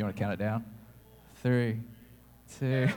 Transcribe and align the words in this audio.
You 0.00 0.04
want 0.04 0.16
to 0.16 0.22
count 0.22 0.32
it 0.32 0.38
down? 0.38 0.64
Three, 1.42 1.76
two. 2.58 2.86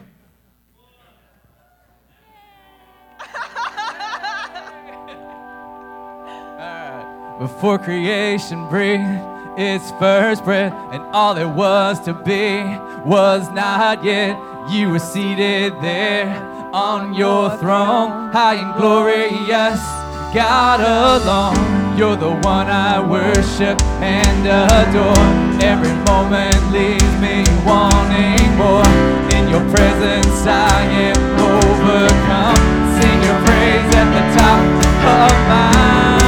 Before 7.40 7.78
creation 7.78 8.70
breathed 8.70 9.04
its 9.58 9.92
first 10.00 10.46
breath, 10.46 10.72
and 10.94 11.04
all 11.14 11.36
there 11.36 11.50
was 11.50 12.00
to 12.06 12.14
be 12.14 12.64
was 13.06 13.52
not 13.52 14.02
yet. 14.06 14.40
You 14.72 14.92
were 14.92 15.00
seated 15.00 15.74
there 15.82 16.34
on 16.74 17.16
your 17.16 17.50
throne, 17.58 18.32
high 18.32 18.56
and 18.56 18.80
glorious, 18.80 19.82
God 20.34 20.80
alone. 20.80 21.73
You're 21.96 22.16
the 22.16 22.32
one 22.42 22.68
I 22.68 23.00
worship 23.00 23.80
and 24.02 24.48
adore. 24.48 25.14
Every 25.62 25.94
moment 26.10 26.58
leaves 26.72 27.14
me 27.22 27.46
wanting 27.64 28.50
more. 28.58 28.84
In 29.30 29.48
your 29.48 29.62
presence, 29.70 30.42
I 30.48 30.82
am 30.90 31.22
overcome. 31.38 32.58
Sing 32.98 33.18
your 33.22 33.40
praise 33.46 33.90
at 33.94 34.10
the 34.10 34.26
top 34.40 34.60
of 35.06 35.34
my 35.48 36.23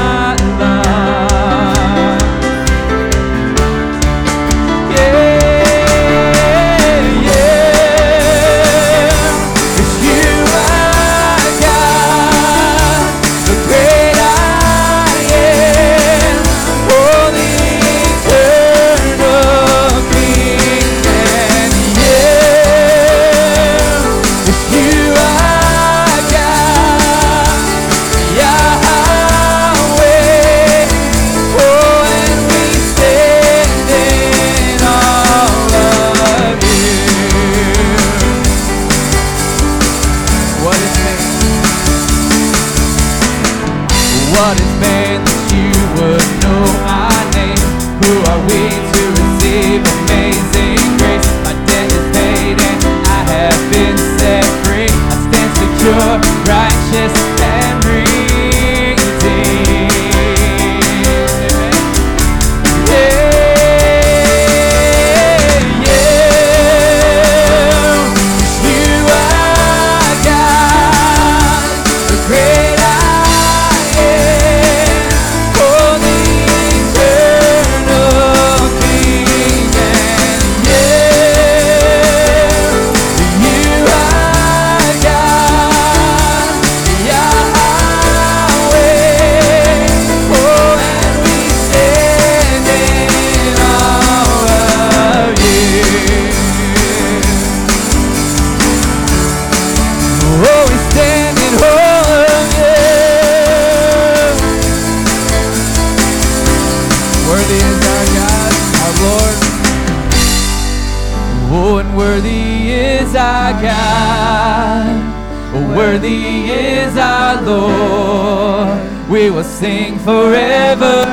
will 119.35 119.43
sing 119.43 119.99
forevermore. 119.99 121.04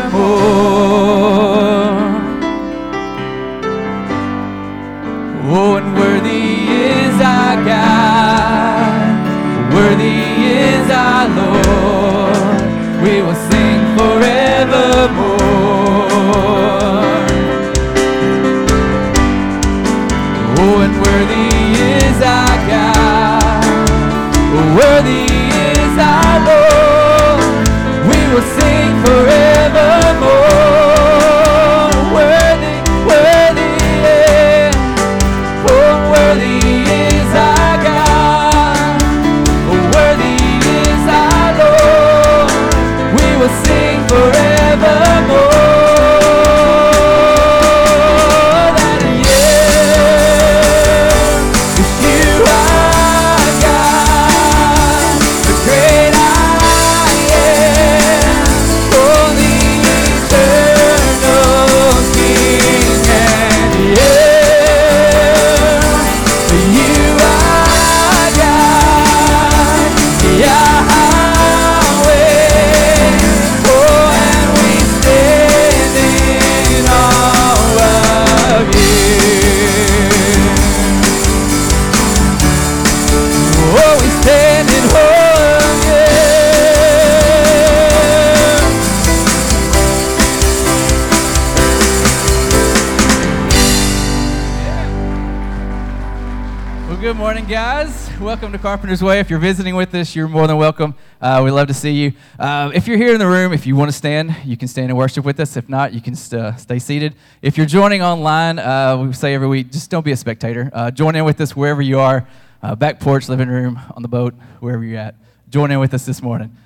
Welcome 98.22 98.52
to 98.52 98.58
Carpenter's 98.58 99.02
Way. 99.02 99.18
If 99.18 99.30
you're 99.30 99.40
visiting 99.40 99.74
with 99.74 99.92
us, 99.96 100.14
you're 100.14 100.28
more 100.28 100.46
than 100.46 100.56
welcome. 100.56 100.94
Uh, 101.20 101.40
we 101.44 101.50
love 101.50 101.66
to 101.66 101.74
see 101.74 101.90
you. 101.90 102.12
Uh, 102.38 102.70
if 102.72 102.86
you're 102.86 102.96
here 102.96 103.12
in 103.12 103.18
the 103.18 103.26
room, 103.26 103.52
if 103.52 103.66
you 103.66 103.74
want 103.74 103.90
to 103.90 103.96
stand, 103.96 104.36
you 104.44 104.56
can 104.56 104.68
stand 104.68 104.90
and 104.90 104.96
worship 104.96 105.24
with 105.24 105.40
us. 105.40 105.56
If 105.56 105.68
not, 105.68 105.92
you 105.92 106.00
can 106.00 106.14
st- 106.14 106.60
stay 106.60 106.78
seated. 106.78 107.16
If 107.42 107.56
you're 107.56 107.66
joining 107.66 108.00
online, 108.00 108.60
uh, 108.60 108.96
we 108.96 109.12
say 109.12 109.34
every 109.34 109.48
week, 109.48 109.72
just 109.72 109.90
don't 109.90 110.04
be 110.04 110.12
a 110.12 110.16
spectator. 110.16 110.70
Uh, 110.72 110.92
join 110.92 111.16
in 111.16 111.24
with 111.24 111.40
us 111.40 111.56
wherever 111.56 111.82
you 111.82 111.98
are, 111.98 112.28
uh, 112.62 112.76
back 112.76 113.00
porch, 113.00 113.28
living 113.28 113.48
room, 113.48 113.80
on 113.96 114.02
the 114.02 114.08
boat, 114.08 114.34
wherever 114.60 114.84
you're 114.84 115.00
at. 115.00 115.16
Join 115.50 115.72
in 115.72 115.80
with 115.80 115.92
us 115.92 116.06
this 116.06 116.22
morning. 116.22 116.56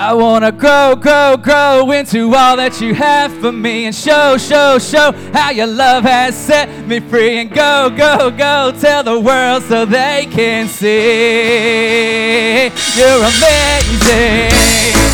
I 0.00 0.14
wanna 0.14 0.52
grow, 0.52 0.94
grow, 0.94 1.36
grow 1.36 1.90
into 1.90 2.32
all 2.32 2.56
that 2.56 2.80
you 2.80 2.94
have 2.94 3.32
for 3.40 3.50
me 3.50 3.86
and 3.86 3.92
show, 3.94 4.36
show, 4.38 4.78
show 4.78 5.10
how 5.32 5.50
your 5.50 5.66
love 5.66 6.04
has 6.04 6.36
set 6.36 6.68
me 6.86 7.00
free 7.00 7.38
and 7.38 7.50
go, 7.52 7.90
go, 7.90 8.30
go 8.30 8.72
tell 8.78 9.02
the 9.02 9.18
world 9.18 9.64
so 9.64 9.84
they 9.84 10.28
can 10.30 10.68
see 10.68 12.66
you're 12.96 13.24
amazing. 13.24 15.07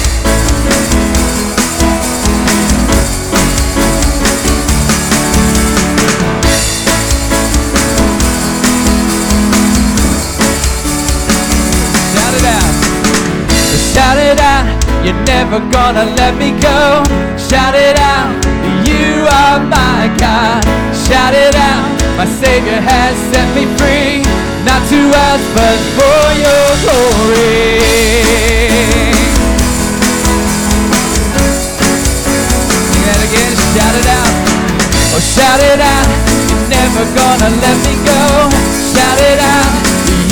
Never 15.12 15.60
gonna 15.70 16.04
let 16.16 16.34
me 16.38 16.50
go. 16.60 17.04
Shout 17.36 17.74
it 17.74 17.98
out, 17.98 18.32
you 18.88 19.28
are 19.28 19.60
my 19.60 20.08
God. 20.16 20.64
Shout 21.04 21.34
it 21.34 21.54
out, 21.54 21.84
my 22.16 22.24
Savior 22.24 22.80
has 22.80 23.12
set 23.28 23.44
me 23.54 23.68
free. 23.76 24.24
Not 24.64 24.80
to 24.88 25.00
us, 25.28 25.42
but 25.52 25.78
for 25.96 26.24
your 26.40 26.66
glory. 26.80 27.84
Sing 32.88 33.04
that 33.04 33.20
again, 33.28 33.52
shout 33.76 33.94
it 34.00 34.08
out. 34.08 34.32
Oh, 35.12 35.20
shout 35.20 35.60
it 35.60 35.80
out, 35.84 36.08
you're 36.48 36.68
never 36.72 37.04
gonna 37.12 37.50
let 37.60 37.76
me 37.84 37.94
go. 38.08 38.48
Shout 38.96 39.20
it 39.20 39.38
out, 39.38 39.72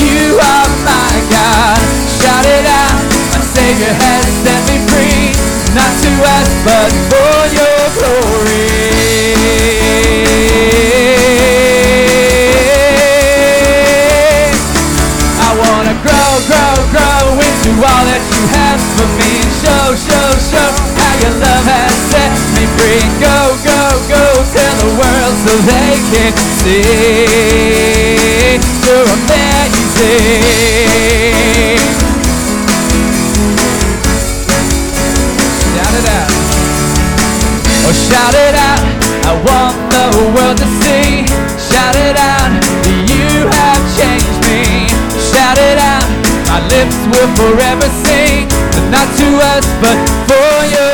you 0.01 0.41
are 0.41 0.69
my 0.81 1.13
God. 1.29 1.77
Shout 2.09 2.47
it 2.47 2.65
out, 2.65 2.97
my 3.37 3.41
Savior 3.53 3.93
has. 3.93 4.31
Not 5.75 5.93
to 6.05 6.11
us, 6.21 6.49
but 6.69 6.93
for 7.09 7.49
your 7.57 7.81
glory. 7.97 8.69
I 15.41 15.51
wanna 15.57 15.97
grow, 16.05 16.31
grow, 16.45 16.77
grow 16.93 17.41
into 17.41 17.71
all 17.81 18.05
that 18.05 18.21
you 18.21 18.43
have 18.53 18.81
for 19.01 19.09
me. 19.17 19.33
Show, 19.65 19.97
show, 19.97 20.29
show 20.53 20.71
how 21.01 21.15
your 21.25 21.35
love 21.41 21.65
has 21.65 21.97
set 22.13 22.37
me 22.53 22.69
free. 22.77 23.05
Go, 23.17 23.57
go, 23.65 23.81
go, 24.13 24.25
tell 24.53 24.77
the 24.77 24.93
world 25.01 25.35
so 25.41 25.57
they 25.73 25.97
can 26.13 26.33
see 26.61 28.13
you're 28.85 29.09
amazing. 29.09 30.72
Shout 38.12 38.35
it 38.35 38.55
out. 38.55 38.85
I 39.25 39.32
want 39.49 39.76
the 39.88 40.05
world 40.37 40.59
to 40.61 40.69
see. 40.85 41.25
Shout 41.56 41.97
it 41.97 42.17
out. 42.20 42.53
You 43.09 43.49
have 43.49 43.82
changed 43.97 44.38
me. 44.44 44.85
Shout 45.32 45.56
it 45.56 45.79
out. 45.81 46.05
My 46.49 46.61
lips 46.69 46.99
will 47.09 47.31
forever 47.41 47.88
sing. 48.05 48.49
But 48.73 48.85
not 48.93 49.09
to 49.17 49.29
us, 49.53 49.64
but 49.81 49.97
for 50.29 50.53
your 50.75 50.92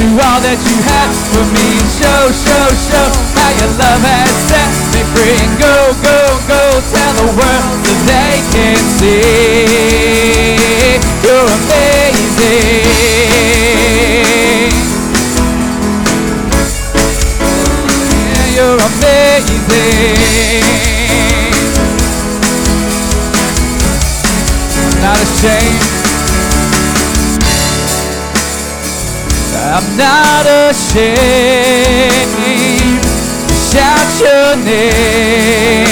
into 0.00 0.16
all 0.24 0.40
that 0.40 0.56
you 0.64 0.76
have 0.88 1.12
for 1.32 1.44
me. 1.52 1.68
Show, 2.00 2.32
show, 2.32 2.66
show 2.88 3.08
how 3.36 3.52
your 3.60 3.68
love 3.76 4.00
has 4.00 4.32
set 4.48 4.72
me 4.96 5.04
free. 5.12 5.36
And 5.36 5.52
go, 5.60 5.92
go, 6.00 6.40
go, 6.48 6.80
tell 6.88 7.12
the 7.20 7.28
world 7.36 7.76
so 7.84 7.92
they 8.08 8.40
can 8.52 8.80
see 8.96 10.96
you're 11.20 11.44
amazing. 11.44 12.88
Yeah, 18.24 18.56
you're 18.56 18.80
amazing. 18.80 20.64
Not 25.02 25.18
ashamed. 25.20 25.99
I'm 29.72 29.96
not 29.96 30.46
ashamed 30.46 32.10
shout 33.70 34.20
your 34.20 34.56
name. 34.64 35.86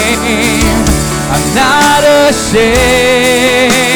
I'm 1.31 1.55
not 1.55 2.03
ashamed 2.29 3.88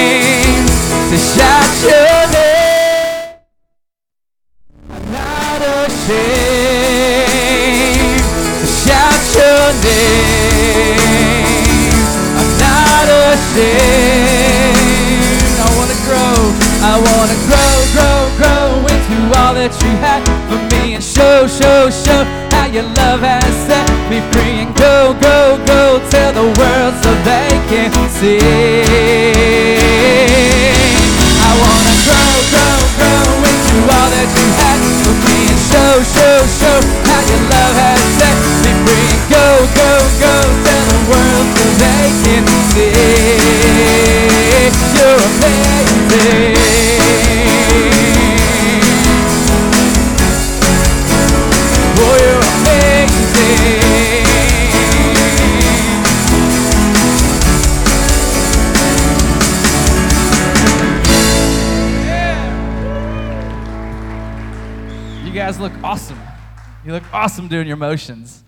awesome 67.22 67.46
doing 67.46 67.68
your 67.68 67.76
motions. 67.76 68.42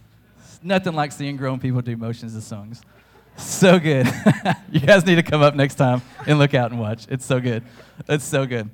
Nothing 0.60 0.94
like 0.94 1.12
seeing 1.12 1.36
grown 1.36 1.60
people 1.60 1.80
do 1.80 1.96
motions 1.96 2.34
of 2.34 2.42
songs. 2.42 2.82
So 3.36 3.78
good. 3.78 4.12
you 4.72 4.80
guys 4.80 5.06
need 5.06 5.14
to 5.14 5.22
come 5.22 5.42
up 5.42 5.54
next 5.54 5.76
time 5.76 6.02
and 6.26 6.40
look 6.40 6.54
out 6.54 6.72
and 6.72 6.80
watch. 6.80 7.06
It's 7.08 7.24
so 7.24 7.38
good. 7.38 7.62
It's 8.08 8.24
so 8.24 8.46
good. 8.46 8.68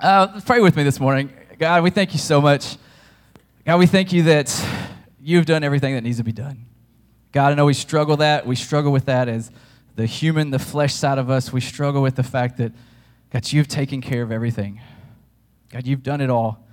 Uh, 0.00 0.40
pray 0.46 0.60
with 0.60 0.74
me 0.74 0.84
this 0.84 0.98
morning. 0.98 1.30
God, 1.58 1.82
we 1.82 1.90
thank 1.90 2.14
you 2.14 2.18
so 2.18 2.40
much. 2.40 2.78
God, 3.66 3.78
we 3.78 3.86
thank 3.86 4.10
you 4.10 4.22
that 4.22 4.66
you've 5.20 5.44
done 5.44 5.62
everything 5.62 5.94
that 5.94 6.00
needs 6.00 6.16
to 6.16 6.24
be 6.24 6.32
done. 6.32 6.64
God, 7.32 7.52
I 7.52 7.56
know 7.56 7.66
we 7.66 7.74
struggle 7.74 8.16
that. 8.16 8.46
We 8.46 8.56
struggle 8.56 8.90
with 8.90 9.04
that 9.04 9.28
as 9.28 9.50
the 9.96 10.06
human, 10.06 10.48
the 10.48 10.58
flesh 10.58 10.94
side 10.94 11.18
of 11.18 11.28
us. 11.28 11.52
We 11.52 11.60
struggle 11.60 12.00
with 12.00 12.16
the 12.16 12.22
fact 12.22 12.56
that, 12.56 12.72
God, 13.30 13.52
you've 13.52 13.68
taken 13.68 14.00
care 14.00 14.22
of 14.22 14.32
everything. 14.32 14.80
God, 15.68 15.86
you've 15.86 16.02
done 16.02 16.22
it 16.22 16.30
all. 16.30 16.65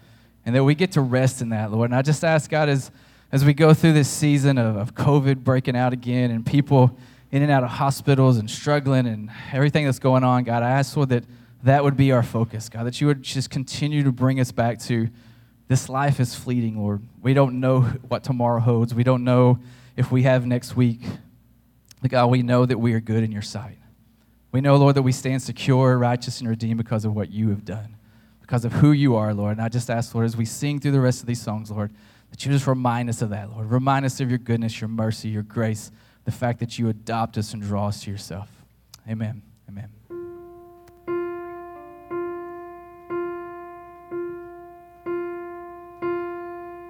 And 0.46 0.56
that 0.56 0.64
we 0.64 0.76
get 0.76 0.92
to 0.94 1.02
rest 1.02 1.42
in 1.42 1.50
that, 1.50 1.72
Lord. 1.72 1.90
And 1.90 1.96
I 1.96 2.02
just 2.02 2.24
ask, 2.24 2.50
God, 2.50 2.70
as, 2.70 2.92
as 3.32 3.46
we 3.46 3.54
go 3.54 3.74
through 3.74 3.94
this 3.94 4.10
season 4.10 4.58
of, 4.58 4.76
of 4.76 4.94
COVID 4.94 5.44
breaking 5.44 5.76
out 5.76 5.94
again 5.94 6.32
and 6.32 6.46
people 6.46 6.98
in 7.32 7.42
and 7.42 7.52
out 7.52 7.64
of 7.64 7.70
hospitals 7.70 8.38
and 8.38 8.50
struggling 8.50 9.08
and 9.08 9.32
everything 9.52 9.86
that's 9.86 10.00
going 10.00 10.24
on, 10.24 10.44
God, 10.44 10.64
I 10.64 10.72
ask, 10.72 10.96
Lord, 10.96 11.10
that 11.10 11.24
that 11.64 11.84
would 11.84 11.96
be 11.96 12.12
our 12.12 12.24
focus, 12.24 12.68
God, 12.68 12.86
that 12.86 13.00
you 13.00 13.08
would 13.08 13.24
just 13.24 13.50
continue 13.50 14.04
to 14.04 14.12
bring 14.12 14.40
us 14.40 14.52
back 14.52 14.80
to 14.82 15.10
this 15.68 15.88
life 15.88 16.20
is 16.20 16.36
fleeting, 16.36 16.78
Lord. 16.78 17.02
We 17.22 17.34
don't 17.34 17.60
know 17.60 17.82
what 17.82 18.24
tomorrow 18.24 18.60
holds. 18.60 18.94
We 18.94 19.04
don't 19.04 19.24
know 19.24 19.60
if 19.96 20.12
we 20.12 20.24
have 20.24 20.46
next 20.46 20.76
week. 20.76 21.02
But 22.02 22.12
God, 22.12 22.28
we 22.28 22.44
know 22.44 22.66
that 22.66 22.78
we 22.78 22.94
are 22.94 23.00
good 23.00 23.24
in 23.24 23.32
your 23.32 23.42
sight. 23.42 23.78
We 24.52 24.62
know, 24.62 24.76
Lord, 24.76 24.96
that 24.96 25.02
we 25.02 25.14
stand 25.14 25.42
secure, 25.42 25.98
righteous, 25.98 26.42
and 26.42 26.50
redeemed 26.50 26.78
because 26.78 27.06
of 27.06 27.16
what 27.16 27.32
you 27.32 27.50
have 27.50 27.66
done, 27.66 27.96
because 28.44 28.66
of 28.66 28.74
who 28.74 28.92
you 28.92 29.16
are, 29.16 29.34
Lord. 29.34 29.54
And 29.54 29.62
I 29.62 29.70
just 29.70 29.90
ask, 29.90 30.14
Lord, 30.14 30.26
as 30.26 30.36
we 30.36 30.44
sing 30.44 30.78
through 30.78 30.92
the 30.92 31.00
rest 31.00 31.22
of 31.22 31.28
these 31.28 31.42
songs, 31.42 31.72
Lord, 31.72 31.94
that 32.30 32.46
you 32.46 32.52
just 32.52 32.68
remind 32.68 33.10
us 33.10 33.22
of 33.22 33.30
that, 33.30 33.50
Lord. 33.50 33.72
Remind 33.72 34.06
us 34.06 34.20
of 34.20 34.30
your 34.30 34.38
goodness, 34.38 34.82
your 34.82 34.90
mercy, 34.90 35.30
your 35.30 35.44
grace, 35.44 35.92
the 36.26 36.32
fact 36.32 36.60
that 36.60 36.78
you 36.78 36.90
adopt 36.90 37.38
us 37.38 37.54
and 37.54 37.64
draw 37.64 37.88
us 37.88 38.04
to 38.04 38.12
yourself. 38.12 38.50
Amen. 39.10 39.42
Amen. 39.70 39.90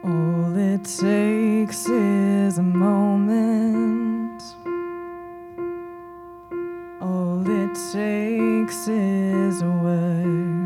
All 0.04 0.58
it 0.58 0.84
takes 0.84 1.88
is 1.88 2.58
a 2.58 2.64
moment. 2.64 4.42
All 7.00 7.48
it 7.48 7.76
takes 7.94 8.88
is 8.88 9.62
a 9.62 9.70
word 9.70 10.62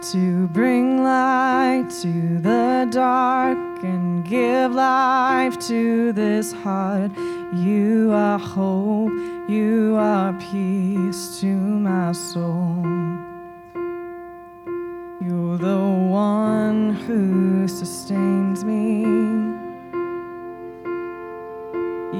to 0.00 0.46
bring 0.48 1.02
light 1.02 1.88
to 2.02 2.38
the 2.38 2.88
dark 2.90 3.58
and 3.82 4.24
give 4.24 4.72
life 4.72 5.58
to 5.66 6.12
this 6.12 6.52
heart. 6.52 7.10
You 7.52 8.12
are 8.12 8.38
hope, 8.38 9.10
you 9.48 9.96
are 9.98 10.32
peace 10.34 11.40
to 11.40 11.46
my 11.46 12.12
soul. 12.12 12.84
You're 15.20 15.58
the 15.58 16.08
one 16.10 16.94
who 16.94 17.66
sustains 17.66 18.64
me. 18.64 19.02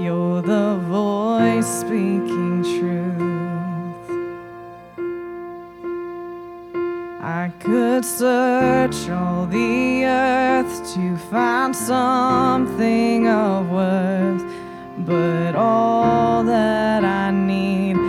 You're 0.03 0.43
the 0.43 0.79
voice 0.89 1.67
speaking 1.81 2.65
truth. 2.65 3.28
I 7.45 7.51
could 7.61 8.05
search 8.05 9.09
all 9.11 9.47
the 9.47 10.05
earth 10.05 10.95
to 10.95 11.17
find 11.31 11.75
something 11.75 13.29
of 13.29 13.71
worth, 13.71 14.43
but 15.07 15.55
all 15.55 16.43
that 16.43 17.05
I 17.05 17.31
need 17.31 18.08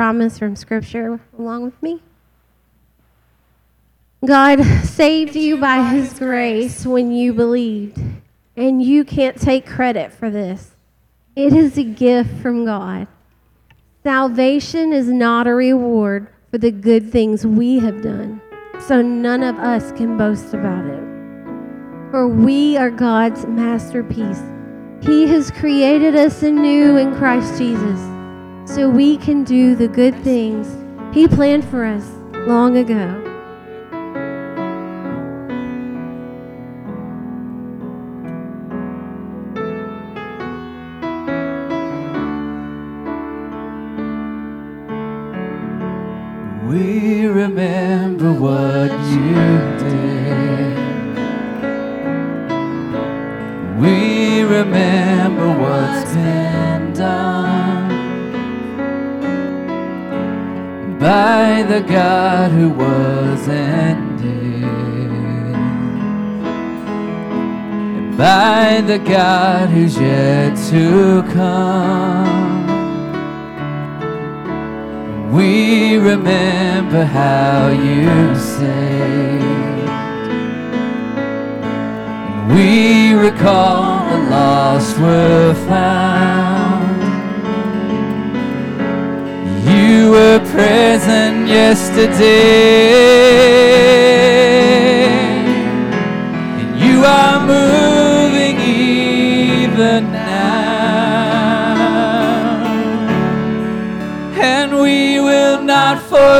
promise 0.00 0.38
from 0.38 0.56
Scripture 0.56 1.20
along 1.38 1.62
with 1.62 1.82
me? 1.82 2.00
God 4.24 4.64
saved 4.82 5.36
you 5.36 5.58
by 5.58 5.82
His 5.90 6.18
grace 6.18 6.86
when 6.86 7.12
you 7.12 7.34
believed, 7.34 8.00
and 8.56 8.82
you 8.82 9.04
can't 9.04 9.38
take 9.38 9.66
credit 9.66 10.10
for 10.10 10.30
this. 10.30 10.70
It 11.36 11.52
is 11.52 11.76
a 11.76 11.84
gift 11.84 12.30
from 12.40 12.64
God. 12.64 13.08
Salvation 14.02 14.94
is 14.94 15.08
not 15.08 15.46
a 15.46 15.52
reward 15.52 16.28
for 16.50 16.56
the 16.56 16.70
good 16.70 17.12
things 17.12 17.44
we 17.46 17.78
have 17.80 18.00
done, 18.00 18.40
so 18.86 19.02
none 19.02 19.42
of 19.42 19.58
us 19.58 19.92
can 19.92 20.16
boast 20.16 20.54
about 20.54 20.86
it. 20.86 22.10
For 22.10 22.26
we 22.26 22.78
are 22.78 22.90
God's 22.90 23.44
masterpiece. 23.44 24.40
He 25.02 25.26
has 25.26 25.50
created 25.50 26.16
us 26.16 26.42
anew 26.42 26.96
in 26.96 27.14
Christ 27.16 27.58
Jesus 27.58 28.00
so 28.74 28.88
we 28.88 29.16
can 29.16 29.42
do 29.42 29.74
the 29.74 29.88
good 29.88 30.14
things 30.22 30.76
He 31.12 31.26
planned 31.26 31.64
for 31.64 31.84
us 31.84 32.08
long 32.46 32.76
ago. 32.76 33.19
The 68.90 68.98
God 68.98 69.68
who's 69.68 69.96
yet 69.96 70.56
to 70.68 71.22
come. 71.32 72.66
We 75.32 75.96
remember 75.96 77.04
how 77.04 77.68
you 77.68 78.34
saved. 78.34 79.44
We 82.52 83.14
recall 83.14 84.10
the 84.10 84.18
lost 84.28 84.98
were 84.98 85.54
found. 85.68 87.00
You 89.70 90.10
were 90.10 90.40
present 90.50 91.46
yesterday. 91.46 92.10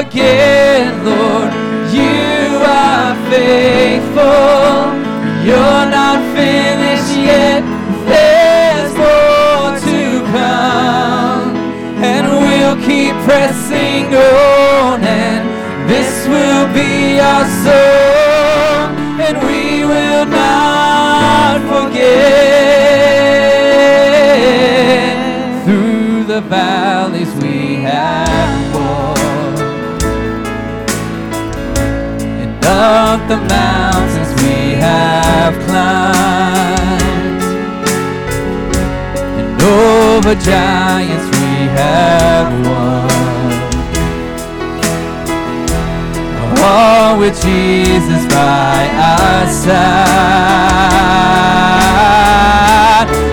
Forget, 0.02 1.04
Lord, 1.04 1.52
you 1.92 2.56
are 2.64 3.14
faithful. 3.28 4.96
You're 5.44 5.86
not 5.98 6.18
finished 6.34 7.16
yet. 7.18 7.60
There's 8.08 8.92
more 8.96 9.76
to 9.88 10.00
come. 10.32 11.54
And 12.12 12.24
we'll 12.44 12.78
keep 12.88 13.14
pressing 13.28 14.06
on. 14.14 15.04
And 15.04 15.42
this 15.90 16.26
will 16.26 16.66
be 16.72 17.20
our 17.20 17.44
song. 17.64 18.96
And 19.20 19.36
we 19.48 19.84
will 19.84 20.24
not 20.24 21.60
forget. 21.72 22.40
Through 25.66 26.24
the 26.24 26.40
valleys 26.40 27.29
Up 32.82 33.20
the 33.28 33.36
mountains 33.36 34.32
we 34.42 34.72
have 34.80 35.54
climbed. 35.66 37.42
And 39.38 39.62
over 39.62 40.34
giants 40.34 41.26
we 41.36 41.68
have 41.76 42.48
won. 42.64 43.10
All 46.64 47.12
with 47.18 47.36
Jesus 47.42 48.24
by 48.32 48.88
our 49.12 49.46
side. 49.46 49.90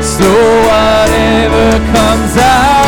So 0.03 0.29
whatever 0.67 1.79
comes 1.95 2.35
our 2.35 2.86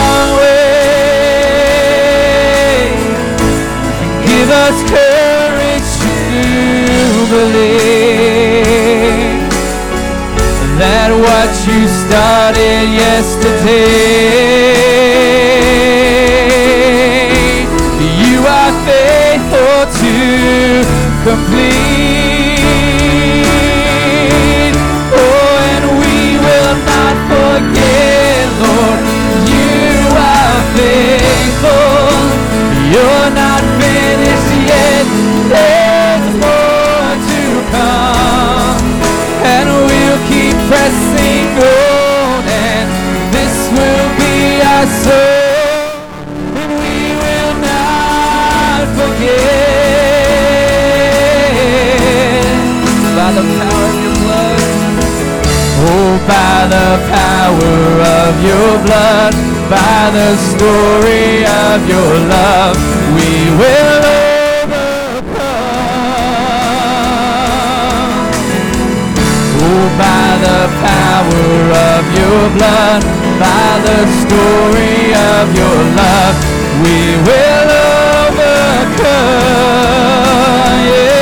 you 11.71 11.87
started 11.87 12.89
yesterday, 13.03 14.88
of 61.79 61.87
your 61.87 62.13
love, 62.27 62.77
we 63.15 63.29
will 63.59 64.03
overcome. 64.19 64.99
Oh, 69.63 69.85
by 69.97 70.27
the 70.45 70.61
power 70.83 71.49
of 71.91 72.03
your 72.19 72.41
blood, 72.57 73.01
by 73.39 73.71
the 73.87 73.99
story 74.23 75.13
of 75.31 75.45
your 75.55 75.79
love, 75.99 76.35
we 76.83 76.99
will 77.27 77.69
overcome. 78.19 78.79
Yeah. 80.91 81.15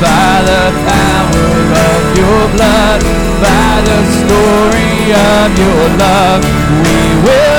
By 0.00 0.34
the 0.50 0.64
power 0.90 1.50
of 1.90 2.02
your 2.20 2.42
blood, 2.54 3.00
by 3.42 3.72
the 3.88 4.00
story 4.20 4.94
of 5.10 5.48
your 5.58 5.82
love, 5.98 6.42
we 6.84 6.98
will 7.26 7.51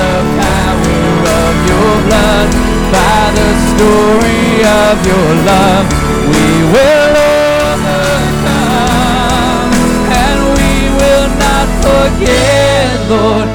the 0.00 0.16
power 0.40 1.10
of 1.42 1.54
your 1.70 1.94
blood, 2.06 2.48
by 2.94 3.22
the 3.38 3.50
story 3.70 4.46
of 4.82 4.94
your 5.10 5.30
love, 5.50 5.86
we 6.32 6.46
will 6.74 7.14
overcome. 7.68 8.58
And 10.24 10.38
we 10.58 10.74
will 10.98 11.28
not 11.46 11.68
forget, 11.86 12.88
Lord, 13.10 13.48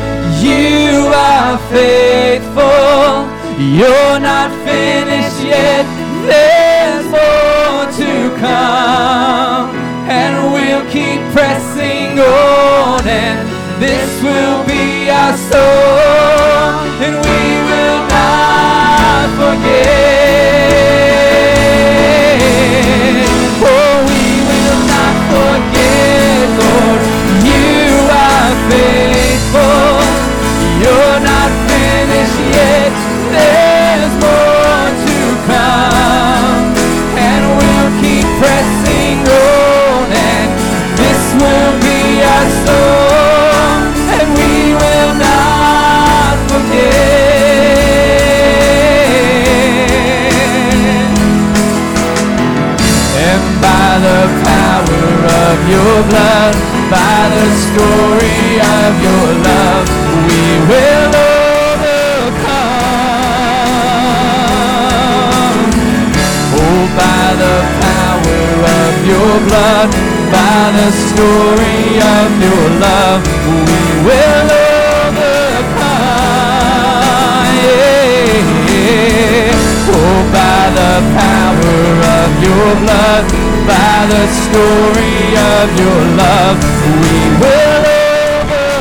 you 0.44 1.08
are 1.32 1.56
faithful. 1.72 3.32
You're 3.58 4.20
not 4.20 4.50
finished 4.68 5.42
yet. 5.44 5.86
There's 6.28 7.06
more 7.06 7.86
to 8.02 8.12
come. 8.40 9.70
And 10.10 10.34
we'll 10.54 10.86
keep 10.92 11.22
pressing 11.32 12.20
on. 12.20 13.08
And 13.08 13.48
this 13.82 14.12
will 14.22 14.64
be 14.66 15.10
our 15.10 15.38
song. 15.38 15.83
Are 28.74 29.03
of 55.54 55.62
your 55.70 55.96
blood, 56.10 56.56
by 56.90 57.30
the 57.36 57.46
story 57.66 58.58
of 58.58 58.92
your 59.06 59.28
love, 59.50 59.86
we 60.26 60.42
will 60.70 61.14
overcome. 61.14 62.10
Oh, 66.58 66.82
by 66.98 67.26
the 67.44 67.58
power 67.86 68.44
of 68.82 68.94
your 69.12 69.34
blood, 69.48 69.90
by 70.34 70.62
the 70.78 70.90
story 71.06 72.02
of 72.18 72.30
your 72.46 72.66
love, 72.86 73.22
we 73.70 73.84
will 74.08 74.50
overcome. 74.74 75.54
Yeah. 77.62 78.42
Oh, 79.94 80.18
by 80.34 80.62
the 80.80 80.94
power 81.22 81.78
of 82.18 82.30
your 82.42 82.70
blood, 82.82 83.24
by 83.68 84.06
the 84.14 84.28
story 84.28 85.36
of 85.36 85.66
your 85.80 86.02
love, 86.20 86.58
we 87.02 87.18
will 87.42 87.84
overcome. 87.86 88.74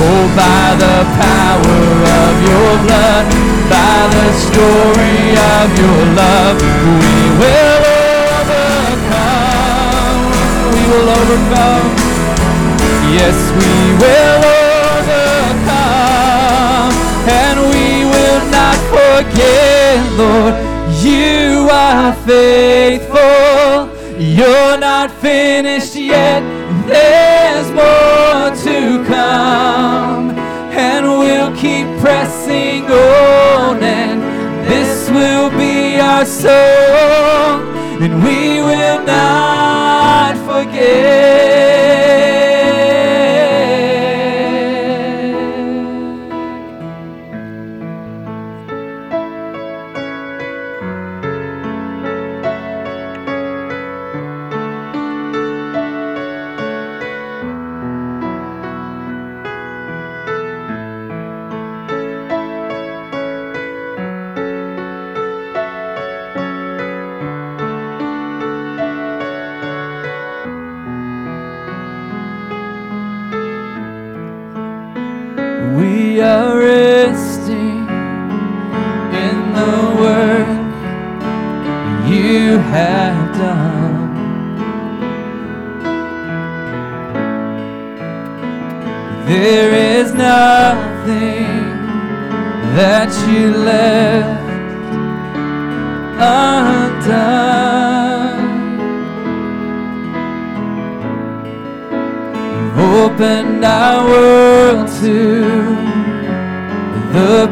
Oh, 0.00 0.24
by 0.36 0.66
the 0.84 0.98
power 1.18 1.80
of 2.22 2.34
your 2.50 2.70
blood, 2.86 3.26
by 3.68 3.98
the 4.14 4.28
story 4.46 5.34
of 5.34 5.66
your 5.82 6.00
love, 6.14 6.56
we 7.02 7.16
will 7.40 7.82
overcome. 8.38 9.40
We 10.72 10.82
will 10.90 11.08
overcome. 11.18 11.88
Yes, 13.10 13.38
we 13.58 13.72
will 14.00 14.57
forget, 19.22 19.98
Lord, 20.16 20.54
you 21.02 21.68
are 21.70 22.12
faithful. 22.24 23.88
You're 24.16 24.78
not 24.78 25.10
finished 25.10 25.96
yet. 25.96 26.40
There's 26.86 27.68
more 27.70 28.50
to 28.66 29.04
come. 29.06 30.30
And 30.70 31.06
we'll 31.18 31.54
keep 31.56 31.86
pressing 32.00 32.84
on. 32.84 33.82
And 33.82 34.22
this 34.70 35.10
will 35.10 35.50
be 35.50 35.98
our 35.98 36.24
song. 36.24 37.56
And 38.00 38.22
we 38.22 38.47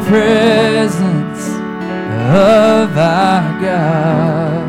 presence 0.05 1.47
of 2.29 2.97
our 2.97 3.61
God. 3.61 4.67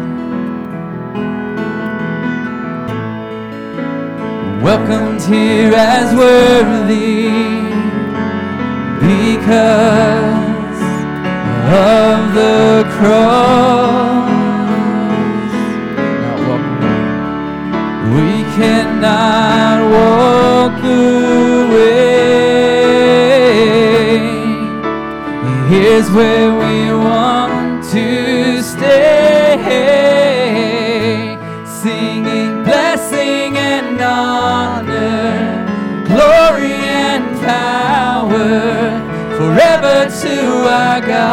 Welcomed 4.63 5.23
here 5.23 5.73
as 5.75 6.15
worthy 6.15 7.29
because 9.01 10.81
of 11.71 12.35
the 12.35 12.85
cross. 12.99 14.29
We 18.15 18.43
cannot 18.57 19.91
walk 19.93 20.48
Here's 25.99 26.13
where 26.13 26.53
we 26.55 26.93
want 26.93 27.83
to 27.91 28.63
stay, 28.63 29.59
singing 31.67 32.63
blessing 32.63 33.57
and 33.57 34.01
honor, 34.01 35.67
glory 36.07 36.75
and 36.75 37.41
power 37.41 38.39
forever 39.39 40.09
to 40.23 40.37
our 40.71 41.01
God. 41.01 41.33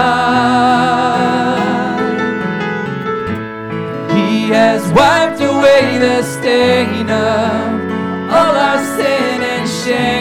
He 4.18 4.50
has 4.50 4.82
wiped 4.94 5.42
away 5.42 6.00
the 6.00 6.24
stain 6.24 7.08
of 7.12 8.34
all 8.34 8.56
our 8.56 8.84
sin 8.98 9.44
and 9.44 9.70
shame, 9.70 10.15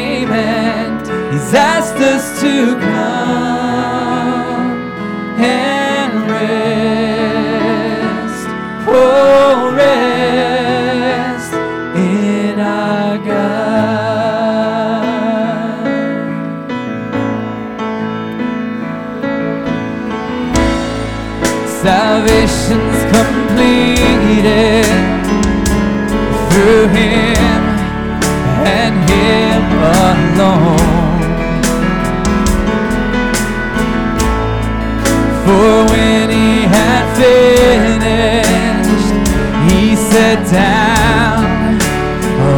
down 40.51 41.81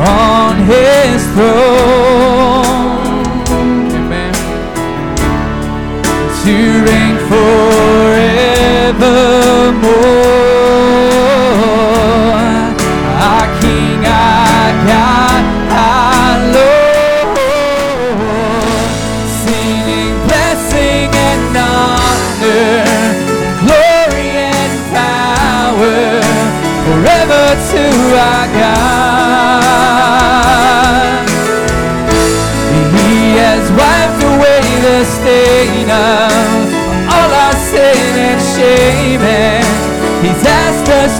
on 0.09 0.57
His 0.65 1.23
throne. 1.35 1.96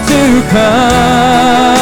To 0.05 0.43
come 0.51 1.76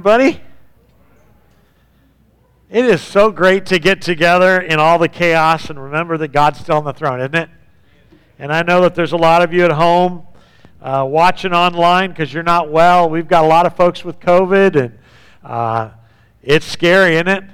everybody. 0.00 0.40
It 2.70 2.86
is 2.86 3.02
so 3.02 3.30
great 3.30 3.66
to 3.66 3.78
get 3.78 4.00
together 4.00 4.58
in 4.58 4.80
all 4.80 4.98
the 4.98 5.10
chaos 5.10 5.68
and 5.68 5.78
remember 5.78 6.16
that 6.16 6.28
God's 6.28 6.58
still 6.60 6.78
on 6.78 6.84
the 6.84 6.94
throne, 6.94 7.20
isn't 7.20 7.34
it? 7.34 7.50
And 8.38 8.50
I 8.50 8.62
know 8.62 8.80
that 8.80 8.94
there's 8.94 9.12
a 9.12 9.18
lot 9.18 9.42
of 9.42 9.52
you 9.52 9.62
at 9.62 9.72
home 9.72 10.26
uh, 10.80 11.06
watching 11.06 11.52
online 11.52 12.12
because 12.12 12.32
you're 12.32 12.42
not 12.42 12.70
well. 12.70 13.10
We've 13.10 13.28
got 13.28 13.44
a 13.44 13.46
lot 13.46 13.66
of 13.66 13.76
folks 13.76 14.02
with 14.02 14.18
COVID, 14.20 14.76
and 14.76 14.98
uh, 15.44 15.90
it's 16.42 16.64
scary, 16.64 17.16
isn't 17.16 17.28
it? 17.28 17.44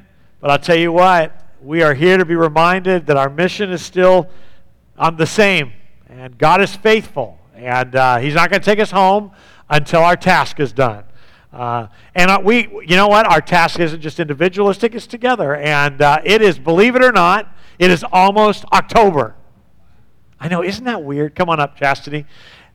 But 0.40 0.52
I'll 0.52 0.60
tell 0.60 0.78
you 0.78 0.92
what, 0.92 1.50
we 1.60 1.82
are 1.82 1.94
here 1.94 2.16
to 2.16 2.24
be 2.24 2.36
reminded 2.36 3.06
that 3.06 3.16
our 3.16 3.28
mission 3.28 3.72
is 3.72 3.82
still 3.82 4.30
on 4.96 5.16
the 5.16 5.26
same, 5.26 5.72
and 6.08 6.38
God 6.38 6.62
is 6.62 6.76
faithful, 6.76 7.40
and 7.56 7.96
uh, 7.96 8.18
He's 8.18 8.34
not 8.34 8.50
going 8.50 8.60
to 8.60 8.64
take 8.64 8.78
us 8.78 8.92
home 8.92 9.32
until 9.68 10.02
our 10.02 10.14
task 10.14 10.60
is 10.60 10.72
done. 10.72 11.02
Uh, 11.56 11.88
and 12.14 12.30
uh, 12.30 12.38
we, 12.42 12.68
you 12.86 12.96
know 12.96 13.08
what? 13.08 13.26
Our 13.26 13.40
task 13.40 13.80
isn't 13.80 14.02
just 14.02 14.20
individualistic; 14.20 14.94
it's 14.94 15.06
together. 15.06 15.56
And 15.56 16.02
uh, 16.02 16.20
it 16.22 16.42
is, 16.42 16.58
believe 16.58 16.96
it 16.96 17.02
or 17.02 17.12
not, 17.12 17.50
it 17.78 17.90
is 17.90 18.04
almost 18.12 18.66
October. 18.72 19.34
I 20.38 20.48
know, 20.48 20.62
isn't 20.62 20.84
that 20.84 21.02
weird? 21.02 21.34
Come 21.34 21.48
on 21.48 21.58
up, 21.58 21.78
Chastity. 21.78 22.26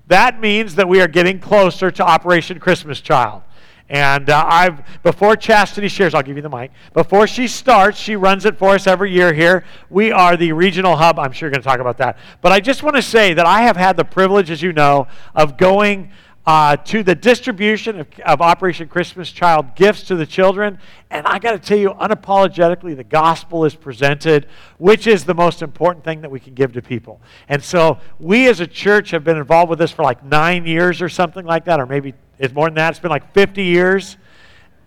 That 0.08 0.40
means 0.40 0.76
that 0.76 0.90
we 0.90 1.00
are 1.00 1.08
getting 1.08 1.40
closer 1.40 1.92
to 1.92 2.04
Operation 2.04 2.60
Christmas 2.60 3.00
Child. 3.02 3.44
And 3.88 4.30
uh, 4.32 4.46
I've 4.48 5.04
before 5.04 5.36
Chastity 5.36 5.88
shares, 5.88 6.16
I'll 6.16 6.24
give 6.24 6.38
you 6.38 6.42
the 6.42 6.50
mic. 6.50 6.72
Before 6.94 7.28
she 7.28 7.48
starts, 7.48 8.00
she 8.00 8.16
runs 8.16 8.46
it 8.46 8.58
for 8.58 8.70
us 8.70 8.88
every 8.88 9.12
year 9.12 9.32
here. 9.32 9.64
We 9.92 10.12
are 10.12 10.36
the 10.36 10.54
regional 10.54 10.96
hub. 10.96 11.20
I'm 11.20 11.34
sure 11.34 11.48
you're 11.48 11.52
going 11.52 11.62
to 11.62 11.68
talk 11.68 11.80
about 11.80 11.98
that. 11.98 12.18
But 12.42 12.52
I 12.52 12.62
just 12.62 12.82
want 12.82 12.96
to 12.96 13.02
say 13.04 13.36
that 13.36 13.46
I 13.46 13.62
have 13.62 13.78
had 13.78 13.96
the 13.96 14.06
privilege, 14.06 14.50
as 14.50 14.62
you 14.64 14.74
know, 14.74 15.08
of 15.36 15.58
going 15.58 16.12
uh, 16.46 16.76
to 16.76 17.04
the 17.04 17.14
distribution 17.14 18.00
of, 18.00 18.08
of, 18.26 18.42
Operation 18.42 18.88
Christmas 18.88 19.32
Child 19.32 19.76
gifts 19.76 20.04
to 20.04 20.16
the 20.16 20.26
children. 20.26 20.80
And 21.12 21.28
I 21.28 21.38
got 21.38 21.52
to 21.52 21.60
tell 21.60 21.78
you, 21.78 21.92
unapologetically, 21.92 22.96
the 22.96 23.04
gospel 23.04 23.64
is 23.64 23.76
presented, 23.76 24.48
which 24.80 25.06
is 25.06 25.24
the 25.24 25.36
most 25.36 25.62
important 25.62 26.04
thing 26.04 26.22
that 26.22 26.32
we 26.32 26.40
can 26.40 26.56
give 26.56 26.74
to 26.74 26.82
people. 26.82 27.22
And 27.48 27.64
so 27.64 28.00
we 28.20 28.48
as 28.48 28.60
a 28.60 28.68
church 28.68 29.12
have 29.12 29.24
been 29.24 29.38
involved 29.38 29.70
with 29.70 29.78
this 29.78 29.92
for 29.92 30.02
like 30.04 30.24
nine 30.24 30.66
years 30.66 31.02
or 31.02 31.10
something 31.10 31.46
like 31.46 31.66
that, 31.66 31.80
or 31.80 31.86
maybe 31.86 32.16
it's 32.40 32.54
more 32.54 32.68
than 32.68 32.76
that. 32.76 32.90
It's 32.90 33.00
been 33.00 33.12
like 33.12 33.34
50 33.34 33.64
years. 33.64 34.18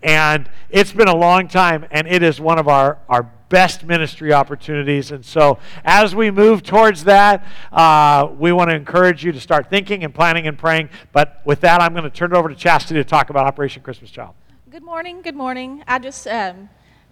And 0.03 0.49
it's 0.69 0.91
been 0.91 1.07
a 1.07 1.15
long 1.15 1.47
time, 1.47 1.85
and 1.89 2.07
it 2.07 2.21
is 2.21 2.39
one 2.39 2.59
of 2.59 2.67
our, 2.67 2.99
our 3.09 3.31
best 3.49 3.83
ministry 3.83 4.33
opportunities. 4.33 5.11
And 5.11 5.25
so, 5.25 5.59
as 5.83 6.15
we 6.15 6.31
move 6.31 6.63
towards 6.63 7.03
that, 7.05 7.45
uh, 7.71 8.29
we 8.37 8.51
want 8.51 8.69
to 8.69 8.75
encourage 8.75 9.23
you 9.23 9.31
to 9.31 9.39
start 9.39 9.69
thinking 9.69 10.03
and 10.03 10.13
planning 10.13 10.47
and 10.47 10.57
praying. 10.57 10.89
But 11.11 11.41
with 11.45 11.61
that, 11.61 11.81
I'm 11.81 11.93
going 11.93 12.03
to 12.03 12.09
turn 12.09 12.33
it 12.33 12.37
over 12.37 12.49
to 12.49 12.55
Chastity 12.55 12.99
to 12.99 13.03
talk 13.03 13.29
about 13.29 13.45
Operation 13.45 13.83
Christmas 13.83 14.11
Child. 14.11 14.33
Good 14.69 14.83
morning. 14.83 15.21
Good 15.21 15.35
morning. 15.35 15.83
I 15.87 15.99
just 15.99 16.27
um, 16.27 16.69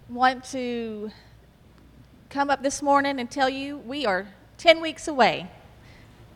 want 0.08 0.44
to 0.52 1.10
come 2.30 2.50
up 2.50 2.62
this 2.62 2.82
morning 2.82 3.20
and 3.20 3.30
tell 3.30 3.48
you 3.48 3.78
we 3.78 4.04
are 4.04 4.26
10 4.58 4.80
weeks 4.80 5.08
away. 5.08 5.48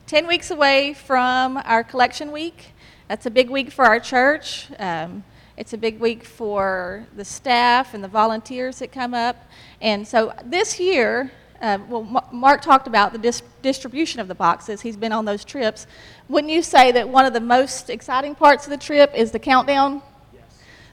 10 0.06 0.26
weeks 0.26 0.50
away 0.50 0.94
from 0.94 1.58
our 1.64 1.84
collection 1.84 2.32
week. 2.32 2.72
That's 3.08 3.26
a 3.26 3.30
big 3.30 3.50
week 3.50 3.70
for 3.70 3.84
our 3.84 4.00
church. 4.00 4.68
Um, 4.78 5.24
it's 5.58 5.72
a 5.72 5.76
big 5.76 5.98
week 5.98 6.22
for 6.22 7.04
the 7.16 7.24
staff 7.24 7.92
and 7.92 8.02
the 8.02 8.08
volunteers 8.08 8.78
that 8.78 8.92
come 8.92 9.12
up. 9.12 9.36
And 9.80 10.06
so 10.06 10.32
this 10.44 10.78
year, 10.78 11.32
uh, 11.60 11.78
well, 11.88 12.04
Mark 12.30 12.62
talked 12.62 12.86
about 12.86 13.12
the 13.12 13.18
dis- 13.18 13.42
distribution 13.60 14.20
of 14.20 14.28
the 14.28 14.36
boxes. 14.36 14.82
He's 14.82 14.96
been 14.96 15.10
on 15.10 15.24
those 15.24 15.44
trips. 15.44 15.88
Wouldn't 16.28 16.52
you 16.52 16.62
say 16.62 16.92
that 16.92 17.08
one 17.08 17.26
of 17.26 17.32
the 17.32 17.40
most 17.40 17.90
exciting 17.90 18.36
parts 18.36 18.66
of 18.66 18.70
the 18.70 18.76
trip 18.76 19.12
is 19.16 19.32
the 19.32 19.40
countdown? 19.40 20.00
Yes. 20.32 20.42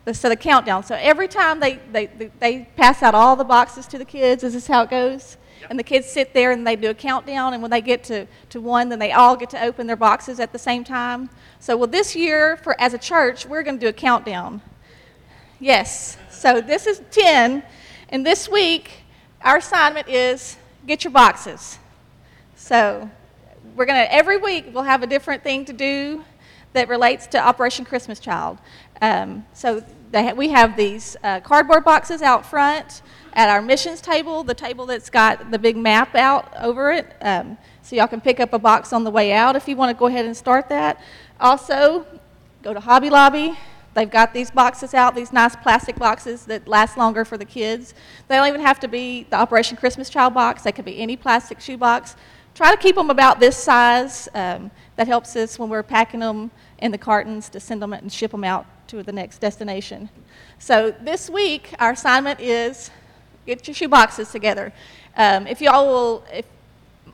The, 0.04 0.14
so 0.16 0.30
the 0.30 0.36
countdown. 0.36 0.84
So 0.84 0.96
every 0.96 1.28
time 1.28 1.60
they, 1.60 1.80
they, 1.92 2.08
they 2.40 2.68
pass 2.76 3.04
out 3.04 3.14
all 3.14 3.36
the 3.36 3.44
boxes 3.44 3.86
to 3.90 4.00
the 4.00 4.06
kids, 4.06 4.44
is 4.44 4.54
this 4.54 4.66
how 4.66 4.82
it 4.82 4.90
goes? 4.90 5.38
Yep. 5.66 5.72
And 5.72 5.80
the 5.80 5.84
kids 5.84 6.08
sit 6.08 6.32
there 6.36 6.52
and 6.52 6.66
they 6.66 6.76
do 6.76 6.92
a 6.92 6.94
countdown, 6.94 7.54
and 7.54 7.62
when 7.64 7.72
they 7.72 7.82
get 7.82 8.04
to, 8.06 8.28
to 8.50 8.62
one, 8.62 8.90
then 8.90 9.00
they 9.00 9.12
all 9.12 9.36
get 9.36 9.50
to 9.50 9.64
open 9.64 9.88
their 9.88 9.96
boxes 9.96 10.40
at 10.40 10.52
the 10.52 10.60
same 10.60 10.84
time. 10.84 11.28
So, 11.60 11.76
well, 11.76 11.88
this 11.88 12.16
year, 12.16 12.58
for 12.58 12.80
as 12.80 12.94
a 12.94 13.00
church, 13.00 13.48
we're 13.48 13.64
going 13.64 13.80
to 13.80 13.84
do 13.84 13.88
a 13.88 13.94
countdown. 13.94 14.62
Yes. 15.60 16.18
So 16.30 16.62
this 16.62 16.86
is 16.86 17.02
10, 17.10 17.64
and 18.10 18.26
this 18.26 18.48
week, 18.48 18.92
our 19.42 19.58
assignment 19.58 20.08
is 20.08 20.58
get 20.86 21.04
your 21.04 21.12
boxes. 21.12 21.80
So 22.56 23.10
we're 23.76 23.86
going 23.86 24.06
to, 24.06 24.14
every 24.14 24.38
week, 24.38 24.66
we'll 24.72 24.84
have 24.84 25.02
a 25.02 25.08
different 25.08 25.42
thing 25.42 25.66
to 25.66 25.74
do 25.74 26.24
that 26.74 26.90
relates 26.90 27.26
to 27.28 27.40
Operation 27.40 27.86
Christmas 27.86 28.20
Child. 28.20 28.60
Um, 29.02 29.48
so 29.54 29.84
ha- 30.14 30.34
we 30.34 30.50
have 30.50 30.78
these 30.78 31.18
uh, 31.24 31.40
cardboard 31.40 31.84
boxes 31.84 32.22
out 32.22 32.46
front 32.46 33.02
at 33.36 33.50
our 33.50 33.62
missions 33.62 34.02
table, 34.02 34.44
the 34.44 34.54
table 34.54 34.86
that's 34.86 35.10
got 35.10 35.52
the 35.52 35.60
big 35.60 35.76
map 35.76 36.16
out 36.16 36.52
over 36.58 36.92
it. 36.92 37.14
Um, 37.22 37.58
so 37.82 37.96
y'all 37.96 38.08
can 38.08 38.22
pick 38.22 38.40
up 38.40 38.54
a 38.54 38.60
box 38.60 38.94
on 38.94 39.04
the 39.04 39.12
way 39.12 39.34
out 39.34 39.56
if 39.56 39.68
you 39.68 39.76
want 39.76 39.96
to 39.96 40.00
go 40.00 40.08
ahead 40.08 40.26
and 40.26 40.36
start 40.36 40.70
that. 40.70 41.02
Also, 41.40 42.06
go 42.64 42.74
to 42.74 42.80
Hobby 42.80 43.10
Lobby. 43.10 43.58
They've 43.94 44.10
got 44.10 44.34
these 44.34 44.52
boxes 44.52 44.94
out, 44.94 45.16
these 45.16 45.32
nice 45.32 45.56
plastic 45.56 45.96
boxes 45.98 46.46
that 46.46 46.68
last 46.68 46.98
longer 46.98 47.24
for 47.24 47.38
the 47.38 47.46
kids. 47.46 47.94
They 48.28 48.36
don't 48.36 48.48
even 48.48 48.62
have 48.62 48.80
to 48.82 48.88
be 48.88 49.26
the 49.30 49.38
Operation 49.38 49.78
Christmas 49.78 50.10
Child 50.10 50.34
box, 50.34 50.64
they 50.64 50.72
could 50.72 50.86
be 50.86 51.00
any 51.00 51.16
plastic 51.16 51.62
shoe 51.62 51.78
box. 51.78 52.16
Try 52.56 52.72
to 52.72 52.82
keep 52.82 52.96
them 52.96 53.10
about 53.10 53.42
this 53.42 53.58
size. 53.58 54.30
Um, 54.34 54.72
that 54.96 55.08
helps 55.08 55.36
us 55.36 55.60
when 55.60 55.70
we're 55.70 55.84
packing 55.84 56.22
them 56.22 56.52
in 56.80 56.92
the 56.92 56.98
cartons 56.98 57.50
to 57.50 57.60
send 57.60 57.82
them 57.82 57.94
and 57.94 58.12
ship 58.12 58.32
them 58.32 58.44
out 58.44 58.66
to 58.88 59.04
the 59.04 59.12
next 59.12 59.40
destination. 59.40 60.10
So 60.60 60.92
this 61.02 61.30
week, 61.30 61.74
our 61.80 61.92
assignment 61.92 62.40
is 62.40 62.92
get 63.46 63.68
your 63.68 63.76
shoe 63.76 63.88
boxes 63.88 64.32
together. 64.32 64.74
Um, 65.18 65.48
if 65.48 65.62
y'all 65.62 65.88
will, 65.88 66.26
if 66.34 66.46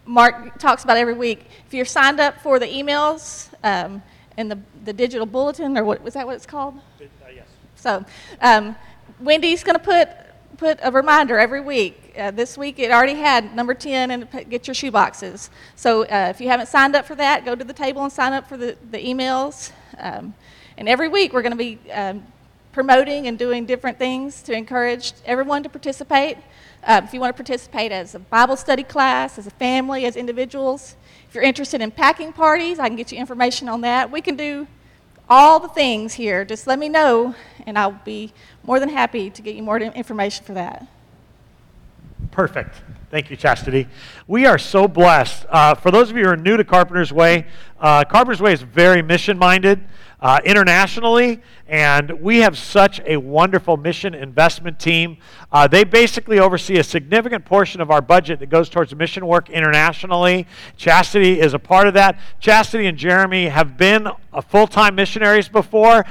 Mark 0.06 0.58
talks 0.60 0.84
about 0.84 0.98
every 0.98 1.14
week. 1.14 1.46
If 1.68 1.74
you're 1.74 1.86
signed 1.86 2.20
up 2.20 2.42
for 2.42 2.60
the 2.60 2.66
emails 2.66 3.50
um, 3.64 4.02
and 4.38 4.50
the, 4.50 4.60
the 4.84 4.94
digital 4.94 5.26
bulletin, 5.26 5.78
or 5.78 5.84
what 5.84 6.02
was 6.02 6.16
that 6.16 6.26
what 6.26 6.36
it's 6.36 6.46
called? 6.46 6.76
Uh, 7.00 7.30
yes. 7.34 7.46
So 7.76 8.04
um, 8.42 8.76
Wendy's 9.20 9.64
going 9.64 9.78
to 9.78 9.84
put 9.84 10.10
put 10.58 10.80
a 10.84 10.92
reminder 10.92 11.40
every 11.40 11.62
week. 11.62 12.14
Uh, 12.16 12.30
this 12.30 12.56
week 12.58 12.78
it 12.78 12.92
already 12.92 13.16
had 13.16 13.56
number 13.56 13.74
10 13.74 14.12
and 14.12 14.28
get 14.50 14.68
your 14.68 14.76
shoe 14.76 14.92
boxes. 14.92 15.50
So 15.76 16.04
uh, 16.04 16.28
if 16.30 16.40
you 16.40 16.50
haven't 16.50 16.68
signed 16.68 16.96
up 16.96 17.06
for 17.06 17.16
that, 17.16 17.46
go 17.46 17.56
to 17.56 17.64
the 17.64 17.74
table 17.74 18.04
and 18.04 18.14
sign 18.14 18.34
up 18.34 18.48
for 18.48 18.58
the, 18.58 18.78
the 18.92 19.00
emails. 19.00 19.72
Um, 19.98 20.36
and 20.78 20.88
every 20.88 21.08
week 21.08 21.34
we're 21.34 21.42
going 21.42 21.58
to 21.58 21.58
be 21.58 21.80
um, 21.92 22.24
promoting 22.72 23.28
and 23.28 23.38
doing 23.38 23.66
different 23.66 23.98
things 23.98 24.42
to 24.44 24.54
encourage 24.54 25.14
everyone 25.26 25.64
to 25.64 25.70
participate. 25.70 26.38
Uh, 26.84 27.02
if 27.04 27.14
you 27.14 27.20
want 27.20 27.36
to 27.36 27.44
participate 27.44 27.92
as 27.92 28.16
a 28.16 28.20
Bible 28.20 28.56
study 28.56 28.84
class, 28.84 29.38
as 29.38 29.46
a 29.46 29.52
family, 29.52 30.06
as 30.06 30.16
individuals, 30.16 30.96
if 31.28 31.36
you're 31.36 31.44
interested 31.44 31.82
in 31.82 31.92
packing 31.92 32.34
parties, 32.34 32.80
I 32.80 32.88
can 32.88 32.96
get 32.96 33.12
you 33.12 33.20
information 33.20 33.70
on 33.70 33.82
that. 33.82 34.10
We 34.10 34.22
can 34.22 34.36
do 34.36 34.68
all 35.30 35.60
the 35.60 35.70
things 35.70 36.14
here. 36.14 36.44
Just 36.44 36.68
let 36.68 36.80
me 36.80 36.90
know, 36.90 37.36
and 37.66 37.78
I'll 37.78 38.02
be 38.04 38.34
more 38.64 38.80
than 38.80 38.90
happy 38.90 39.30
to 39.30 39.42
get 39.42 39.56
you 39.56 39.64
more 39.64 39.80
information 39.80 40.46
for 40.46 40.54
that. 40.54 40.88
Perfect. 42.32 42.82
Thank 43.12 43.30
you, 43.30 43.36
Chastity. 43.36 43.90
We 44.26 44.46
are 44.46 44.58
so 44.58 44.88
blessed. 44.88 45.46
Uh, 45.50 45.76
for 45.76 45.92
those 45.92 46.10
of 46.10 46.16
you 46.16 46.24
who 46.24 46.30
are 46.30 46.38
new 46.38 46.56
to 46.56 46.64
Carpenter's 46.64 47.12
Way, 47.12 47.46
uh, 47.82 48.06
Carpenter's 48.06 48.40
Way 48.40 48.54
is 48.54 48.62
very 48.62 49.02
mission 49.02 49.38
minded 49.38 49.84
uh, 50.22 50.40
internationally, 50.46 51.42
and 51.68 52.10
we 52.22 52.38
have 52.38 52.58
such 52.58 53.02
a 53.06 53.18
wonderful 53.18 53.76
mission 53.76 54.14
investment 54.14 54.80
team. 54.80 55.18
Uh, 55.52 55.68
they 55.68 55.84
basically 55.84 56.40
oversee 56.40 56.78
a 56.78 56.84
significant 56.86 57.44
portion 57.44 57.82
of 57.82 57.92
our 57.92 58.02
budget 58.02 58.40
that 58.40 58.48
goes 58.48 58.70
towards 58.70 58.96
mission 58.96 59.28
work 59.28 59.50
internationally. 59.50 60.48
Chastity 60.78 61.42
is 61.42 61.54
a 61.54 61.60
part 61.60 61.88
of 61.88 61.94
that. 61.94 62.18
Chastity 62.40 62.88
and 62.88 62.98
Jeremy 62.98 63.50
have 63.50 63.76
been 63.76 64.08
full 64.48 64.68
time 64.68 64.96
missionaries 64.96 65.50
before 65.50 66.06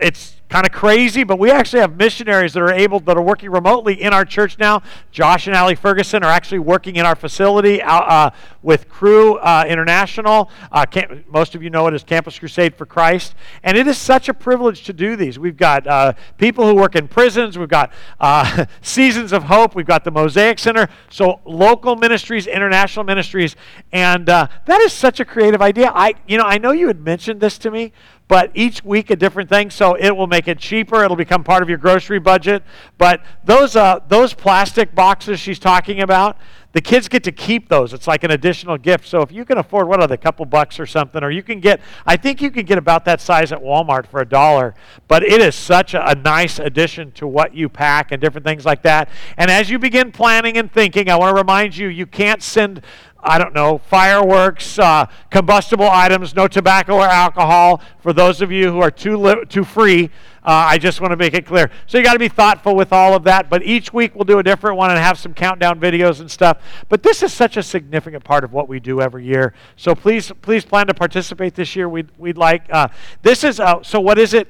it's 0.00 0.35
kind 0.56 0.66
of 0.66 0.72
crazy, 0.72 1.22
but 1.22 1.38
we 1.38 1.50
actually 1.50 1.80
have 1.80 1.98
missionaries 1.98 2.54
that 2.54 2.62
are 2.62 2.72
able 2.72 2.98
that 2.98 3.14
are 3.14 3.22
working 3.22 3.50
remotely 3.50 4.00
in 4.00 4.14
our 4.14 4.24
church 4.24 4.58
now. 4.58 4.82
Josh 5.10 5.46
and 5.46 5.54
Allie 5.54 5.74
Ferguson 5.74 6.24
are 6.24 6.32
actually 6.32 6.60
working 6.60 6.96
in 6.96 7.04
our 7.04 7.14
facility 7.14 7.82
uh, 7.82 7.94
uh 7.94 8.30
with 8.62 8.88
Cru 8.88 9.34
uh, 9.34 9.66
International. 9.68 10.50
Uh, 10.72 10.86
most 11.28 11.54
of 11.54 11.62
you 11.62 11.68
know 11.68 11.86
it 11.88 11.94
as 11.94 12.02
Campus 12.02 12.38
Crusade 12.38 12.74
for 12.74 12.86
Christ, 12.86 13.34
and 13.62 13.76
it 13.76 13.86
is 13.86 13.98
such 13.98 14.30
a 14.30 14.34
privilege 14.34 14.84
to 14.84 14.94
do 14.94 15.14
these. 15.14 15.38
We've 15.38 15.58
got 15.58 15.86
uh, 15.86 16.14
people 16.38 16.66
who 16.66 16.74
work 16.74 16.96
in 16.96 17.06
prisons. 17.06 17.58
We've 17.58 17.68
got 17.68 17.92
uh, 18.18 18.64
Seasons 18.80 19.32
of 19.32 19.44
Hope. 19.44 19.74
We've 19.74 19.86
got 19.86 20.04
the 20.04 20.10
Mosaic 20.10 20.58
Center. 20.58 20.88
So 21.10 21.40
local 21.44 21.96
ministries, 21.96 22.46
international 22.46 23.04
ministries, 23.04 23.56
and 23.92 24.24
that 24.26 24.80
is 24.80 24.94
such 24.94 25.20
a 25.20 25.24
creative 25.26 25.60
idea. 25.60 25.92
I, 25.94 26.14
you 26.26 26.38
know, 26.38 26.44
I 26.44 26.56
know 26.56 26.72
you 26.72 26.86
had 26.86 27.04
mentioned 27.04 27.42
this 27.42 27.58
to 27.58 27.70
me 27.70 27.92
but 28.28 28.50
each 28.54 28.84
week 28.84 29.10
a 29.10 29.16
different 29.16 29.48
thing. 29.48 29.70
So 29.70 29.94
it 29.94 30.10
will 30.10 30.26
make 30.26 30.45
it 30.48 30.58
cheaper. 30.58 31.02
It'll 31.02 31.16
become 31.16 31.44
part 31.44 31.62
of 31.62 31.68
your 31.68 31.78
grocery 31.78 32.18
budget. 32.18 32.62
But 32.98 33.22
those 33.44 33.76
uh, 33.76 34.00
those 34.08 34.34
plastic 34.34 34.94
boxes 34.94 35.40
she's 35.40 35.58
talking 35.58 36.00
about, 36.00 36.38
the 36.72 36.82
kids 36.82 37.08
get 37.08 37.24
to 37.24 37.32
keep 37.32 37.70
those. 37.70 37.94
It's 37.94 38.06
like 38.06 38.22
an 38.22 38.32
additional 38.32 38.76
gift. 38.76 39.08
So 39.08 39.22
if 39.22 39.32
you 39.32 39.46
can 39.46 39.56
afford 39.56 39.88
what 39.88 40.00
are 40.00 40.06
they, 40.06 40.14
a 40.14 40.18
couple 40.18 40.44
bucks 40.44 40.78
or 40.78 40.84
something, 40.84 41.24
or 41.24 41.30
you 41.30 41.42
can 41.42 41.58
get, 41.58 41.80
I 42.04 42.18
think 42.18 42.42
you 42.42 42.50
can 42.50 42.66
get 42.66 42.76
about 42.76 43.06
that 43.06 43.22
size 43.22 43.50
at 43.50 43.60
Walmart 43.62 44.06
for 44.06 44.20
a 44.20 44.28
dollar. 44.28 44.74
But 45.08 45.22
it 45.22 45.40
is 45.40 45.54
such 45.54 45.94
a, 45.94 46.06
a 46.06 46.14
nice 46.14 46.58
addition 46.58 47.12
to 47.12 47.26
what 47.26 47.54
you 47.54 47.70
pack 47.70 48.12
and 48.12 48.20
different 48.20 48.46
things 48.46 48.66
like 48.66 48.82
that. 48.82 49.08
And 49.38 49.50
as 49.50 49.70
you 49.70 49.78
begin 49.78 50.12
planning 50.12 50.58
and 50.58 50.70
thinking, 50.70 51.08
I 51.08 51.16
want 51.16 51.34
to 51.34 51.40
remind 51.40 51.74
you, 51.74 51.88
you 51.88 52.04
can't 52.04 52.42
send 52.42 52.82
I 53.26 53.38
don't 53.38 53.54
know, 53.54 53.78
fireworks, 53.78 54.78
uh, 54.78 55.06
combustible 55.30 55.88
items, 55.88 56.34
no 56.34 56.46
tobacco 56.46 56.94
or 56.94 57.06
alcohol. 57.06 57.82
For 57.98 58.12
those 58.12 58.40
of 58.40 58.52
you 58.52 58.70
who 58.70 58.80
are 58.80 58.90
too, 58.90 59.16
li- 59.16 59.44
too 59.48 59.64
free, 59.64 60.10
uh, 60.44 60.50
I 60.70 60.78
just 60.78 61.00
want 61.00 61.10
to 61.10 61.16
make 61.16 61.34
it 61.34 61.44
clear. 61.44 61.68
So 61.88 61.98
you 61.98 62.04
got 62.04 62.12
to 62.12 62.20
be 62.20 62.28
thoughtful 62.28 62.76
with 62.76 62.92
all 62.92 63.14
of 63.14 63.24
that. 63.24 63.50
But 63.50 63.64
each 63.64 63.92
week 63.92 64.14
we'll 64.14 64.24
do 64.24 64.38
a 64.38 64.44
different 64.44 64.76
one 64.76 64.90
and 64.90 64.98
have 64.98 65.18
some 65.18 65.34
countdown 65.34 65.80
videos 65.80 66.20
and 66.20 66.30
stuff. 66.30 66.62
But 66.88 67.02
this 67.02 67.24
is 67.24 67.32
such 67.32 67.56
a 67.56 67.64
significant 67.64 68.22
part 68.22 68.44
of 68.44 68.52
what 68.52 68.68
we 68.68 68.78
do 68.78 69.00
every 69.00 69.24
year. 69.24 69.54
So 69.74 69.96
please, 69.96 70.30
please 70.42 70.64
plan 70.64 70.86
to 70.86 70.94
participate 70.94 71.56
this 71.56 71.74
year. 71.74 71.88
We'd, 71.88 72.10
we'd 72.16 72.38
like. 72.38 72.62
Uh, 72.70 72.88
this 73.22 73.42
is 73.42 73.58
uh, 73.58 73.82
so. 73.82 74.00
What 74.00 74.18
is 74.20 74.34
it? 74.34 74.48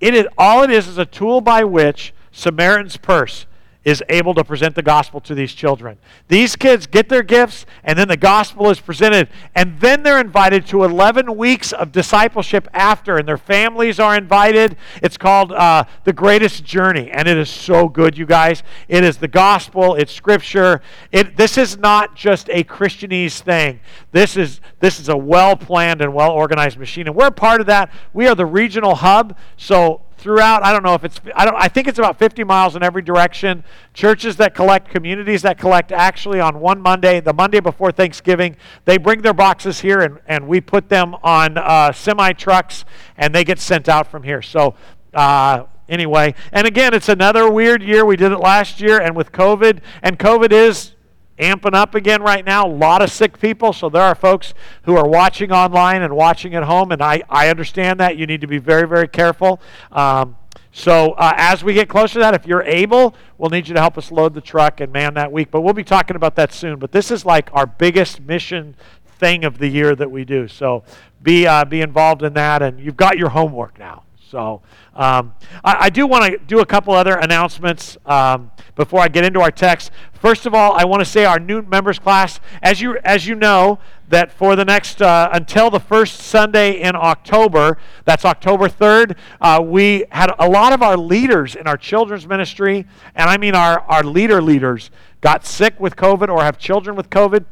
It 0.00 0.14
is 0.14 0.28
all 0.38 0.62
it 0.62 0.70
is 0.70 0.86
is 0.86 0.98
a 0.98 1.06
tool 1.06 1.40
by 1.40 1.64
which 1.64 2.14
Samaritan's 2.30 2.96
Purse 2.96 3.46
is 3.84 4.02
able 4.08 4.34
to 4.34 4.44
present 4.44 4.74
the 4.74 4.82
gospel 4.82 5.20
to 5.20 5.34
these 5.34 5.54
children. 5.54 5.96
These 6.26 6.56
kids 6.56 6.86
get 6.86 7.08
their 7.08 7.22
gifts, 7.22 7.64
and 7.84 7.98
then 7.98 8.08
the 8.08 8.16
gospel 8.16 8.70
is 8.70 8.80
presented. 8.80 9.28
And 9.54 9.80
then 9.80 10.02
they're 10.02 10.20
invited 10.20 10.66
to 10.66 10.84
11 10.84 11.36
weeks 11.36 11.72
of 11.72 11.92
discipleship 11.92 12.68
after, 12.74 13.16
and 13.16 13.26
their 13.26 13.38
families 13.38 14.00
are 14.00 14.16
invited. 14.16 14.76
It's 15.02 15.16
called 15.16 15.52
uh, 15.52 15.84
The 16.04 16.12
Greatest 16.12 16.64
Journey, 16.64 17.10
and 17.10 17.28
it 17.28 17.38
is 17.38 17.48
so 17.48 17.88
good, 17.88 18.18
you 18.18 18.26
guys. 18.26 18.62
It 18.88 19.04
is 19.04 19.16
the 19.16 19.28
gospel, 19.28 19.94
it's 19.94 20.12
scripture. 20.12 20.82
It, 21.12 21.36
this 21.36 21.56
is 21.56 21.78
not 21.78 22.16
just 22.16 22.50
a 22.50 22.64
Christianese 22.64 23.40
thing, 23.40 23.80
this 24.10 24.36
is, 24.36 24.60
this 24.80 24.98
is 24.98 25.08
a 25.08 25.16
well 25.16 25.56
planned 25.56 26.02
and 26.02 26.12
well 26.12 26.32
organized 26.32 26.78
machine. 26.78 27.06
And 27.06 27.14
we're 27.14 27.30
part 27.30 27.60
of 27.60 27.66
that. 27.68 27.90
We 28.12 28.26
are 28.26 28.34
the 28.34 28.46
regional 28.46 28.96
hub, 28.96 29.36
so 29.56 30.02
throughout 30.18 30.62
i 30.64 30.72
don't 30.72 30.82
know 30.82 30.94
if 30.94 31.04
it's 31.04 31.20
i 31.34 31.44
don't 31.44 31.54
i 31.56 31.68
think 31.68 31.86
it's 31.86 31.98
about 31.98 32.18
50 32.18 32.44
miles 32.44 32.76
in 32.76 32.82
every 32.82 33.02
direction. 33.02 33.64
Churches 33.94 34.36
that 34.36 34.54
collect 34.54 34.90
communities 34.90 35.42
that 35.42 35.58
collect 35.58 35.92
actually 35.92 36.40
on 36.40 36.60
one 36.60 36.80
monday 36.80 37.20
the 37.20 37.32
monday 37.32 37.60
before 37.60 37.90
thanksgiving 37.90 38.56
they 38.84 38.98
bring 38.98 39.22
their 39.22 39.34
boxes 39.34 39.80
here 39.80 40.00
and, 40.00 40.18
and 40.26 40.46
we 40.46 40.60
put 40.60 40.88
them 40.88 41.14
on 41.22 41.56
uh, 41.56 41.92
semi 41.92 42.32
trucks 42.32 42.84
and 43.16 43.34
they 43.34 43.44
get 43.44 43.58
sent 43.58 43.88
out 43.88 44.06
from 44.10 44.22
here. 44.22 44.42
So 44.42 44.74
uh, 45.14 45.64
anyway 45.88 46.34
and 46.52 46.66
again 46.66 46.92
it's 46.92 47.08
another 47.08 47.50
weird 47.50 47.82
year 47.82 48.04
we 48.04 48.16
did 48.16 48.30
it 48.30 48.38
last 48.38 48.80
year 48.80 49.00
and 49.00 49.16
with 49.16 49.32
covid 49.32 49.80
and 50.02 50.18
covid 50.18 50.52
is 50.52 50.92
amping 51.38 51.74
up 51.74 51.94
again 51.94 52.22
right 52.22 52.44
now. 52.44 52.66
A 52.66 52.68
lot 52.68 53.02
of 53.02 53.10
sick 53.10 53.38
people. 53.38 53.72
So 53.72 53.88
there 53.88 54.02
are 54.02 54.14
folks 54.14 54.54
who 54.82 54.96
are 54.96 55.08
watching 55.08 55.52
online 55.52 56.02
and 56.02 56.14
watching 56.14 56.54
at 56.54 56.64
home, 56.64 56.92
and 56.92 57.02
I, 57.02 57.22
I 57.28 57.48
understand 57.48 58.00
that. 58.00 58.16
You 58.16 58.26
need 58.26 58.40
to 58.40 58.46
be 58.46 58.58
very, 58.58 58.86
very 58.86 59.08
careful. 59.08 59.60
Um, 59.92 60.36
so 60.72 61.12
uh, 61.12 61.32
as 61.36 61.64
we 61.64 61.74
get 61.74 61.88
closer 61.88 62.14
to 62.14 62.18
that, 62.20 62.34
if 62.34 62.46
you're 62.46 62.62
able, 62.62 63.14
we'll 63.36 63.50
need 63.50 63.66
you 63.68 63.74
to 63.74 63.80
help 63.80 63.98
us 63.98 64.12
load 64.12 64.34
the 64.34 64.40
truck 64.40 64.80
and 64.80 64.92
man 64.92 65.14
that 65.14 65.32
week. 65.32 65.50
But 65.50 65.62
we'll 65.62 65.74
be 65.74 65.84
talking 65.84 66.14
about 66.16 66.36
that 66.36 66.52
soon. 66.52 66.78
But 66.78 66.92
this 66.92 67.10
is 67.10 67.24
like 67.24 67.50
our 67.52 67.66
biggest 67.66 68.20
mission 68.20 68.76
thing 69.18 69.44
of 69.44 69.58
the 69.58 69.68
year 69.68 69.96
that 69.96 70.10
we 70.10 70.24
do. 70.24 70.46
So 70.46 70.84
be 71.22 71.46
uh, 71.46 71.64
be 71.64 71.80
involved 71.80 72.22
in 72.22 72.34
that, 72.34 72.62
and 72.62 72.78
you've 72.78 72.96
got 72.96 73.18
your 73.18 73.30
homework 73.30 73.78
now. 73.78 74.04
So 74.28 74.60
um, 74.94 75.32
I, 75.64 75.76
I, 75.86 75.90
do 75.90 76.06
want 76.06 76.24
to 76.24 76.36
do 76.36 76.60
a 76.60 76.66
couple 76.66 76.92
other 76.92 77.16
announcements 77.16 77.96
um, 78.04 78.50
before 78.76 79.00
I 79.00 79.08
get 79.08 79.24
into 79.24 79.40
our 79.40 79.50
text. 79.50 79.90
First 80.12 80.44
of 80.44 80.52
all, 80.52 80.72
I 80.74 80.84
want 80.84 81.00
to 81.00 81.06
say 81.06 81.24
our 81.24 81.38
new 81.38 81.62
members 81.62 81.98
class, 81.98 82.38
as 82.62 82.78
you 82.78 82.98
as 83.04 83.26
you 83.26 83.34
know, 83.34 83.78
that 84.10 84.30
for 84.30 84.54
the 84.54 84.66
next 84.66 85.00
uh, 85.00 85.30
until 85.32 85.70
the 85.70 85.80
first 85.80 86.20
Sunday 86.20 86.82
in 86.82 86.94
October, 86.94 87.78
that's 88.04 88.26
October 88.26 88.68
third, 88.68 89.16
uh, 89.40 89.62
we 89.64 90.04
had 90.10 90.30
a 90.38 90.48
lot 90.48 90.74
of 90.74 90.82
our 90.82 90.98
leaders 90.98 91.54
in 91.54 91.66
our 91.66 91.78
children's 91.78 92.26
ministry, 92.26 92.86
and 93.14 93.30
I 93.30 93.38
mean 93.38 93.54
our 93.54 93.80
our 93.80 94.02
leader 94.02 94.42
leaders, 94.42 94.90
got 95.22 95.46
sick 95.46 95.80
with 95.80 95.96
COVID 95.96 96.28
or 96.28 96.42
have 96.42 96.58
children 96.58 96.96
with 96.96 97.08
COVID. 97.08 97.46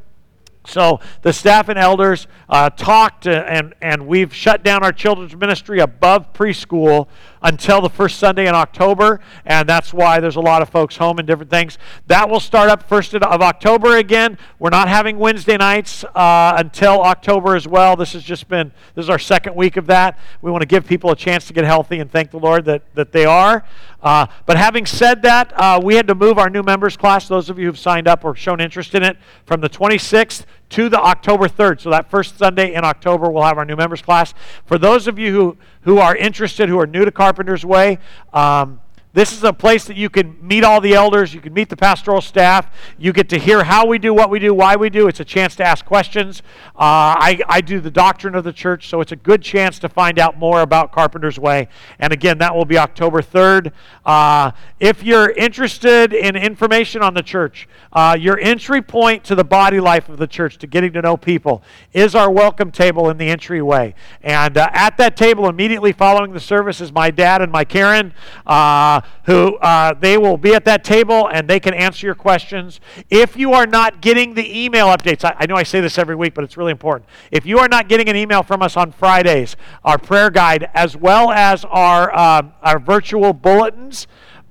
So 0.67 1.01
the 1.23 1.33
staff 1.33 1.69
and 1.69 1.79
elders 1.79 2.27
uh, 2.49 2.71
talked, 2.71 3.27
and, 3.27 3.75
and 3.81 4.07
we've 4.07 4.35
shut 4.35 4.62
down 4.62 4.83
our 4.83 4.93
children's 4.93 5.37
ministry 5.37 5.81
above 5.81 6.33
preschool 6.33 7.09
until 7.47 7.81
the 7.81 7.89
first 7.89 8.19
Sunday 8.19 8.49
in 8.49 8.55
October, 8.57 9.21
and 9.45 9.69
that's 9.69 9.95
why 9.95 10.19
there's 10.19 10.35
a 10.35 10.41
lot 10.41 10.63
of 10.63 10.69
folks 10.69 10.97
home 10.97 11.21
and 11.21 11.29
different 11.29 11.49
things. 11.49 11.79
That 12.09 12.29
will 12.29 12.41
start 12.41 12.69
up 12.69 12.83
first 12.89 13.15
of 13.15 13.23
October 13.23 13.99
again. 13.99 14.37
We're 14.59 14.71
not 14.71 14.89
having 14.89 15.17
Wednesday 15.17 15.57
nights 15.57 16.03
uh, 16.03 16.55
until 16.57 17.01
October 17.03 17.55
as 17.55 17.69
well. 17.69 17.95
This 17.95 18.15
has 18.15 18.25
just 18.25 18.49
been 18.49 18.73
this 18.97 19.05
is 19.05 19.11
our 19.11 19.19
second 19.19 19.55
week 19.55 19.77
of 19.77 19.87
that. 19.87 20.19
We 20.43 20.51
want 20.51 20.63
to 20.63 20.67
give 20.67 20.89
people 20.89 21.13
a 21.13 21.17
chance 21.17 21.47
to 21.47 21.53
get 21.53 21.65
healthy 21.65 22.01
and 22.01 22.11
thank 22.11 22.33
the 22.33 22.41
Lord 22.41 22.65
that 22.65 22.83
that 22.97 23.13
they 23.13 23.25
are. 23.25 23.65
Uh, 24.03 24.27
but 24.45 24.57
having 24.57 24.85
said 24.85 25.23
that, 25.23 25.53
uh, 25.55 25.81
we 25.83 25.95
had 25.95 26.09
to 26.09 26.15
move 26.17 26.39
our 26.39 26.51
new 26.51 26.65
members 26.65 26.97
class. 26.97 27.29
Those 27.29 27.49
of 27.49 27.61
you 27.61 27.67
who've 27.67 27.79
signed 27.79 28.09
up 28.09 28.25
or 28.25 28.35
shown 28.35 28.61
interest 28.61 28.95
in 28.97 29.05
it 29.05 29.17
from 29.47 29.61
the 29.61 29.69
26th 29.69 30.45
to 30.71 30.89
the 30.89 31.01
October 31.01 31.49
3rd. 31.49 31.81
So 31.81 31.91
that 31.91 32.11
first 32.11 32.39
Sunday 32.39 32.75
in 32.75 32.85
October, 32.85 33.31
we'll 33.31 33.45
have 33.45 33.59
our 33.59 33.64
new 33.64 33.77
members 33.77 34.03
class. 34.03 34.35
For 34.64 34.79
those 34.79 35.07
of 35.07 35.19
you 35.19 35.33
who, 35.33 35.57
who 35.83 35.99
are 35.99 36.17
interested, 36.17 36.69
who 36.69 36.79
are 36.79 36.87
new 36.87 37.05
to 37.05 37.12
Carpenter's 37.12 37.64
Way, 37.64 37.99
um, 38.33 38.81
this 39.17 39.33
is 39.33 39.43
a 39.45 39.53
place 39.53 39.87
that 39.87 39.97
you 39.97 40.11
can 40.11 40.37
meet 40.47 40.62
all 40.62 40.79
the 40.79 40.93
elders, 40.93 41.33
you 41.33 41.41
can 41.41 41.55
meet 41.55 41.71
the 41.71 41.77
pastoral 41.77 42.21
staff, 42.21 42.71
you 42.99 43.14
get 43.14 43.31
to 43.31 43.39
hear 43.39 43.64
how 43.64 43.87
we 43.87 43.97
do 43.99 44.12
what 44.12 44.29
we 44.29 44.39
do, 44.39 44.53
why 44.53 44.77
we 44.77 44.91
do. 44.91 45.09
It's 45.09 45.21
a 45.21 45.25
chance 45.25 45.57
to 45.57 45.64
ask 45.64 45.87
questions. 45.87 46.43
Uh, 46.75 47.17
I, 47.17 47.41
I 47.49 47.62
do 47.62 47.81
the 47.81 47.91
doctrine 47.91 48.35
of 48.35 48.45
the 48.45 48.53
church, 48.53 48.91
so 48.91 49.01
it's 49.01 49.12
a 49.12 49.17
good 49.17 49.41
chance 49.41 49.79
to 49.79 49.89
find 49.89 50.19
out 50.19 50.39
more 50.39 50.61
about 50.61 50.93
Carpenter's 50.93 51.39
Way. 51.39 51.69
And 51.99 52.12
again, 52.12 52.37
that 52.39 52.55
will 52.55 52.67
be 52.67 52.77
October 52.77 53.23
3rd. 53.23 53.73
Uh, 54.05 54.51
if 54.81 55.03
you're 55.03 55.31
interested 55.31 56.12
in 56.12 56.37
information 56.37 57.01
on 57.01 57.14
the 57.14 57.23
church, 57.23 57.71
uh, 57.95 58.19
your 58.21 58.39
entry 58.39 58.83
point 58.83 59.25
to 59.25 59.35
the 59.35 59.45
body 59.45 59.81
life 59.81 60.11
of 60.11 60.19
the 60.19 60.27
church, 60.27 60.59
to 60.59 60.67
getting 60.67 60.93
to 60.93 61.01
know 61.01 61.17
people, 61.17 61.62
is 61.95 62.14
our 62.14 62.31
welcome 62.31 62.71
table 62.71 63.09
in 63.09 63.17
the 63.17 63.31
entryway. 63.31 63.95
And 64.21 64.59
uh, 64.59 64.69
at 64.75 64.99
that 64.99 65.17
table, 65.17 65.49
immediately 65.49 65.93
following 65.93 66.35
the 66.35 66.41
service, 66.41 66.83
is 66.83 66.93
my 66.93 67.11
dad 67.11 67.41
and 67.41 67.51
my 67.51 67.64
Karen. 67.64 68.12
Uh, 68.47 69.01
who 69.25 69.57
uh, 69.57 69.93
they 69.95 70.17
will 70.17 70.37
be 70.37 70.55
at 70.55 70.65
that 70.65 70.85
table 70.85 71.29
and 71.33 71.49
they 71.49 71.59
can 71.59 71.75
answer 71.75 72.07
your 72.07 72.15
questions. 72.15 72.81
If 73.11 73.37
you 73.37 73.53
are 73.53 73.67
not 73.67 74.01
getting 74.01 74.35
the 74.35 74.65
email 74.65 74.87
updates, 74.87 75.25
I, 75.25 75.35
I 75.41 75.47
know 75.47 75.57
I 75.57 75.65
say 75.65 75.81
this 75.81 75.99
every 75.99 76.15
week, 76.15 76.35
but 76.35 76.45
it's 76.45 76.57
really 76.57 76.73
important. 76.73 77.09
If 77.33 77.45
you 77.45 77.59
are 77.59 77.69
not 77.69 77.89
getting 77.89 78.09
an 78.09 78.17
email 78.17 78.43
from 78.43 78.63
us 78.63 78.77
on 78.77 78.93
Fridays, 78.93 79.57
our 79.85 79.99
prayer 79.99 80.31
guide, 80.31 80.71
as 80.75 80.97
well 80.97 81.33
as 81.33 81.65
our, 81.65 82.15
uh, 82.15 82.43
our 82.63 82.79
virtual 82.79 83.33
bulletins, 83.33 84.07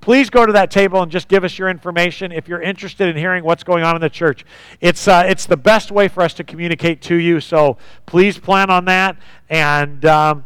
please 0.05 0.29
go 0.29 0.45
to 0.45 0.53
that 0.53 0.69
table 0.69 1.01
and 1.01 1.11
just 1.11 1.27
give 1.27 1.43
us 1.43 1.57
your 1.57 1.67
information 1.67 2.31
if 2.31 2.47
you're 2.47 2.61
interested 2.61 3.07
in 3.07 3.17
hearing 3.17 3.43
what's 3.43 3.63
going 3.63 3.83
on 3.83 3.95
in 3.95 4.01
the 4.01 4.09
church. 4.09 4.45
It's, 4.79 5.07
uh, 5.07 5.23
it's 5.25 5.47
the 5.47 5.57
best 5.57 5.89
way 5.89 6.07
for 6.07 6.21
us 6.21 6.35
to 6.35 6.43
communicate 6.43 7.01
to 7.03 7.15
you, 7.15 7.39
so 7.39 7.77
please 8.05 8.37
plan 8.37 8.69
on 8.69 8.85
that. 8.85 9.17
And 9.49 10.05
um, 10.05 10.45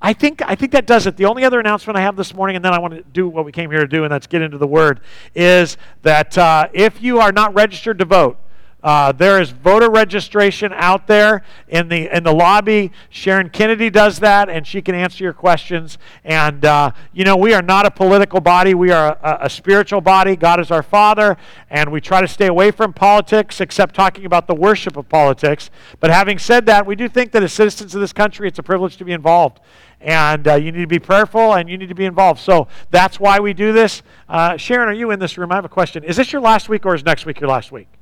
I 0.00 0.12
think, 0.12 0.42
I 0.42 0.54
think 0.54 0.72
that 0.72 0.86
does 0.86 1.06
it. 1.06 1.16
The 1.16 1.24
only 1.24 1.44
other 1.44 1.58
announcement 1.58 1.96
I 1.96 2.02
have 2.02 2.16
this 2.16 2.32
morning, 2.32 2.54
and 2.54 2.64
then 2.64 2.72
I 2.72 2.78
want 2.78 2.94
to 2.94 3.02
do 3.02 3.28
what 3.28 3.44
we 3.44 3.50
came 3.50 3.70
here 3.70 3.80
to 3.80 3.88
do, 3.88 4.04
and 4.04 4.12
that's 4.12 4.28
get 4.28 4.42
into 4.42 4.58
the 4.58 4.66
Word, 4.66 5.00
is 5.34 5.76
that 6.02 6.38
uh, 6.38 6.68
if 6.72 7.02
you 7.02 7.18
are 7.18 7.32
not 7.32 7.52
registered 7.54 7.98
to 7.98 8.04
vote, 8.04 8.38
Uh, 8.80 9.10
there 9.10 9.40
is 9.40 9.50
voter 9.50 9.90
registration 9.90 10.72
out 10.74 11.08
there 11.08 11.42
in 11.66 11.88
the 11.88 12.14
in 12.16 12.22
the 12.22 12.32
lobby. 12.32 12.92
Sharon 13.10 13.50
Kennedy 13.50 13.90
does 13.90 14.20
that, 14.20 14.48
and 14.48 14.64
she 14.64 14.80
can 14.80 14.94
answer 14.94 15.24
your 15.24 15.32
questions. 15.32 15.98
And 16.24 16.64
uh, 16.64 16.92
you 17.12 17.24
know, 17.24 17.36
we 17.36 17.54
are 17.54 17.62
not 17.62 17.86
a 17.86 17.90
political 17.90 18.40
body; 18.40 18.74
we 18.74 18.92
are 18.92 19.18
a, 19.20 19.38
a 19.42 19.50
spiritual 19.50 20.00
body. 20.00 20.36
God 20.36 20.60
is 20.60 20.70
our 20.70 20.84
Father, 20.84 21.36
and 21.70 21.90
we 21.90 22.00
try 22.00 22.20
to 22.20 22.28
stay 22.28 22.46
away 22.46 22.70
from 22.70 22.92
politics, 22.92 23.60
except 23.60 23.96
talking 23.96 24.24
about 24.24 24.46
the 24.46 24.54
worship 24.54 24.96
of 24.96 25.08
politics. 25.08 25.70
But 25.98 26.10
having 26.10 26.38
said 26.38 26.64
that, 26.66 26.86
we 26.86 26.94
do 26.94 27.08
think 27.08 27.32
that 27.32 27.42
as 27.42 27.52
citizens 27.52 27.96
of 27.96 28.00
this 28.00 28.12
country, 28.12 28.46
it's 28.46 28.60
a 28.60 28.62
privilege 28.62 28.96
to 28.98 29.04
be 29.04 29.12
involved 29.12 29.60
and 30.00 30.46
uh, 30.46 30.54
you 30.54 30.70
need 30.70 30.82
to 30.82 30.86
be 30.86 31.00
prayerful 31.00 31.54
and 31.54 31.68
you 31.68 31.76
need 31.76 31.88
to 31.88 31.94
be 31.94 32.04
involved. 32.04 32.38
So 32.38 32.68
that's 32.92 33.18
why 33.18 33.40
we 33.40 33.52
do 33.52 33.72
this. 33.72 34.02
Uh, 34.28 34.56
Sharon, 34.56 34.88
are 34.88 34.92
you 34.92 35.10
in 35.10 35.18
this 35.18 35.36
room? 35.36 35.50
I 35.50 35.56
have 35.56 35.64
a 35.64 35.68
question. 35.68 36.04
Is 36.04 36.16
this 36.16 36.32
your 36.32 36.40
last 36.40 36.68
week 36.68 36.86
or 36.86 36.94
is 36.94 37.04
next 37.04 37.26
week 37.26 37.40
your 37.40 37.50
last 37.50 37.72
week? 37.72 37.97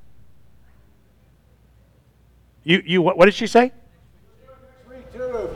You, 2.67 2.83
you 2.85 3.01
what, 3.01 3.17
what 3.17 3.27
did 3.27 3.35
she 3.35 3.47
say? 3.47 3.71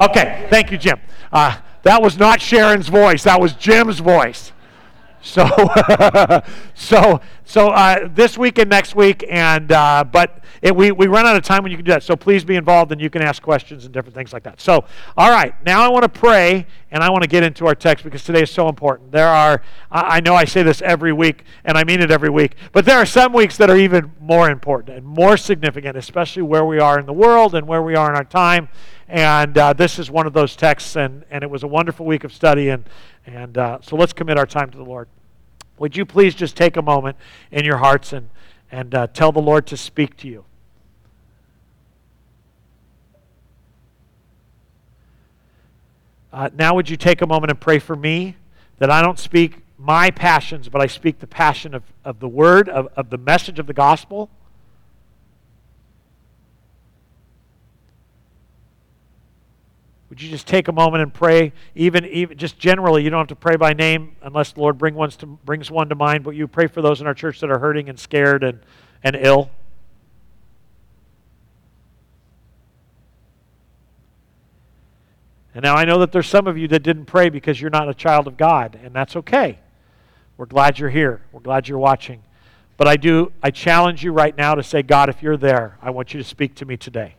Okay, 0.01 0.47
thank 0.49 0.71
you, 0.71 0.79
Jim. 0.79 1.01
Uh, 1.33 1.57
that 1.83 2.01
was 2.01 2.17
not 2.17 2.41
Sharon's 2.41 2.87
voice, 2.87 3.25
that 3.25 3.41
was 3.41 3.53
Jim's 3.55 3.99
voice. 3.99 4.53
So, 5.21 5.45
so, 6.75 7.21
so 7.51 7.71
uh, 7.71 8.07
this 8.15 8.39
week 8.39 8.59
and 8.59 8.71
next 8.71 8.95
week, 8.95 9.25
and 9.29 9.73
uh, 9.73 10.05
but 10.05 10.45
it, 10.63 10.77
we 10.77 10.93
we 10.93 11.09
run 11.09 11.27
out 11.27 11.35
of 11.35 11.43
time 11.43 11.65
when 11.65 11.73
you 11.73 11.77
can 11.77 11.85
do 11.85 11.91
that. 11.91 12.05
So 12.05 12.15
please 12.15 12.45
be 12.45 12.55
involved, 12.55 12.93
and 12.93 13.01
you 13.01 13.11
can 13.11 13.23
ask 13.23 13.43
questions 13.43 13.85
and 13.85 13.93
different 13.93 14.15
things 14.15 14.33
like 14.33 14.45
that. 14.45 14.61
So, 14.61 14.85
all 15.17 15.31
right, 15.33 15.53
now 15.67 15.83
I 15.83 15.89
want 15.89 16.05
to 16.05 16.09
pray, 16.09 16.65
and 16.93 17.03
I 17.03 17.11
want 17.11 17.25
to 17.25 17.29
get 17.29 17.43
into 17.43 17.67
our 17.67 17.75
text 17.75 18.05
because 18.05 18.23
today 18.23 18.43
is 18.43 18.53
so 18.53 18.69
important. 18.69 19.11
There 19.11 19.27
are, 19.27 19.63
I, 19.91 20.21
know 20.21 20.37
I 20.37 20.45
say 20.45 20.63
this 20.63 20.81
every 20.81 21.13
week, 21.13 21.43
and 21.65 21.77
I 21.77 21.83
mean 21.83 22.01
it 22.01 22.13
every 22.13 22.31
week, 22.31 22.55
but 22.71 22.85
there 22.85 22.99
are 22.99 23.05
some 23.05 23.33
weeks 23.33 23.57
that 23.57 23.69
are 23.69 23.77
even 23.77 24.13
more 24.21 24.49
important 24.49 24.97
and 24.97 25.05
more 25.05 25.37
significant, 25.37 25.97
especially 25.97 26.43
where 26.43 26.65
we 26.65 26.79
are 26.79 27.01
in 27.01 27.07
the 27.07 27.13
world 27.13 27.57
and 27.57 27.67
where 27.67 27.83
we 27.83 27.97
are 27.97 28.11
in 28.11 28.17
our 28.17 28.23
time. 28.23 28.69
And 29.09 29.59
uh, 29.59 29.73
this 29.73 29.99
is 29.99 30.09
one 30.09 30.29
of 30.29 30.35
those 30.35 30.55
texts, 30.55 30.95
and, 30.95 31.25
and 31.33 31.43
it 31.43 31.51
was 31.51 31.65
a 31.65 31.67
wonderful 31.67 32.07
week 32.07 32.23
of 32.23 32.33
study. 32.33 32.69
And, 32.69 32.85
and 33.27 33.59
uh, 33.59 33.79
so 33.83 33.97
let's 33.97 34.13
commit 34.13 34.39
our 34.39 34.47
time 34.47 34.71
to 34.71 34.79
the 34.79 34.85
Lord. 34.85 35.09
Would 35.81 35.97
you 35.97 36.05
please 36.05 36.35
just 36.35 36.59
take 36.59 36.77
a 36.77 36.83
moment 36.83 37.17
in 37.51 37.65
your 37.65 37.79
hearts 37.79 38.13
and, 38.13 38.29
and 38.71 38.95
uh, 38.95 39.07
tell 39.07 39.33
the 39.33 39.41
Lord 39.41 39.67
to 39.69 39.79
speak 39.79 40.15
to 40.19 40.29
you? 40.29 40.45
Uh, 46.31 46.51
now, 46.55 46.75
would 46.75 46.91
you 46.91 46.99
take 46.99 47.23
a 47.23 47.27
moment 47.27 47.51
and 47.51 47.59
pray 47.59 47.79
for 47.79 47.97
me 47.97 48.37
that 48.79 48.91
I 48.91 49.01
don't 49.01 49.19
speak 49.19 49.63
my 49.79 50.11
passions, 50.11 50.69
but 50.69 50.83
I 50.83 50.87
speak 50.87 51.19
the 51.19 51.27
passion 51.27 51.75
of, 51.75 51.83
of 52.05 52.21
the 52.21 52.29
word, 52.29 52.69
of, 52.69 52.89
of 52.95 53.09
the 53.09 53.17
message 53.17 53.59
of 53.59 53.67
the 53.67 53.73
gospel? 53.73 54.29
Would 60.11 60.21
you 60.21 60.29
just 60.29 60.49
take 60.49 60.67
a 60.67 60.73
moment 60.73 61.05
and 61.05 61.15
pray? 61.15 61.53
Even, 61.77 62.05
even 62.05 62.37
just 62.37 62.59
generally, 62.59 63.05
you 63.05 63.11
don't 63.11 63.21
have 63.21 63.29
to 63.29 63.37
pray 63.37 63.57
by 63.57 63.73
name 63.73 64.17
unless 64.23 64.53
the 64.53 64.61
Lord 64.61 64.77
bring 64.77 64.97
ones 64.97 65.17
to, 65.19 65.27
brings 65.27 65.71
one 65.71 65.89
to 65.89 65.95
mind, 65.95 66.25
but 66.25 66.33
you 66.33 66.49
pray 66.49 66.67
for 66.67 66.83
those 66.83 67.01
in 67.01 67.07
our 67.07 67.15
church 67.15 67.39
that 67.41 67.51
are 67.51 67.61
hurting 67.61 67.89
and 67.89 67.99
scared 67.99 68.43
and, 68.43 68.59
and 69.05 69.15
ill. 69.15 69.51
And 75.55 75.63
now 75.63 75.77
I 75.77 75.85
know 75.85 75.99
that 76.01 76.11
there's 76.11 76.29
some 76.29 76.49
of 76.49 76.59
you 76.59 76.67
that 76.69 76.83
didn't 76.83 77.07
pray 77.07 77.29
because 77.29 77.61
you're 77.61 77.71
not 77.71 77.89
a 77.89 77.95
child 77.95 78.27
of 78.27 78.37
God, 78.37 78.79
and 78.83 78.93
that's 78.93 79.15
okay. 79.15 79.61
We're 80.37 80.47
glad 80.47 80.79
you're 80.79 80.91
here. 80.91 81.23
We're 81.31 81.41
glad 81.41 81.69
you're 81.69 81.79
watching. 81.79 82.23
But 82.77 82.89
I 82.89 82.97
do 82.97 83.31
I 83.43 83.51
challenge 83.51 84.03
you 84.03 84.13
right 84.13 84.37
now 84.37 84.55
to 84.57 84.63
say, 84.63 84.83
God, 84.83 85.09
if 85.09 85.23
you're 85.23 85.37
there, 85.37 85.77
I 85.83 85.91
want 85.91 86.15
you 86.15 86.19
to 86.19 86.25
speak 86.25 86.55
to 86.57 86.65
me 86.65 86.77
today. 86.77 87.15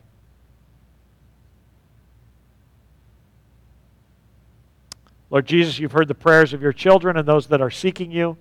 Lord 5.32 5.46
Jesus, 5.46 5.78
you've 5.78 5.92
heard 5.92 6.08
the 6.08 6.14
prayers 6.14 6.52
of 6.52 6.60
your 6.60 6.74
children 6.74 7.16
and 7.16 7.26
those 7.26 7.46
that 7.46 7.62
are 7.62 7.70
seeking 7.70 8.10
you. 8.10 8.36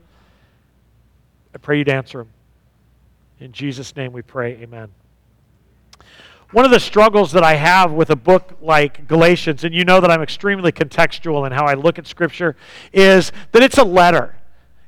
I 1.56 1.58
pray 1.58 1.78
you'd 1.78 1.88
answer 1.88 2.18
them. 2.18 2.30
In 3.40 3.54
Jesus' 3.54 3.96
name 3.96 4.12
we 4.12 4.22
pray, 4.22 4.58
amen. 4.62 4.90
One 6.52 6.66
of 6.66 6.72
the 6.72 6.82
struggles 6.82 7.32
that 7.32 7.44
I 7.44 7.56
have 7.56 7.94
with 7.94 8.10
a 8.10 8.16
book 8.18 8.58
like 8.62 9.08
Galatians, 9.08 9.64
and 9.64 9.74
you 9.74 9.86
know 9.86 10.02
that 10.02 10.12
I'm 10.12 10.22
extremely 10.22 10.74
contextual 10.74 11.48
in 11.48 11.54
how 11.54 11.66
I 11.66 11.76
look 11.76 11.98
at 11.98 12.06
Scripture, 12.08 12.58
is 12.92 13.32
that 13.54 13.64
it's 13.64 13.78
a 13.78 13.86
letter. 13.86 14.36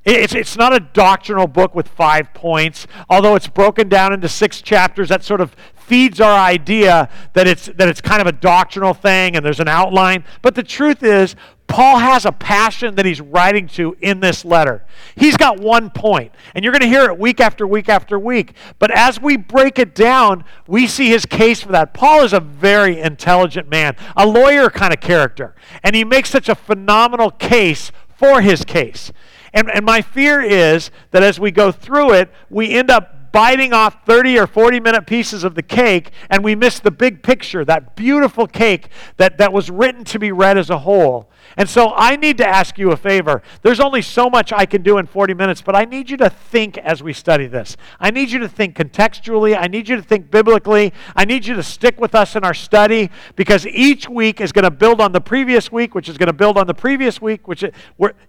It's, 0.05 0.35
it's 0.35 0.57
not 0.57 0.73
a 0.73 0.79
doctrinal 0.81 1.47
book 1.47 1.73
with 1.73 1.87
five 1.87 2.33
points, 2.33 2.87
although 3.09 3.35
it's 3.35 3.47
broken 3.47 3.87
down 3.87 4.11
into 4.11 4.27
six 4.27 4.61
chapters. 4.61 5.09
That 5.09 5.23
sort 5.23 5.39
of 5.39 5.55
feeds 5.75 6.19
our 6.19 6.37
idea 6.37 7.09
that 7.33 7.47
it's, 7.47 7.67
that 7.67 7.87
it's 7.87 8.01
kind 8.01 8.21
of 8.21 8.27
a 8.27 8.31
doctrinal 8.31 8.93
thing 8.93 9.35
and 9.35 9.45
there's 9.45 9.59
an 9.59 9.67
outline. 9.67 10.23
But 10.41 10.55
the 10.55 10.63
truth 10.63 11.03
is, 11.03 11.35
Paul 11.67 11.99
has 11.99 12.25
a 12.25 12.31
passion 12.31 12.95
that 12.95 13.05
he's 13.05 13.21
writing 13.21 13.67
to 13.69 13.95
in 14.01 14.19
this 14.19 14.45
letter. 14.45 14.85
He's 15.15 15.37
got 15.37 15.59
one 15.59 15.89
point, 15.89 16.31
and 16.53 16.63
you're 16.63 16.73
going 16.73 16.81
to 16.83 16.87
hear 16.87 17.05
it 17.05 17.17
week 17.17 17.39
after 17.39 17.65
week 17.65 17.89
after 17.89 18.19
week. 18.19 18.53
But 18.79 18.91
as 18.91 19.19
we 19.19 19.37
break 19.37 19.79
it 19.79 19.95
down, 19.95 20.43
we 20.67 20.85
see 20.85 21.09
his 21.09 21.25
case 21.25 21.61
for 21.61 21.71
that. 21.71 21.93
Paul 21.93 22.23
is 22.23 22.33
a 22.33 22.39
very 22.39 22.99
intelligent 22.99 23.69
man, 23.69 23.95
a 24.15 24.27
lawyer 24.27 24.69
kind 24.69 24.93
of 24.93 24.99
character, 24.99 25.55
and 25.81 25.95
he 25.95 26.03
makes 26.03 26.29
such 26.29 26.49
a 26.49 26.55
phenomenal 26.55 27.31
case 27.31 27.91
for 28.15 28.41
his 28.41 28.63
case. 28.63 29.11
And, 29.53 29.69
and 29.69 29.85
my 29.85 30.01
fear 30.01 30.41
is 30.41 30.89
that 31.11 31.23
as 31.23 31.39
we 31.39 31.51
go 31.51 31.71
through 31.71 32.13
it, 32.13 32.31
we 32.49 32.71
end 32.71 32.89
up 32.89 33.15
biting 33.33 33.73
off 33.73 34.05
30 34.05 34.37
or 34.39 34.47
40 34.47 34.79
minute 34.79 35.05
pieces 35.05 35.43
of 35.43 35.55
the 35.55 35.63
cake 35.63 36.11
and 36.29 36.43
we 36.43 36.55
miss 36.55 36.79
the 36.79 36.91
big 36.91 37.23
picture, 37.23 37.65
that 37.65 37.95
beautiful 37.97 38.47
cake 38.47 38.87
that, 39.17 39.39
that 39.39 39.51
was 39.51 39.69
written 39.69 40.05
to 40.05 40.19
be 40.19 40.31
read 40.31 40.57
as 40.57 40.69
a 40.69 40.77
whole. 40.77 41.29
And 41.57 41.67
so 41.67 41.93
I 41.95 42.15
need 42.15 42.37
to 42.37 42.47
ask 42.47 42.77
you 42.77 42.91
a 42.91 42.97
favor. 42.97 43.41
There's 43.63 43.79
only 43.79 44.03
so 44.03 44.29
much 44.29 44.53
I 44.53 44.65
can 44.65 44.83
do 44.83 44.99
in 44.99 45.07
40 45.07 45.33
minutes, 45.33 45.61
but 45.61 45.75
I 45.75 45.83
need 45.83 46.09
you 46.09 46.17
to 46.17 46.29
think 46.29 46.77
as 46.77 47.01
we 47.01 47.11
study 47.11 47.47
this. 47.47 47.75
I 47.99 48.11
need 48.11 48.31
you 48.31 48.39
to 48.39 48.47
think 48.47 48.75
contextually. 48.75 49.57
I 49.59 49.67
need 49.67 49.89
you 49.89 49.95
to 49.95 50.03
think 50.03 50.29
biblically. 50.29 50.93
I 51.15 51.25
need 51.25 51.45
you 51.45 51.55
to 51.55 51.63
stick 51.63 51.99
with 51.99 52.13
us 52.13 52.35
in 52.35 52.43
our 52.43 52.53
study 52.53 53.09
because 53.35 53.65
each 53.65 54.07
week 54.07 54.41
is 54.41 54.51
going 54.51 54.63
to 54.63 54.71
build 54.71 55.01
on 55.01 55.11
the 55.11 55.21
previous 55.21 55.71
week, 55.71 55.95
which 55.95 56.07
is 56.07 56.19
going 56.19 56.27
to 56.27 56.33
build 56.33 56.57
on 56.57 56.67
the 56.67 56.73
previous 56.73 57.19
week, 57.19 57.47
which 57.47 57.63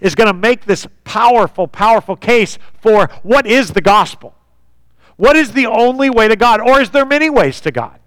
is 0.01 0.15
going 0.15 0.29
to 0.29 0.35
make 0.35 0.65
this 0.65 0.87
powerful, 1.05 1.69
powerful 1.69 2.17
case 2.17 2.59
for 2.81 3.09
what 3.23 3.47
is 3.47 3.71
the 3.71 3.83
gospel. 3.83 4.35
What 5.17 5.37
is 5.37 5.53
the 5.53 5.67
only 5.67 6.11
way 6.11 6.29
to 6.29 6.37
God? 6.37 6.61
Or 6.61 6.81
is 6.81 6.91
there 6.91 7.07
many 7.07 7.31
ways 7.31 7.61
to 7.63 7.71
God? 7.71 8.01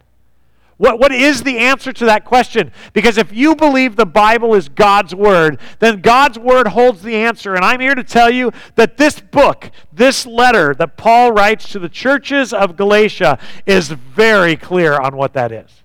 What, 0.77 0.99
what 0.99 1.11
is 1.11 1.41
the 1.41 1.57
answer 1.57 1.91
to 1.91 2.05
that 2.05 2.23
question? 2.23 2.71
Because 2.93 3.17
if 3.17 3.33
you 3.33 3.55
believe 3.55 3.95
the 3.95 4.05
Bible 4.05 4.53
is 4.53 4.69
God's 4.69 5.15
Word, 5.15 5.59
then 5.79 6.01
God's 6.01 6.37
Word 6.37 6.67
holds 6.67 7.01
the 7.01 7.15
answer. 7.15 7.55
And 7.55 7.65
I'm 7.65 7.79
here 7.79 7.95
to 7.95 8.03
tell 8.03 8.29
you 8.29 8.51
that 8.75 8.97
this 8.97 9.19
book, 9.19 9.71
this 9.91 10.27
letter 10.27 10.75
that 10.75 10.95
Paul 10.95 11.31
writes 11.31 11.69
to 11.69 11.79
the 11.79 11.89
churches 11.89 12.53
of 12.53 12.77
Galatia, 12.77 13.39
is 13.65 13.89
very 13.89 14.55
clear 14.55 14.93
on 14.93 15.15
what 15.15 15.33
that 15.33 15.51
is. 15.51 15.81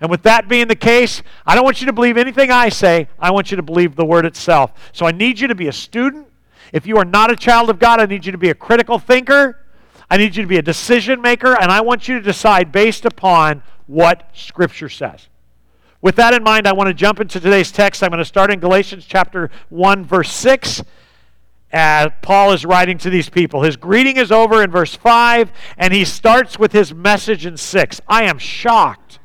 And 0.00 0.10
with 0.10 0.22
that 0.24 0.46
being 0.46 0.68
the 0.68 0.76
case, 0.76 1.22
I 1.46 1.54
don't 1.54 1.64
want 1.64 1.80
you 1.80 1.86
to 1.86 1.92
believe 1.92 2.18
anything 2.18 2.50
I 2.50 2.68
say. 2.68 3.08
I 3.18 3.30
want 3.30 3.50
you 3.50 3.56
to 3.56 3.62
believe 3.62 3.96
the 3.96 4.04
Word 4.04 4.26
itself. 4.26 4.72
So 4.92 5.06
I 5.06 5.12
need 5.12 5.40
you 5.40 5.48
to 5.48 5.54
be 5.54 5.68
a 5.68 5.72
student. 5.72 6.26
If 6.70 6.86
you 6.86 6.98
are 6.98 7.04
not 7.04 7.32
a 7.32 7.36
child 7.36 7.70
of 7.70 7.78
God, 7.78 7.98
I 7.98 8.04
need 8.04 8.26
you 8.26 8.32
to 8.32 8.38
be 8.38 8.50
a 8.50 8.54
critical 8.54 8.98
thinker. 8.98 9.58
I 10.10 10.16
need 10.16 10.36
you 10.36 10.42
to 10.42 10.48
be 10.48 10.56
a 10.56 10.62
decision 10.62 11.20
maker, 11.20 11.54
and 11.60 11.70
I 11.70 11.80
want 11.80 12.08
you 12.08 12.14
to 12.16 12.22
decide 12.22 12.72
based 12.72 13.04
upon 13.04 13.62
what 13.86 14.30
Scripture 14.32 14.88
says. 14.88 15.28
With 16.00 16.16
that 16.16 16.32
in 16.32 16.42
mind, 16.42 16.66
I 16.66 16.72
want 16.72 16.88
to 16.88 16.94
jump 16.94 17.20
into 17.20 17.40
today's 17.40 17.72
text. 17.72 18.02
I'm 18.02 18.10
going 18.10 18.18
to 18.18 18.24
start 18.24 18.52
in 18.52 18.60
Galatians 18.60 19.04
chapter 19.04 19.50
1, 19.68 20.04
verse 20.04 20.32
6 20.32 20.82
as 21.70 22.08
Paul 22.22 22.52
is 22.52 22.64
writing 22.64 22.98
to 22.98 23.10
these 23.10 23.28
people. 23.28 23.62
His 23.62 23.76
greeting 23.76 24.16
is 24.16 24.32
over 24.32 24.62
in 24.62 24.70
verse 24.70 24.94
5, 24.94 25.52
and 25.76 25.92
he 25.92 26.04
starts 26.04 26.58
with 26.58 26.72
his 26.72 26.94
message 26.94 27.44
in 27.44 27.56
6. 27.56 28.00
I 28.08 28.24
am 28.24 28.38
shocked 28.38 29.18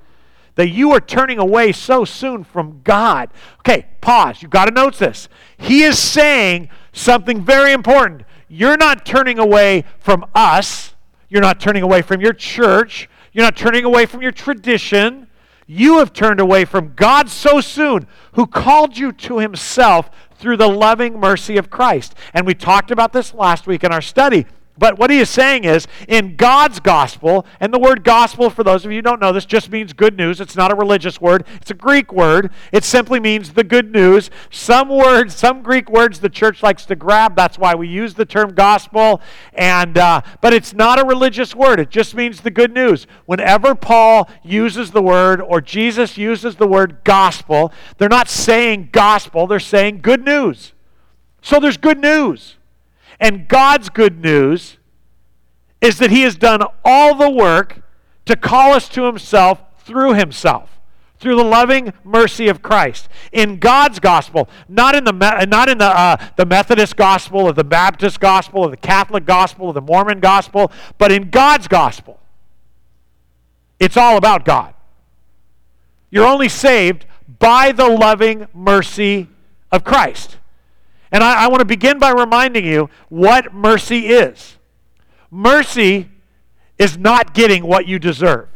that 0.55 0.69
you 0.69 0.91
are 0.91 0.99
turning 0.99 1.39
away 1.39 1.71
so 1.71 2.05
soon 2.05 2.43
from 2.43 2.81
God. 2.83 3.29
Okay, 3.59 3.87
pause. 4.01 4.41
You've 4.41 4.51
got 4.51 4.65
to 4.65 4.71
note 4.71 4.97
this. 4.97 5.29
He 5.57 5.83
is 5.83 5.97
saying 5.97 6.69
something 6.93 7.43
very 7.43 7.73
important. 7.73 8.23
You're 8.47 8.77
not 8.77 9.05
turning 9.05 9.39
away 9.39 9.83
from 9.99 10.25
us. 10.33 10.93
You're 11.27 11.41
not 11.41 11.59
turning 11.59 11.83
away 11.83 12.01
from 12.01 12.21
your 12.21 12.33
church. 12.33 13.09
You're 13.33 13.43
not 13.43 13.57
turning 13.57 13.83
away 13.83 14.05
from 14.05 14.21
your 14.21 14.31
tradition. 14.31 15.27
You 15.65 15.99
have 15.99 16.13
turned 16.13 16.39
away 16.39 16.65
from 16.65 16.93
God 16.93 17.29
so 17.29 17.59
soon, 17.61 18.07
who 18.33 18.45
called 18.45 18.97
you 18.97 19.11
to 19.11 19.39
himself 19.39 20.09
through 20.35 20.57
the 20.57 20.67
loving 20.67 21.19
mercy 21.19 21.57
of 21.57 21.69
Christ. 21.69 22.15
And 22.33 22.45
we 22.45 22.53
talked 22.53 22.91
about 22.91 23.13
this 23.13 23.33
last 23.33 23.65
week 23.65 23.83
in 23.83 23.91
our 23.91 24.01
study. 24.01 24.45
But 24.75 24.97
what 24.97 25.11
he 25.11 25.19
is 25.19 25.29
saying 25.29 25.65
is, 25.65 25.87
in 26.07 26.35
God's 26.35 26.79
gospel, 26.79 27.45
and 27.59 27.71
the 27.71 27.77
word 27.77 28.03
gospel, 28.03 28.49
for 28.49 28.63
those 28.63 28.85
of 28.85 28.91
you 28.91 28.97
who 28.97 29.01
don't 29.03 29.21
know 29.21 29.31
this, 29.31 29.45
just 29.45 29.69
means 29.71 29.93
good 29.93 30.17
news. 30.17 30.41
It's 30.41 30.55
not 30.55 30.73
a 30.73 30.75
religious 30.75 31.21
word, 31.21 31.45
it's 31.61 31.69
a 31.69 31.75
Greek 31.75 32.11
word. 32.11 32.51
It 32.71 32.83
simply 32.83 33.19
means 33.19 33.53
the 33.53 33.63
good 33.63 33.91
news. 33.91 34.31
Some 34.49 34.89
words, 34.89 35.35
some 35.35 35.61
Greek 35.61 35.91
words 35.91 36.19
the 36.19 36.29
church 36.29 36.63
likes 36.63 36.85
to 36.87 36.95
grab. 36.95 37.35
That's 37.35 37.59
why 37.59 37.75
we 37.75 37.87
use 37.87 38.15
the 38.15 38.25
term 38.25 38.55
gospel. 38.55 39.21
And, 39.53 39.97
uh, 39.97 40.21
but 40.41 40.53
it's 40.53 40.73
not 40.73 40.99
a 40.99 41.05
religious 41.05 41.53
word, 41.53 41.79
it 41.79 41.91
just 41.91 42.15
means 42.15 42.41
the 42.41 42.51
good 42.51 42.73
news. 42.73 43.05
Whenever 43.25 43.75
Paul 43.75 44.27
uses 44.43 44.89
the 44.89 45.03
word 45.03 45.39
or 45.39 45.61
Jesus 45.61 46.17
uses 46.17 46.55
the 46.55 46.67
word 46.67 46.97
gospel, 47.03 47.71
they're 47.99 48.09
not 48.09 48.27
saying 48.27 48.89
gospel, 48.91 49.45
they're 49.45 49.59
saying 49.59 50.01
good 50.01 50.25
news. 50.25 50.73
So 51.43 51.59
there's 51.59 51.77
good 51.77 51.99
news. 51.99 52.55
And 53.23 53.47
God's 53.47 53.87
good 53.87 54.19
news 54.19 54.77
is 55.79 55.97
that 55.99 56.11
He 56.11 56.23
has 56.23 56.35
done 56.35 56.61
all 56.83 57.15
the 57.15 57.29
work 57.29 57.81
to 58.25 58.35
call 58.35 58.73
us 58.73 58.89
to 58.89 59.05
Himself 59.05 59.63
through 59.79 60.15
Himself, 60.15 60.81
through 61.19 61.37
the 61.37 61.43
loving 61.43 61.93
mercy 62.03 62.49
of 62.49 62.61
Christ. 62.61 63.07
In 63.31 63.59
God's 63.59 64.01
gospel, 64.01 64.49
not 64.67 64.93
in 64.93 65.05
the, 65.05 65.13
not 65.47 65.69
in 65.69 65.77
the, 65.77 65.85
uh, 65.85 66.17
the 66.35 66.45
Methodist 66.45 66.97
gospel 66.97 67.39
or 67.39 67.53
the 67.53 67.63
Baptist 67.63 68.19
gospel 68.19 68.63
or 68.63 68.69
the 68.69 68.75
Catholic 68.75 69.25
gospel 69.25 69.67
or 69.67 69.73
the 69.73 69.81
Mormon 69.81 70.19
gospel, 70.19 70.69
but 70.97 71.09
in 71.09 71.29
God's 71.29 71.69
gospel. 71.69 72.19
It's 73.79 73.95
all 73.95 74.17
about 74.17 74.43
God. 74.43 74.73
You're 76.11 76.27
only 76.27 76.49
saved 76.49 77.05
by 77.39 77.71
the 77.71 77.87
loving 77.87 78.47
mercy 78.53 79.29
of 79.71 79.85
Christ. 79.85 80.39
And 81.13 81.23
I, 81.23 81.45
I 81.45 81.47
want 81.47 81.59
to 81.59 81.65
begin 81.65 81.99
by 81.99 82.11
reminding 82.11 82.65
you 82.65 82.89
what 83.07 83.53
mercy 83.53 84.07
is. 84.07 84.57
Mercy 85.29 86.09
is 86.79 86.97
not 86.97 87.33
getting 87.33 87.65
what 87.65 87.87
you 87.87 87.99
deserve. 87.99 88.49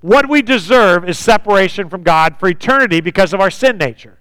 What 0.00 0.28
we 0.28 0.40
deserve 0.40 1.08
is 1.08 1.18
separation 1.18 1.88
from 1.88 2.02
God 2.02 2.38
for 2.38 2.48
eternity 2.48 3.00
because 3.00 3.34
of 3.34 3.40
our 3.40 3.50
sin 3.50 3.76
nature. 3.76 4.18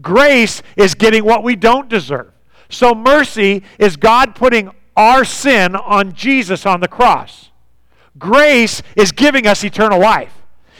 Grace 0.00 0.62
is 0.76 0.94
getting 0.94 1.24
what 1.24 1.42
we 1.42 1.56
don't 1.56 1.88
deserve. 1.88 2.32
So 2.70 2.94
mercy 2.94 3.64
is 3.78 3.96
God 3.96 4.34
putting 4.34 4.70
our 4.96 5.24
sin 5.24 5.76
on 5.76 6.12
Jesus 6.14 6.64
on 6.64 6.80
the 6.80 6.88
cross. 6.88 7.50
Grace 8.18 8.82
is 8.96 9.12
giving 9.12 9.46
us 9.46 9.62
eternal 9.62 10.00
life. 10.00 10.34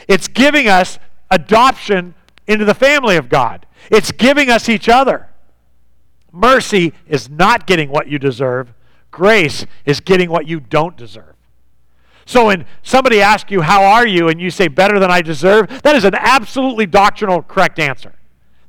It's 0.09 0.29
giving 0.29 0.69
us 0.69 0.99
adoption 1.31 2.15
into 2.47 2.65
the 2.65 2.75
family 2.75 3.17
of 3.17 3.29
God. 3.29 3.67
It's 3.91 4.11
giving 4.11 4.51
us 4.51 4.69
each 4.69 4.89
other. 4.89 5.28
Mercy 6.33 6.93
is 7.07 7.29
not 7.29 7.67
getting 7.67 7.91
what 7.91 8.09
you 8.09 8.19
deserve, 8.19 8.73
grace 9.11 9.67
is 9.85 10.01
getting 10.01 10.31
what 10.31 10.47
you 10.47 10.61
don't 10.61 10.97
deserve. 10.97 11.35
So 12.27 12.47
when 12.47 12.67
somebody 12.83 13.23
asks 13.23 13.51
you, 13.51 13.63
How 13.63 13.83
are 13.83 14.07
you? 14.07 14.29
and 14.29 14.41
you 14.41 14.51
say, 14.51 14.69
Better 14.69 14.99
than 14.99 15.11
I 15.11 15.23
deserve, 15.23 15.83
that 15.83 15.97
is 15.97 16.05
an 16.05 16.15
absolutely 16.15 16.85
doctrinal 16.85 17.43
correct 17.43 17.79
answer. 17.79 18.15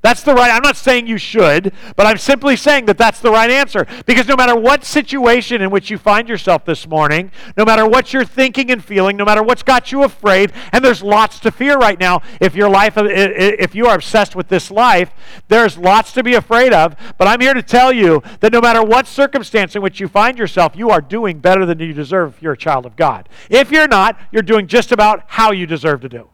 That's 0.01 0.23
the 0.23 0.33
right. 0.33 0.49
I'm 0.49 0.63
not 0.63 0.77
saying 0.77 1.07
you 1.07 1.17
should, 1.17 1.73
but 1.97 2.05
I'm 2.05 2.17
simply 2.17 2.55
saying 2.55 2.85
that 2.85 2.97
that's 2.97 3.19
the 3.19 3.31
right 3.31 3.51
answer. 3.51 3.85
Because 4.05 4.29
no 4.29 4.37
matter 4.37 4.55
what 4.55 4.85
situation 4.85 5.61
in 5.61 5.71
which 5.71 5.89
you 5.89 5.97
find 5.97 6.29
yourself 6.29 6.63
this 6.63 6.87
morning, 6.87 7.31
no 7.57 7.65
matter 7.65 7.85
what 7.85 8.13
you're 8.13 8.23
thinking 8.23 8.71
and 8.71 8.83
feeling, 8.83 9.17
no 9.17 9.25
matter 9.25 9.43
what's 9.43 9.61
got 9.61 9.91
you 9.91 10.03
afraid, 10.03 10.53
and 10.71 10.85
there's 10.85 11.03
lots 11.03 11.39
to 11.41 11.51
fear 11.51 11.77
right 11.77 11.99
now. 11.99 12.21
If 12.39 12.55
your 12.55 12.69
life, 12.69 12.93
if 12.95 13.75
you 13.75 13.87
are 13.87 13.95
obsessed 13.95 14.37
with 14.37 14.47
this 14.47 14.71
life, 14.71 15.11
there's 15.49 15.77
lots 15.77 16.13
to 16.13 16.23
be 16.23 16.33
afraid 16.33 16.71
of. 16.71 16.95
But 17.17 17.27
I'm 17.27 17.41
here 17.41 17.53
to 17.53 17.63
tell 17.63 17.91
you 17.91 18.23
that 18.39 18.53
no 18.53 18.61
matter 18.61 18.81
what 18.81 19.05
circumstance 19.05 19.75
in 19.75 19.81
which 19.81 19.99
you 19.99 20.07
find 20.07 20.37
yourself, 20.37 20.77
you 20.77 20.89
are 20.91 21.01
doing 21.01 21.39
better 21.39 21.65
than 21.65 21.79
you 21.79 21.91
deserve 21.91 22.35
if 22.35 22.41
you're 22.41 22.53
a 22.53 22.57
child 22.57 22.85
of 22.85 22.95
God. 22.95 23.27
If 23.49 23.69
you're 23.69 23.87
not, 23.87 24.17
you're 24.31 24.43
doing 24.43 24.67
just 24.67 24.93
about 24.93 25.25
how 25.27 25.51
you 25.51 25.65
deserve 25.65 25.99
to 26.01 26.09
do. 26.09 26.29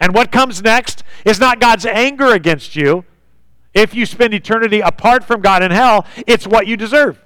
And 0.00 0.14
what 0.14 0.32
comes 0.32 0.62
next 0.62 1.04
is 1.24 1.38
not 1.38 1.60
God's 1.60 1.84
anger 1.84 2.32
against 2.32 2.74
you. 2.74 3.04
If 3.74 3.94
you 3.94 4.06
spend 4.06 4.34
eternity 4.34 4.80
apart 4.80 5.22
from 5.24 5.42
God 5.42 5.62
in 5.62 5.70
hell, 5.70 6.06
it's 6.26 6.46
what 6.46 6.66
you 6.66 6.76
deserve. 6.76 7.22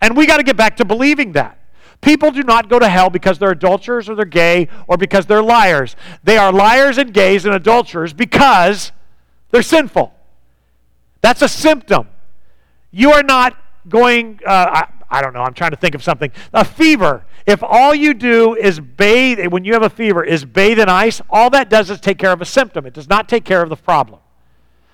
And 0.00 0.16
we 0.16 0.26
got 0.26 0.36
to 0.36 0.42
get 0.42 0.56
back 0.56 0.76
to 0.76 0.84
believing 0.84 1.32
that. 1.32 1.58
People 2.00 2.30
do 2.30 2.44
not 2.44 2.68
go 2.68 2.78
to 2.78 2.88
hell 2.88 3.10
because 3.10 3.38
they're 3.38 3.50
adulterers 3.50 4.08
or 4.08 4.14
they're 4.14 4.24
gay 4.24 4.68
or 4.86 4.96
because 4.96 5.26
they're 5.26 5.42
liars. 5.42 5.96
They 6.22 6.38
are 6.38 6.52
liars 6.52 6.96
and 6.96 7.12
gays 7.12 7.44
and 7.44 7.54
adulterers 7.54 8.12
because 8.12 8.92
they're 9.50 9.62
sinful. 9.62 10.12
That's 11.22 11.42
a 11.42 11.48
symptom. 11.48 12.06
You 12.92 13.10
are 13.10 13.24
not 13.24 13.56
going, 13.88 14.38
uh, 14.46 14.84
I, 15.10 15.22
don't 15.22 15.32
know, 15.32 15.40
I'm 15.40 15.54
trying 15.54 15.70
to 15.70 15.76
think 15.76 15.94
of 15.94 16.02
something. 16.02 16.30
A 16.52 16.64
fever 16.64 17.24
if 17.48 17.62
all 17.62 17.94
you 17.94 18.12
do 18.12 18.54
is 18.54 18.78
bathe, 18.78 19.46
when 19.46 19.64
you 19.64 19.72
have 19.72 19.82
a 19.82 19.88
fever, 19.88 20.22
is 20.22 20.44
bathe 20.44 20.78
in 20.78 20.90
ice, 20.90 21.22
all 21.30 21.48
that 21.48 21.70
does 21.70 21.88
is 21.88 21.98
take 21.98 22.18
care 22.18 22.30
of 22.30 22.42
a 22.42 22.44
symptom. 22.44 22.84
It 22.84 22.92
does 22.92 23.08
not 23.08 23.26
take 23.26 23.46
care 23.46 23.62
of 23.62 23.70
the 23.70 23.76
problem. 23.76 24.20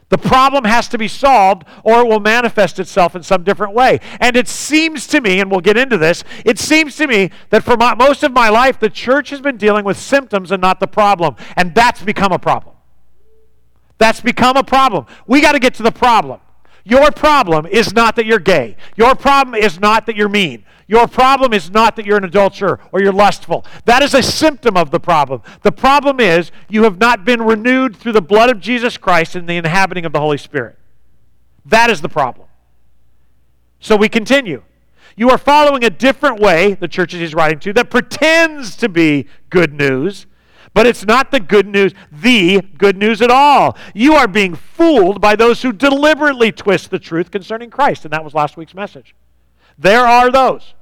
The 0.09 0.19
problem 0.19 0.63
has 0.63 0.87
to 0.91 0.99
be 0.99 1.09
solved 1.09 1.65
or 1.83 2.03
it 2.03 2.07
will 2.07 2.21
manifest 2.21 2.79
itself 2.79 3.17
in 3.17 3.25
some 3.25 3.43
different 3.43 3.75
way. 3.75 3.99
And 4.21 4.37
it 4.37 4.47
seems 4.47 5.09
to 5.09 5.21
me, 5.21 5.41
and 5.41 5.51
we'll 5.51 5.63
get 5.63 5.77
into 5.77 5.99
this, 5.99 6.23
it 6.45 6.61
seems 6.61 6.95
to 6.99 7.09
me 7.09 7.33
that 7.51 7.65
for 7.65 7.77
my, 7.77 7.97
most 7.97 8.23
of 8.23 8.31
my 8.31 8.51
life, 8.51 8.79
the 8.79 8.89
church 8.89 9.31
has 9.31 9.41
been 9.41 9.57
dealing 9.57 9.85
with 9.85 9.99
symptoms 9.99 10.53
and 10.53 10.61
not 10.61 10.79
the 10.79 10.87
problem. 10.87 11.35
And 11.57 11.75
that's 11.75 12.05
become 12.05 12.31
a 12.31 12.39
problem. 12.39 12.77
That's 13.99 14.21
become 14.21 14.57
a 14.57 14.63
problem. 14.63 15.07
We 15.27 15.41
got 15.41 15.53
to 15.53 15.59
get 15.59 15.75
to 15.75 15.83
the 15.83 15.91
problem. 15.91 16.39
Your 16.85 17.11
problem 17.11 17.67
is 17.67 17.95
not 17.95 18.15
that 18.17 18.27
you're 18.27 18.39
gay. 18.39 18.77
Your 18.97 19.15
problem 19.15 19.55
is 19.55 19.81
not 19.81 20.07
that 20.07 20.17
you're 20.17 20.29
mean. 20.29 20.65
Your 20.87 21.09
problem 21.09 21.55
is 21.55 21.71
not 21.71 21.97
that 21.97 22.05
you're 22.05 22.19
an 22.19 22.25
adulterer 22.25 22.79
or 22.93 23.01
you're 23.01 23.13
lustful. 23.13 23.65
That 23.87 24.03
is 24.03 24.13
a 24.13 24.23
symptom 24.23 24.77
of 24.77 24.91
the 24.91 25.01
problem. 25.01 25.43
The 25.63 25.73
problem 25.73 26.21
is 26.21 26.53
you 26.69 26.83
have 26.85 26.99
not 26.99 27.25
been 27.25 27.41
renewed 27.41 27.97
through 27.97 28.13
the 28.13 28.23
blood 28.23 28.51
of 28.51 28.61
Jesus 28.61 28.99
Christ 28.99 29.35
and 29.35 29.49
the 29.49 29.57
inhabiting 29.57 30.05
of 30.05 30.13
the 30.13 30.21
Holy 30.21 30.37
Spirit. 30.37 30.79
That 31.65 31.89
is 31.89 32.03
the 32.03 32.09
problem. 32.11 32.49
So 33.81 33.97
we 33.97 34.11
continue. 34.11 34.63
You 35.17 35.31
are 35.31 35.39
following 35.39 35.85
a 35.85 35.91
different 35.91 36.41
way, 36.41 36.75
the 36.75 36.89
churches 36.89 37.21
he's 37.21 37.35
writing 37.35 37.61
to, 37.61 37.73
that 37.75 37.89
pretends 37.89 38.77
to 38.77 38.89
be 38.89 39.27
good 39.49 39.73
news, 39.73 40.27
but 40.75 40.87
it's 40.87 41.07
not 41.07 41.31
the 41.31 41.39
good 41.39 41.69
news, 41.69 41.95
the 42.11 42.61
good 42.61 42.97
news 42.97 43.23
at 43.23 43.31
all. 43.31 43.79
You 43.95 44.15
are 44.15 44.27
being 44.27 44.57
fooled 44.57 45.21
by 45.21 45.37
those 45.37 45.63
who 45.63 45.73
deliberately 45.73 46.51
twist 46.51 46.91
the 46.91 46.99
truth 46.99 47.31
concerning 47.31 47.71
Christ. 47.71 48.05
And 48.05 48.13
that 48.13 48.25
was 48.25 48.35
last 48.35 48.57
week's 48.57 48.75
message. 48.75 49.15
There 49.79 50.05
are 50.05 50.33
those 50.33 50.75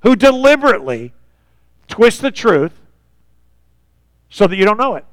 who 0.00 0.16
deliberately 0.16 1.12
twist 1.86 2.22
the 2.22 2.30
truth 2.30 2.72
so 4.30 4.46
that 4.46 4.56
you 4.56 4.64
don't 4.64 4.78
know 4.78 4.94
it. 4.94 5.04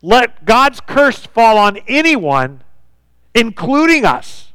Let 0.00 0.44
God's 0.44 0.80
curse 0.80 1.26
fall 1.26 1.58
on 1.58 1.78
anyone, 1.88 2.62
including 3.34 4.04
us, 4.04 4.52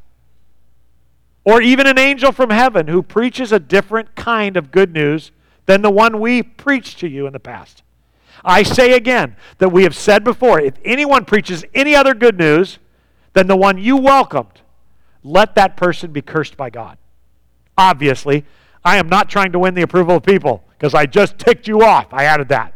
or 1.43 1.61
even 1.61 1.85
an 1.87 1.99
angel 1.99 2.31
from 2.31 2.49
heaven 2.49 2.87
who 2.87 3.03
preaches 3.03 3.51
a 3.51 3.59
different 3.59 4.15
kind 4.15 4.57
of 4.57 4.71
good 4.71 4.93
news 4.93 5.31
than 5.65 5.81
the 5.81 5.89
one 5.89 6.19
we 6.19 6.43
preached 6.43 6.99
to 6.99 7.07
you 7.07 7.27
in 7.27 7.33
the 7.33 7.39
past. 7.39 7.83
I 8.43 8.63
say 8.63 8.93
again 8.93 9.35
that 9.57 9.69
we 9.69 9.83
have 9.83 9.95
said 9.95 10.23
before 10.23 10.59
if 10.59 10.75
anyone 10.83 11.25
preaches 11.25 11.65
any 11.73 11.95
other 11.95 12.13
good 12.13 12.37
news 12.37 12.79
than 13.33 13.47
the 13.47 13.55
one 13.55 13.77
you 13.77 13.97
welcomed, 13.97 14.61
let 15.23 15.55
that 15.55 15.75
person 15.75 16.11
be 16.11 16.21
cursed 16.21 16.55
by 16.55 16.69
God. 16.69 16.97
Obviously, 17.77 18.45
I 18.83 18.97
am 18.97 19.09
not 19.09 19.29
trying 19.29 19.51
to 19.53 19.59
win 19.59 19.73
the 19.73 19.81
approval 19.81 20.17
of 20.17 20.23
people 20.23 20.63
because 20.77 20.93
I 20.93 21.07
just 21.07 21.39
ticked 21.39 21.67
you 21.67 21.81
off. 21.81 22.13
I 22.13 22.25
added 22.25 22.49
that. 22.49 22.73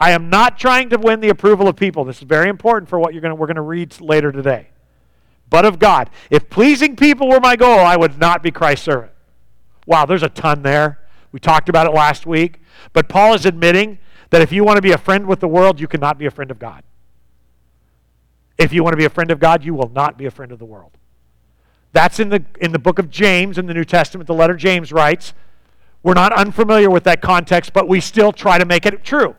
I 0.00 0.12
am 0.12 0.30
not 0.30 0.58
trying 0.58 0.90
to 0.90 0.98
win 0.98 1.20
the 1.20 1.28
approval 1.28 1.68
of 1.68 1.76
people. 1.76 2.04
This 2.04 2.18
is 2.18 2.22
very 2.22 2.48
important 2.48 2.88
for 2.88 2.98
what 2.98 3.12
you're 3.12 3.20
gonna, 3.20 3.34
we're 3.34 3.46
going 3.46 3.56
to 3.56 3.62
read 3.62 4.00
later 4.00 4.32
today. 4.32 4.68
But 5.50 5.64
of 5.64 5.78
God. 5.78 6.10
If 6.30 6.48
pleasing 6.48 6.96
people 6.96 7.28
were 7.28 7.40
my 7.40 7.56
goal, 7.56 7.80
I 7.80 7.96
would 7.96 8.18
not 8.18 8.42
be 8.42 8.50
Christ's 8.50 8.84
servant. 8.84 9.12
Wow, 9.88 10.04
there's 10.04 10.22
a 10.22 10.28
ton 10.28 10.62
there. 10.62 10.98
We 11.32 11.40
talked 11.40 11.70
about 11.70 11.86
it 11.86 11.94
last 11.94 12.26
week. 12.26 12.60
But 12.92 13.08
Paul 13.08 13.32
is 13.32 13.46
admitting 13.46 13.98
that 14.28 14.42
if 14.42 14.52
you 14.52 14.62
want 14.62 14.76
to 14.76 14.82
be 14.82 14.92
a 14.92 14.98
friend 14.98 15.26
with 15.26 15.40
the 15.40 15.48
world, 15.48 15.80
you 15.80 15.88
cannot 15.88 16.18
be 16.18 16.26
a 16.26 16.30
friend 16.30 16.50
of 16.50 16.58
God. 16.58 16.84
If 18.58 18.70
you 18.70 18.84
want 18.84 18.92
to 18.92 18.98
be 18.98 19.06
a 19.06 19.10
friend 19.10 19.30
of 19.30 19.40
God, 19.40 19.64
you 19.64 19.72
will 19.72 19.90
not 19.94 20.18
be 20.18 20.26
a 20.26 20.30
friend 20.30 20.52
of 20.52 20.58
the 20.58 20.66
world. 20.66 20.92
That's 21.92 22.20
in 22.20 22.28
the, 22.28 22.44
in 22.60 22.72
the 22.72 22.78
book 22.78 22.98
of 22.98 23.08
James 23.08 23.56
in 23.56 23.64
the 23.64 23.72
New 23.72 23.84
Testament. 23.86 24.26
The 24.26 24.34
letter 24.34 24.56
James 24.56 24.92
writes. 24.92 25.32
We're 26.02 26.12
not 26.12 26.34
unfamiliar 26.34 26.90
with 26.90 27.04
that 27.04 27.22
context, 27.22 27.72
but 27.72 27.88
we 27.88 28.02
still 28.02 28.30
try 28.30 28.58
to 28.58 28.66
make 28.66 28.84
it 28.84 29.02
true. 29.02 29.36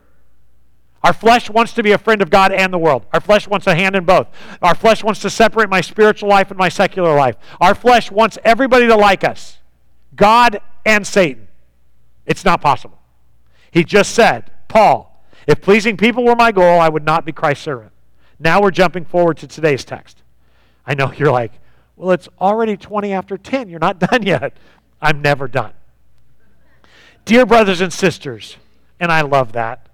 Our 1.04 1.14
flesh 1.14 1.48
wants 1.52 1.74
to 1.74 1.84
be 1.84 1.92
a 1.92 2.00
friend 2.00 2.24
of 2.24 2.32
God 2.32 2.52
and 2.52 2.74
the 2.74 2.80
world. 2.80 3.06
Our 3.14 3.22
flesh 3.22 3.48
wants 3.48 3.68
a 3.68 3.76
hand 3.76 3.96
in 3.96 4.04
both. 4.04 4.28
Our 4.64 4.74
flesh 4.74 5.04
wants 5.04 5.22
to 5.22 5.30
separate 5.30 5.70
my 5.70 5.82
spiritual 5.82 6.28
life 6.28 6.50
and 6.50 6.58
my 6.58 6.70
secular 6.70 7.16
life. 7.16 7.36
Our 7.62 7.76
flesh 7.76 8.10
wants 8.10 8.40
everybody 8.44 8.88
to 8.88 8.96
like 8.96 9.24
us 9.24 9.59
God 10.20 10.60
and 10.86 11.08
Satan. 11.08 11.48
It's 12.26 12.46
not 12.46 12.62
possible. 12.62 13.00
He 13.72 13.84
just 13.84 14.14
said, 14.14 14.52
Paul, 14.68 15.26
if 15.48 15.62
pleasing 15.62 15.98
people 15.98 16.24
were 16.26 16.36
my 16.36 16.52
goal, 16.52 16.80
I 16.80 16.90
would 16.90 17.06
not 17.06 17.26
be 17.26 17.32
Christ's 17.32 17.64
servant. 17.64 17.92
Now 18.38 18.62
we're 18.62 18.72
jumping 18.72 19.06
forward 19.06 19.38
to 19.38 19.48
today's 19.48 19.84
text. 19.84 20.22
I 20.86 20.94
know 20.94 21.12
you're 21.12 21.32
like, 21.32 21.54
Well, 21.96 22.12
it's 22.12 22.30
already 22.40 22.78
20 22.78 23.12
after 23.14 23.38
10. 23.38 23.70
You're 23.70 23.80
not 23.80 24.00
done 24.12 24.24
yet. 24.24 24.56
I'm 25.02 25.22
never 25.22 25.48
done. 25.48 25.72
Dear 27.26 27.46
brothers 27.46 27.82
and 27.82 27.92
sisters, 27.92 28.58
and 29.00 29.12
I 29.12 29.22
love 29.22 29.54
that 29.54 29.88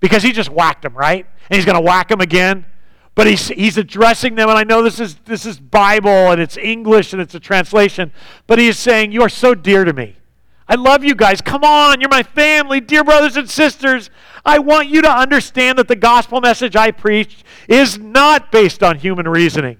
because 0.00 0.22
he 0.22 0.32
just 0.32 0.50
whacked 0.50 0.84
him, 0.84 0.94
right? 0.94 1.26
And 1.48 1.56
he's 1.56 1.64
going 1.64 1.76
to 1.76 1.80
whack 1.80 2.10
him 2.10 2.20
again. 2.20 2.66
But 3.14 3.28
he's, 3.28 3.48
he's 3.48 3.78
addressing 3.78 4.34
them, 4.34 4.48
and 4.48 4.58
I 4.58 4.64
know 4.64 4.82
this 4.82 4.98
is, 4.98 5.14
this 5.24 5.46
is 5.46 5.58
Bible 5.60 6.32
and 6.32 6.40
it's 6.40 6.56
English 6.56 7.12
and 7.12 7.22
it's 7.22 7.34
a 7.34 7.40
translation, 7.40 8.12
but 8.46 8.58
he 8.58 8.66
is 8.66 8.78
saying, 8.78 9.12
You 9.12 9.22
are 9.22 9.28
so 9.28 9.54
dear 9.54 9.84
to 9.84 9.92
me. 9.92 10.16
I 10.66 10.76
love 10.76 11.04
you 11.04 11.14
guys. 11.14 11.40
Come 11.40 11.62
on, 11.62 12.00
you're 12.00 12.08
my 12.08 12.22
family, 12.22 12.80
dear 12.80 13.04
brothers 13.04 13.36
and 13.36 13.48
sisters. 13.48 14.10
I 14.44 14.58
want 14.58 14.88
you 14.88 15.02
to 15.02 15.10
understand 15.10 15.78
that 15.78 15.88
the 15.88 15.96
gospel 15.96 16.40
message 16.40 16.74
I 16.74 16.90
preach 16.90 17.44
is 17.68 17.98
not 17.98 18.50
based 18.50 18.82
on 18.82 18.98
human 18.98 19.28
reasoning. 19.28 19.78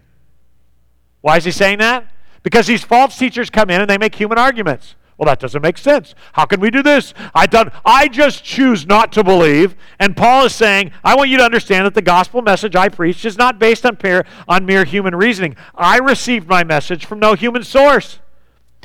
Why 1.22 1.38
is 1.38 1.44
he 1.44 1.50
saying 1.50 1.78
that? 1.78 2.12
Because 2.42 2.66
these 2.66 2.84
false 2.84 3.18
teachers 3.18 3.48
come 3.48 3.70
in 3.70 3.80
and 3.80 3.88
they 3.88 3.98
make 3.98 4.14
human 4.14 4.38
arguments. 4.38 4.94
Well, 5.16 5.26
that 5.26 5.38
doesn't 5.38 5.62
make 5.62 5.78
sense. 5.78 6.14
How 6.32 6.44
can 6.44 6.60
we 6.60 6.70
do 6.70 6.82
this? 6.82 7.14
I 7.34 7.46
don't 7.46 7.72
I 7.84 8.08
just 8.08 8.42
choose 8.42 8.86
not 8.86 9.12
to 9.12 9.22
believe. 9.22 9.76
And 10.00 10.16
Paul 10.16 10.46
is 10.46 10.54
saying, 10.54 10.90
I 11.04 11.14
want 11.14 11.30
you 11.30 11.36
to 11.36 11.44
understand 11.44 11.86
that 11.86 11.94
the 11.94 12.02
gospel 12.02 12.42
message 12.42 12.74
I 12.74 12.88
preach 12.88 13.24
is 13.24 13.38
not 13.38 13.60
based 13.60 13.86
on, 13.86 13.96
mere, 14.02 14.26
on 14.48 14.66
mere 14.66 14.84
human 14.84 15.14
reasoning. 15.14 15.56
I 15.74 15.98
received 15.98 16.48
my 16.48 16.64
message 16.64 17.06
from 17.06 17.20
no 17.20 17.34
human 17.34 17.62
source. 17.62 18.18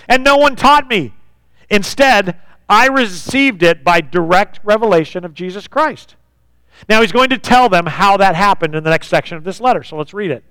And 0.08 0.24
no 0.24 0.38
one 0.38 0.56
taught 0.56 0.88
me. 0.88 1.14
Instead, 1.70 2.40
I 2.68 2.88
received 2.88 3.64
it 3.64 3.84
by 3.84 4.02
direct 4.02 4.60
revelation 4.64 5.26
of 5.26 5.34
Jesus 5.34 5.68
Christ. 5.68 6.16
Now, 6.88 7.02
he's 7.02 7.12
going 7.12 7.30
to 7.30 7.38
tell 7.38 7.68
them 7.68 7.88
how 7.88 8.18
that 8.18 8.36
happened 8.36 8.76
in 8.76 8.84
the 8.84 8.90
next 8.90 9.08
section 9.08 9.38
of 9.38 9.44
this 9.44 9.60
letter. 9.60 9.84
So 9.84 9.98
let's 9.98 10.14
read 10.14 10.32
it. 10.32 10.44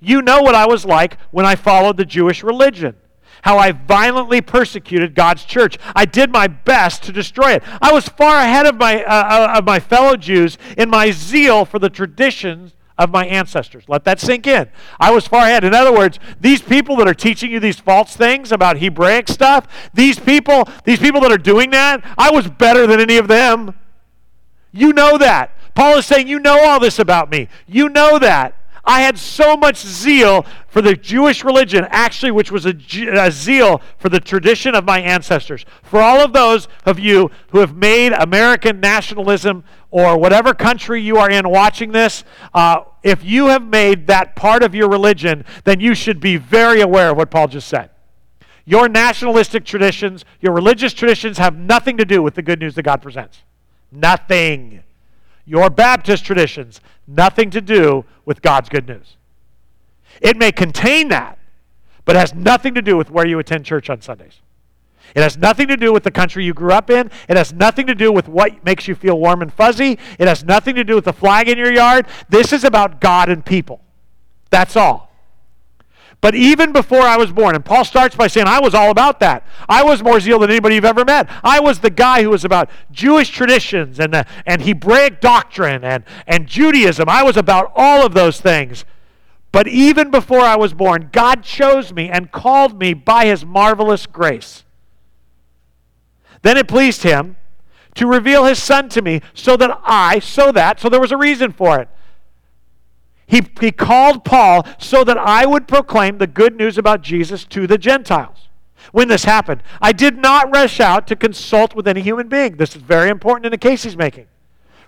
You 0.00 0.22
know 0.22 0.42
what 0.42 0.54
I 0.54 0.66
was 0.66 0.84
like 0.84 1.16
when 1.30 1.46
I 1.46 1.54
followed 1.54 1.96
the 1.96 2.04
Jewish 2.04 2.42
religion 2.42 2.96
how 3.42 3.58
I 3.58 3.72
violently 3.72 4.40
persecuted 4.40 5.14
God's 5.14 5.44
church. 5.44 5.78
I 5.94 6.04
did 6.04 6.30
my 6.30 6.46
best 6.46 7.02
to 7.04 7.12
destroy 7.12 7.52
it. 7.52 7.62
I 7.80 7.92
was 7.92 8.08
far 8.08 8.36
ahead 8.36 8.66
of 8.66 8.76
my, 8.76 9.02
uh, 9.04 9.08
uh, 9.08 9.58
of 9.58 9.64
my 9.64 9.80
fellow 9.80 10.16
Jews 10.16 10.58
in 10.76 10.90
my 10.90 11.10
zeal 11.10 11.64
for 11.64 11.78
the 11.78 11.90
traditions 11.90 12.74
of 13.00 13.10
my 13.10 13.24
ancestors. 13.26 13.84
Let 13.88 14.04
that 14.04 14.20
sink 14.20 14.46
in. 14.46 14.68
I 15.00 15.10
was 15.10 15.26
far 15.26 15.46
ahead. 15.46 15.64
In 15.64 15.74
other 15.74 15.92
words, 15.92 16.18
these 16.38 16.60
people 16.60 16.96
that 16.96 17.08
are 17.08 17.14
teaching 17.14 17.50
you 17.50 17.58
these 17.58 17.80
false 17.80 18.14
things 18.14 18.52
about 18.52 18.78
Hebraic 18.78 19.28
stuff, 19.28 19.66
these 19.94 20.18
people, 20.18 20.68
these 20.84 20.98
people 20.98 21.22
that 21.22 21.32
are 21.32 21.38
doing 21.38 21.70
that, 21.70 22.04
I 22.18 22.30
was 22.30 22.46
better 22.46 22.86
than 22.86 23.00
any 23.00 23.16
of 23.16 23.26
them. 23.26 23.74
You 24.70 24.92
know 24.92 25.16
that. 25.16 25.56
Paul 25.74 25.98
is 25.98 26.06
saying, 26.06 26.28
You 26.28 26.38
know 26.38 26.62
all 26.62 26.78
this 26.78 26.98
about 26.98 27.30
me. 27.30 27.48
You 27.66 27.88
know 27.88 28.18
that. 28.18 28.59
I 28.84 29.02
had 29.02 29.18
so 29.18 29.56
much 29.56 29.76
zeal 29.78 30.46
for 30.68 30.80
the 30.80 30.94
Jewish 30.94 31.44
religion, 31.44 31.86
actually, 31.90 32.30
which 32.30 32.50
was 32.50 32.66
a, 32.66 32.74
a, 33.12 33.30
zeal 33.30 33.82
for 33.98 34.08
the 34.08 34.20
tradition 34.20 34.74
of 34.74 34.84
my 34.84 35.00
ancestors. 35.00 35.64
For 35.82 36.00
all 36.00 36.20
of 36.20 36.32
those 36.32 36.68
of 36.86 36.98
you 36.98 37.30
who 37.50 37.58
have 37.58 37.76
made 37.76 38.12
American 38.12 38.80
nationalism 38.80 39.64
or 39.90 40.18
whatever 40.18 40.54
country 40.54 41.02
you 41.02 41.18
are 41.18 41.30
in 41.30 41.48
watching 41.48 41.92
this, 41.92 42.24
uh, 42.54 42.82
if 43.02 43.24
you 43.24 43.46
have 43.46 43.62
made 43.62 44.06
that 44.06 44.36
part 44.36 44.62
of 44.62 44.74
your 44.74 44.88
religion, 44.88 45.44
then 45.64 45.80
you 45.80 45.94
should 45.94 46.20
be 46.20 46.36
very 46.36 46.80
aware 46.80 47.10
of 47.10 47.16
what 47.16 47.30
Paul 47.30 47.48
just 47.48 47.68
said. 47.68 47.90
Your 48.64 48.88
nationalistic 48.88 49.64
traditions, 49.64 50.24
your 50.40 50.52
religious 50.52 50.92
traditions 50.92 51.38
have 51.38 51.56
nothing 51.56 51.96
to 51.96 52.04
do 52.04 52.22
with 52.22 52.34
the 52.34 52.42
good 52.42 52.60
news 52.60 52.74
that 52.76 52.84
God 52.84 53.02
presents. 53.02 53.42
Nothing. 53.90 54.82
Your 55.50 55.68
Baptist 55.68 56.24
traditions, 56.24 56.80
nothing 57.08 57.50
to 57.50 57.60
do 57.60 58.04
with 58.24 58.40
God's 58.40 58.68
good 58.68 58.86
news. 58.86 59.16
It 60.20 60.36
may 60.36 60.52
contain 60.52 61.08
that, 61.08 61.40
but 62.04 62.14
has 62.14 62.32
nothing 62.32 62.72
to 62.74 62.82
do 62.82 62.96
with 62.96 63.10
where 63.10 63.26
you 63.26 63.36
attend 63.40 63.64
church 63.64 63.90
on 63.90 64.00
Sundays. 64.00 64.42
It 65.12 65.22
has 65.22 65.36
nothing 65.36 65.66
to 65.66 65.76
do 65.76 65.92
with 65.92 66.04
the 66.04 66.10
country 66.12 66.44
you 66.44 66.54
grew 66.54 66.70
up 66.70 66.88
in. 66.88 67.10
It 67.28 67.36
has 67.36 67.52
nothing 67.52 67.88
to 67.88 67.96
do 67.96 68.12
with 68.12 68.28
what 68.28 68.64
makes 68.64 68.86
you 68.86 68.94
feel 68.94 69.18
warm 69.18 69.42
and 69.42 69.52
fuzzy. 69.52 69.98
It 70.20 70.28
has 70.28 70.44
nothing 70.44 70.76
to 70.76 70.84
do 70.84 70.94
with 70.94 71.04
the 71.04 71.12
flag 71.12 71.48
in 71.48 71.58
your 71.58 71.72
yard. 71.72 72.06
This 72.28 72.52
is 72.52 72.62
about 72.62 73.00
God 73.00 73.28
and 73.28 73.44
people. 73.44 73.80
That's 74.50 74.76
all. 74.76 75.09
But 76.20 76.34
even 76.34 76.72
before 76.72 77.00
I 77.00 77.16
was 77.16 77.32
born, 77.32 77.54
and 77.54 77.64
Paul 77.64 77.84
starts 77.84 78.14
by 78.14 78.26
saying, 78.26 78.46
I 78.46 78.60
was 78.60 78.74
all 78.74 78.90
about 78.90 79.20
that. 79.20 79.46
I 79.68 79.82
was 79.82 80.02
more 80.02 80.20
zeal 80.20 80.38
than 80.38 80.50
anybody 80.50 80.74
you've 80.74 80.84
ever 80.84 81.04
met. 81.04 81.30
I 81.42 81.60
was 81.60 81.80
the 81.80 81.88
guy 81.88 82.22
who 82.22 82.30
was 82.30 82.44
about 82.44 82.68
Jewish 82.90 83.30
traditions 83.30 83.98
and, 83.98 84.14
uh, 84.14 84.24
and 84.44 84.60
Hebraic 84.60 85.22
doctrine 85.22 85.82
and, 85.82 86.04
and 86.26 86.46
Judaism. 86.46 87.08
I 87.08 87.22
was 87.22 87.38
about 87.38 87.72
all 87.74 88.04
of 88.04 88.12
those 88.12 88.38
things. 88.38 88.84
But 89.50 89.66
even 89.66 90.10
before 90.10 90.42
I 90.42 90.56
was 90.56 90.74
born, 90.74 91.08
God 91.10 91.42
chose 91.42 91.92
me 91.92 92.10
and 92.10 92.30
called 92.30 92.78
me 92.78 92.92
by 92.92 93.24
his 93.24 93.44
marvelous 93.44 94.06
grace. 94.06 94.64
Then 96.42 96.58
it 96.58 96.68
pleased 96.68 97.02
him 97.02 97.36
to 97.94 98.06
reveal 98.06 98.44
his 98.44 98.62
son 98.62 98.90
to 98.90 99.02
me 99.02 99.22
so 99.32 99.56
that 99.56 99.80
I, 99.82 100.18
so 100.18 100.52
that, 100.52 100.80
so 100.80 100.90
there 100.90 101.00
was 101.00 101.12
a 101.12 101.16
reason 101.16 101.50
for 101.50 101.80
it 101.80 101.88
he, 103.30 103.42
he 103.60 103.70
called 103.70 104.24
Paul 104.24 104.66
so 104.78 105.04
that 105.04 105.16
I 105.16 105.46
would 105.46 105.68
proclaim 105.68 106.18
the 106.18 106.26
good 106.26 106.56
news 106.56 106.76
about 106.76 107.02
Jesus 107.02 107.44
to 107.46 107.66
the 107.66 107.78
Gentiles. 107.78 108.48
When 108.92 109.08
this 109.08 109.24
happened, 109.24 109.62
I 109.80 109.92
did 109.92 110.18
not 110.18 110.52
rush 110.52 110.80
out 110.80 111.06
to 111.08 111.16
consult 111.16 111.74
with 111.74 111.86
any 111.86 112.00
human 112.00 112.28
being. 112.28 112.56
This 112.56 112.74
is 112.74 112.82
very 112.82 113.08
important 113.08 113.46
in 113.46 113.52
the 113.52 113.58
case 113.58 113.84
he's 113.84 113.96
making. 113.96 114.26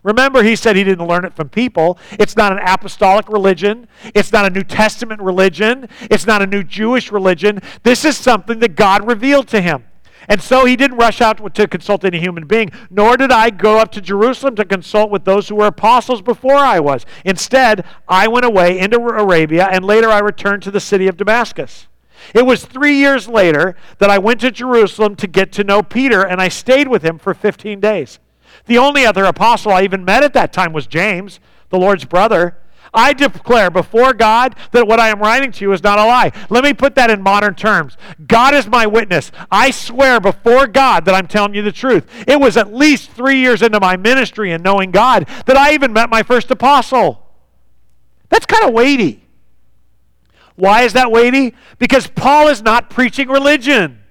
Remember, 0.03 0.43
he 0.43 0.57
said 0.57 0.75
he 0.75 0.83
didn't 0.83 1.07
learn 1.07 1.25
it 1.25 1.33
from 1.33 1.49
people. 1.49 1.99
It's 2.19 2.37
not 2.37 2.51
an 2.51 2.59
apostolic 2.59 3.29
religion. 3.29 3.87
It's 4.15 4.33
not 4.33 4.45
a 4.45 4.51
New 4.51 4.65
Testament 4.65 5.21
religion. 5.21 5.89
It's 6.11 6.27
not 6.27 6.43
a 6.43 6.47
new 6.47 6.65
Jewish 6.65 7.13
religion. 7.13 7.61
This 7.85 8.05
is 8.05 8.17
something 8.17 8.59
that 8.59 8.75
God 8.75 9.07
revealed 9.07 9.47
to 9.49 9.61
him. 9.61 9.85
And 10.29 10.41
so 10.41 10.65
he 10.65 10.77
didn't 10.77 10.99
rush 10.99 11.21
out 11.21 11.55
to 11.55 11.67
consult 11.67 12.05
any 12.05 12.21
human 12.21 12.47
being, 12.47 12.71
nor 12.91 13.17
did 13.17 13.33
I 13.33 13.51
go 13.51 13.79
up 13.79 13.93
to 13.93 14.01
Jerusalem 14.01 14.57
to 14.57 14.65
consult 14.65 15.11
with 15.11 15.25
those 15.25 15.49
who 15.49 15.57
were 15.57 15.67
apostles 15.67 16.23
before 16.23 16.57
I 16.57 16.81
was. 16.81 17.05
Instead, 17.25 17.85
I 18.09 18.29
went 18.29 18.45
away 18.45 18.79
into 18.79 18.99
Arabia, 18.99 19.69
and 19.71 19.85
later 19.85 20.09
I 20.09 20.21
returned 20.21 20.63
to 20.65 20.71
the 20.71 20.81
city 20.81 21.09
of 21.09 21.17
Damascus. 21.17 21.89
It 22.35 22.47
was 22.47 22.65
three 22.65 22.95
years 22.95 23.29
later 23.29 23.75
that 23.99 24.11
I 24.11 24.19
went 24.19 24.41
to 24.41 24.51
Jerusalem 24.51 25.17
to 25.17 25.27
get 25.27 25.53
to 25.53 25.65
know 25.65 25.83
Peter, 25.83 26.23
and 26.23 26.41
I 26.41 26.49
stayed 26.49 26.89
with 26.89 27.03
him 27.03 27.19
for 27.19 27.35
15 27.35 27.81
days. 27.81 28.19
The 28.67 28.79
only 28.79 29.05
other 29.05 29.25
apostle 29.25 29.73
I 29.73 29.83
even 29.83 30.05
met 30.05 30.23
at 30.23 30.35
that 30.35 30.53
time 30.53 30.73
was 30.73 30.87
James, 30.87 31.41
the 31.71 31.79
Lord's 31.79 32.05
brother. 32.05 32.59
I 32.95 33.15
declare 33.15 33.71
before 33.71 34.13
God 34.13 34.55
that 34.73 34.87
what 34.87 35.01
I 35.01 35.09
am 35.09 35.21
writing 35.21 35.51
to 35.53 35.65
you 35.65 35.73
is 35.73 35.83
not 35.83 35.99
a 35.99 36.05
lie. 36.05 36.33
Let 36.51 36.63
me 36.63 36.75
put 36.75 36.95
that 36.97 37.11
in 37.11 37.23
modern 37.23 37.55
terms. 37.55 37.97
God 38.27 38.55
is 38.55 38.67
my 38.67 38.87
witness. 38.87 39.33
I 39.51 39.71
swear 39.71 40.21
before 40.21 40.67
God 40.67 41.07
that 41.07 41.15
I'm 41.15 41.27
telling 41.27 41.55
you 41.55 41.63
the 41.63 41.73
truth. 41.73 42.07
It 42.29 42.39
was 42.39 42.57
at 42.57 42.73
least 42.73 43.11
three 43.13 43.39
years 43.39 43.63
into 43.63 43.81
my 43.81 43.97
ministry 43.97 44.53
and 44.53 44.63
knowing 44.63 44.91
God 44.91 45.27
that 45.47 45.57
I 45.57 45.73
even 45.73 45.93
met 45.93 46.11
my 46.11 46.23
first 46.23 46.51
apostle. 46.51 47.27
That's 48.29 48.47
kind 48.47 48.65
of 48.65 48.75
weighty. 48.75 49.25
Why 50.57 50.83
is 50.83 50.93
that 50.93 51.11
weighty? 51.11 51.55
Because 51.79 52.07
Paul 52.07 52.49
is 52.49 52.63
not 52.63 52.91
preaching 52.91 53.29
religion. 53.29 54.02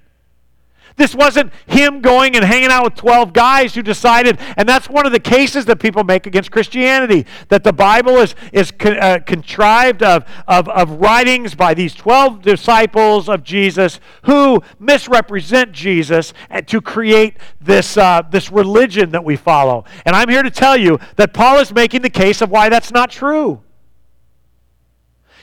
This 0.98 1.16
wasn't 1.16 1.52
him 1.66 2.02
going 2.02 2.36
and 2.36 2.44
hanging 2.44 2.70
out 2.70 2.84
with 2.84 2.96
12 2.96 3.34
guys 3.34 3.74
who 3.76 3.82
decided, 3.82 4.40
and 4.58 4.68
that's 4.68 4.90
one 4.90 5.06
of 5.06 5.12
the 5.12 5.20
cases 5.20 5.66
that 5.66 5.80
people 5.80 6.04
make 6.04 6.28
against 6.28 6.52
Christianity, 6.52 7.26
that 7.50 7.64
the 7.64 7.74
Bible 7.74 8.18
is, 8.18 8.36
is 8.52 8.72
con, 8.72 8.98
uh, 8.98 9.20
contrived 9.26 10.04
of, 10.04 10.26
of, 10.48 10.68
of 10.70 10.92
writings 11.00 11.56
by 11.56 11.74
these 11.74 11.94
12 11.96 12.42
disciples 12.42 13.30
of 13.30 13.44
Jesus 13.44 14.00
who 14.24 14.62
misrepresent 14.80 15.72
Jesus 15.72 16.34
to 16.68 16.82
create 16.82 17.38
this, 17.60 17.98
uh, 17.98 18.22
this 18.30 18.52
religion 18.52 19.12
that 19.12 19.24
we 19.24 19.36
follow. 19.36 19.86
And 20.06 20.16
I'm 20.16 20.30
here 20.30 20.44
to 20.44 20.52
tell 20.52 20.78
you 20.78 21.00
that 21.16 21.34
Paul 21.34 21.60
is 21.60 21.74
making 21.74 22.02
the 22.02 22.10
case 22.10 22.42
of 22.42 22.50
why 22.50 22.70
that's 22.70 22.92
not 22.92 23.12
true. 23.12 23.62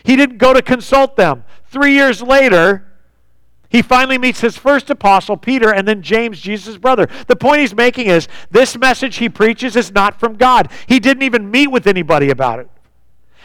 He 0.05 0.17
didn't 0.17 0.39
go 0.39 0.53
to 0.53 0.63
consult 0.63 1.17
them. 1.17 1.45
Three 1.67 1.93
years 1.93 2.23
later, 2.23 2.88
he 3.71 3.83
finally 3.83 4.17
meets 4.17 4.41
his 4.41 4.57
first 4.57 4.89
apostle, 4.89 5.37
Peter, 5.37 5.73
and 5.73 5.87
then 5.87 6.03
James, 6.03 6.41
Jesus' 6.41 6.79
brother. 6.79 7.07
The 7.27 7.37
point 7.37 7.61
he's 7.61 7.75
making 7.75 8.07
is 8.07 8.27
this 8.51 8.79
message 8.79 9.17
he 9.17 9.29
preaches 9.29 9.77
is 9.77 9.93
not 9.93 10.19
from 10.19 10.37
God. 10.37 10.71
He 10.87 10.99
didn't 10.99 11.23
even 11.23 11.51
meet 11.51 11.67
with 11.69 11.87
anybody 11.87 12.31
about 12.31 12.61
it. 12.61 12.71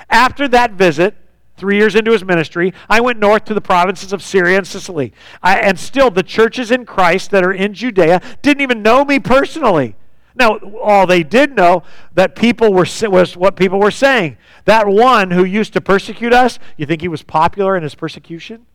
After 0.10 0.48
that 0.48 0.74
visit, 0.74 1.16
three 1.58 1.78
years 1.78 1.96
into 1.96 2.12
his 2.12 2.24
ministry, 2.24 2.74
I 2.90 3.02
went 3.02 3.20
north 3.20 3.46
to 3.46 3.54
the 3.54 3.62
provinces 3.62 4.14
of 4.14 4.24
Syria 4.24 4.58
and 4.58 4.68
Cilicia. 4.68 5.14
I, 5.42 5.60
and 5.60 5.78
still, 5.78 6.10
the 6.10 6.24
churches 6.24 6.72
in 6.72 6.86
Christ 6.86 7.32
that 7.32 7.44
are 7.44 7.54
in 7.54 7.74
Judea 7.74 8.22
didn't 8.42 8.62
even 8.62 8.82
know 8.82 9.04
me 9.04 9.20
personally. 9.20 9.96
Now, 10.36 10.58
all 10.82 11.06
they 11.06 11.24
did 11.24 11.56
know 11.56 11.84
that 12.16 12.36
people 12.36 12.74
were 12.74 12.88
was 13.10 13.38
what 13.38 13.56
people 13.56 13.80
were 13.80 13.92
saying. 13.92 14.38
That 14.66 14.88
one 14.88 15.32
who 15.32 15.44
used 15.44 15.74
to 15.74 15.82
persecute 15.82 16.34
us, 16.34 16.60
you 16.78 16.86
think 16.86 17.02
he 17.02 17.08
was 17.08 17.24
popular 17.24 17.76
in 17.76 17.84
his 17.84 17.94
persecution? 17.94 18.66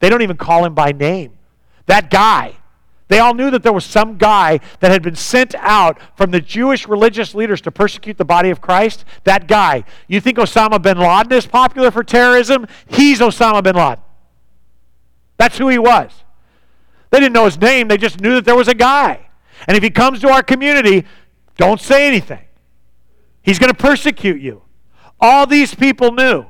They 0.00 0.08
don't 0.08 0.22
even 0.22 0.36
call 0.36 0.64
him 0.64 0.74
by 0.74 0.92
name. 0.92 1.32
That 1.86 2.10
guy. 2.10 2.56
They 3.08 3.18
all 3.18 3.34
knew 3.34 3.50
that 3.50 3.62
there 3.62 3.72
was 3.72 3.84
some 3.84 4.16
guy 4.16 4.60
that 4.80 4.90
had 4.90 5.02
been 5.02 5.14
sent 5.14 5.54
out 5.56 5.98
from 6.16 6.30
the 6.30 6.40
Jewish 6.40 6.88
religious 6.88 7.34
leaders 7.34 7.60
to 7.62 7.70
persecute 7.70 8.16
the 8.16 8.24
body 8.24 8.50
of 8.50 8.60
Christ. 8.60 9.04
That 9.24 9.46
guy. 9.46 9.84
You 10.08 10.20
think 10.20 10.38
Osama 10.38 10.80
bin 10.80 10.98
Laden 10.98 11.32
is 11.32 11.46
popular 11.46 11.90
for 11.90 12.02
terrorism? 12.02 12.66
He's 12.88 13.20
Osama 13.20 13.62
bin 13.62 13.76
Laden. 13.76 14.02
That's 15.36 15.58
who 15.58 15.68
he 15.68 15.78
was. 15.78 16.10
They 17.10 17.20
didn't 17.20 17.34
know 17.34 17.44
his 17.44 17.60
name, 17.60 17.88
they 17.88 17.98
just 17.98 18.20
knew 18.20 18.34
that 18.34 18.44
there 18.44 18.56
was 18.56 18.68
a 18.68 18.74
guy. 18.74 19.28
And 19.68 19.76
if 19.76 19.82
he 19.82 19.90
comes 19.90 20.20
to 20.20 20.28
our 20.30 20.42
community, 20.42 21.04
don't 21.56 21.80
say 21.80 22.08
anything. 22.08 22.44
He's 23.42 23.58
going 23.58 23.70
to 23.70 23.76
persecute 23.76 24.40
you. 24.40 24.62
All 25.20 25.46
these 25.46 25.74
people 25.74 26.10
knew 26.10 26.46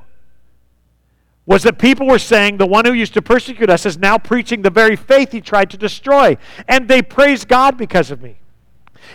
was 1.47 1.63
that 1.65 1.79
people 1.79 2.07
were 2.07 2.19
saying 2.19 2.57
the 2.57 2.67
one 2.67 2.85
who 2.85 2.93
used 2.93 3.15
to 3.15 3.23
persecute 3.23 3.69
us 3.69 3.85
is 3.85 3.99
now 3.99 4.17
preaching 4.17 4.63
the 4.63 4.71
very 4.71 4.97
faith 4.97 5.33
he 5.33 5.41
tried 5.41 5.71
to 5.71 5.77
destroy. 5.77 6.37
And 6.69 6.89
they 6.89 7.03
praise 7.03 7.45
God 7.45 7.77
because 7.77 8.11
of 8.11 8.23
me. 8.23 8.39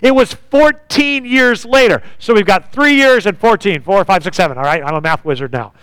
It 0.02 0.14
was 0.14 0.34
14 0.34 1.26
years 1.26 1.66
later. 1.66 2.04
So 2.20 2.34
we've 2.34 2.46
got 2.46 2.72
three 2.72 2.96
years 2.96 3.26
and 3.26 3.38
14, 3.38 3.82
four, 3.82 4.04
five, 4.06 4.24
six, 4.24 4.38
seven. 4.38 4.58
All 4.58 4.64
right, 4.64 4.84
I'm 4.84 4.96
a 4.96 5.02
math 5.02 5.26
wizard 5.26 5.52
now. 5.52 5.74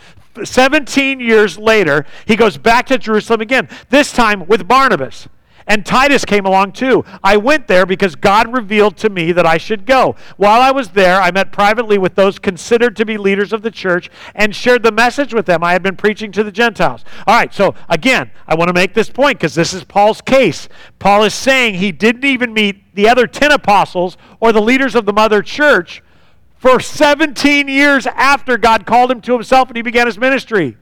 17 0.44 1.18
years 1.18 1.58
later, 1.58 2.06
he 2.26 2.36
goes 2.36 2.58
back 2.58 2.86
to 2.86 2.98
Jerusalem 2.98 3.40
again, 3.40 3.68
this 3.88 4.12
time 4.12 4.46
with 4.46 4.68
Barnabas. 4.68 5.28
And 5.68 5.84
Titus 5.84 6.24
came 6.24 6.46
along 6.46 6.72
too. 6.72 7.04
I 7.24 7.36
went 7.36 7.66
there 7.66 7.86
because 7.86 8.14
God 8.14 8.52
revealed 8.52 8.96
to 8.98 9.10
me 9.10 9.32
that 9.32 9.46
I 9.46 9.58
should 9.58 9.84
go. 9.84 10.14
While 10.36 10.60
I 10.60 10.70
was 10.70 10.90
there, 10.90 11.20
I 11.20 11.32
met 11.32 11.50
privately 11.50 11.98
with 11.98 12.14
those 12.14 12.38
considered 12.38 12.94
to 12.96 13.04
be 13.04 13.18
leaders 13.18 13.52
of 13.52 13.62
the 13.62 13.70
church 13.70 14.08
and 14.34 14.54
shared 14.54 14.84
the 14.84 14.92
message 14.92 15.34
with 15.34 15.46
them 15.46 15.64
I 15.64 15.72
had 15.72 15.82
been 15.82 15.96
preaching 15.96 16.30
to 16.32 16.44
the 16.44 16.52
Gentiles. 16.52 17.04
All 17.26 17.34
right, 17.34 17.52
so 17.52 17.74
again, 17.88 18.30
I 18.46 18.54
want 18.54 18.68
to 18.68 18.74
make 18.74 18.94
this 18.94 19.10
point 19.10 19.38
because 19.38 19.56
this 19.56 19.74
is 19.74 19.82
Paul's 19.82 20.20
case. 20.20 20.68
Paul 21.00 21.24
is 21.24 21.34
saying 21.34 21.74
he 21.74 21.90
didn't 21.90 22.24
even 22.24 22.52
meet 22.52 22.94
the 22.94 23.08
other 23.08 23.26
10 23.26 23.50
apostles 23.50 24.16
or 24.38 24.52
the 24.52 24.62
leaders 24.62 24.94
of 24.94 25.04
the 25.04 25.12
mother 25.12 25.42
church 25.42 26.02
for 26.58 26.78
17 26.78 27.68
years 27.68 28.06
after 28.06 28.56
God 28.56 28.86
called 28.86 29.10
him 29.10 29.20
to 29.22 29.32
himself 29.32 29.68
and 29.68 29.76
he 29.76 29.82
began 29.82 30.06
his 30.06 30.18
ministry. 30.18 30.76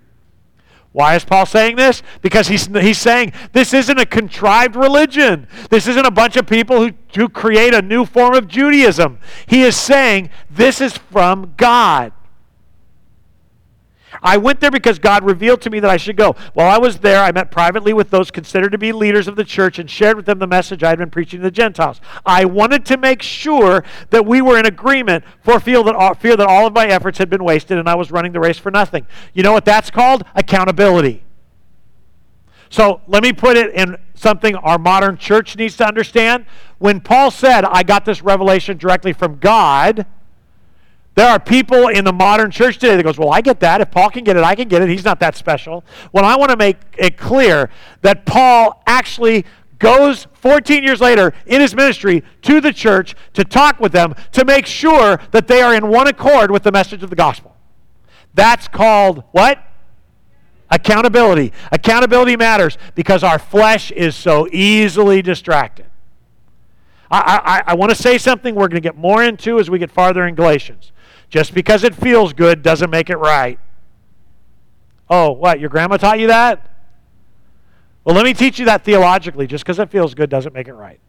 Why 0.94 1.16
is 1.16 1.24
Paul 1.24 1.44
saying 1.44 1.74
this? 1.74 2.04
Because 2.22 2.46
he's, 2.46 2.66
he's 2.66 2.98
saying 2.98 3.32
this 3.52 3.74
isn't 3.74 3.98
a 3.98 4.06
contrived 4.06 4.76
religion. 4.76 5.48
This 5.68 5.88
isn't 5.88 6.06
a 6.06 6.10
bunch 6.10 6.36
of 6.36 6.46
people 6.46 6.78
who, 6.78 6.92
who 7.16 7.28
create 7.28 7.74
a 7.74 7.82
new 7.82 8.04
form 8.04 8.34
of 8.34 8.46
Judaism. 8.46 9.18
He 9.46 9.62
is 9.62 9.74
saying 9.76 10.30
this 10.48 10.80
is 10.80 10.96
from 10.96 11.54
God. 11.56 12.12
I 14.22 14.36
went 14.36 14.60
there 14.60 14.70
because 14.70 14.98
God 14.98 15.24
revealed 15.24 15.60
to 15.62 15.70
me 15.70 15.80
that 15.80 15.90
I 15.90 15.96
should 15.96 16.16
go. 16.16 16.36
While 16.54 16.70
I 16.70 16.78
was 16.78 16.98
there, 16.98 17.22
I 17.22 17.32
met 17.32 17.50
privately 17.50 17.92
with 17.92 18.10
those 18.10 18.30
considered 18.30 18.72
to 18.72 18.78
be 18.78 18.92
leaders 18.92 19.28
of 19.28 19.36
the 19.36 19.44
church 19.44 19.78
and 19.78 19.90
shared 19.90 20.16
with 20.16 20.26
them 20.26 20.38
the 20.38 20.46
message 20.46 20.82
I 20.82 20.90
had 20.90 20.98
been 20.98 21.10
preaching 21.10 21.40
to 21.40 21.44
the 21.44 21.50
Gentiles. 21.50 22.00
I 22.24 22.44
wanted 22.44 22.84
to 22.86 22.96
make 22.96 23.22
sure 23.22 23.84
that 24.10 24.26
we 24.26 24.40
were 24.40 24.58
in 24.58 24.66
agreement 24.66 25.24
for 25.42 25.60
fear 25.60 25.82
that 25.82 25.94
all, 25.94 26.14
fear 26.14 26.36
that 26.36 26.46
all 26.46 26.66
of 26.66 26.74
my 26.74 26.86
efforts 26.86 27.18
had 27.18 27.30
been 27.30 27.44
wasted 27.44 27.78
and 27.78 27.88
I 27.88 27.94
was 27.94 28.10
running 28.10 28.32
the 28.32 28.40
race 28.40 28.58
for 28.58 28.70
nothing. 28.70 29.06
You 29.32 29.42
know 29.42 29.52
what 29.52 29.64
that's 29.64 29.90
called? 29.90 30.24
Accountability. 30.34 31.24
So 32.70 33.02
let 33.06 33.22
me 33.22 33.32
put 33.32 33.56
it 33.56 33.72
in 33.74 33.96
something 34.14 34.56
our 34.56 34.78
modern 34.78 35.16
church 35.16 35.56
needs 35.56 35.76
to 35.76 35.86
understand. 35.86 36.46
When 36.78 37.00
Paul 37.00 37.30
said, 37.30 37.64
I 37.64 37.82
got 37.82 38.04
this 38.04 38.22
revelation 38.22 38.78
directly 38.78 39.12
from 39.12 39.38
God, 39.38 40.06
there 41.14 41.28
are 41.28 41.38
people 41.38 41.88
in 41.88 42.04
the 42.04 42.12
modern 42.12 42.50
church 42.50 42.78
today 42.78 42.96
that 42.96 43.02
goes, 43.02 43.18
"Well, 43.18 43.32
I 43.32 43.40
get 43.40 43.60
that. 43.60 43.80
If 43.80 43.90
Paul 43.90 44.10
can 44.10 44.24
get 44.24 44.36
it, 44.36 44.42
I 44.42 44.54
can 44.54 44.68
get 44.68 44.82
it. 44.82 44.88
He's 44.88 45.04
not 45.04 45.20
that 45.20 45.36
special." 45.36 45.84
Well, 46.12 46.24
I 46.24 46.36
want 46.36 46.50
to 46.50 46.56
make 46.56 46.76
it 46.98 47.16
clear 47.16 47.70
that 48.02 48.26
Paul 48.26 48.82
actually 48.86 49.44
goes 49.78 50.26
14 50.34 50.82
years 50.82 51.00
later 51.00 51.32
in 51.46 51.60
his 51.60 51.74
ministry 51.74 52.22
to 52.42 52.60
the 52.60 52.72
church 52.72 53.14
to 53.34 53.44
talk 53.44 53.80
with 53.80 53.92
them 53.92 54.14
to 54.32 54.44
make 54.44 54.66
sure 54.66 55.20
that 55.30 55.46
they 55.46 55.62
are 55.62 55.74
in 55.74 55.88
one 55.88 56.06
accord 56.06 56.50
with 56.50 56.62
the 56.62 56.72
message 56.72 57.02
of 57.02 57.10
the 57.10 57.16
gospel. 57.16 57.54
That's 58.34 58.66
called 58.66 59.24
what? 59.32 59.62
Accountability. 60.70 61.52
Accountability 61.70 62.36
matters 62.36 62.78
because 62.94 63.22
our 63.22 63.38
flesh 63.38 63.92
is 63.92 64.16
so 64.16 64.48
easily 64.52 65.22
distracted. 65.22 65.86
I, 67.10 67.62
I, 67.66 67.72
I 67.72 67.74
want 67.74 67.90
to 67.90 67.96
say 67.96 68.18
something 68.18 68.54
we're 68.54 68.68
going 68.68 68.82
to 68.82 68.88
get 68.88 68.96
more 68.96 69.22
into 69.22 69.60
as 69.60 69.70
we 69.70 69.78
get 69.78 69.90
farther 69.90 70.26
in 70.26 70.34
Galatians. 70.34 70.90
Just 71.34 71.52
because 71.52 71.82
it 71.82 71.96
feels 71.96 72.32
good 72.32 72.62
doesn't 72.62 72.90
make 72.90 73.10
it 73.10 73.16
right. 73.16 73.58
Oh, 75.10 75.32
what? 75.32 75.58
Your 75.58 75.68
grandma 75.68 75.96
taught 75.96 76.20
you 76.20 76.28
that? 76.28 76.64
Well, 78.04 78.14
let 78.14 78.24
me 78.24 78.32
teach 78.32 78.60
you 78.60 78.66
that 78.66 78.84
theologically. 78.84 79.48
Just 79.48 79.64
because 79.64 79.80
it 79.80 79.90
feels 79.90 80.14
good 80.14 80.30
doesn't 80.30 80.54
make 80.54 80.68
it 80.68 80.74
right. 80.74 81.00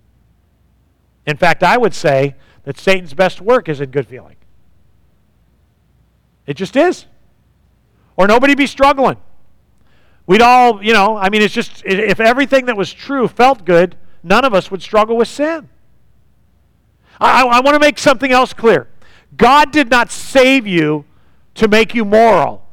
In 1.27 1.37
fact, 1.37 1.61
I 1.61 1.77
would 1.77 1.93
say 1.93 2.33
that 2.63 2.79
Satan's 2.79 3.13
best 3.13 3.39
work 3.39 3.69
is 3.69 3.79
in 3.79 3.91
good 3.91 4.07
feeling. 4.07 4.37
It 6.47 6.55
just 6.55 6.75
is. 6.75 7.05
Or 8.17 8.25
nobody 8.25 8.55
be 8.55 8.65
struggling. 8.65 9.17
We'd 10.25 10.41
all, 10.41 10.83
you 10.83 10.93
know, 10.93 11.17
I 11.17 11.29
mean, 11.29 11.43
it's 11.43 11.53
just, 11.53 11.83
if 11.85 12.19
everything 12.19 12.65
that 12.65 12.75
was 12.75 12.91
true 12.91 13.27
felt 13.27 13.63
good, 13.63 13.95
none 14.23 14.43
of 14.43 14.55
us 14.55 14.71
would 14.71 14.81
struggle 14.81 15.17
with 15.17 15.27
sin. 15.27 15.69
I, 17.21 17.43
I 17.43 17.59
want 17.59 17.75
to 17.75 17.79
make 17.79 17.99
something 17.99 18.31
else 18.31 18.53
clear. 18.53 18.87
God 19.37 19.71
did 19.71 19.89
not 19.89 20.11
save 20.11 20.65
you 20.67 21.05
to 21.55 21.67
make 21.67 21.95
you 21.95 22.05
moral. 22.05 22.65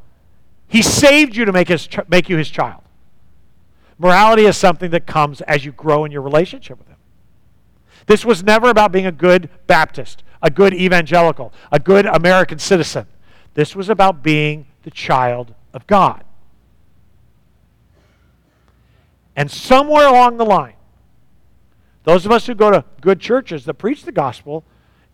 He 0.68 0.82
saved 0.82 1.36
you 1.36 1.44
to 1.44 1.52
make, 1.52 1.68
his, 1.68 1.88
make 2.08 2.28
you 2.28 2.36
his 2.36 2.48
child. 2.48 2.82
Morality 3.98 4.46
is 4.46 4.56
something 4.56 4.90
that 4.90 5.06
comes 5.06 5.40
as 5.42 5.64
you 5.64 5.72
grow 5.72 6.04
in 6.04 6.12
your 6.12 6.22
relationship 6.22 6.78
with 6.78 6.88
him. 6.88 6.96
This 8.06 8.24
was 8.24 8.42
never 8.42 8.68
about 8.68 8.90
being 8.90 9.06
a 9.06 9.12
good 9.12 9.48
Baptist, 9.66 10.24
a 10.42 10.50
good 10.50 10.74
evangelical, 10.74 11.52
a 11.70 11.78
good 11.78 12.06
American 12.06 12.58
citizen. 12.58 13.06
This 13.54 13.76
was 13.76 13.88
about 13.88 14.22
being 14.22 14.66
the 14.82 14.90
child 14.90 15.54
of 15.72 15.86
God. 15.86 16.24
And 19.36 19.50
somewhere 19.50 20.06
along 20.06 20.36
the 20.36 20.44
line, 20.44 20.74
those 22.04 22.26
of 22.26 22.32
us 22.32 22.46
who 22.46 22.54
go 22.54 22.70
to 22.70 22.84
good 23.00 23.20
churches 23.20 23.64
that 23.64 23.74
preach 23.74 24.04
the 24.04 24.12
gospel 24.12 24.64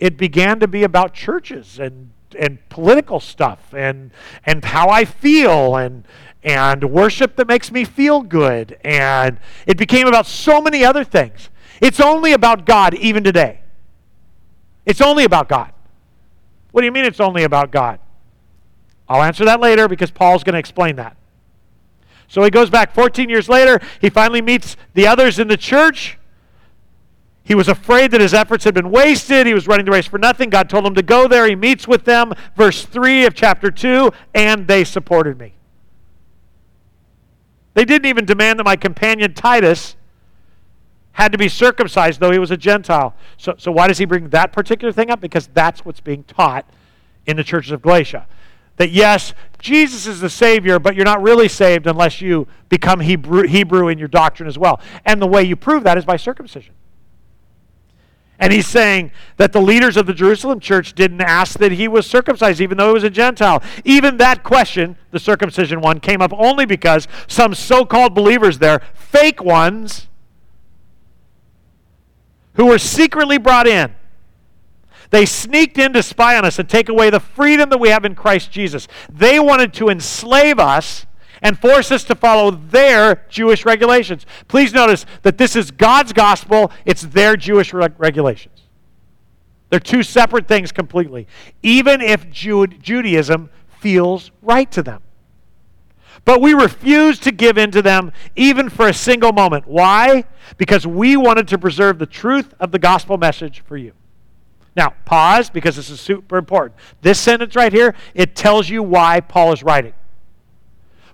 it 0.01 0.17
began 0.17 0.61
to 0.61 0.69
be 0.69 0.85
about 0.85 1.15
churches 1.15 1.79
and 1.79 2.11
and 2.39 2.59
political 2.69 3.21
stuff 3.21 3.73
and 3.75 4.11
and 4.45 4.65
how 4.65 4.89
I 4.89 5.05
feel 5.05 5.77
and 5.77 6.05
and 6.43 6.91
worship 6.91 7.37
that 7.37 7.49
makes 7.49 7.73
me 7.73 7.85
feel 7.85 8.23
good 8.23 8.79
and 8.85 9.39
it 9.67 9.77
became 9.77 10.07
about 10.07 10.27
so 10.27 10.61
many 10.61 10.85
other 10.85 11.05
things. 11.05 11.51
It's 11.81 12.01
only 12.01 12.33
about 12.33 12.65
God 12.65 12.95
even 12.95 13.25
today. 13.25 13.61
It's 14.85 15.01
only 15.01 15.25
about 15.25 15.49
God. 15.49 15.73
What 16.71 16.83
do 16.83 16.85
you 16.87 16.93
mean 16.93 17.05
it's 17.05 17.21
only 17.21 17.45
about 17.45 17.71
God? 17.71 17.99
I'll 19.09 19.23
answer 19.23 19.45
that 19.47 19.61
later 19.61 19.89
because 19.89 20.11
Paul's 20.11 20.45
going 20.45 20.53
to 20.53 20.59
explain 20.59 20.97
that. 20.97 21.17
So 22.29 22.43
he 22.43 22.51
goes 22.51 22.69
back 22.69 22.95
14 22.95 23.29
years 23.31 23.49
later. 23.49 23.81
He 24.01 24.11
finally 24.11 24.43
meets 24.43 24.77
the 24.95 25.07
others 25.07 25.39
in 25.39 25.49
the 25.49 25.57
church. 25.57 26.18
He 27.49 27.55
was 27.55 27.67
afraid 27.67 28.11
that 28.11 28.21
his 28.21 28.35
efforts 28.35 28.65
had 28.65 28.75
been 28.75 28.91
wasted. 28.91 29.47
He 29.47 29.55
was 29.55 29.67
running 29.67 29.87
the 29.87 29.93
race 29.93 30.05
for 30.05 30.19
nothing. 30.19 30.51
God 30.51 30.69
told 30.69 30.85
him 30.85 30.95
to 30.95 31.03
go 31.03 31.27
there. 31.27 31.49
He 31.49 31.57
meets 31.57 31.89
with 31.89 32.05
them, 32.05 32.35
verse 32.55 32.85
3 32.85 33.25
of 33.25 33.35
chapter 33.35 33.71
2, 33.71 34.13
and 34.35 34.69
they 34.69 34.85
supported 34.85 35.39
me. 35.39 35.55
They 37.73 37.87
didn't 37.87 38.05
even 38.05 38.27
demand 38.27 38.59
that 38.59 38.65
my 38.65 38.77
companion 38.77 39.33
Titus 39.33 39.97
had 41.13 41.33
to 41.33 41.39
be 41.39 41.49
circumcised, 41.49 42.21
though 42.21 42.33
he 42.33 42.39
was 42.39 42.51
a 42.51 42.57
Gentile. 42.59 43.15
So, 43.39 43.55
so 43.57 43.73
why 43.73 43.89
does 43.89 43.97
he 43.97 44.05
bring 44.05 44.29
that 44.29 44.53
particular 44.53 44.93
thing 44.93 45.11
up? 45.11 45.23
Because 45.23 45.47
that's 45.55 45.87
what's 45.87 46.01
being 46.01 46.25
taught 46.25 46.69
in 47.25 47.39
the 47.39 47.45
churches 47.45 47.73
of 47.73 47.81
Galatia. 47.81 48.27
That 48.77 48.91
yes, 48.91 49.33
Jesus 49.59 50.07
is 50.07 50.21
the 50.21 50.29
Savior, 50.29 50.79
but 50.79 50.95
you're 50.95 51.07
not 51.07 51.23
really 51.23 51.49
saved 51.49 51.87
unless 51.87 52.21
you 52.21 52.47
become 52.69 53.01
Hebrew, 53.01 53.45
Hebrew 53.45 53.89
in 53.89 53.99
your 53.99 54.09
doctrine 54.09 54.51
as 54.51 54.59
well. 54.59 54.81
And 55.07 55.23
the 55.23 55.27
way 55.27 55.45
you 55.45 55.57
prove 55.57 55.83
that 55.85 55.97
is 55.97 56.05
by 56.05 56.19
circumcision. 56.19 56.75
And 58.41 58.53
he's 58.53 58.69
saying 58.69 59.11
that 59.37 59.53
the 59.53 59.61
leaders 59.61 59.97
of 59.97 60.07
the 60.07 60.15
Jerusalem 60.15 60.61
church 60.61 60.95
didn't 60.95 61.21
ask 61.21 61.59
that 61.59 61.73
he 61.73 61.89
was 61.89 62.07
circumcised, 62.07 62.61
even 62.61 62.79
though 62.79 62.89
he 62.89 62.95
was 62.95 63.05
a 63.05 63.11
Gentile. 63.11 63.63
Even 63.85 64.17
that 64.19 64.45
question, 64.45 64.97
the 65.11 65.19
circumcision 65.19 65.81
one, 65.81 65.99
came 65.99 66.23
up 66.23 66.33
only 66.33 66.65
because 66.65 67.09
some 67.27 67.53
so 67.55 67.85
called 67.85 68.15
believers 68.15 68.59
there, 68.59 68.81
fake 68.95 69.43
ones, 69.43 70.07
who 72.55 72.67
were 72.67 72.79
secretly 72.79 73.39
brought 73.39 73.67
in, 73.67 73.95
they 75.11 75.25
sneaked 75.27 75.79
in 75.79 75.93
to 75.95 76.03
spy 76.03 76.37
on 76.37 76.45
us 76.45 76.59
and 76.59 76.69
take 76.69 76.89
away 76.89 77.11
the 77.11 77.21
freedom 77.21 77.71
that 77.71 77.79
we 77.79 77.89
have 77.89 78.05
in 78.05 78.15
Christ 78.15 78.51
Jesus. 78.51 78.87
They 79.11 79.41
wanted 79.41 79.73
to 79.75 79.89
enslave 79.89 80.59
us 80.59 81.07
and 81.43 81.59
force 81.59 81.91
us 81.91 82.05
to 82.05 82.15
follow 82.15 82.51
their 82.51 83.25
Jewish 83.29 83.65
regulations. 83.65 84.27
Please 84.49 84.73
notice 84.73 85.07
that 85.23 85.39
this 85.39 85.57
is 85.57 85.71
God's 85.71 86.13
gospel, 86.13 86.71
it's 86.85 87.03
their 87.03 87.37
Jewish 87.37 87.73
reg- 87.73 87.95
regulations. 87.99 88.63
They're 89.71 89.81
two 89.81 90.03
separate 90.03 90.49
things 90.49 90.73
completely, 90.73 91.27
even 91.63 92.01
if 92.01 92.31
Judaism 92.31 93.51
feels 93.81 94.31
right 94.43 94.71
to 94.73 94.83
them. 94.83 95.03
But 96.25 96.41
we 96.41 96.53
refuse 96.53 97.19
to 97.21 97.33
give 97.33 97.59
in 97.59 97.71
to 97.71 97.83
them 97.83 98.13
even 98.37 98.69
for 98.69 98.89
a 98.89 98.95
single 98.95 99.33
moment. 99.33 99.67
Why? 99.67 100.25
Because 100.57 100.87
we 100.87 101.17
wanted 101.17 101.49
to 101.49 101.59
preserve 101.59 101.99
the 101.99 102.07
truth 102.07 102.53
of 102.61 102.73
the 102.73 102.79
gospel 102.79 103.17
message 103.19 103.63
for 103.67 103.77
you. 103.77 103.93
Now, 104.77 104.95
pause 105.05 105.51
because 105.51 105.77
this 105.77 105.91
is 105.91 106.01
super 106.01 106.37
important. 106.37 106.79
This 107.03 107.19
sentence 107.19 107.57
right 107.57 107.73
here, 107.73 107.95
it 108.15 108.37
tells 108.37 108.69
you 108.69 108.83
why 108.83 109.21
Paul 109.21 109.53
is 109.53 109.63
writing. 109.63 109.95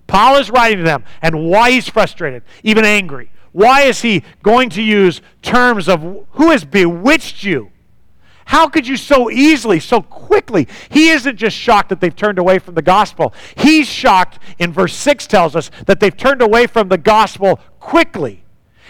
Paul 0.07 0.37
is 0.37 0.49
writing 0.49 0.79
to 0.79 0.83
them, 0.83 1.03
and 1.21 1.49
why 1.49 1.71
he's 1.71 1.87
frustrated, 1.87 2.43
even 2.63 2.85
angry. 2.85 3.31
Why 3.51 3.83
is 3.83 4.01
he 4.01 4.23
going 4.43 4.69
to 4.71 4.81
use 4.81 5.21
terms 5.41 5.87
of 5.87 6.25
who 6.31 6.51
has 6.51 6.65
bewitched 6.65 7.43
you? 7.43 7.71
How 8.45 8.67
could 8.67 8.85
you 8.85 8.95
so 8.95 9.31
easily, 9.31 9.79
so 9.79 10.01
quickly? 10.01 10.67
He 10.89 11.09
isn't 11.09 11.37
just 11.37 11.57
shocked 11.57 11.89
that 11.89 11.99
they've 11.99 12.15
turned 12.15 12.37
away 12.37 12.59
from 12.59 12.75
the 12.75 12.81
gospel. 12.81 13.33
He's 13.55 13.87
shocked, 13.87 14.39
in 14.59 14.71
verse 14.71 14.93
6 14.93 15.25
tells 15.25 15.55
us, 15.55 15.71
that 15.87 15.99
they've 15.99 16.15
turned 16.15 16.43
away 16.43 16.67
from 16.67 16.89
the 16.89 16.97
gospel 16.97 17.59
quickly. 17.79 18.43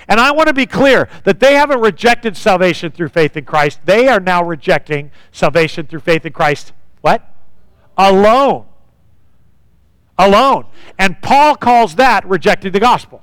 And 0.07 0.19
I 0.19 0.31
want 0.31 0.47
to 0.47 0.53
be 0.53 0.65
clear 0.65 1.09
that 1.23 1.39
they 1.39 1.53
haven't 1.53 1.79
rejected 1.79 2.35
salvation 2.35 2.91
through 2.91 3.09
faith 3.09 3.37
in 3.37 3.45
Christ. 3.45 3.79
They 3.85 4.07
are 4.07 4.19
now 4.19 4.43
rejecting 4.43 5.11
salvation 5.31 5.87
through 5.87 6.01
faith 6.01 6.25
in 6.25 6.33
Christ. 6.33 6.73
What? 7.01 7.23
Alone. 7.97 8.65
Alone. 10.17 10.65
And 10.97 11.21
Paul 11.21 11.55
calls 11.55 11.95
that 11.95 12.25
rejecting 12.25 12.71
the 12.71 12.79
gospel. 12.79 13.21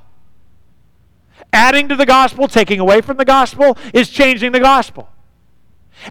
Adding 1.53 1.89
to 1.89 1.97
the 1.97 2.07
gospel, 2.07 2.49
taking 2.49 2.81
away 2.81 3.01
from 3.01 3.17
the 3.17 3.25
gospel, 3.25 3.77
is 3.93 4.09
changing 4.09 4.53
the 4.53 4.61
gospel. 4.61 5.09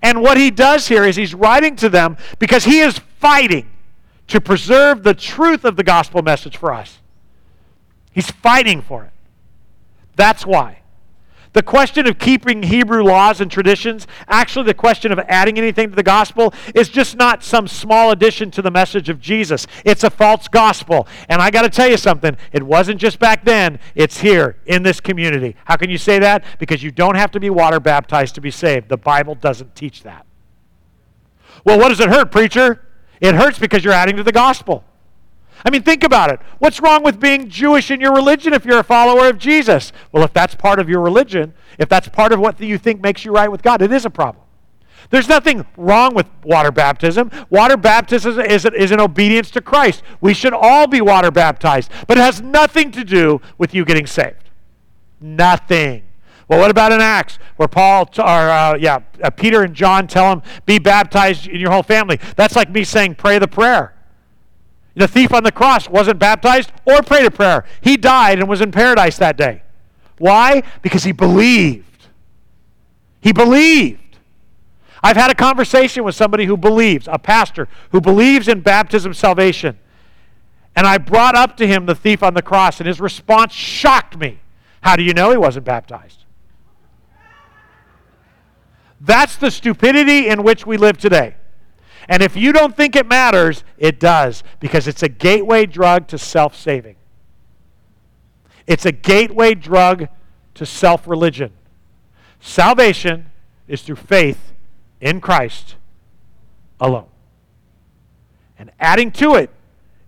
And 0.02 0.22
what 0.22 0.38
he 0.38 0.52
does 0.52 0.88
here 0.88 1.04
is 1.04 1.16
he's 1.16 1.34
writing 1.34 1.76
to 1.78 1.90
them 1.90 2.18
because 2.40 2.64
he 2.64 2.80
is 2.80 3.00
fighting 3.20 3.70
to 4.28 4.40
preserve 4.40 5.04
the 5.04 5.14
truth 5.14 5.66
of 5.66 5.76
the 5.76 5.84
gospel 5.84 6.22
message 6.22 6.58
for 6.58 6.74
us. 6.74 7.00
He's 8.12 8.30
fighting 8.30 8.82
for 8.82 9.04
it. 9.06 9.12
That's 10.16 10.46
why. 10.46 10.81
The 11.54 11.64
question 11.64 12.08
of 12.08 12.18
keeping 12.18 12.64
Hebrew 12.64 13.04
laws 13.04 13.42
and 13.42 13.52
traditions, 13.52 14.08
actually, 14.30 14.66
the 14.66 14.74
question 14.74 15.12
of 15.12 15.20
adding 15.28 15.58
anything 15.58 15.90
to 15.90 15.96
the 15.96 16.04
gospel, 16.04 16.54
is 16.74 16.88
just 16.88 17.18
not 17.18 17.44
some 17.44 17.68
small 17.68 18.12
addition 18.12 18.52
to 18.52 18.62
the 18.62 18.72
message 18.72 19.10
of 19.10 19.20
Jesus. 19.20 19.68
It's 19.84 20.06
a 20.06 20.10
false 20.10 20.48
gospel. 20.48 21.08
And 21.28 21.42
I 21.42 21.52
got 21.52 21.64
to 21.64 21.70
tell 21.70 21.90
you 21.90 21.98
something. 21.98 22.38
It 22.54 22.64
wasn't 22.64 23.02
just 23.02 23.20
back 23.20 23.44
then, 23.44 23.80
it's 23.96 24.22
here 24.22 24.56
in 24.66 24.84
this 24.84 25.02
community. 25.02 25.58
How 25.66 25.76
can 25.76 25.90
you 25.90 25.98
say 25.98 26.20
that? 26.20 26.46
Because 26.58 26.82
you 26.84 26.92
don't 26.92 27.16
have 27.16 27.32
to 27.32 27.40
be 27.40 27.50
water 27.50 27.82
baptized 27.82 28.36
to 28.36 28.42
be 28.42 28.52
saved. 28.52 28.88
The 28.88 28.98
Bible 28.98 29.36
doesn't 29.36 29.76
teach 29.76 30.04
that. 30.04 30.26
Well, 31.66 31.78
what 31.78 31.90
does 31.90 32.00
it 32.00 32.10
hurt, 32.10 32.32
preacher? 32.32 32.88
It 33.20 33.36
hurts 33.36 33.60
because 33.60 33.84
you're 33.84 33.94
adding 33.94 34.16
to 34.16 34.24
the 34.24 34.32
gospel. 34.32 34.86
I 35.64 35.70
mean, 35.70 35.84
think 35.84 36.04
about 36.04 36.32
it. 36.32 36.40
What's 36.60 36.82
wrong 36.82 37.04
with 37.04 37.20
being 37.20 37.50
Jewish 37.50 37.92
in 37.92 38.02
your 38.02 38.14
religion 38.14 38.54
if 38.54 38.66
you're 38.66 38.80
a 38.80 38.84
follower 38.84 39.30
of 39.30 39.38
Jesus? 39.38 39.92
Well, 40.12 40.24
if 40.24 40.34
that's 40.34 40.56
part 40.56 40.80
of 40.80 40.90
your 40.90 41.02
religion, 41.02 41.54
if 41.78 41.90
that's 41.90 42.08
part 42.08 42.32
of 42.32 42.40
what 42.40 42.60
you 42.60 42.78
think 42.78 43.02
makes 43.02 43.26
you 43.26 43.32
right 43.32 43.52
with 43.52 43.62
God, 43.62 43.82
it 43.82 43.92
is 43.92 44.06
a 44.06 44.10
problem. 44.10 44.44
There's 45.10 45.28
nothing 45.28 45.66
wrong 45.78 46.14
with 46.14 46.28
water 46.44 46.72
baptism. 46.72 47.32
Water 47.50 47.76
baptism 47.76 48.40
is, 48.40 48.66
is, 48.66 48.92
an 48.92 49.00
obedience 49.00 49.52
to 49.52 49.62
Christ. 49.62 50.04
We 50.22 50.34
should 50.34 50.54
all 50.54 50.88
be 50.88 51.02
water 51.02 51.32
baptized, 51.32 51.92
but 52.08 52.18
it 52.18 52.22
has 52.22 52.42
nothing 52.42 52.92
to 52.92 53.04
do 53.04 53.42
with 53.58 53.74
you 53.74 53.84
getting 53.84 54.06
saved. 54.06 54.50
Nothing. 55.20 56.04
Well, 56.48 56.60
what 56.60 56.72
about 56.72 56.92
in 56.92 57.02
Acts 57.02 57.40
where 57.56 57.68
Paul, 57.68 58.10
or 58.18 58.22
uh, 58.24 58.76
yeah, 58.76 59.00
uh, 59.24 59.30
Peter 59.30 59.64
and 59.64 59.74
John 59.74 60.08
tell 60.08 60.32
him, 60.32 60.42
be 60.66 60.80
baptized 60.80 61.48
in 61.48 61.60
your 61.60 61.72
whole 61.72 61.84
family? 61.84 62.20
That's 62.36 62.56
like 62.56 62.70
me 62.70 62.84
saying, 62.84 63.16
pray 63.16 63.40
the 63.40 63.48
prayer. 63.48 63.94
The 64.96 65.08
thief 65.08 65.34
on 65.34 65.44
the 65.44 65.52
cross 65.52 65.90
wasn't 65.90 66.20
baptized 66.20 66.72
or 66.86 67.02
prayed 67.02 67.26
a 67.26 67.32
prayer. 67.32 67.66
He 67.82 67.98
died 67.98 68.40
and 68.40 68.50
was 68.50 68.62
in 68.62 68.72
paradise 68.72 69.18
that 69.18 69.38
day. 69.38 69.64
Why? 70.18 70.64
Because 70.82 71.04
he 71.04 71.12
believed. 71.12 72.08
He 73.22 73.32
believed. 73.32 74.18
I've 75.04 75.16
had 75.16 75.32
a 75.32 75.36
conversation 75.36 76.04
with 76.04 76.16
somebody 76.16 76.46
who 76.46 76.58
believes, 76.58 77.08
a 77.08 77.18
pastor 77.18 77.68
who 77.92 78.02
believes 78.02 78.48
in 78.48 78.62
baptism 78.62 79.14
salvation. 79.14 79.80
And 80.76 80.86
I 80.86 80.98
brought 80.98 81.36
up 81.36 81.58
to 81.58 81.68
him 81.68 81.86
the 81.86 81.96
thief 81.96 82.22
on 82.24 82.34
the 82.34 82.42
cross, 82.42 82.80
and 82.80 82.88
his 82.88 83.02
response 83.02 83.54
shocked 83.54 84.18
me. 84.18 84.40
How 84.82 84.96
do 84.96 85.04
you 85.04 85.14
know 85.14 85.32
he 85.32 85.38
wasn't 85.38 85.66
baptized? 85.66 86.26
That's 89.00 89.36
the 89.36 89.50
stupidity 89.50 90.28
in 90.28 90.44
which 90.44 90.66
we 90.66 90.78
live 90.78 90.98
today. 90.98 91.36
And 92.12 92.22
if 92.22 92.36
you 92.36 92.52
don't 92.52 92.76
think 92.76 92.98
it 92.98 93.08
matters, 93.08 93.64
it 93.78 93.98
does, 93.98 94.44
because 94.60 94.86
it's 94.86 95.02
a 95.02 95.08
gateway 95.08 95.66
drug 95.66 96.10
to 96.10 96.18
self 96.18 96.58
saving. 96.58 96.98
It's 98.68 98.86
a 98.86 98.92
gateway 98.92 99.54
drug 99.54 100.10
to 100.56 100.66
self 100.66 101.08
religion. 101.08 101.54
Salvation 102.42 103.32
is 103.66 103.84
through 103.84 103.96
faith 103.96 104.52
in 105.00 105.22
Christ 105.22 105.76
alone. 106.82 107.08
And 108.60 108.72
adding 108.78 109.12
to 109.14 109.36
it, 109.36 109.50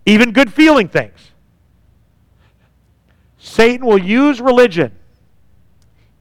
even 0.04 0.32
good 0.32 0.52
feeling 0.52 0.88
things. 0.88 1.32
Satan 3.38 3.86
will 3.86 3.96
use 3.96 4.42
religion, 4.42 4.92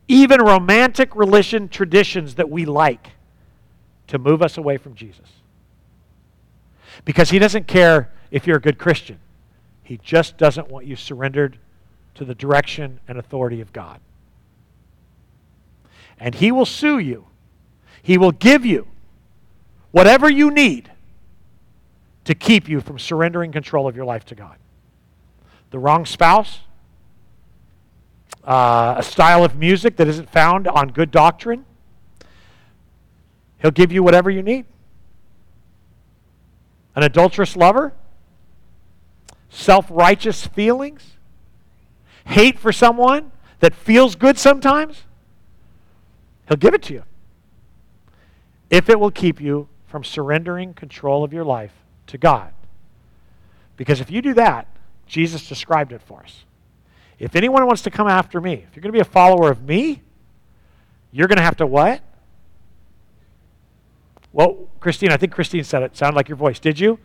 even 0.07 0.41
romantic 0.41 1.13
religion 1.13 1.67
traditions 1.67 2.36
that 2.36 2.49
we 2.49 2.63
like, 2.63 3.09
to 4.07 4.17
move 4.17 4.41
us 4.41 4.57
away 4.57 4.77
from 4.77 4.95
Jesus. 4.95 5.42
Because 7.05 7.29
he 7.29 7.39
doesn't 7.39 7.67
care 7.67 8.11
if 8.31 8.47
you're 8.47 8.57
a 8.57 8.61
good 8.61 8.77
Christian. 8.77 9.19
He 9.83 9.97
just 9.97 10.37
doesn't 10.37 10.69
want 10.69 10.85
you 10.85 10.95
surrendered 10.95 11.57
to 12.15 12.25
the 12.25 12.35
direction 12.35 12.99
and 13.07 13.17
authority 13.17 13.61
of 13.61 13.73
God. 13.73 13.99
And 16.19 16.35
he 16.35 16.51
will 16.51 16.65
sue 16.65 16.99
you. 16.99 17.27
He 18.01 18.17
will 18.17 18.31
give 18.31 18.65
you 18.65 18.87
whatever 19.91 20.29
you 20.29 20.51
need 20.51 20.91
to 22.25 22.33
keep 22.33 22.69
you 22.69 22.79
from 22.79 22.97
surrendering 22.97 23.51
control 23.51 23.87
of 23.87 23.95
your 23.95 24.05
life 24.05 24.25
to 24.25 24.35
God. 24.35 24.57
The 25.71 25.79
wrong 25.79 26.05
spouse, 26.05 26.59
uh, 28.43 28.95
a 28.97 29.03
style 29.03 29.43
of 29.43 29.57
music 29.57 29.97
that 29.97 30.07
isn't 30.07 30.29
found 30.29 30.67
on 30.67 30.89
good 30.89 31.11
doctrine. 31.11 31.65
He'll 33.61 33.71
give 33.71 33.91
you 33.91 34.03
whatever 34.03 34.29
you 34.29 34.41
need 34.41 34.65
an 36.95 37.03
adulterous 37.03 37.55
lover, 37.55 37.93
self 39.49 39.87
righteous 39.89 40.45
feelings, 40.47 41.13
hate 42.25 42.57
for 42.59 42.71
someone 42.71 43.31
that 43.59 43.73
feels 43.73 44.15
good 44.15 44.37
sometimes, 44.37 45.03
He'll 46.47 46.57
give 46.57 46.73
it 46.73 46.83
to 46.83 46.93
you. 46.93 47.03
If 48.69 48.89
it 48.89 48.99
will 48.99 49.11
keep 49.11 49.39
you 49.39 49.67
from 49.87 50.03
surrendering 50.03 50.73
control 50.73 51.23
of 51.23 51.31
your 51.31 51.43
life 51.43 51.73
to 52.07 52.17
God. 52.17 52.51
Because 53.77 54.01
if 54.01 54.09
you 54.09 54.21
do 54.21 54.33
that, 54.33 54.67
Jesus 55.05 55.47
described 55.47 55.91
it 55.91 56.01
for 56.01 56.23
us. 56.23 56.45
If 57.19 57.35
anyone 57.35 57.65
wants 57.67 57.83
to 57.83 57.91
come 57.91 58.07
after 58.07 58.41
me, 58.41 58.53
if 58.53 58.75
you're 58.75 58.81
going 58.81 58.91
to 58.91 58.97
be 58.97 58.99
a 58.99 59.05
follower 59.05 59.51
of 59.51 59.61
me, 59.63 60.01
you're 61.11 61.27
going 61.27 61.37
to 61.37 61.43
have 61.43 61.57
to 61.57 61.67
what? 61.67 62.01
Well, 64.34 64.67
Christine, 64.79 65.11
I 65.11 65.17
think 65.17 65.31
Christine 65.31 65.63
said 65.63 65.84
it. 65.84 65.95
Sounded 65.95 66.15
like 66.15 66.27
your 66.27 66.36
voice. 66.36 66.59
Did 66.59 66.79
you? 66.79 66.99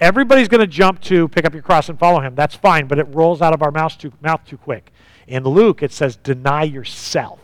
Everybody's 0.00 0.48
going 0.48 0.62
to 0.62 0.66
jump 0.66 1.00
to 1.02 1.28
pick 1.28 1.44
up 1.44 1.52
your 1.52 1.62
cross 1.62 1.88
and 1.88 1.98
follow 1.98 2.20
him. 2.20 2.34
That's 2.34 2.56
fine, 2.56 2.88
but 2.88 2.98
it 2.98 3.04
rolls 3.04 3.40
out 3.40 3.52
of 3.52 3.62
our 3.62 3.70
mouth 3.70 3.96
too, 3.96 4.12
mouth 4.20 4.44
too 4.44 4.56
quick. 4.56 4.90
In 5.28 5.44
Luke, 5.44 5.82
it 5.82 5.92
says, 5.92 6.16
deny 6.16 6.64
yourself. 6.64 7.38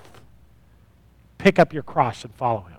Pick 1.37 1.61
up 1.61 1.73
your 1.73 1.85
cross 1.85 2.25
and 2.25 2.35
follow 2.35 2.63
him. 2.63 2.79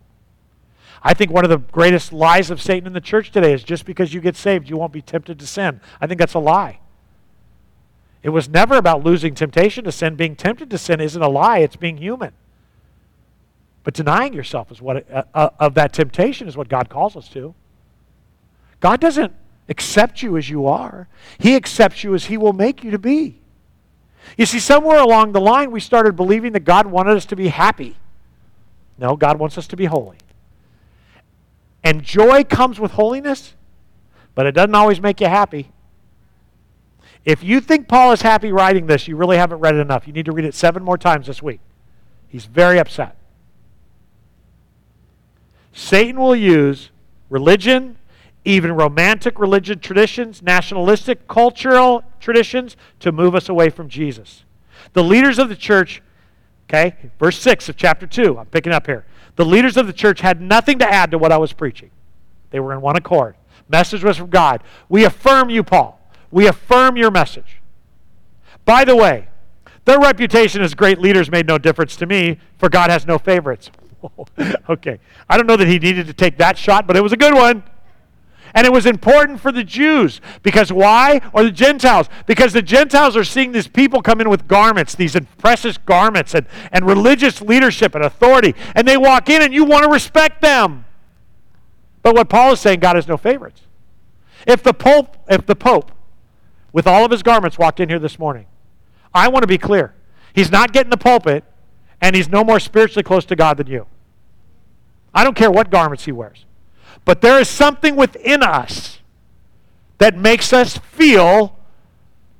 I 1.01 1.13
think 1.13 1.31
one 1.31 1.45
of 1.45 1.49
the 1.49 1.59
greatest 1.59 2.11
lies 2.11 2.49
of 2.49 2.61
Satan 2.61 2.87
in 2.87 2.93
the 2.93 2.99
church 2.99 3.31
today 3.31 3.53
is 3.53 3.63
just 3.63 3.85
because 3.85 4.13
you 4.13 4.19
get 4.19 4.35
saved, 4.35 4.69
you 4.69 4.75
won't 4.75 4.91
be 4.91 5.01
tempted 5.01 5.39
to 5.39 5.47
sin. 5.47 5.79
I 6.01 6.07
think 6.07 6.19
that's 6.19 6.33
a 6.33 6.39
lie. 6.39 6.79
It 8.21 8.29
was 8.29 8.49
never 8.49 8.75
about 8.75 9.03
losing 9.03 9.33
temptation 9.33 9.85
to 9.85 9.93
sin. 9.93 10.15
Being 10.15 10.35
tempted 10.35 10.69
to 10.71 10.77
sin 10.77 10.99
isn't 10.99 11.21
a 11.21 11.29
lie, 11.29 11.59
it's 11.59 11.77
being 11.77 11.97
human. 11.97 12.33
But 13.83 13.93
denying 13.93 14.33
yourself 14.33 14.71
is 14.71 14.81
what 14.81 15.09
uh, 15.11 15.23
uh, 15.33 15.49
of 15.59 15.73
that 15.75 15.93
temptation 15.93 16.47
is 16.47 16.57
what 16.57 16.69
God 16.69 16.89
calls 16.89 17.15
us 17.15 17.29
to. 17.29 17.55
God 18.79 18.99
doesn't 18.99 19.33
accept 19.67 20.21
you 20.21 20.37
as 20.37 20.49
you 20.49 20.65
are. 20.65 21.07
He 21.37 21.55
accepts 21.55 22.03
you 22.03 22.13
as 22.15 22.25
he 22.25 22.37
will 22.37 22.53
make 22.53 22.83
you 22.83 22.91
to 22.91 22.99
be. 22.99 23.39
You 24.37 24.45
see, 24.45 24.59
somewhere 24.59 24.99
along 24.99 25.31
the 25.31 25.41
line, 25.41 25.71
we 25.71 25.79
started 25.79 26.15
believing 26.15 26.51
that 26.53 26.61
God 26.61 26.87
wanted 26.87 27.15
us 27.15 27.25
to 27.27 27.35
be 27.35 27.47
happy. 27.47 27.95
No, 28.97 29.15
God 29.15 29.39
wants 29.39 29.57
us 29.57 29.67
to 29.67 29.77
be 29.77 29.85
holy. 29.85 30.17
And 31.83 32.03
joy 32.03 32.43
comes 32.43 32.79
with 32.79 32.91
holiness, 32.91 33.53
but 34.35 34.45
it 34.45 34.51
doesn't 34.51 34.75
always 34.75 34.99
make 34.99 35.21
you 35.21 35.27
happy. 35.27 35.71
If 37.23 37.43
you 37.43 37.61
think 37.61 37.87
Paul 37.87 38.11
is 38.11 38.21
happy 38.21 38.51
writing 38.51 38.87
this, 38.87 39.07
you 39.07 39.15
really 39.15 39.37
haven't 39.37 39.59
read 39.59 39.75
it 39.75 39.79
enough. 39.79 40.07
You 40.07 40.13
need 40.13 40.25
to 40.25 40.31
read 40.31 40.45
it 40.45 40.53
seven 40.53 40.83
more 40.83 40.97
times 40.97 41.27
this 41.27 41.41
week. 41.41 41.59
He's 42.27 42.45
very 42.45 42.79
upset. 42.79 43.15
Satan 45.73 46.19
will 46.19 46.35
use 46.35 46.89
religion, 47.29 47.97
even 48.45 48.71
romantic 48.73 49.39
religious 49.39 49.77
traditions, 49.81 50.41
nationalistic 50.41 51.27
cultural 51.27 52.03
traditions 52.19 52.75
to 52.99 53.11
move 53.11 53.35
us 53.35 53.49
away 53.49 53.69
from 53.69 53.89
Jesus. 53.89 54.43
The 54.93 55.03
leaders 55.03 55.39
of 55.39 55.49
the 55.49 55.55
church, 55.55 56.01
okay, 56.69 56.95
verse 57.19 57.39
6 57.39 57.69
of 57.69 57.77
chapter 57.77 58.07
2, 58.07 58.37
I'm 58.37 58.47
picking 58.47 58.73
up 58.73 58.87
here. 58.87 59.05
The 59.35 59.45
leaders 59.45 59.77
of 59.77 59.87
the 59.87 59.93
church 59.93 60.21
had 60.21 60.41
nothing 60.41 60.79
to 60.79 60.89
add 60.89 61.11
to 61.11 61.17
what 61.17 61.31
I 61.31 61.37
was 61.37 61.53
preaching. 61.53 61.91
They 62.49 62.59
were 62.59 62.73
in 62.73 62.81
one 62.81 62.95
accord. 62.95 63.35
Message 63.67 64.03
was 64.03 64.17
from 64.17 64.29
God. 64.29 64.63
We 64.89 65.05
affirm 65.05 65.49
you, 65.49 65.63
Paul. 65.63 65.99
we 66.31 66.47
affirm 66.47 66.97
your 66.97 67.11
message. 67.11 67.61
By 68.65 68.83
the 68.83 68.95
way, 68.95 69.27
their 69.85 69.99
reputation 69.99 70.61
as 70.61 70.75
great 70.75 70.99
leaders 70.99 71.31
made 71.31 71.47
no 71.47 71.57
difference 71.57 71.95
to 71.97 72.05
me, 72.05 72.39
for 72.57 72.69
God 72.69 72.89
has 72.89 73.07
no 73.07 73.17
favorites. 73.17 73.71
okay. 74.69 74.99
I 75.29 75.37
don't 75.37 75.47
know 75.47 75.57
that 75.57 75.67
he 75.67 75.79
needed 75.79 76.07
to 76.07 76.13
take 76.13 76.37
that 76.37 76.57
shot, 76.57 76.87
but 76.87 76.95
it 76.95 77.01
was 77.01 77.13
a 77.13 77.17
good 77.17 77.33
one. 77.33 77.63
And 78.55 78.65
it 78.65 78.73
was 78.73 78.85
important 78.85 79.39
for 79.39 79.51
the 79.51 79.63
Jews. 79.63 80.21
Because 80.41 80.73
why? 80.73 81.21
Or 81.33 81.43
the 81.43 81.51
Gentiles? 81.51 82.09
Because 82.25 82.53
the 82.53 82.61
Gentiles 82.61 83.15
are 83.15 83.23
seeing 83.23 83.51
these 83.51 83.67
people 83.67 84.01
come 84.01 84.21
in 84.21 84.29
with 84.29 84.47
garments, 84.47 84.95
these 84.95 85.15
precious 85.37 85.77
garments, 85.77 86.33
and, 86.33 86.47
and 86.71 86.85
religious 86.85 87.41
leadership 87.41 87.93
and 87.95 88.03
authority. 88.03 88.55
And 88.75 88.87
they 88.87 88.97
walk 88.97 89.29
in 89.29 89.41
and 89.41 89.53
you 89.53 89.65
want 89.65 89.83
to 89.83 89.91
respect 89.91 90.41
them. 90.41 90.85
But 92.01 92.15
what 92.15 92.29
Paul 92.29 92.53
is 92.53 92.59
saying, 92.59 92.79
God 92.79 92.95
has 92.95 93.07
no 93.07 93.17
favorites. 93.17 93.61
If 94.47 94.63
the 94.63 94.73
Pope, 94.73 95.17
if 95.29 95.45
the 95.45 95.55
Pope, 95.55 95.91
with 96.71 96.87
all 96.87 97.03
of 97.03 97.11
his 97.11 97.23
garments, 97.23 97.57
walked 97.57 97.79
in 97.79 97.89
here 97.89 97.99
this 97.99 98.17
morning, 98.17 98.45
I 99.13 99.27
want 99.27 99.43
to 99.43 99.47
be 99.47 99.57
clear. 99.57 99.93
He's 100.33 100.51
not 100.51 100.71
getting 100.71 100.89
the 100.89 100.97
pulpit, 100.97 101.43
and 102.01 102.15
he's 102.15 102.29
no 102.29 102.43
more 102.43 102.59
spiritually 102.59 103.03
close 103.03 103.25
to 103.25 103.35
God 103.35 103.57
than 103.57 103.67
you. 103.67 103.85
I 105.13 105.23
don't 105.23 105.35
care 105.35 105.51
what 105.51 105.69
garments 105.69 106.05
he 106.05 106.11
wears. 106.11 106.45
But 107.05 107.21
there 107.21 107.39
is 107.39 107.49
something 107.49 107.95
within 107.95 108.43
us 108.43 108.99
that 109.97 110.17
makes 110.17 110.53
us 110.53 110.77
feel 110.77 111.57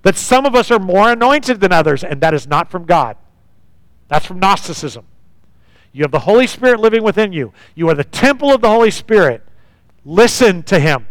that 0.03 0.16
some 0.16 0.45
of 0.45 0.55
us 0.55 0.72
are 0.72 0.80
more 0.80 1.12
anointed 1.12 1.60
than 1.60 1.72
others, 1.72 2.03
and 2.03 2.22
that 2.22 2.34
is 2.34 2.47
not 2.47 2.72
from 2.72 2.86
God. 2.86 3.18
That's 4.07 4.26
from 4.26 4.39
Gnosticism. 4.39 5.05
You 5.91 6.03
have 6.03 6.12
the 6.12 6.20
Holy 6.20 6.47
Spirit 6.47 6.80
living 6.80 7.03
within 7.03 7.34
you. 7.34 7.53
You 7.76 7.89
are 7.89 7.95
the 7.95 8.03
temple 8.03 8.53
of 8.53 8.62
the 8.62 8.70
Holy 8.70 8.91
Spirit. 8.91 9.43
Listen 10.05 10.64
to 10.64 10.80
Him. 10.80 11.07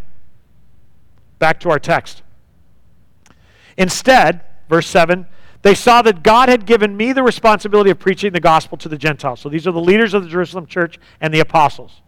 Back 1.37 1.59
to 1.61 1.69
our 1.69 1.79
text. 1.79 2.23
Instead, 3.77 4.41
verse 4.67 4.87
7 4.87 5.27
they 5.61 5.75
saw 5.75 6.01
that 6.03 6.23
God 6.23 6.49
had 6.49 6.65
given 6.65 6.95
me 6.95 7.11
the 7.11 7.23
responsibility 7.23 7.89
of 7.89 7.99
preaching 7.99 8.31
the 8.31 8.39
gospel 8.39 8.77
to 8.77 8.89
the 8.89 8.97
Gentiles. 8.97 9.41
So 9.41 9.49
these 9.49 9.67
are 9.67 9.71
the 9.71 9.81
leaders 9.81 10.13
of 10.13 10.23
the 10.23 10.29
Jerusalem 10.29 10.65
church 10.65 10.97
and 11.19 11.33
the 11.33 11.39
apostles. 11.39 12.01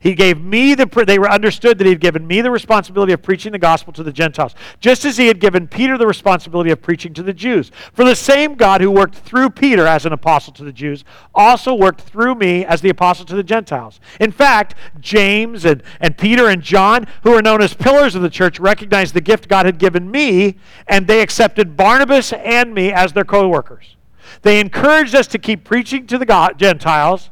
He 0.00 0.14
gave 0.14 0.40
me 0.40 0.74
the, 0.74 0.86
they 1.06 1.18
understood 1.18 1.78
that 1.78 1.84
he 1.84 1.90
had 1.90 2.00
given 2.00 2.26
me 2.26 2.40
the 2.40 2.50
responsibility 2.50 3.12
of 3.12 3.22
preaching 3.22 3.52
the 3.52 3.58
gospel 3.58 3.92
to 3.94 4.02
the 4.02 4.12
Gentiles, 4.12 4.54
just 4.80 5.04
as 5.04 5.16
he 5.16 5.26
had 5.26 5.40
given 5.40 5.66
Peter 5.66 5.96
the 5.96 6.06
responsibility 6.06 6.70
of 6.70 6.82
preaching 6.82 7.14
to 7.14 7.22
the 7.22 7.32
Jews. 7.32 7.70
For 7.92 8.04
the 8.04 8.16
same 8.16 8.54
God 8.54 8.80
who 8.80 8.90
worked 8.90 9.14
through 9.14 9.50
Peter 9.50 9.86
as 9.86 10.06
an 10.06 10.12
apostle 10.12 10.52
to 10.54 10.64
the 10.64 10.72
Jews 10.72 11.04
also 11.34 11.74
worked 11.74 12.02
through 12.02 12.34
me 12.34 12.64
as 12.64 12.80
the 12.80 12.90
apostle 12.90 13.24
to 13.26 13.36
the 13.36 13.42
Gentiles. 13.42 14.00
In 14.20 14.30
fact, 14.30 14.74
James 15.00 15.64
and, 15.64 15.82
and 16.00 16.16
Peter 16.16 16.48
and 16.48 16.62
John, 16.62 17.06
who 17.22 17.32
are 17.34 17.42
known 17.42 17.62
as 17.62 17.74
pillars 17.74 18.14
of 18.14 18.22
the 18.22 18.30
church, 18.30 18.60
recognized 18.60 19.14
the 19.14 19.20
gift 19.20 19.48
God 19.48 19.66
had 19.66 19.78
given 19.78 20.10
me, 20.10 20.56
and 20.86 21.06
they 21.06 21.20
accepted 21.20 21.76
Barnabas 21.76 22.32
and 22.32 22.74
me 22.74 22.92
as 22.92 23.12
their 23.12 23.24
co 23.24 23.48
workers. 23.48 23.96
They 24.42 24.60
encouraged 24.60 25.14
us 25.14 25.26
to 25.28 25.38
keep 25.38 25.64
preaching 25.64 26.06
to 26.08 26.18
the 26.18 26.54
Gentiles 26.56 27.30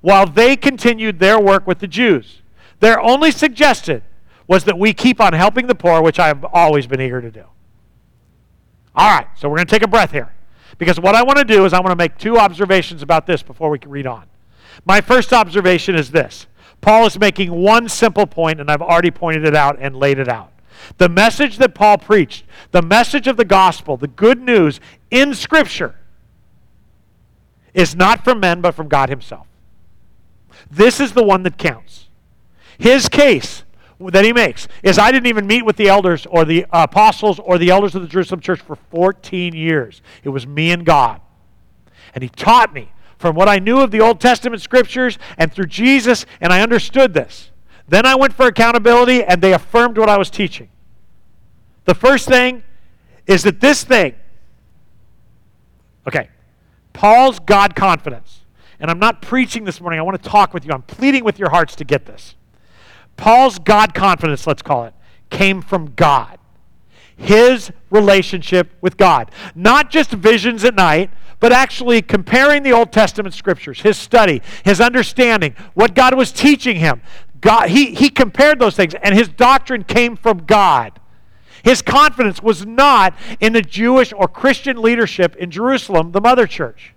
while 0.00 0.26
they 0.26 0.56
continued 0.56 1.18
their 1.18 1.40
work 1.40 1.66
with 1.66 1.78
the 1.80 1.88
Jews. 1.88 2.42
Their 2.80 3.00
only 3.00 3.30
suggestion 3.30 4.02
was 4.46 4.64
that 4.64 4.78
we 4.78 4.92
keep 4.92 5.20
on 5.20 5.32
helping 5.32 5.66
the 5.66 5.74
poor, 5.74 6.02
which 6.02 6.18
I 6.18 6.28
have 6.28 6.44
always 6.44 6.86
been 6.86 7.00
eager 7.00 7.20
to 7.20 7.30
do. 7.30 7.44
All 8.94 9.10
right, 9.10 9.26
so 9.36 9.48
we're 9.48 9.56
going 9.56 9.66
to 9.66 9.70
take 9.70 9.84
a 9.84 9.88
breath 9.88 10.12
here. 10.12 10.32
Because 10.78 11.00
what 11.00 11.14
I 11.14 11.22
want 11.22 11.38
to 11.38 11.44
do 11.44 11.64
is 11.64 11.72
I 11.72 11.80
want 11.80 11.90
to 11.90 11.96
make 11.96 12.16
two 12.18 12.38
observations 12.38 13.02
about 13.02 13.26
this 13.26 13.42
before 13.42 13.68
we 13.68 13.78
can 13.78 13.90
read 13.90 14.06
on. 14.06 14.26
My 14.84 15.00
first 15.00 15.32
observation 15.32 15.94
is 15.94 16.10
this 16.10 16.46
Paul 16.80 17.06
is 17.06 17.18
making 17.18 17.50
one 17.50 17.88
simple 17.88 18.26
point, 18.26 18.60
and 18.60 18.70
I've 18.70 18.82
already 18.82 19.10
pointed 19.10 19.44
it 19.44 19.56
out 19.56 19.76
and 19.80 19.96
laid 19.96 20.18
it 20.18 20.28
out. 20.28 20.52
The 20.98 21.08
message 21.08 21.58
that 21.58 21.74
Paul 21.74 21.98
preached, 21.98 22.44
the 22.70 22.82
message 22.82 23.26
of 23.26 23.36
the 23.36 23.44
gospel, 23.44 23.96
the 23.96 24.06
good 24.06 24.40
news 24.40 24.80
in 25.10 25.34
Scripture, 25.34 25.96
is 27.74 27.96
not 27.96 28.24
from 28.24 28.40
men, 28.40 28.60
but 28.60 28.74
from 28.74 28.88
God 28.88 29.08
Himself. 29.08 29.46
This 30.70 31.00
is 31.00 31.12
the 31.12 31.22
one 31.22 31.42
that 31.44 31.58
counts. 31.58 32.08
His 32.78 33.08
case 33.08 33.64
that 34.00 34.24
he 34.24 34.32
makes 34.32 34.68
is 34.82 34.98
I 34.98 35.10
didn't 35.10 35.26
even 35.26 35.46
meet 35.46 35.64
with 35.64 35.76
the 35.76 35.88
elders 35.88 36.26
or 36.26 36.44
the 36.44 36.66
apostles 36.70 37.38
or 37.38 37.58
the 37.58 37.70
elders 37.70 37.94
of 37.94 38.02
the 38.02 38.08
Jerusalem 38.08 38.40
church 38.40 38.60
for 38.60 38.76
14 38.76 39.54
years. 39.54 40.02
It 40.22 40.28
was 40.28 40.46
me 40.46 40.70
and 40.70 40.84
God. 40.84 41.20
And 42.14 42.22
he 42.22 42.28
taught 42.28 42.72
me 42.72 42.92
from 43.18 43.34
what 43.34 43.48
I 43.48 43.58
knew 43.58 43.80
of 43.80 43.90
the 43.90 44.00
Old 44.00 44.20
Testament 44.20 44.62
scriptures 44.62 45.18
and 45.36 45.52
through 45.52 45.66
Jesus, 45.66 46.24
and 46.40 46.52
I 46.52 46.60
understood 46.60 47.14
this. 47.14 47.50
Then 47.88 48.06
I 48.06 48.14
went 48.14 48.32
for 48.34 48.46
accountability, 48.46 49.24
and 49.24 49.42
they 49.42 49.52
affirmed 49.52 49.98
what 49.98 50.08
I 50.08 50.18
was 50.18 50.30
teaching. 50.30 50.68
The 51.84 51.94
first 51.94 52.28
thing 52.28 52.62
is 53.26 53.42
that 53.42 53.60
this 53.60 53.82
thing, 53.82 54.14
okay, 56.06 56.28
Paul's 56.92 57.38
God 57.38 57.74
confidence 57.74 58.37
and 58.80 58.90
I'm 58.90 58.98
not 58.98 59.22
preaching 59.22 59.64
this 59.64 59.80
morning. 59.80 59.98
I 59.98 60.02
want 60.02 60.22
to 60.22 60.28
talk 60.28 60.54
with 60.54 60.64
you. 60.64 60.72
I'm 60.72 60.82
pleading 60.82 61.24
with 61.24 61.38
your 61.38 61.50
hearts 61.50 61.74
to 61.76 61.84
get 61.84 62.06
this. 62.06 62.36
Paul's 63.16 63.58
God 63.58 63.94
confidence, 63.94 64.46
let's 64.46 64.62
call 64.62 64.84
it, 64.84 64.94
came 65.30 65.60
from 65.60 65.94
God. 65.94 66.38
His 67.16 67.72
relationship 67.90 68.70
with 68.80 68.96
God. 68.96 69.32
Not 69.54 69.90
just 69.90 70.10
visions 70.12 70.64
at 70.64 70.76
night, 70.76 71.10
but 71.40 71.52
actually 71.52 72.02
comparing 72.02 72.62
the 72.62 72.72
Old 72.72 72.92
Testament 72.92 73.34
scriptures, 73.34 73.80
his 73.80 73.96
study, 73.96 74.42
his 74.64 74.80
understanding, 74.80 75.54
what 75.74 75.94
God 75.94 76.14
was 76.14 76.30
teaching 76.30 76.76
him. 76.76 77.02
God, 77.40 77.70
he, 77.70 77.94
he 77.94 78.08
compared 78.10 78.58
those 78.58 78.76
things, 78.76 78.94
and 78.94 79.14
his 79.14 79.28
doctrine 79.28 79.84
came 79.84 80.16
from 80.16 80.38
God. 80.38 81.00
His 81.64 81.82
confidence 81.82 82.42
was 82.42 82.66
not 82.66 83.14
in 83.40 83.52
the 83.52 83.62
Jewish 83.62 84.12
or 84.12 84.28
Christian 84.28 84.80
leadership 84.80 85.36
in 85.36 85.50
Jerusalem, 85.50 86.12
the 86.12 86.20
mother 86.20 86.46
church. 86.46 86.94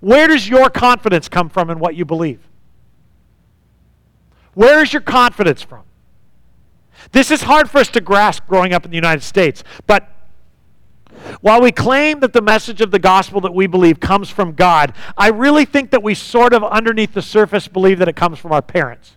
Where 0.00 0.28
does 0.28 0.48
your 0.48 0.70
confidence 0.70 1.28
come 1.28 1.48
from 1.48 1.70
in 1.70 1.78
what 1.78 1.94
you 1.94 2.04
believe? 2.04 2.40
Where 4.54 4.82
is 4.82 4.92
your 4.92 5.02
confidence 5.02 5.62
from? 5.62 5.82
This 7.12 7.30
is 7.30 7.42
hard 7.42 7.70
for 7.70 7.78
us 7.78 7.88
to 7.90 8.00
grasp 8.00 8.46
growing 8.46 8.72
up 8.72 8.84
in 8.84 8.90
the 8.90 8.96
United 8.96 9.22
States, 9.22 9.62
but 9.86 10.08
while 11.40 11.60
we 11.60 11.72
claim 11.72 12.20
that 12.20 12.32
the 12.32 12.42
message 12.42 12.80
of 12.80 12.90
the 12.90 12.98
gospel 12.98 13.40
that 13.42 13.54
we 13.54 13.66
believe 13.66 14.00
comes 14.00 14.30
from 14.30 14.52
God, 14.52 14.92
I 15.16 15.28
really 15.28 15.64
think 15.64 15.90
that 15.90 16.02
we 16.02 16.14
sort 16.14 16.52
of 16.52 16.62
underneath 16.62 17.14
the 17.14 17.22
surface 17.22 17.68
believe 17.68 17.98
that 17.98 18.08
it 18.08 18.16
comes 18.16 18.38
from 18.38 18.52
our 18.52 18.62
parents 18.62 19.16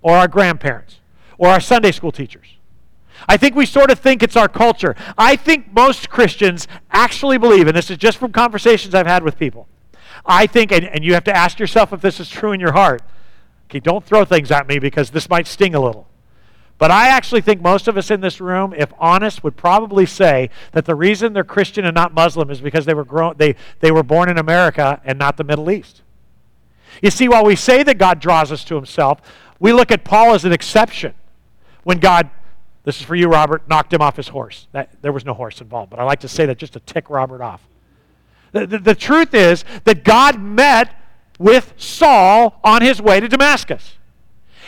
or 0.00 0.16
our 0.16 0.28
grandparents 0.28 1.00
or 1.38 1.48
our 1.48 1.60
Sunday 1.60 1.92
school 1.92 2.12
teachers. 2.12 2.56
I 3.28 3.36
think 3.36 3.54
we 3.54 3.66
sort 3.66 3.90
of 3.90 3.98
think 3.98 4.22
it's 4.22 4.36
our 4.36 4.48
culture. 4.48 4.96
I 5.16 5.36
think 5.36 5.72
most 5.72 6.10
Christians 6.10 6.66
actually 6.90 7.38
believe, 7.38 7.66
and 7.68 7.76
this 7.76 7.90
is 7.90 7.98
just 7.98 8.18
from 8.18 8.32
conversations 8.32 8.94
I've 8.94 9.06
had 9.06 9.22
with 9.22 9.38
people, 9.38 9.68
I 10.24 10.46
think, 10.46 10.72
and, 10.72 10.84
and 10.84 11.04
you 11.04 11.14
have 11.14 11.24
to 11.24 11.36
ask 11.36 11.58
yourself 11.58 11.92
if 11.92 12.00
this 12.00 12.20
is 12.20 12.28
true 12.28 12.52
in 12.52 12.60
your 12.60 12.72
heart. 12.72 13.02
Okay, 13.68 13.80
don't 13.80 14.04
throw 14.04 14.24
things 14.24 14.50
at 14.50 14.68
me 14.68 14.78
because 14.78 15.10
this 15.10 15.28
might 15.28 15.46
sting 15.46 15.74
a 15.74 15.80
little. 15.80 16.06
But 16.78 16.90
I 16.90 17.08
actually 17.08 17.42
think 17.42 17.62
most 17.62 17.86
of 17.86 17.96
us 17.96 18.10
in 18.10 18.20
this 18.20 18.40
room, 18.40 18.74
if 18.76 18.92
honest, 18.98 19.44
would 19.44 19.56
probably 19.56 20.04
say 20.04 20.50
that 20.72 20.84
the 20.84 20.94
reason 20.94 21.32
they're 21.32 21.44
Christian 21.44 21.84
and 21.84 21.94
not 21.94 22.12
Muslim 22.12 22.50
is 22.50 22.60
because 22.60 22.86
they 22.86 22.94
were, 22.94 23.04
grown, 23.04 23.34
they, 23.36 23.54
they 23.80 23.92
were 23.92 24.02
born 24.02 24.28
in 24.28 24.36
America 24.36 25.00
and 25.04 25.18
not 25.18 25.36
the 25.36 25.44
Middle 25.44 25.70
East. 25.70 26.02
You 27.00 27.10
see, 27.10 27.28
while 27.28 27.44
we 27.44 27.56
say 27.56 27.82
that 27.84 27.98
God 27.98 28.20
draws 28.20 28.50
us 28.50 28.64
to 28.64 28.74
himself, 28.74 29.20
we 29.60 29.72
look 29.72 29.92
at 29.92 30.04
Paul 30.04 30.34
as 30.34 30.44
an 30.44 30.52
exception. 30.52 31.14
When 31.84 31.98
God, 31.98 32.30
this 32.84 32.98
is 32.98 33.02
for 33.02 33.14
you, 33.14 33.28
Robert, 33.28 33.68
knocked 33.68 33.92
him 33.92 34.02
off 34.02 34.16
his 34.16 34.28
horse. 34.28 34.66
That, 34.72 34.90
there 35.02 35.12
was 35.12 35.24
no 35.24 35.34
horse 35.34 35.60
involved, 35.60 35.90
but 35.90 36.00
I 36.00 36.02
like 36.02 36.20
to 36.20 36.28
say 36.28 36.46
that 36.46 36.58
just 36.58 36.72
to 36.72 36.80
tick 36.80 37.10
Robert 37.10 37.40
off. 37.40 37.62
The, 38.52 38.66
the, 38.66 38.94
truth 38.94 39.34
is 39.34 39.64
that 39.84 40.04
God 40.04 40.40
met 40.40 40.94
with 41.38 41.72
Saul 41.78 42.60
on 42.62 42.82
his 42.82 43.00
way 43.00 43.18
to 43.18 43.26
Damascus. 43.26 43.94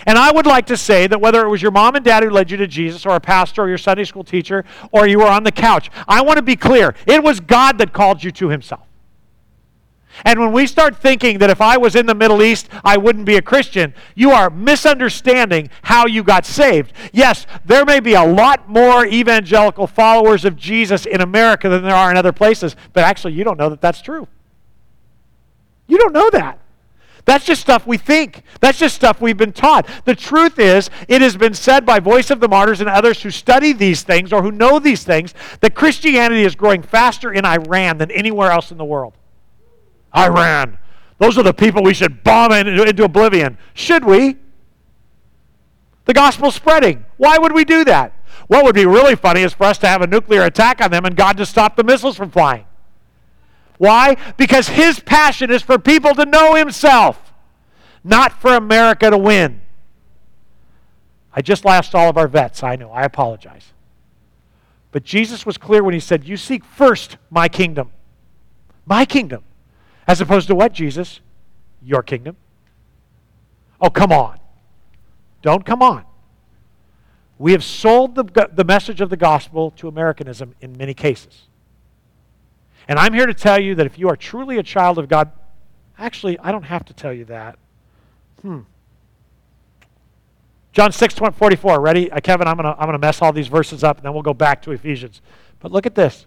And 0.07 0.18
I 0.18 0.32
would 0.32 0.47
like 0.47 0.66
to 0.66 0.76
say 0.76 1.07
that 1.07 1.20
whether 1.20 1.45
it 1.45 1.49
was 1.49 1.62
your 1.62 1.70
mom 1.70 1.95
and 1.95 2.05
dad 2.05 2.22
who 2.22 2.30
led 2.30 2.51
you 2.51 2.57
to 2.59 2.66
Jesus, 2.66 3.07
or 3.07 3.14
a 3.14 3.20
pastor, 3.20 3.62
or 3.62 3.68
your 3.68 3.78
Sunday 3.78 4.05
school 4.05 4.24
teacher, 4.24 4.64
or 4.91 5.07
you 5.07 5.18
were 5.18 5.26
on 5.26 5.45
the 5.45 5.53
couch, 5.53 5.91
I 6.09 6.22
want 6.22 6.39
to 6.39 6.43
be 6.43 6.57
clear. 6.57 6.95
It 7.07 7.22
was 7.22 7.41
God 7.41 7.78
that 7.78 7.93
called 7.93 8.24
you 8.24 8.30
to 8.32 8.49
himself. 8.49 8.87
And 10.25 10.39
when 10.39 10.53
we 10.53 10.67
start 10.67 10.97
thinking 10.97 11.39
that 11.39 11.51
if 11.51 11.61
I 11.61 11.77
was 11.77 11.97
in 11.97 12.07
the 12.07 12.15
Middle 12.15 12.43
East, 12.43 12.69
I 12.85 12.97
wouldn't 12.97 13.25
be 13.25 13.37
a 13.37 13.43
Christian, 13.43 13.95
you 14.15 14.31
are 14.31 14.51
misunderstanding 14.51 15.71
how 15.83 16.07
you 16.07 16.23
got 16.23 16.47
saved. 16.47 16.93
Yes, 17.12 17.47
there 17.65 17.85
may 17.85 18.01
be 18.01 18.15
a 18.15 18.25
lot 18.25 18.69
more 18.69 19.07
evangelical 19.07 19.87
followers 19.87 20.45
of 20.45 20.57
Jesus 20.57 21.07
in 21.07 21.21
America 21.21 21.69
than 21.69 21.83
there 21.83 21.95
are 21.95 22.11
in 22.11 22.17
other 22.17 22.33
places, 22.33 22.77
but 22.93 23.03
actually, 23.05 23.33
you 23.33 23.43
don't 23.43 23.59
know 23.59 23.71
that 23.71 23.81
that's 23.81 24.01
true. 24.01 24.29
You 25.87 25.99
don't 25.99 26.12
know 26.12 26.31
that. 26.31 26.59
That's 27.25 27.47
just 27.47 27.62
stuff 27.62 27.87
we 27.87 27.97
think. 27.97 28.43
That's 28.61 28.79
just 28.79 28.95
stuff 28.95 29.21
we've 29.21 29.37
been 29.37 29.53
taught. 29.53 29.89
The 30.05 30.15
truth 30.15 30.59
is, 30.59 30.91
it 31.09 31.23
has 31.23 31.37
been 31.37 31.55
said 31.55 31.87
by 31.87 31.99
Voice 31.99 32.31
of 32.31 32.41
the 32.41 32.49
Martyrs 32.49 32.81
and 32.81 32.89
others 32.89 33.23
who 33.23 33.31
study 33.31 33.73
these 33.73 34.03
things 34.03 34.33
or 34.33 34.43
who 34.43 34.53
know 34.53 34.79
these 34.79 35.05
things 35.05 35.33
that 35.61 35.75
Christianity 35.75 36.45
is 36.45 36.55
growing 36.55 36.83
faster 36.83 37.33
in 37.33 37.47
Iran 37.47 37.99
than 37.99 38.11
anywhere 38.11 38.51
else 38.51 38.71
in 38.71 38.77
the 38.77 38.85
world. 38.85 39.15
Iran. 40.17 40.79
Those 41.19 41.39
are 41.39 41.43
the 41.43 41.55
people 41.55 41.83
we 41.83 41.95
should 41.95 42.25
bomb 42.25 42.53
into, 42.53 42.83
into 42.83 43.05
oblivion. 43.05 43.59
Should 43.75 44.05
we? 44.05 44.37
The 46.05 46.15
gospel's 46.15 46.55
spreading. 46.55 47.05
Why 47.17 47.39
would 47.39 47.53
we 47.53 47.65
do 47.65 47.85
that? 47.85 48.12
What 48.47 48.65
would 48.65 48.75
be 48.75 48.87
really 48.87 49.17
funny 49.17 49.43
is 49.43 49.55
for 49.55 49.65
us 49.65 49.79
to 49.79 49.87
have 49.87 50.03
a 50.03 50.07
nuclear 50.07 50.43
attack 50.43 50.81
on 50.81 50.91
them 50.91 51.05
and 51.05 51.17
God 51.17 51.37
to 51.39 51.47
stop 51.47 51.77
the 51.77 51.85
missiles 51.85 52.17
from 52.17 52.31
flying. 52.31 52.67
Why? 53.79 54.17
Because 54.37 54.69
his 54.69 55.01
passion 55.01 55.51
is 55.51 55.62
for 55.62 55.79
people 55.79 56.15
to 56.15 56.27
know 56.27 56.55
himself, 56.55 57.33
not 58.03 58.41
for 58.41 58.55
America 58.55 59.11
to 59.11 59.19
win. 59.19 59.62
I 61.33 61.43
just 61.43 61.65
lost 61.65 61.95
all 61.95 62.09
of 62.09 62.17
our 62.17 62.29
vets. 62.29 62.62
I 62.62 62.77
know. 62.77 62.91
I 62.91 63.03
apologize. 63.03 63.73
But 64.93 65.03
Jesus 65.03 65.45
was 65.45 65.59
clear 65.59 65.83
when 65.83 65.95
he 65.95 66.01
said, 66.01 66.25
You 66.25 66.37
seek 66.37 66.65
first 66.65 67.17
my 67.31 67.49
kingdom. 67.49 67.91
My 68.87 69.05
kingdom. 69.05 69.43
As 70.07 70.21
opposed 70.21 70.49
to 70.49 70.55
what, 70.55 70.73
Jesus? 70.73 71.21
Your 71.83 72.03
kingdom. 72.03 72.37
Oh, 73.81 73.91
come 73.91 74.13
on. 74.13 74.39
Don't 75.43 75.65
come 75.65 75.83
on. 75.83 76.05
We 77.39 77.53
have 77.53 77.65
sold 77.65 78.15
the, 78.15 78.49
the 78.53 78.65
message 78.65 79.01
of 79.01 79.11
the 79.11 79.17
gospel 79.17 79.73
to 79.73 79.89
Americanism 79.89 80.55
in 80.61 80.77
many 80.77 80.95
cases. 80.95 81.49
And 82.87 82.99
I'm 82.99 83.13
here 83.13 83.27
to 83.27 83.35
tell 83.35 83.61
you 83.61 83.75
that 83.75 83.87
if 83.87 83.99
you 83.99 84.09
are 84.09 84.17
truly 84.17 84.59
a 84.59 84.63
child 84.63 84.99
of 84.99 85.09
God, 85.09 85.33
actually, 85.99 86.39
I 86.39 86.53
don't 86.53 86.65
have 86.65 86.85
to 86.87 86.95
tell 86.95 87.13
you 87.13 87.25
that. 87.27 87.59
Hmm. 88.43 88.61
John 90.73 90.93
6, 90.93 91.15
44. 91.15 91.81
Ready? 91.81 92.11
Uh, 92.11 92.21
Kevin, 92.21 92.47
I'm 92.47 92.57
going 92.57 92.65
to 92.65 92.73
I'm 92.73 92.87
going 92.87 92.93
to 92.93 92.99
mess 92.99 93.23
all 93.23 93.33
these 93.33 93.49
verses 93.49 93.85
up, 93.85 93.99
and 93.99 94.05
then 94.05 94.13
we'll 94.13 94.23
go 94.23 94.35
back 94.35 94.61
to 94.63 94.73
Ephesians. 94.73 95.23
But 95.61 95.73
look 95.73 95.87
at 95.87 95.95
this. 95.95 96.27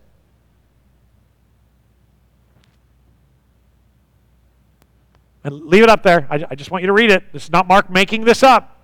And 5.47 5.63
leave 5.63 5.81
it 5.81 5.87
up 5.89 6.03
there. 6.03 6.27
I, 6.29 6.43
I 6.51 6.55
just 6.55 6.71
want 6.71 6.81
you 6.81 6.87
to 6.87 6.93
read 6.93 7.09
it. 7.09 7.31
This 7.31 7.45
is 7.45 7.51
not 7.51 7.69
Mark 7.69 7.89
making 7.89 8.25
this 8.25 8.43
up. 8.43 8.81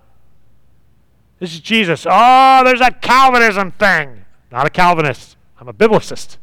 This 1.38 1.52
is 1.52 1.60
Jesus. 1.60 2.06
Oh, 2.08 2.62
there's 2.64 2.78
that 2.78 3.02
Calvinism 3.02 3.72
thing. 3.72 4.24
Not 4.50 4.66
a 4.66 4.70
Calvinist. 4.70 5.36
I'm 5.60 5.68
a 5.68 5.74
biblicist. 5.74 6.38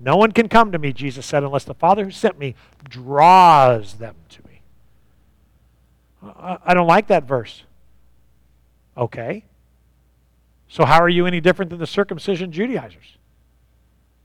No 0.00 0.16
one 0.16 0.32
can 0.32 0.48
come 0.48 0.72
to 0.72 0.78
me, 0.80 0.92
Jesus 0.92 1.24
said, 1.24 1.44
unless 1.44 1.62
the 1.62 1.74
Father 1.74 2.02
who 2.02 2.10
sent 2.10 2.36
me 2.36 2.56
draws 2.88 3.94
them 3.94 4.16
to 4.30 4.42
me. 4.48 4.62
I 6.20 6.74
don't 6.74 6.88
like 6.88 7.06
that 7.06 7.22
verse. 7.22 7.62
Okay. 8.96 9.44
So, 10.66 10.84
how 10.84 11.00
are 11.00 11.08
you 11.08 11.26
any 11.26 11.40
different 11.40 11.70
than 11.70 11.78
the 11.78 11.86
circumcision 11.86 12.50
Judaizers? 12.50 13.18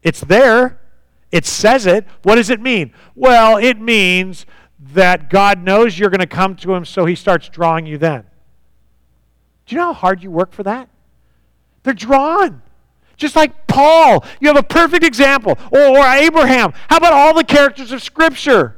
It's 0.01 0.21
there, 0.21 0.81
it 1.31 1.45
says 1.45 1.85
it. 1.85 2.07
What 2.23 2.35
does 2.35 2.49
it 2.49 2.59
mean? 2.59 2.93
Well, 3.13 3.57
it 3.57 3.79
means 3.79 4.47
that 4.93 5.29
God 5.29 5.63
knows 5.63 5.97
you're 5.97 6.09
going 6.09 6.19
to 6.19 6.27
come 6.27 6.55
to 6.57 6.73
Him, 6.73 6.85
so 6.85 7.05
He 7.05 7.15
starts 7.15 7.49
drawing 7.49 7.85
you 7.85 7.97
then. 7.97 8.23
Do 9.65 9.75
you 9.75 9.81
know 9.81 9.87
how 9.87 9.93
hard 9.93 10.23
you 10.23 10.31
work 10.31 10.51
for 10.51 10.63
that? 10.63 10.89
They're 11.83 11.93
drawn. 11.93 12.61
Just 13.17 13.35
like 13.35 13.67
Paul, 13.67 14.25
you 14.39 14.47
have 14.47 14.57
a 14.57 14.63
perfect 14.63 15.03
example. 15.03 15.57
Or, 15.71 15.99
or, 15.99 16.05
Abraham. 16.05 16.73
How 16.89 16.97
about 16.97 17.13
all 17.13 17.33
the 17.33 17.43
characters 17.43 17.91
of 17.91 18.03
Scripture? 18.03 18.75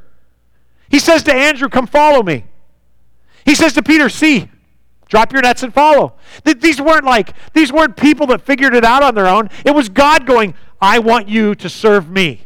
He 0.88 0.98
says 0.98 1.22
to 1.24 1.34
Andrew, 1.34 1.68
Come 1.68 1.86
follow 1.86 2.22
me. 2.22 2.44
He 3.44 3.54
says 3.54 3.72
to 3.74 3.82
Peter, 3.82 4.08
See, 4.08 4.48
drop 5.08 5.32
your 5.32 5.42
nets 5.42 5.62
and 5.62 5.74
follow. 5.74 6.14
These 6.44 6.80
weren't 6.80 7.04
like, 7.04 7.34
these 7.52 7.72
weren't 7.72 7.96
people 7.96 8.26
that 8.28 8.42
figured 8.42 8.74
it 8.74 8.84
out 8.84 9.02
on 9.02 9.14
their 9.14 9.26
own. 9.26 9.50
It 9.64 9.74
was 9.74 9.88
God 9.88 10.26
going, 10.26 10.54
I 10.80 11.00
want 11.00 11.28
you 11.28 11.54
to 11.56 11.68
serve 11.68 12.08
me. 12.08 12.42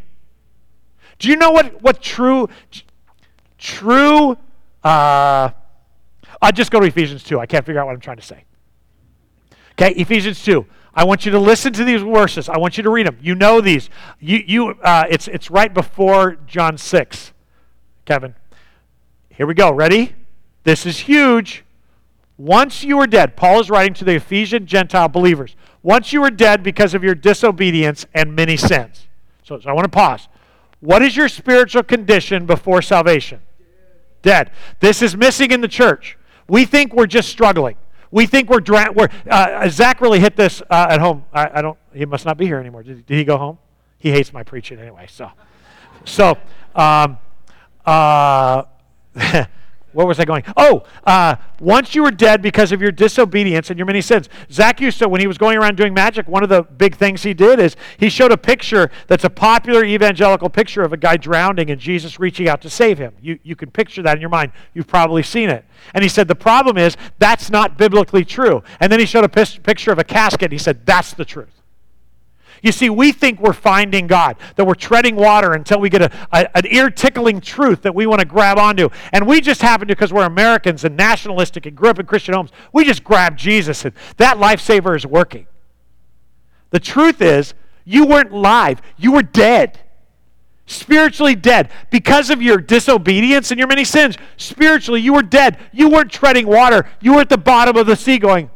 Do 1.19 1.29
you 1.29 1.37
know 1.37 1.51
what, 1.51 1.83
what 1.83 2.01
true, 2.01 2.49
true, 3.63 4.37
uh, 4.83 5.51
I'll 6.43 6.53
just 6.53 6.71
go 6.71 6.81
to 6.81 6.87
Ephesians 6.87 7.23
2. 7.23 7.39
I 7.39 7.47
can't 7.47 7.65
figure 7.65 7.81
out 7.81 7.87
what 7.87 7.95
I'm 7.95 8.01
trying 8.01 8.17
to 8.17 8.23
say. 8.23 8.45
Okay, 9.73 9.93
Ephesians 9.93 10.43
2. 10.45 10.67
I 10.95 11.05
want 11.05 11.25
you 11.25 11.33
to 11.33 11.39
listen 11.39 11.73
to 11.75 11.85
these 11.85 12.03
verses. 12.03 12.49
I 12.49 12.59
want 12.59 12.77
you 12.77 12.83
to 12.83 12.91
read 12.91 13.07
them. 13.07 13.17
You 13.23 13.35
know 13.35 13.61
these. 13.61 13.89
You, 14.21 14.43
you, 14.47 14.69
uh, 14.83 15.05
it's, 15.09 15.29
it's 15.29 15.51
right 15.51 15.73
before 15.73 16.37
John 16.47 16.77
6. 16.77 17.33
Kevin. 18.05 18.35
Here 19.31 19.47
we 19.47 19.55
go. 19.55 19.73
Ready? 19.73 20.15
This 20.65 20.85
is 20.85 20.99
huge. 21.01 21.65
Once 22.37 22.83
you 22.83 22.97
were 22.97 23.07
dead, 23.07 23.37
Paul 23.37 23.61
is 23.61 23.71
writing 23.71 23.95
to 23.95 24.05
the 24.05 24.17
Ephesian 24.17 24.67
Gentile 24.67 25.09
believers. 25.09 25.57
Once 25.83 26.13
you 26.13 26.21
were 26.21 26.31
dead 26.31 26.63
because 26.63 26.95
of 26.95 27.03
your 27.05 27.15
disobedience 27.15 28.05
and 28.13 28.35
many 28.35 28.57
sins. 28.57 29.07
So, 29.45 29.61
so 29.61 29.71
I 29.71 29.73
want 29.73 29.85
to 29.85 29.97
pause. 29.97 30.29
What 30.81 31.03
is 31.03 31.17
your 31.17 31.29
spiritual 31.29 31.85
condition 31.85 32.45
before 32.45 32.83
salvation? 32.83 33.41
Dead. 34.23 34.51
This 34.81 35.03
is 35.03 35.17
missing 35.17 35.51
in 35.51 35.61
the 35.61 35.69
church. 35.69 36.17
We 36.49 36.65
think 36.65 36.95
we're 36.95 37.07
just 37.07 37.29
struggling. 37.29 37.77
We 38.11 38.27
think 38.27 38.51
we're, 38.51 38.61
dra- 38.61 38.93
we're 38.95 39.09
uh, 39.29 39.69
Zach 39.69 40.01
really 40.01 40.21
hit 40.21 40.37
this 40.37 40.63
uh, 40.71 40.87
at 40.91 41.01
home. 41.01 41.25
I, 41.33 41.59
I, 41.59 41.63
don't. 41.63 41.79
He 41.95 42.05
must 42.05 42.27
not 42.27 42.37
be 42.37 42.47
here 42.47 42.59
anymore. 42.59 42.83
Did, 42.83 43.07
did, 43.07 43.17
he 43.17 43.25
go 43.25 43.39
home? 43.39 43.59
He 43.99 44.11
hates 44.11 44.33
my 44.33 44.43
preaching 44.43 44.79
anyway. 44.79 45.07
So, 45.09 45.31
so, 46.05 46.37
um, 46.75 47.19
uh, 47.87 48.65
where 49.93 50.07
was 50.07 50.19
I 50.19 50.25
going? 50.25 50.45
Oh, 50.57 50.85
uh, 51.05 51.37
once 51.61 51.95
you 51.95 52.03
were 52.03 52.11
dead 52.11 52.43
because 52.43 52.73
of 52.73 52.81
your 52.81 52.93
disobedience 52.93 53.71
and 53.71 53.79
your 53.79 53.87
many 53.87 54.01
sins. 54.01 54.29
Zach 54.51 54.81
used 54.81 54.99
to, 54.99 55.09
when 55.09 55.21
he 55.21 55.27
was 55.27 55.39
going 55.39 55.57
around 55.59 55.77
doing 55.77 55.95
magic, 55.95 56.27
one 56.29 56.43
of 56.43 56.49
the 56.49 56.63
big 56.63 56.97
things 56.97 57.23
he 57.23 57.35
did 57.35 57.59
is 57.59 57.77
he 57.99 58.09
showed 58.09 58.33
a 58.33 58.37
picture 58.37 58.91
that's 59.07 59.25
a 59.25 59.31
popular 59.31 59.85
evangelical 59.85 60.49
picture 60.49 60.83
of 60.83 60.93
a 60.93 60.97
guy 60.97 61.17
drowning 61.17 61.71
and 61.71 61.81
Jesus 61.81 62.19
reaching 62.19 62.49
out 62.49 62.61
to 62.63 62.71
save 62.71 62.99
him. 62.99 63.15
You, 63.21 63.39
you 63.43 63.57
can 63.57 63.71
picture 63.71 64.03
that 64.03 64.17
in 64.17 64.21
your 64.21 64.31
mind. 64.31 64.53
You've 64.75 64.89
probably 64.89 65.23
seen 65.23 65.49
it. 65.49 65.65
And 65.95 66.03
he 66.03 66.09
said, 66.09 66.29
the 66.29 66.35
problem 66.35 66.79
is 66.79 66.97
that's 67.19 67.51
not 67.51 67.79
biblically 67.79 68.25
true. 68.25 68.63
And 68.81 68.91
then 68.91 69.01
he 69.01 69.07
showed 69.07 69.25
a 69.25 69.29
picture 69.29 69.93
of 69.93 69.99
a 69.99 70.05
casket 70.05 70.45
and 70.45 70.53
he 70.53 70.59
said, 70.59 70.85
that's 70.87 71.15
the 71.15 71.25
truth. 71.25 71.62
You 72.63 72.71
see, 72.71 72.89
we 72.89 73.11
think 73.11 73.41
we're 73.41 73.53
finding 73.53 74.07
God, 74.07 74.37
that 74.55 74.65
we're 74.65 74.75
treading 74.75 75.17
water 75.17 75.53
until 75.53 75.81
we 75.81 75.91
get 75.91 76.01
a, 76.03 76.11
a 76.33 76.57
an 76.57 76.67
ear 76.69 76.91
tickling 76.91 77.41
truth 77.41 77.83
that 77.83 77.95
we 77.95 78.07
want 78.07 78.21
to 78.21 78.27
grab 78.27 78.57
onto. 78.57 78.89
And 79.13 79.27
we 79.27 79.41
just 79.41 79.61
happen 79.61 79.89
to, 79.89 79.95
because 79.95 80.13
we're 80.13 80.25
Americans 80.25 80.85
and 80.85 80.97
nationalistic 80.97 81.67
and 81.67 81.77
grew 81.77 81.91
up 81.91 81.99
in 81.99 82.07
Christian 82.07 82.35
homes, 82.35 82.51
we 82.73 82.85
just 82.85 83.03
grab 83.03 83.37
Jesus 83.37 83.85
and 83.85 83.95
that 84.17 84.37
lifesaver 84.37 84.97
is 84.97 85.05
working. 85.05 85.49
The 86.71 86.81
truth 86.81 87.21
is, 87.21 87.53
you 87.85 88.07
weren't 88.07 88.33
live, 88.33 88.81
you 88.97 89.13
were 89.13 89.23
dead. 89.23 89.81
Spiritually 90.65 91.35
dead 91.35 91.71
because 91.91 92.31
of 92.31 92.41
your 92.41 92.59
disobedience 92.59 93.51
and 93.51 93.59
your 93.59 93.67
many 93.67 93.85
sins. 93.85 94.17
Spiritually, 94.37 95.01
you 95.01 95.13
were 95.13 95.23
dead. 95.23 95.59
You 95.73 95.91
weren't 95.91 96.13
treading 96.13 96.47
water. 96.47 96.89
You 97.01 97.15
were 97.15 97.21
at 97.21 97.29
the 97.29 97.37
bottom 97.37 97.77
of 97.77 97.87
the 97.87 97.97
sea 97.97 98.19
going, 98.19 98.49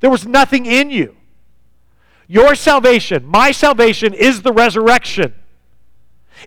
there 0.00 0.10
was 0.10 0.26
nothing 0.26 0.66
in 0.66 0.90
you. 0.90 1.16
Your 2.32 2.54
salvation, 2.54 3.26
my 3.26 3.52
salvation, 3.52 4.14
is 4.14 4.40
the 4.40 4.54
resurrection. 4.54 5.34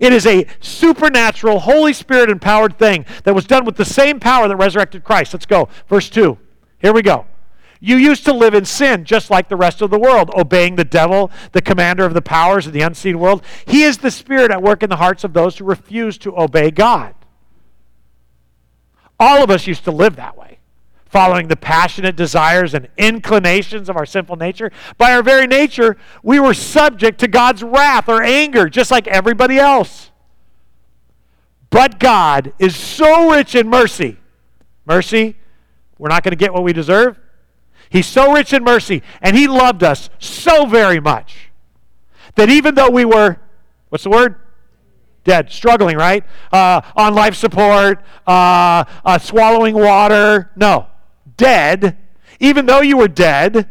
It 0.02 0.14
is 0.14 0.26
a 0.26 0.48
supernatural, 0.60 1.60
Holy 1.60 1.94
Spirit 1.94 2.32
empowered 2.32 2.80
thing 2.80 3.06
that 3.24 3.36
was 3.36 3.46
done 3.46 3.66
with 3.66 3.76
the 3.76 3.86
same 3.86 4.20
power 4.20 4.48
that 4.48 4.56
resurrected 4.56 5.04
Christ. 5.04 5.32
Let's 5.36 5.46
go. 5.46 5.70
Verse 5.88 6.10
2. 6.10 6.40
Here 6.80 6.92
we 6.92 7.04
go. 7.04 7.28
You 7.80 7.98
used 7.98 8.26
to 8.26 8.34
live 8.34 8.56
in 8.56 8.66
sin 8.66 9.06
just 9.06 9.30
like 9.30 9.48
the 9.48 9.56
rest 9.56 9.84
of 9.84 9.92
the 9.92 10.00
world, 10.00 10.32
obeying 10.36 10.76
the 10.76 10.84
devil, 10.84 11.30
the 11.52 11.62
commander 11.62 12.04
of 12.04 12.16
the 12.16 12.22
powers 12.24 12.66
of 12.66 12.74
the 12.74 12.82
unseen 12.82 13.20
world. 13.20 13.44
He 13.68 13.84
is 13.84 14.00
the 14.00 14.10
spirit 14.10 14.50
at 14.50 14.64
work 14.64 14.82
in 14.82 14.90
the 14.90 14.96
hearts 14.96 15.24
of 15.24 15.34
those 15.34 15.60
who 15.60 15.66
refuse 15.66 16.18
to 16.18 16.36
obey 16.36 16.72
God. 16.72 17.14
All 19.20 19.44
of 19.44 19.52
us 19.52 19.68
used 19.68 19.84
to 19.84 19.92
live 19.92 20.16
that 20.16 20.36
way 20.36 20.58
following 21.16 21.48
the 21.48 21.56
passionate 21.56 22.18
desires 22.18 22.74
and 22.74 22.90
inclinations 22.98 23.88
of 23.88 23.96
our 23.96 24.06
sinful 24.06 24.36
nature. 24.36 24.70
By 24.98 25.14
our 25.14 25.24
very 25.24 25.48
nature, 25.48 25.96
we 26.24 26.42
were 26.42 26.54
subject 26.54 27.22
to 27.22 27.30
God's 27.30 27.64
wrath 27.64 28.10
or 28.10 28.22
anger, 28.22 28.68
just 28.68 28.92
like 28.92 29.08
everybody 29.08 29.58
else. 29.58 30.12
But 31.70 32.02
God 32.02 32.52
is 32.60 32.76
so 32.76 33.32
rich 33.32 33.56
in 33.56 33.70
mercy. 33.70 34.18
Mercy, 34.86 35.38
we're 35.98 36.10
not 36.10 36.22
going 36.22 36.34
to 36.34 36.36
get 36.36 36.52
what 36.52 36.64
we 36.64 36.74
deserve. 36.74 37.18
He's 37.90 38.08
so 38.08 38.34
rich 38.34 38.52
in 38.52 38.66
mercy, 38.66 39.02
and 39.22 39.38
He 39.38 39.48
loved 39.48 39.86
us 39.86 40.10
so 40.20 40.66
very 40.66 41.00
much 41.00 41.50
that 42.36 42.50
even 42.50 42.76
though 42.76 42.90
we 42.90 43.06
were, 43.06 43.38
what's 43.88 44.04
the 44.04 44.10
word? 44.10 44.36
Dead, 45.24 45.50
struggling, 45.50 45.96
right? 45.96 46.26
Uh, 46.52 46.82
on 46.94 47.16
life 47.16 47.36
support, 47.36 48.04
uh, 48.28 48.84
uh, 49.06 49.18
swallowing 49.18 49.76
water. 49.76 50.52
No 50.58 50.88
dead, 51.38 51.98
even 52.40 52.66
though 52.66 52.82
you 52.82 52.98
were 52.98 53.08
dead, 53.08 53.70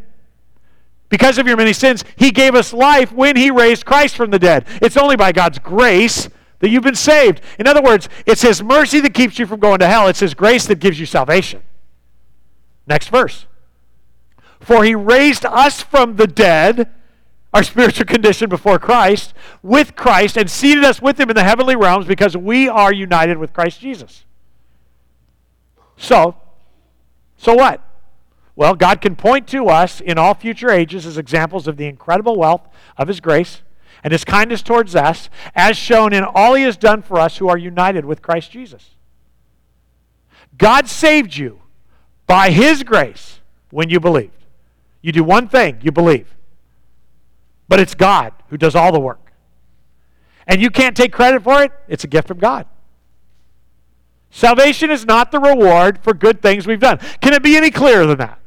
because 1.08 1.38
of 1.38 1.46
your 1.46 1.56
many 1.56 1.72
sins, 1.72 2.04
He 2.16 2.30
gave 2.30 2.54
us 2.54 2.72
life 2.72 3.12
when 3.12 3.36
He 3.36 3.50
raised 3.50 3.84
Christ 3.84 4.16
from 4.16 4.30
the 4.30 4.38
dead. 4.38 4.66
It's 4.82 4.96
only 4.96 5.16
by 5.16 5.32
God's 5.32 5.58
grace 5.58 6.28
that 6.60 6.70
you've 6.70 6.82
been 6.82 6.94
saved. 6.94 7.40
In 7.58 7.66
other 7.66 7.82
words, 7.82 8.08
it's 8.26 8.42
His 8.42 8.62
mercy 8.62 9.00
that 9.00 9.14
keeps 9.14 9.38
you 9.38 9.46
from 9.46 9.60
going 9.60 9.78
to 9.78 9.86
hell, 9.86 10.08
it's 10.08 10.20
His 10.20 10.34
grace 10.34 10.66
that 10.66 10.80
gives 10.80 10.98
you 10.98 11.06
salvation. 11.06 11.62
Next 12.86 13.08
verse. 13.08 13.46
For 14.60 14.82
He 14.82 14.94
raised 14.94 15.44
us 15.44 15.82
from 15.82 16.16
the 16.16 16.26
dead 16.26 16.90
our 17.54 17.62
spiritual 17.62 18.06
condition 18.06 18.48
before 18.48 18.80
Christ, 18.80 19.32
with 19.62 19.94
Christ, 19.94 20.36
and 20.36 20.50
seated 20.50 20.82
us 20.82 21.00
with 21.00 21.20
Him 21.20 21.30
in 21.30 21.36
the 21.36 21.44
heavenly 21.44 21.76
realms 21.76 22.04
because 22.04 22.36
we 22.36 22.68
are 22.68 22.92
united 22.92 23.38
with 23.38 23.52
Christ 23.52 23.80
Jesus. 23.80 24.24
So, 25.96 26.34
so 27.44 27.52
what? 27.54 27.86
Well, 28.56 28.74
God 28.74 29.02
can 29.02 29.16
point 29.16 29.46
to 29.48 29.68
us 29.68 30.00
in 30.00 30.16
all 30.16 30.32
future 30.32 30.70
ages 30.70 31.04
as 31.04 31.18
examples 31.18 31.68
of 31.68 31.76
the 31.76 31.84
incredible 31.84 32.36
wealth 32.36 32.66
of 32.96 33.06
His 33.06 33.20
grace 33.20 33.60
and 34.02 34.12
His 34.12 34.24
kindness 34.24 34.62
towards 34.62 34.96
us, 34.96 35.28
as 35.54 35.76
shown 35.76 36.14
in 36.14 36.24
all 36.24 36.54
He 36.54 36.62
has 36.62 36.78
done 36.78 37.02
for 37.02 37.20
us 37.20 37.36
who 37.36 37.48
are 37.48 37.58
united 37.58 38.06
with 38.06 38.22
Christ 38.22 38.50
Jesus. 38.50 38.92
God 40.56 40.88
saved 40.88 41.36
you 41.36 41.60
by 42.26 42.50
His 42.50 42.82
grace 42.82 43.40
when 43.70 43.90
you 43.90 44.00
believed. 44.00 44.46
You 45.02 45.12
do 45.12 45.22
one 45.22 45.46
thing, 45.46 45.80
you 45.82 45.92
believe. 45.92 46.34
But 47.68 47.78
it's 47.78 47.94
God 47.94 48.32
who 48.48 48.56
does 48.56 48.74
all 48.74 48.90
the 48.90 49.00
work. 49.00 49.32
And 50.46 50.62
you 50.62 50.70
can't 50.70 50.96
take 50.96 51.12
credit 51.12 51.42
for 51.42 51.62
it, 51.62 51.72
it's 51.88 52.04
a 52.04 52.08
gift 52.08 52.26
from 52.28 52.38
God. 52.38 52.66
Salvation 54.34 54.90
is 54.90 55.06
not 55.06 55.30
the 55.30 55.38
reward 55.38 56.00
for 56.02 56.12
good 56.12 56.42
things 56.42 56.66
we've 56.66 56.80
done. 56.80 56.98
Can 57.20 57.32
it 57.32 57.42
be 57.44 57.56
any 57.56 57.70
clearer 57.70 58.04
than 58.04 58.18
that? 58.18 58.40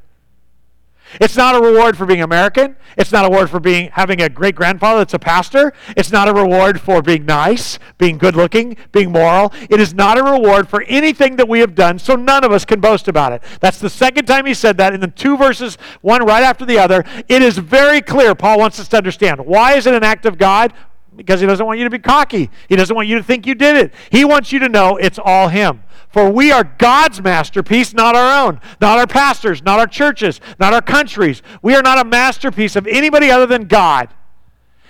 It's 1.22 1.38
not 1.38 1.55
a 1.55 1.61
reward 1.61 1.97
for 1.97 2.05
being 2.05 2.22
American. 2.22 2.76
It's 2.97 3.14
not 3.14 3.23
a 3.23 3.30
reward 3.30 3.49
for 3.49 3.61
being 3.61 3.89
having 3.93 4.22
a 4.22 4.27
great 4.27 4.53
grandfather 4.53 4.99
that's 4.99 5.14
a 5.14 5.19
pastor. 5.19 5.72
It's 5.95 6.11
not 6.11 6.27
a 6.27 6.34
reward 6.34 6.81
for 6.81 7.01
being 7.01 7.26
nice, 7.26 7.80
being 7.97 8.18
good 8.18 8.35
looking, 8.35 8.76
being 8.91 9.14
moral. 9.14 9.53
It 9.69 9.80
is 9.80 9.93
not 9.93 10.18
a 10.18 10.23
reward 10.23 10.68
for 10.68 10.81
anything 10.84 11.38
that 11.38 11.47
we 11.47 11.61
have 11.61 11.73
done, 11.73 11.99
so 11.99 12.18
none 12.18 12.43
of 12.43 12.51
us 12.51 12.65
can 12.65 12.81
boast 12.81 13.07
about 13.07 13.31
it. 13.31 13.41
That's 13.61 13.80
the 13.80 13.89
second 13.89 14.26
time 14.26 14.45
he 14.45 14.53
said 14.53 14.76
that 14.77 14.93
in 14.93 14.99
the 14.99 15.07
two 15.07 15.38
verses, 15.38 15.77
one 16.01 16.26
right 16.26 16.43
after 16.43 16.65
the 16.65 16.80
other. 16.80 17.05
It 17.30 17.41
is 17.41 17.57
very 17.57 18.01
clear. 18.01 18.35
Paul 18.35 18.59
wants 18.59 18.77
us 18.77 18.89
to 18.89 18.97
understand. 18.97 19.45
Why 19.45 19.76
is 19.76 19.88
it 19.88 19.93
an 19.93 20.03
act 20.03 20.26
of 20.26 20.38
God? 20.38 20.73
Because 21.18 21.41
he 21.41 21.48
doesn't 21.48 21.65
want 21.65 21.80
you 21.80 21.84
to 21.84 21.89
be 21.89 21.99
cocky. 21.99 22.49
He 22.69 22.76
doesn't 22.76 22.95
want 22.95 23.07
you 23.07 23.18
to 23.18 23.23
think 23.23 23.45
you 23.45 23.56
did 23.56 23.76
it. 23.76 23.94
He 24.11 24.23
wants 24.23 24.52
you 24.52 24.60
to 24.60 24.69
know 24.69 24.95
it's 24.95 25.19
all 25.19 25.49
him. 25.49 25.84
For 26.10 26.30
we 26.30 26.52
are 26.52 26.64
God's 26.64 27.22
masterpiece, 27.22 27.94
not 27.94 28.15
our 28.15 28.45
own. 28.45 28.61
Not 28.80 28.99
our 28.99 29.07
pastors, 29.07 29.61
not 29.61 29.80
our 29.80 29.88
churches, 29.88 30.39
not 30.60 30.73
our 30.73 30.81
countries. 30.81 31.41
We 31.61 31.76
are 31.76 31.81
not 31.81 31.99
a 31.99 32.07
masterpiece 32.07 32.76
of 32.76 32.88
anybody 32.88 33.30
other 33.30 33.48
than 33.48 33.64
God. 33.64 34.14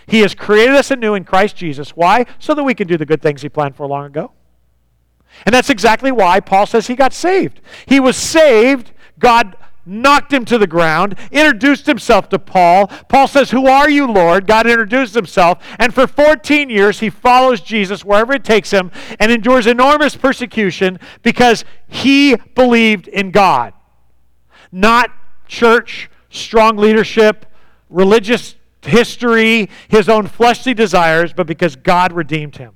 He 0.06 0.20
has 0.20 0.36
created 0.36 0.76
us 0.76 0.92
anew 0.92 1.16
in 1.16 1.24
Christ 1.24 1.56
Jesus. 1.56 1.92
Why? 1.92 2.26
So 2.40 2.54
that 2.54 2.64
we 2.64 2.76
can 2.76 2.88
do 2.88 2.98
the 2.98 3.06
good 3.06 3.22
things 3.22 3.42
He 3.42 3.50
planned 3.50 3.76
for 3.76 3.88
long 3.88 4.06
ago. 4.06 4.32
And 5.46 5.54
that's 5.54 5.70
exactly 5.70 6.12
why 6.12 6.40
Paul 6.40 6.66
says 6.66 6.88
he 6.88 6.96
got 6.96 7.14
saved. 7.14 7.62
He 7.86 8.00
was 8.00 8.16
saved. 8.16 8.92
God 9.20 9.56
knocked 9.88 10.34
him 10.34 10.46
to 10.46 10.58
the 10.58 10.68
ground, 10.68 11.18
introduced 11.32 11.86
himself 11.86 12.30
to 12.30 12.40
Paul. 12.40 12.88
Paul 13.08 13.28
says, 13.28 13.52
Who 13.52 13.68
are 13.68 13.90
you, 13.90 14.06
Lord? 14.06 14.46
God 14.46 14.68
introduced 14.68 15.16
himself. 15.16 15.64
And 15.80 15.94
for 15.94 16.06
14 16.06 16.70
years, 16.70 17.00
he 17.00 17.10
follows 17.10 17.62
Jesus 17.62 18.04
wherever 18.04 18.34
it 18.34 18.44
takes 18.44 18.72
him 18.72 18.92
and 19.20 19.32
endures 19.32 19.66
enormous 19.66 20.16
persecution 20.16 21.00
because 21.24 21.64
he 21.88 22.36
believed 22.56 23.08
in 23.08 23.32
God. 23.32 23.74
Not 24.72 25.12
church, 25.48 26.10
strong 26.30 26.78
leadership, 26.78 27.46
religious 27.90 28.56
history, 28.82 29.70
his 29.88 30.10
own 30.10 30.28
fleshly 30.28 30.74
desires, 30.74 31.34
but 31.34 31.48
because 31.48 31.76
God 31.76 32.14
redeemed 32.14 32.58
him. 32.58 32.74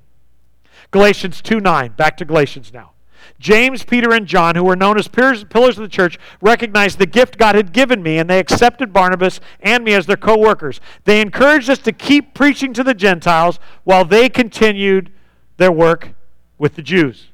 Galatians 0.90 1.40
2 1.42 1.60
9. 1.60 1.92
Back 1.92 2.16
to 2.18 2.24
Galatians 2.24 2.72
now. 2.72 2.92
James, 3.42 3.82
Peter, 3.82 4.12
and 4.12 4.24
John, 4.24 4.54
who 4.54 4.62
were 4.62 4.76
known 4.76 4.96
as 4.96 5.08
pillars 5.08 5.42
of 5.42 5.76
the 5.76 5.88
church, 5.88 6.16
recognized 6.40 7.00
the 7.00 7.06
gift 7.06 7.38
God 7.38 7.56
had 7.56 7.72
given 7.72 8.00
me, 8.00 8.18
and 8.18 8.30
they 8.30 8.38
accepted 8.38 8.92
Barnabas 8.92 9.40
and 9.60 9.82
me 9.82 9.94
as 9.94 10.06
their 10.06 10.16
co 10.16 10.38
workers. 10.38 10.80
They 11.04 11.20
encouraged 11.20 11.68
us 11.68 11.78
to 11.78 11.92
keep 11.92 12.34
preaching 12.34 12.72
to 12.74 12.84
the 12.84 12.94
Gentiles 12.94 13.58
while 13.82 14.04
they 14.04 14.28
continued 14.28 15.10
their 15.56 15.72
work 15.72 16.14
with 16.56 16.76
the 16.76 16.82
Jews. 16.82 17.30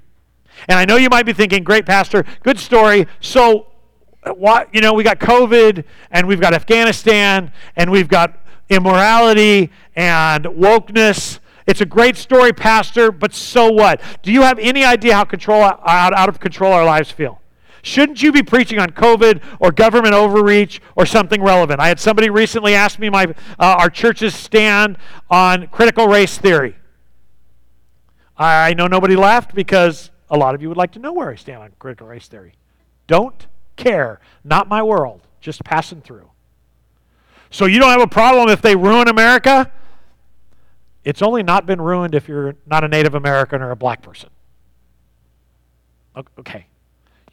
And 0.66 0.78
I 0.78 0.86
know 0.86 0.96
you 0.96 1.10
might 1.10 1.26
be 1.26 1.34
thinking, 1.34 1.62
great, 1.62 1.84
Pastor, 1.84 2.24
good 2.42 2.58
story. 2.58 3.06
So, 3.20 3.66
what, 4.34 4.74
you 4.74 4.80
know, 4.80 4.94
we 4.94 5.04
got 5.04 5.20
COVID, 5.20 5.84
and 6.10 6.26
we've 6.26 6.40
got 6.40 6.54
Afghanistan, 6.54 7.52
and 7.76 7.90
we've 7.90 8.08
got 8.08 8.34
immorality 8.70 9.70
and 9.94 10.46
wokeness 10.46 11.38
it's 11.68 11.82
a 11.82 11.86
great 11.86 12.16
story, 12.16 12.54
Pastor, 12.54 13.12
but 13.12 13.34
so 13.34 13.70
what? 13.70 14.00
Do 14.22 14.32
you 14.32 14.40
have 14.40 14.58
any 14.58 14.84
idea 14.84 15.14
how 15.14 15.24
control, 15.24 15.62
out, 15.62 15.84
out 15.84 16.28
of 16.30 16.40
control 16.40 16.72
our 16.72 16.84
lives 16.84 17.10
feel? 17.10 17.42
Shouldn't 17.82 18.22
you 18.22 18.32
be 18.32 18.42
preaching 18.42 18.78
on 18.78 18.88
COVID 18.88 19.42
or 19.60 19.70
government 19.70 20.14
overreach 20.14 20.80
or 20.96 21.04
something 21.04 21.42
relevant? 21.42 21.78
I 21.78 21.88
had 21.88 22.00
somebody 22.00 22.30
recently 22.30 22.74
ask 22.74 22.98
me 22.98 23.10
my, 23.10 23.26
uh, 23.58 23.76
our 23.78 23.90
church's 23.90 24.34
stand 24.34 24.96
on 25.28 25.66
critical 25.66 26.08
race 26.08 26.38
theory. 26.38 26.74
I 28.38 28.72
know 28.72 28.86
nobody 28.86 29.14
laughed 29.14 29.54
because 29.54 30.10
a 30.30 30.38
lot 30.38 30.54
of 30.54 30.62
you 30.62 30.68
would 30.68 30.78
like 30.78 30.92
to 30.92 30.98
know 30.98 31.12
where 31.12 31.28
I 31.28 31.34
stand 31.34 31.62
on 31.62 31.72
critical 31.78 32.06
race 32.06 32.28
theory. 32.28 32.54
Don't 33.06 33.46
care. 33.76 34.20
Not 34.42 34.68
my 34.68 34.82
world. 34.82 35.20
Just 35.42 35.64
passing 35.64 36.00
through. 36.00 36.30
So 37.50 37.66
you 37.66 37.78
don't 37.78 37.90
have 37.90 38.00
a 38.00 38.06
problem 38.06 38.48
if 38.48 38.62
they 38.62 38.74
ruin 38.74 39.08
America? 39.08 39.70
It's 41.08 41.22
only 41.22 41.42
not 41.42 41.64
been 41.64 41.80
ruined 41.80 42.14
if 42.14 42.28
you're 42.28 42.54
not 42.66 42.84
a 42.84 42.88
Native 42.88 43.14
American 43.14 43.62
or 43.62 43.70
a 43.70 43.76
black 43.76 44.02
person. 44.02 44.28
Okay. 46.38 46.66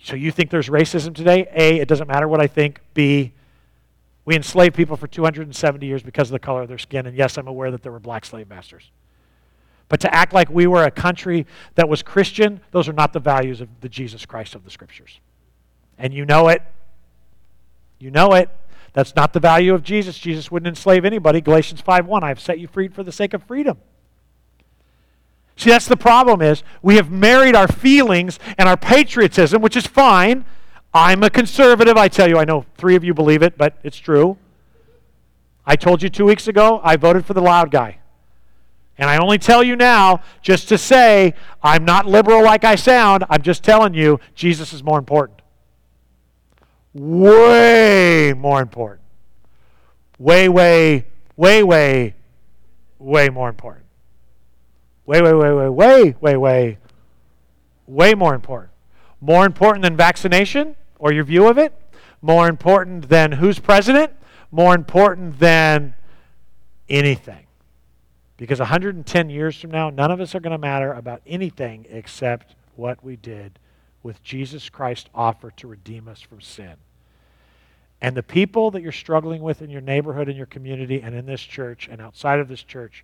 So 0.01 0.15
you 0.15 0.31
think 0.31 0.49
there's 0.49 0.69
racism 0.69 1.13
today? 1.13 1.45
A, 1.53 1.81
it 1.81 1.89
doesn't 1.89 2.07
matter 2.07 2.25
what 2.25 2.39
I 2.39 2.47
think. 2.47 2.79
B, 2.93 3.33
we 4.23 4.33
enslaved 4.33 4.75
people 4.75 4.95
for 4.95 5.07
270 5.07 5.85
years 5.85 6.01
because 6.01 6.29
of 6.29 6.31
the 6.31 6.39
color 6.39 6.61
of 6.61 6.69
their 6.69 6.77
skin. 6.77 7.05
And 7.05 7.17
yes, 7.17 7.37
I'm 7.37 7.49
aware 7.49 7.69
that 7.69 7.83
there 7.83 7.91
were 7.91 7.99
black 7.99 8.23
slave 8.23 8.47
masters. 8.47 8.91
But 9.89 9.99
to 9.99 10.15
act 10.15 10.31
like 10.31 10.49
we 10.49 10.67
were 10.67 10.85
a 10.85 10.91
country 10.91 11.45
that 11.73 11.89
was 11.89 12.01
Christian, 12.01 12.61
those 12.71 12.87
are 12.87 12.93
not 12.93 13.11
the 13.11 13.19
values 13.19 13.59
of 13.59 13.67
the 13.81 13.89
Jesus 13.89 14.25
Christ 14.25 14.55
of 14.55 14.63
the 14.63 14.71
Scriptures. 14.71 15.19
And 15.97 16.13
you 16.13 16.23
know 16.23 16.47
it. 16.47 16.61
You 17.99 18.09
know 18.09 18.35
it. 18.35 18.49
That's 18.95 19.13
not 19.13 19.33
the 19.33 19.41
value 19.41 19.73
of 19.73 19.83
Jesus. 19.83 20.17
Jesus 20.17 20.49
wouldn't 20.49 20.69
enslave 20.69 21.03
anybody. 21.03 21.41
Galatians 21.41 21.81
5:1, 21.81 22.23
I 22.23 22.29
have 22.29 22.39
set 22.39 22.59
you 22.59 22.67
free 22.67 22.87
for 22.87 23.03
the 23.03 23.11
sake 23.11 23.33
of 23.33 23.43
freedom. 23.43 23.77
See, 25.57 25.69
that's 25.69 25.87
the 25.87 25.97
problem 25.97 26.41
is 26.41 26.63
we 26.81 26.95
have 26.95 27.11
married 27.11 27.55
our 27.55 27.67
feelings 27.67 28.39
and 28.57 28.69
our 28.69 28.77
patriotism, 28.77 29.61
which 29.61 29.75
is 29.75 29.85
fine. 29.85 30.45
I'm 30.93 31.23
a 31.23 31.29
conservative. 31.29 31.97
I 31.97 32.07
tell 32.07 32.29
you, 32.29 32.37
I 32.37 32.45
know 32.45 32.65
three 32.77 32.95
of 32.95 33.03
you 33.03 33.13
believe 33.13 33.43
it, 33.43 33.57
but 33.57 33.77
it's 33.83 33.97
true. 33.97 34.37
I 35.65 35.75
told 35.75 36.01
you 36.01 36.07
two 36.07 36.25
weeks 36.25 36.47
ago, 36.47 36.79
I 36.81 36.95
voted 36.95 37.25
for 37.25 37.33
the 37.33 37.41
loud 37.41 37.71
guy. 37.71 37.97
And 38.97 39.09
I 39.09 39.17
only 39.17 39.39
tell 39.39 39.61
you 39.61 39.75
now 39.75 40.21
just 40.41 40.69
to 40.69 40.77
say 40.77 41.33
I'm 41.61 41.83
not 41.83 42.05
liberal 42.05 42.41
like 42.41 42.63
I 42.63 42.75
sound. 42.75 43.25
I'm 43.29 43.41
just 43.41 43.61
telling 43.61 43.93
you 43.93 44.21
Jesus 44.35 44.71
is 44.71 44.85
more 44.85 44.97
important 44.97 45.41
way 46.95 48.33
more 48.35 48.61
important. 48.61 49.01
Way, 50.17 50.47
way, 50.47 51.05
way, 51.35 51.61
way, 51.61 52.15
way 52.97 53.29
more 53.29 53.49
important. 53.49 53.85
Way, 55.05 55.21
way, 55.21 55.33
way, 55.33 55.51
way, 55.51 55.69
way, 55.69 56.15
way, 56.21 56.37
way, 56.37 56.77
way 57.85 58.13
more 58.15 58.33
important. 58.33 58.71
More 59.19 59.45
important 59.45 59.83
than 59.83 59.97
vaccination 59.97 60.75
or 60.97 61.11
your 61.11 61.25
view 61.25 61.47
of 61.47 61.57
it. 61.57 61.73
More 62.21 62.47
important 62.47 63.09
than 63.09 63.33
who's 63.33 63.59
president. 63.59 64.13
More 64.49 64.73
important 64.73 65.37
than 65.39 65.95
anything. 66.87 67.45
Because 68.37 68.59
110 68.59 69.29
years 69.29 69.59
from 69.59 69.71
now, 69.71 69.89
none 69.89 70.11
of 70.11 70.21
us 70.21 70.33
are 70.33 70.39
going 70.39 70.51
to 70.51 70.57
matter 70.57 70.93
about 70.93 71.21
anything 71.27 71.85
except 71.89 72.55
what 72.75 73.03
we 73.03 73.17
did 73.17 73.59
with 74.05 74.21
Jesus 74.21 74.69
Christ's 74.69 75.09
offer 75.15 75.49
to 75.57 75.67
redeem 75.67 76.07
us 76.07 76.21
from 76.21 76.39
sin. 76.39 76.75
And 77.99 78.15
the 78.15 78.21
people 78.21 78.69
that 78.69 78.83
you're 78.83 78.91
struggling 78.91 79.41
with 79.41 79.63
in 79.63 79.71
your 79.71 79.81
neighborhood, 79.81 80.29
in 80.29 80.35
your 80.37 80.45
community, 80.45 81.01
and 81.01 81.15
in 81.15 81.25
this 81.25 81.41
church 81.41 81.89
and 81.91 81.99
outside 81.99 82.39
of 82.39 82.47
this 82.47 82.61
church, 82.61 83.03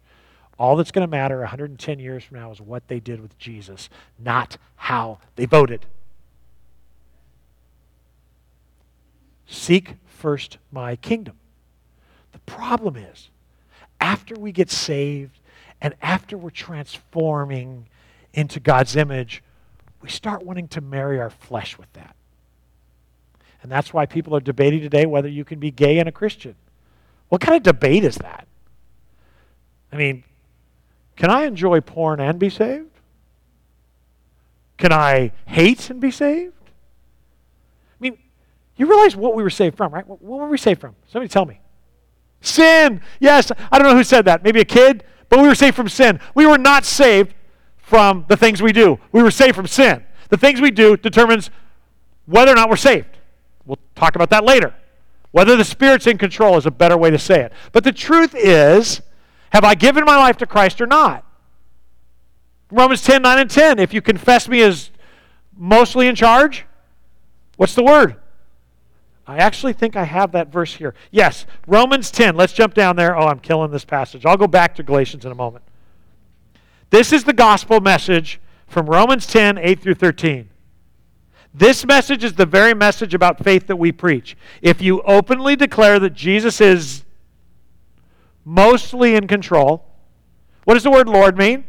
all 0.60 0.76
that's 0.76 0.92
going 0.92 1.06
to 1.06 1.10
matter 1.10 1.40
110 1.40 1.98
years 1.98 2.24
from 2.24 2.38
now 2.38 2.52
is 2.52 2.62
what 2.62 2.88
they 2.88 3.00
did 3.00 3.20
with 3.20 3.36
Jesus, 3.40 3.90
not 4.20 4.58
how 4.76 5.18
they 5.38 5.48
voted. 5.48 5.88
Seek 9.48 9.96
first 10.06 10.60
my 10.72 10.96
kingdom. 10.98 11.36
The 12.32 12.40
problem 12.40 12.96
is, 12.96 13.32
after 14.00 14.36
we 14.36 14.52
get 14.52 14.70
saved 14.70 15.40
and 15.82 15.96
after 16.00 16.38
we're 16.38 16.52
transforming 16.52 17.88
into 18.36 18.60
God's 18.60 18.96
image, 18.96 19.42
we 20.02 20.10
start 20.10 20.44
wanting 20.44 20.68
to 20.70 20.82
marry 20.82 21.20
our 21.20 21.30
flesh 21.30 21.78
with 21.78 21.92
that. 21.94 22.16
And 23.62 23.72
that's 23.72 23.94
why 23.94 24.06
people 24.06 24.36
are 24.36 24.40
debating 24.40 24.82
today 24.82 25.06
whether 25.06 25.28
you 25.28 25.46
can 25.46 25.60
be 25.60 25.72
gay 25.72 26.00
and 26.00 26.10
a 26.10 26.12
Christian. 26.12 26.56
What 27.30 27.42
kind 27.42 27.56
of 27.56 27.64
debate 27.64 28.04
is 28.04 28.16
that? 28.18 28.48
I 29.92 29.98
mean, 29.98 30.24
can 31.16 31.30
I 31.30 31.44
enjoy 31.44 31.82
porn 31.82 32.20
and 32.20 32.40
be 32.40 32.50
saved? 32.50 32.90
Can 34.78 34.92
I 34.92 35.32
hate 35.46 35.90
and 35.92 36.02
be 36.02 36.10
saved? 36.10 36.54
I 36.66 38.00
mean, 38.00 38.18
you 38.76 38.88
realize 38.88 39.16
what 39.16 39.36
we 39.36 39.44
were 39.44 39.52
saved 39.52 39.78
from, 39.78 39.94
right? 39.94 40.08
What 40.08 40.22
were 40.22 40.48
we 40.48 40.58
saved 40.58 40.82
from? 40.82 40.96
Somebody 41.08 41.30
tell 41.30 41.46
me. 41.46 41.60
Sin. 42.42 43.02
Yes, 43.20 43.52
I 43.72 43.78
don't 43.78 43.88
know 43.88 43.96
who 43.96 44.04
said 44.04 44.26
that. 44.26 44.44
Maybe 44.44 44.60
a 44.60 44.66
kid, 44.66 45.04
but 45.30 45.40
we 45.40 45.48
were 45.48 45.54
saved 45.54 45.76
from 45.76 45.88
sin. 45.88 46.20
We 46.34 46.48
were 46.48 46.58
not 46.58 46.84
saved 46.86 47.36
from 47.92 48.24
the 48.30 48.38
things 48.38 48.62
we 48.62 48.72
do. 48.72 48.98
We 49.12 49.22
were 49.22 49.32
saved 49.32 49.54
from 49.54 49.68
sin. 49.68 50.06
The 50.30 50.38
things 50.38 50.62
we 50.62 50.72
do 50.72 50.96
determines 50.96 51.50
whether 52.26 52.50
or 52.50 52.56
not 52.56 52.70
we're 52.70 52.78
saved. 52.78 53.18
We'll 53.66 53.80
talk 53.96 54.16
about 54.16 54.30
that 54.30 54.46
later. 54.46 54.74
Whether 55.32 55.58
the 55.58 55.66
Spirit's 55.66 56.08
in 56.08 56.18
control 56.18 56.58
is 56.58 56.66
a 56.66 56.72
better 56.72 56.96
way 56.96 57.10
to 57.10 57.20
say 57.20 57.42
it. 57.42 57.52
But 57.74 57.84
the 57.84 57.92
truth 57.92 58.34
is, 58.34 59.02
have 59.50 59.66
I 59.66 59.76
given 59.76 60.06
my 60.06 60.16
life 60.16 60.38
to 60.38 60.46
Christ 60.46 60.80
or 60.80 60.88
not? 60.88 61.26
Romans 62.72 63.02
10, 63.02 63.24
9, 63.24 63.40
and 63.40 63.52
10. 63.52 63.78
If 63.78 63.94
you 63.94 64.02
confess 64.02 64.48
me 64.48 64.62
as 64.62 64.90
mostly 65.58 66.08
in 66.08 66.16
charge, 66.16 66.66
what's 67.58 67.76
the 67.76 67.84
word? 67.84 68.16
I 69.28 69.36
actually 69.36 69.74
think 69.74 69.98
I 69.98 70.06
have 70.06 70.32
that 70.32 70.48
verse 70.48 70.76
here. 70.76 70.96
Yes, 71.12 71.46
Romans 71.68 72.10
10. 72.10 72.38
Let's 72.38 72.54
jump 72.54 72.74
down 72.74 72.96
there. 72.96 73.18
Oh, 73.18 73.28
I'm 73.28 73.40
killing 73.40 73.70
this 73.70 73.84
passage. 73.84 74.26
I'll 74.26 74.38
go 74.38 74.48
back 74.48 74.76
to 74.76 74.84
Galatians 74.84 75.26
in 75.26 75.34
a 75.34 75.36
moment. 75.36 75.66
This 76.92 77.14
is 77.14 77.24
the 77.24 77.34
gospel 77.34 77.80
message 77.80 78.40
from 78.68 78.86
Romans 78.86 79.26
10, 79.26 79.58
8 79.58 79.80
through 79.80 79.96
13. 79.96 80.50
This 81.54 81.86
message 81.86 82.22
is 82.22 82.34
the 82.34 82.46
very 82.46 82.74
message 82.74 83.14
about 83.14 83.42
faith 83.42 83.68
that 83.68 83.78
we 83.78 83.94
preach. 83.94 84.36
If 84.62 84.82
you 84.82 85.02
openly 85.04 85.56
declare 85.56 86.00
that 86.00 86.14
Jesus 86.14 86.60
is 86.60 87.06
mostly 88.44 89.16
in 89.16 89.28
control, 89.28 89.86
what 90.66 90.74
does 90.74 90.84
the 90.84 90.92
word 90.92 91.08
Lord 91.08 91.38
mean? 91.38 91.64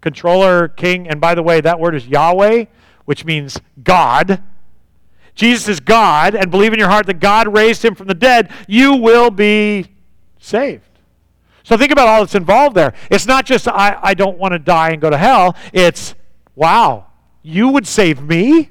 Controller, 0.00 0.68
king, 0.68 1.08
and 1.08 1.20
by 1.20 1.34
the 1.34 1.42
way, 1.42 1.60
that 1.60 1.80
word 1.80 1.96
is 1.96 2.06
Yahweh, 2.06 2.66
which 3.06 3.24
means 3.24 3.60
God. 3.82 4.40
Jesus 5.34 5.66
is 5.68 5.80
God, 5.80 6.36
and 6.36 6.48
believe 6.52 6.72
in 6.72 6.78
your 6.78 6.88
heart 6.88 7.06
that 7.06 7.18
God 7.18 7.52
raised 7.52 7.84
him 7.84 7.96
from 7.96 8.06
the 8.06 8.14
dead, 8.14 8.52
you 8.68 8.94
will 8.94 9.30
be 9.30 9.86
saved. 10.38 10.85
So 11.66 11.76
think 11.76 11.90
about 11.90 12.06
all 12.06 12.20
that's 12.20 12.36
involved 12.36 12.76
there. 12.76 12.94
It's 13.10 13.26
not 13.26 13.44
just, 13.44 13.66
I, 13.66 13.98
I 14.00 14.14
don't 14.14 14.38
want 14.38 14.52
to 14.52 14.58
die 14.60 14.90
and 14.90 15.00
go 15.00 15.10
to 15.10 15.18
hell. 15.18 15.56
It's, 15.72 16.14
wow, 16.54 17.08
you 17.42 17.70
would 17.70 17.88
save 17.88 18.22
me? 18.22 18.70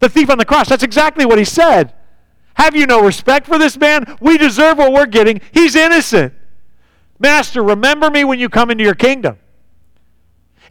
The 0.00 0.08
thief 0.08 0.30
on 0.30 0.38
the 0.38 0.44
cross, 0.44 0.68
that's 0.68 0.82
exactly 0.82 1.24
what 1.24 1.38
he 1.38 1.44
said. 1.44 1.94
Have 2.54 2.74
you 2.74 2.86
no 2.86 3.04
respect 3.04 3.46
for 3.46 3.56
this 3.56 3.78
man? 3.78 4.16
We 4.20 4.36
deserve 4.36 4.78
what 4.78 4.92
we're 4.92 5.06
getting. 5.06 5.40
He's 5.52 5.76
innocent. 5.76 6.34
Master, 7.20 7.62
remember 7.62 8.10
me 8.10 8.24
when 8.24 8.40
you 8.40 8.48
come 8.48 8.72
into 8.72 8.82
your 8.82 8.96
kingdom. 8.96 9.38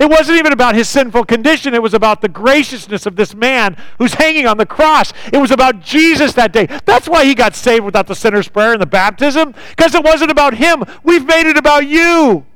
It 0.01 0.09
wasn't 0.09 0.39
even 0.39 0.51
about 0.51 0.73
his 0.73 0.89
sinful 0.89 1.25
condition. 1.25 1.75
It 1.75 1.83
was 1.83 1.93
about 1.93 2.21
the 2.21 2.27
graciousness 2.27 3.05
of 3.05 3.15
this 3.15 3.35
man 3.35 3.77
who's 3.99 4.15
hanging 4.15 4.47
on 4.47 4.57
the 4.57 4.65
cross. 4.65 5.13
It 5.31 5.37
was 5.37 5.51
about 5.51 5.79
Jesus 5.79 6.33
that 6.33 6.51
day. 6.51 6.65
That's 6.85 7.07
why 7.07 7.23
he 7.23 7.35
got 7.35 7.55
saved 7.55 7.85
without 7.85 8.07
the 8.07 8.15
sinner's 8.15 8.47
prayer 8.47 8.73
and 8.73 8.81
the 8.81 8.87
baptism, 8.87 9.53
because 9.69 9.93
it 9.93 10.03
wasn't 10.03 10.31
about 10.31 10.55
him. 10.55 10.83
We've 11.03 11.23
made 11.23 11.45
it 11.45 11.55
about 11.55 11.85
you. 11.85 12.47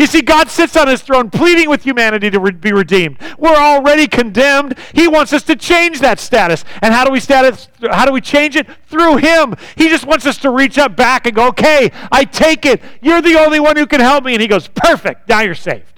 You 0.00 0.06
see, 0.06 0.20
God 0.20 0.48
sits 0.48 0.76
on 0.76 0.88
his 0.88 1.00
throne 1.02 1.30
pleading 1.30 1.70
with 1.70 1.84
humanity 1.84 2.28
to 2.30 2.40
re- 2.40 2.50
be 2.50 2.72
redeemed. 2.72 3.18
We're 3.38 3.54
already 3.54 4.08
condemned. 4.08 4.76
He 4.94 5.06
wants 5.06 5.32
us 5.32 5.44
to 5.44 5.54
change 5.54 6.00
that 6.00 6.18
status. 6.18 6.64
And 6.80 6.92
how 6.92 7.04
do 7.04 7.12
we 7.12 7.20
status 7.20 7.68
how 7.88 8.04
do 8.04 8.12
we 8.12 8.20
change 8.20 8.56
it? 8.56 8.66
Through 8.88 9.18
him. 9.18 9.54
He 9.76 9.88
just 9.88 10.06
wants 10.06 10.26
us 10.26 10.38
to 10.38 10.50
reach 10.50 10.76
up 10.76 10.96
back 10.96 11.26
and 11.26 11.36
go, 11.36 11.46
"Okay, 11.48 11.92
I 12.10 12.24
take 12.24 12.66
it. 12.66 12.82
You're 13.00 13.22
the 13.22 13.38
only 13.38 13.60
one 13.60 13.76
who 13.76 13.86
can 13.86 14.00
help 14.00 14.24
me." 14.24 14.32
And 14.32 14.42
he 14.42 14.48
goes, 14.48 14.66
"Perfect. 14.66 15.28
Now 15.28 15.42
you're 15.42 15.54
saved." 15.54 15.91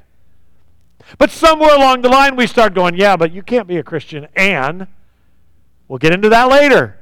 But 1.19 1.31
somewhere 1.31 1.75
along 1.75 2.03
the 2.03 2.09
line 2.09 2.37
we 2.37 2.47
start 2.47 2.75
going, 2.75 2.97
"Yeah, 2.97 3.17
but 3.17 3.33
you 3.33 3.43
can't 3.43 3.69
be 3.69 3.77
a 3.77 3.83
Christian 3.83 4.27
and 4.35 4.87
we'll 5.89 5.99
get 5.99 6.13
into 6.13 6.29
that 6.29 6.49
later." 6.49 6.99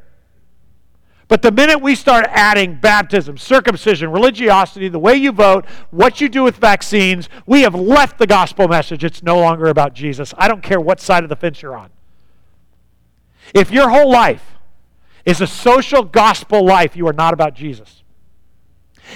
But 1.29 1.41
the 1.41 1.51
minute 1.51 1.81
we 1.81 1.95
start 1.95 2.27
adding 2.29 2.75
baptism, 2.75 3.39
circumcision, 3.39 4.11
religiosity, 4.13 4.89
the 4.89 4.99
way 4.99 5.15
you 5.15 5.33
vote, 5.33 5.65
what 5.91 6.21
you 6.21 6.29
do 6.29 6.43
with 6.43 6.57
vaccines, 6.57 7.31
we 7.47 7.63
have 7.63 7.75
left 7.75 8.19
the 8.19 8.27
gospel 8.27 8.69
message. 8.69 9.03
It's 9.03 9.23
no 9.23 9.39
longer 9.39 9.69
about 9.69 9.95
Jesus. 9.95 10.35
I 10.37 10.47
don't 10.47 10.63
care 10.63 10.79
what 10.79 11.01
side 11.01 11.23
of 11.23 11.31
the 11.31 11.37
fence 11.37 11.63
you're 11.63 11.75
on. 11.75 11.89
If 13.55 13.71
your 13.71 13.89
whole 13.89 14.11
life 14.11 14.59
is 15.25 15.41
a 15.41 15.47
social 15.47 16.03
gospel 16.03 16.67
life, 16.67 16.97
you 16.97 17.09
are 17.09 17.15
not 17.15 17.33
about 17.33 17.55
Jesus. 17.55 18.03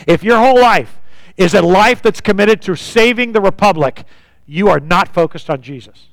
If 0.07 0.25
your 0.25 0.39
whole 0.39 0.59
life 0.59 1.01
is 1.37 1.53
a 1.53 1.61
life 1.61 2.01
that's 2.01 2.23
committed 2.23 2.63
to 2.63 2.77
saving 2.77 3.33
the 3.33 3.43
republic, 3.43 4.05
you 4.47 4.69
are 4.69 4.81
not 4.81 5.13
focused 5.13 5.51
on 5.51 5.63
Jesus. 5.63 6.09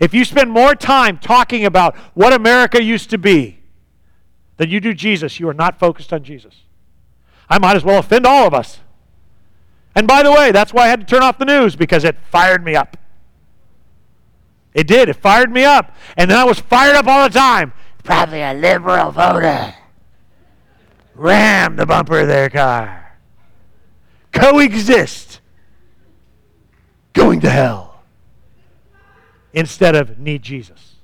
If 0.00 0.12
you 0.12 0.24
spend 0.24 0.50
more 0.50 0.74
time 0.74 1.18
talking 1.18 1.64
about 1.64 1.96
what 2.14 2.32
America 2.32 2.82
used 2.82 3.10
to 3.10 3.18
be, 3.18 3.60
than 4.56 4.70
you 4.70 4.80
do 4.80 4.94
Jesus, 4.94 5.40
you 5.40 5.48
are 5.48 5.54
not 5.54 5.78
focused 5.78 6.12
on 6.12 6.22
Jesus. 6.22 6.54
I 7.48 7.58
might 7.58 7.76
as 7.76 7.84
well 7.84 7.98
offend 7.98 8.26
all 8.26 8.46
of 8.46 8.54
us. 8.54 8.78
And 9.94 10.06
by 10.08 10.22
the 10.22 10.32
way, 10.32 10.52
that's 10.52 10.72
why 10.72 10.84
I 10.84 10.88
had 10.88 11.00
to 11.00 11.06
turn 11.06 11.22
off 11.22 11.38
the 11.38 11.44
news 11.44 11.76
because 11.76 12.04
it 12.04 12.16
fired 12.30 12.64
me 12.64 12.74
up. 12.74 12.96
It 14.72 14.86
did. 14.86 15.08
It 15.08 15.14
fired 15.14 15.52
me 15.52 15.64
up. 15.64 15.94
And 16.16 16.30
then 16.30 16.38
I 16.38 16.44
was 16.44 16.58
fired 16.58 16.96
up 16.96 17.06
all 17.06 17.28
the 17.28 17.34
time. 17.34 17.72
Probably 18.02 18.42
a 18.42 18.54
liberal 18.54 19.12
voter. 19.12 19.74
Ram 21.14 21.76
the 21.76 21.86
bumper 21.86 22.20
of 22.20 22.28
their 22.28 22.50
car. 22.50 23.18
Coexist. 24.32 25.23
Going 27.14 27.40
to 27.40 27.50
hell. 27.50 28.02
Instead 29.52 29.94
of 29.94 30.18
need 30.18 30.42
Jesus. 30.42 30.96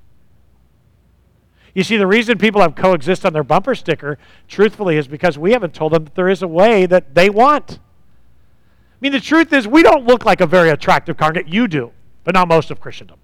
You 1.75 1.85
see, 1.85 1.97
the 1.97 2.07
reason 2.07 2.37
people 2.37 2.61
have 2.61 2.75
coexist 2.75 3.25
on 3.25 3.33
their 3.33 3.45
bumper 3.45 3.75
sticker, 3.75 4.19
truthfully, 4.49 4.97
is 4.97 5.07
because 5.07 5.39
we 5.39 5.53
haven't 5.53 5.73
told 5.73 5.93
them 5.93 6.05
that 6.05 6.15
there 6.15 6.29
is 6.29 6.43
a 6.43 6.49
way 6.49 6.85
that 6.87 7.15
they 7.15 7.31
want. 7.31 7.79
I 7.79 8.99
mean, 9.01 9.13
the 9.13 9.21
truth 9.21 9.53
is, 9.53 9.67
we 9.67 9.83
don't 9.83 10.05
look 10.05 10.25
like 10.25 10.41
a 10.41 10.47
very 10.47 10.71
attractive 10.71 11.17
congregation. 11.17 11.55
You 11.55 11.69
do, 11.69 11.93
but 12.25 12.35
not 12.35 12.49
most 12.49 12.71
of 12.71 12.81
Christendom. 12.81 13.19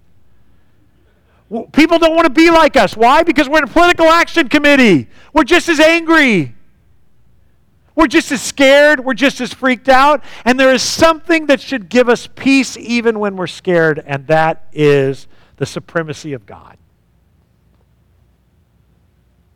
People 1.71 1.99
don't 1.99 2.15
want 2.15 2.25
to 2.25 2.33
be 2.33 2.49
like 2.49 2.75
us. 2.75 2.97
Why? 2.97 3.23
Because 3.23 3.47
we're 3.47 3.59
in 3.59 3.63
a 3.65 3.67
political 3.67 4.07
action 4.07 4.49
committee. 4.49 5.07
We're 5.33 5.43
just 5.43 5.69
as 5.69 5.79
angry. 5.79 6.55
We're 7.97 8.05
just 8.05 8.31
as 8.31 8.43
scared. 8.43 9.03
We're 9.03 9.15
just 9.15 9.41
as 9.41 9.51
freaked 9.51 9.89
out. 9.89 10.23
And 10.45 10.59
there 10.59 10.71
is 10.71 10.83
something 10.83 11.47
that 11.47 11.59
should 11.59 11.89
give 11.89 12.07
us 12.09 12.27
peace 12.27 12.77
even 12.77 13.17
when 13.17 13.35
we're 13.35 13.47
scared, 13.47 14.03
and 14.05 14.27
that 14.27 14.67
is 14.71 15.27
the 15.55 15.65
supremacy 15.65 16.33
of 16.33 16.45
God. 16.45 16.77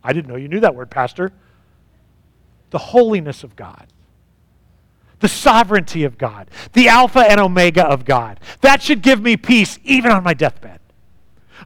I 0.03 0.11
didn't 0.11 0.27
know 0.27 0.38
you 0.38 0.47
knew 0.47 0.59
that 0.61 0.73
word, 0.73 0.89
Pastor. 0.89 1.31
The 2.72 2.80
holiness 2.80 3.43
of 3.43 3.55
God, 3.55 3.85
the 5.19 5.27
sovereignty 5.27 6.03
of 6.03 6.18
God, 6.18 6.49
the 6.73 6.88
Alpha 6.88 7.19
and 7.19 7.39
Omega 7.39 7.85
of 7.85 8.05
God. 8.05 8.39
That 8.61 8.81
should 8.81 9.03
give 9.03 9.22
me 9.22 9.38
peace 9.38 9.77
even 9.84 10.09
on 10.09 10.23
my 10.23 10.34
deathbed. 10.34 10.80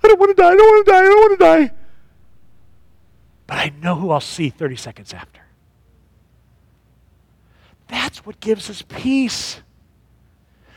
I 0.04 0.08
don't 0.10 0.20
want 0.20 0.36
to 0.36 0.44
die. 0.44 0.50
I 0.50 0.56
don't 0.58 0.68
want 0.68 0.86
to 0.86 0.92
die. 0.92 1.00
I 1.00 1.04
don't 1.04 1.20
want 1.20 1.40
to 1.40 1.46
die. 1.46 1.76
But 3.48 3.58
I 3.60 3.72
know 3.82 3.96
who 3.96 4.12
I'll 4.12 4.20
see 4.20 4.50
30 4.50 4.76
seconds 4.76 5.14
after. 5.14 5.45
That's 7.88 8.26
what 8.26 8.40
gives 8.40 8.70
us 8.70 8.84
peace. 8.88 9.62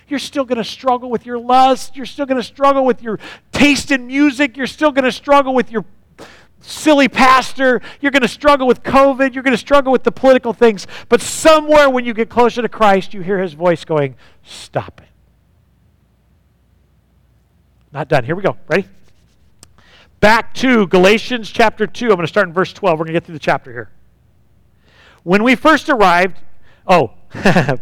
You're 0.08 0.18
still 0.18 0.44
going 0.44 0.58
to 0.58 0.64
struggle 0.64 1.10
with 1.10 1.26
your 1.26 1.38
lust. 1.38 1.96
You're 1.96 2.06
still 2.06 2.26
going 2.26 2.40
to 2.40 2.46
struggle 2.46 2.84
with 2.84 3.02
your 3.02 3.18
taste 3.52 3.90
in 3.90 4.06
music. 4.06 4.56
You're 4.56 4.66
still 4.66 4.90
going 4.90 5.04
to 5.04 5.12
struggle 5.12 5.54
with 5.54 5.70
your 5.70 5.84
silly 6.60 7.08
pastor. 7.08 7.82
You're 8.00 8.12
going 8.12 8.22
to 8.22 8.28
struggle 8.28 8.66
with 8.66 8.82
COVID. 8.82 9.34
You're 9.34 9.42
going 9.42 9.52
to 9.52 9.58
struggle 9.58 9.92
with 9.92 10.04
the 10.04 10.12
political 10.12 10.52
things. 10.52 10.86
But 11.08 11.20
somewhere 11.20 11.90
when 11.90 12.06
you 12.06 12.14
get 12.14 12.30
closer 12.30 12.62
to 12.62 12.68
Christ, 12.68 13.12
you 13.12 13.20
hear 13.20 13.38
his 13.38 13.52
voice 13.52 13.84
going, 13.84 14.16
Stop 14.42 15.00
it. 15.02 15.08
Not 17.92 18.08
done. 18.08 18.24
Here 18.24 18.34
we 18.34 18.42
go. 18.42 18.56
Ready? 18.68 18.86
Back 20.20 20.54
to 20.54 20.86
Galatians 20.86 21.50
chapter 21.50 21.86
2. 21.86 22.06
I'm 22.06 22.16
going 22.16 22.22
to 22.22 22.26
start 22.26 22.48
in 22.48 22.54
verse 22.54 22.72
12. 22.72 22.98
We're 22.98 23.04
going 23.04 23.14
to 23.14 23.20
get 23.20 23.24
through 23.24 23.34
the 23.34 23.38
chapter 23.38 23.72
here. 23.72 23.90
When 25.22 25.42
we 25.42 25.54
first 25.54 25.88
arrived, 25.88 26.38
oh, 26.88 27.12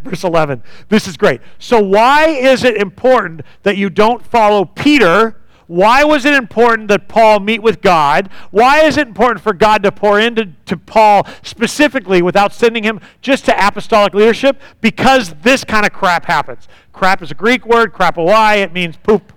verse 0.03 0.24
11. 0.24 0.62
This 0.89 1.07
is 1.07 1.16
great. 1.16 1.41
So, 1.59 1.81
why 1.81 2.27
is 2.27 2.65
it 2.65 2.77
important 2.77 3.43
that 3.62 3.77
you 3.77 3.89
don't 3.89 4.24
follow 4.24 4.65
Peter? 4.65 5.37
Why 5.69 6.05
was 6.05 6.24
it 6.24 6.35
important 6.35 6.89
that 6.89 7.09
Paul 7.09 7.41
meet 7.41 7.61
with 7.61 7.81
God? 7.81 8.31
Why 8.51 8.85
is 8.85 8.97
it 8.97 9.09
important 9.09 9.43
for 9.43 9.53
God 9.53 9.83
to 9.83 9.91
pour 9.91 10.20
into 10.20 10.53
to 10.66 10.77
Paul 10.77 11.27
specifically 11.43 12.23
without 12.23 12.53
sending 12.53 12.85
him 12.85 13.01
just 13.20 13.45
to 13.47 13.66
apostolic 13.66 14.15
leadership? 14.15 14.61
Because 14.81 15.35
this 15.43 15.65
kind 15.65 15.85
of 15.85 15.93
crap 15.93 16.27
happens. 16.27 16.69
Crap 16.93 17.20
is 17.20 17.31
a 17.31 17.35
Greek 17.35 17.66
word, 17.66 17.93
crapoi, 17.93 18.59
it 18.59 18.73
means 18.73 18.97
poop. 18.97 19.33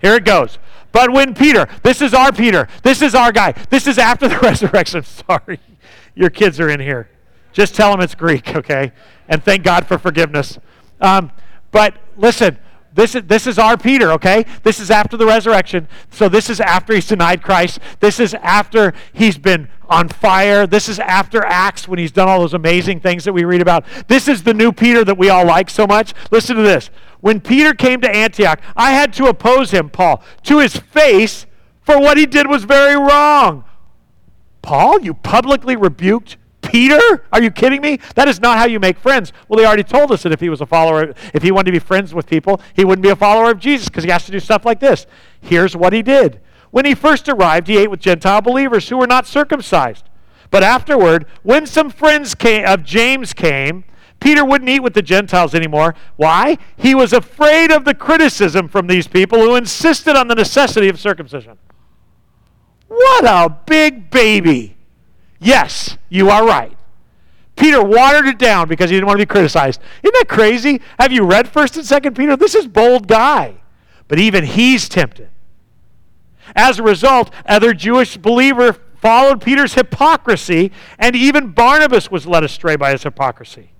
Here 0.00 0.14
it 0.14 0.24
goes. 0.24 0.58
But 0.92 1.10
when 1.10 1.34
Peter, 1.34 1.66
this 1.82 2.02
is 2.02 2.14
our 2.14 2.32
Peter, 2.32 2.68
this 2.82 3.02
is 3.02 3.14
our 3.14 3.32
guy, 3.32 3.52
this 3.70 3.86
is 3.86 3.98
after 3.98 4.28
the 4.28 4.38
resurrection. 4.42 5.02
Sorry, 5.02 5.58
your 6.14 6.30
kids 6.30 6.60
are 6.60 6.68
in 6.68 6.80
here. 6.80 7.08
Just 7.52 7.74
tell 7.74 7.90
them 7.92 8.00
it's 8.00 8.14
Greek, 8.14 8.48
okay? 8.56 8.92
And 9.28 9.42
thank 9.42 9.62
God 9.62 9.86
for 9.86 9.98
forgiveness. 9.98 10.58
Um, 11.00 11.30
but 11.70 11.96
listen, 12.16 12.58
this 12.94 13.14
is, 13.14 13.22
this 13.24 13.46
is 13.46 13.58
our 13.58 13.76
Peter, 13.76 14.12
okay? 14.12 14.44
This 14.62 14.78
is 14.78 14.90
after 14.90 15.16
the 15.16 15.26
resurrection. 15.26 15.88
So 16.10 16.28
this 16.28 16.50
is 16.50 16.60
after 16.60 16.94
he's 16.94 17.06
denied 17.06 17.42
Christ. 17.42 17.80
This 18.00 18.20
is 18.20 18.34
after 18.34 18.92
he's 19.12 19.38
been 19.38 19.68
on 19.88 20.08
fire. 20.08 20.66
This 20.66 20.88
is 20.88 20.98
after 20.98 21.44
Acts 21.44 21.88
when 21.88 21.98
he's 21.98 22.12
done 22.12 22.28
all 22.28 22.40
those 22.40 22.54
amazing 22.54 23.00
things 23.00 23.24
that 23.24 23.32
we 23.32 23.44
read 23.44 23.62
about. 23.62 23.84
This 24.08 24.28
is 24.28 24.42
the 24.42 24.54
new 24.54 24.72
Peter 24.72 25.04
that 25.04 25.16
we 25.16 25.30
all 25.30 25.46
like 25.46 25.70
so 25.70 25.86
much. 25.86 26.12
Listen 26.30 26.56
to 26.56 26.62
this. 26.62 26.90
When 27.20 27.40
Peter 27.40 27.72
came 27.72 28.00
to 28.02 28.14
Antioch, 28.14 28.60
I 28.76 28.90
had 28.92 29.12
to 29.14 29.26
oppose 29.26 29.70
him, 29.70 29.88
Paul, 29.88 30.22
to 30.44 30.58
his 30.58 30.76
face, 30.76 31.46
for 31.80 31.98
what 31.98 32.16
he 32.16 32.26
did 32.26 32.46
was 32.46 32.64
very 32.64 32.96
wrong. 32.96 33.64
Paul, 34.60 35.00
you 35.00 35.14
publicly 35.14 35.76
rebuked 35.76 36.36
Peter? 36.62 37.24
Are 37.32 37.42
you 37.42 37.50
kidding 37.50 37.82
me? 37.82 37.98
That 38.14 38.28
is 38.28 38.40
not 38.40 38.56
how 38.56 38.66
you 38.66 38.80
make 38.80 38.98
friends. 38.98 39.32
Well, 39.48 39.58
he 39.58 39.66
already 39.66 39.82
told 39.82 40.10
us 40.12 40.22
that 40.22 40.32
if 40.32 40.40
he 40.40 40.48
was 40.48 40.60
a 40.60 40.66
follower, 40.66 41.12
if 41.34 41.42
he 41.42 41.50
wanted 41.50 41.66
to 41.66 41.72
be 41.72 41.78
friends 41.78 42.14
with 42.14 42.26
people, 42.26 42.60
he 42.74 42.84
wouldn't 42.84 43.02
be 43.02 43.10
a 43.10 43.16
follower 43.16 43.50
of 43.50 43.58
Jesus 43.58 43.88
because 43.88 44.04
he 44.04 44.10
has 44.10 44.24
to 44.26 44.32
do 44.32 44.40
stuff 44.40 44.64
like 44.64 44.80
this. 44.80 45.06
Here's 45.40 45.76
what 45.76 45.92
he 45.92 46.02
did. 46.02 46.40
When 46.70 46.86
he 46.86 46.94
first 46.94 47.28
arrived, 47.28 47.68
he 47.68 47.76
ate 47.76 47.90
with 47.90 48.00
Gentile 48.00 48.40
believers 48.40 48.88
who 48.88 48.96
were 48.96 49.06
not 49.06 49.26
circumcised. 49.26 50.08
But 50.50 50.62
afterward, 50.62 51.26
when 51.42 51.66
some 51.66 51.90
friends 51.90 52.34
came, 52.34 52.64
of 52.64 52.84
James 52.84 53.32
came, 53.32 53.84
Peter 54.20 54.44
wouldn't 54.44 54.70
eat 54.70 54.80
with 54.80 54.94
the 54.94 55.02
Gentiles 55.02 55.54
anymore. 55.54 55.94
Why? 56.16 56.56
He 56.76 56.94
was 56.94 57.12
afraid 57.12 57.72
of 57.72 57.84
the 57.84 57.94
criticism 57.94 58.68
from 58.68 58.86
these 58.86 59.08
people 59.08 59.40
who 59.40 59.56
insisted 59.56 60.14
on 60.14 60.28
the 60.28 60.34
necessity 60.34 60.88
of 60.88 61.00
circumcision. 61.00 61.58
What 62.86 63.24
a 63.24 63.58
big 63.66 64.10
baby. 64.10 64.76
Yes, 65.42 65.98
you 66.08 66.30
are 66.30 66.46
right. 66.46 66.76
Peter 67.56 67.82
watered 67.82 68.26
it 68.26 68.38
down 68.38 68.68
because 68.68 68.90
he 68.90 68.96
didn't 68.96 69.06
want 69.06 69.18
to 69.18 69.26
be 69.26 69.30
criticized. 69.30 69.80
Isn't 70.02 70.14
that 70.14 70.28
crazy? 70.28 70.80
Have 70.98 71.12
you 71.12 71.24
read 71.24 71.52
1st 71.52 71.76
and 71.76 72.04
2nd 72.04 72.16
Peter? 72.16 72.36
This 72.36 72.54
is 72.54 72.66
bold 72.66 73.08
guy. 73.08 73.56
But 74.08 74.18
even 74.18 74.44
he's 74.44 74.88
tempted. 74.88 75.28
As 76.54 76.78
a 76.78 76.82
result, 76.82 77.32
other 77.46 77.74
Jewish 77.74 78.16
believer 78.16 78.74
followed 79.00 79.42
Peter's 79.42 79.74
hypocrisy, 79.74 80.70
and 80.98 81.16
even 81.16 81.50
Barnabas 81.50 82.10
was 82.10 82.26
led 82.26 82.44
astray 82.44 82.76
by 82.76 82.92
his 82.92 83.02
hypocrisy. 83.02 83.70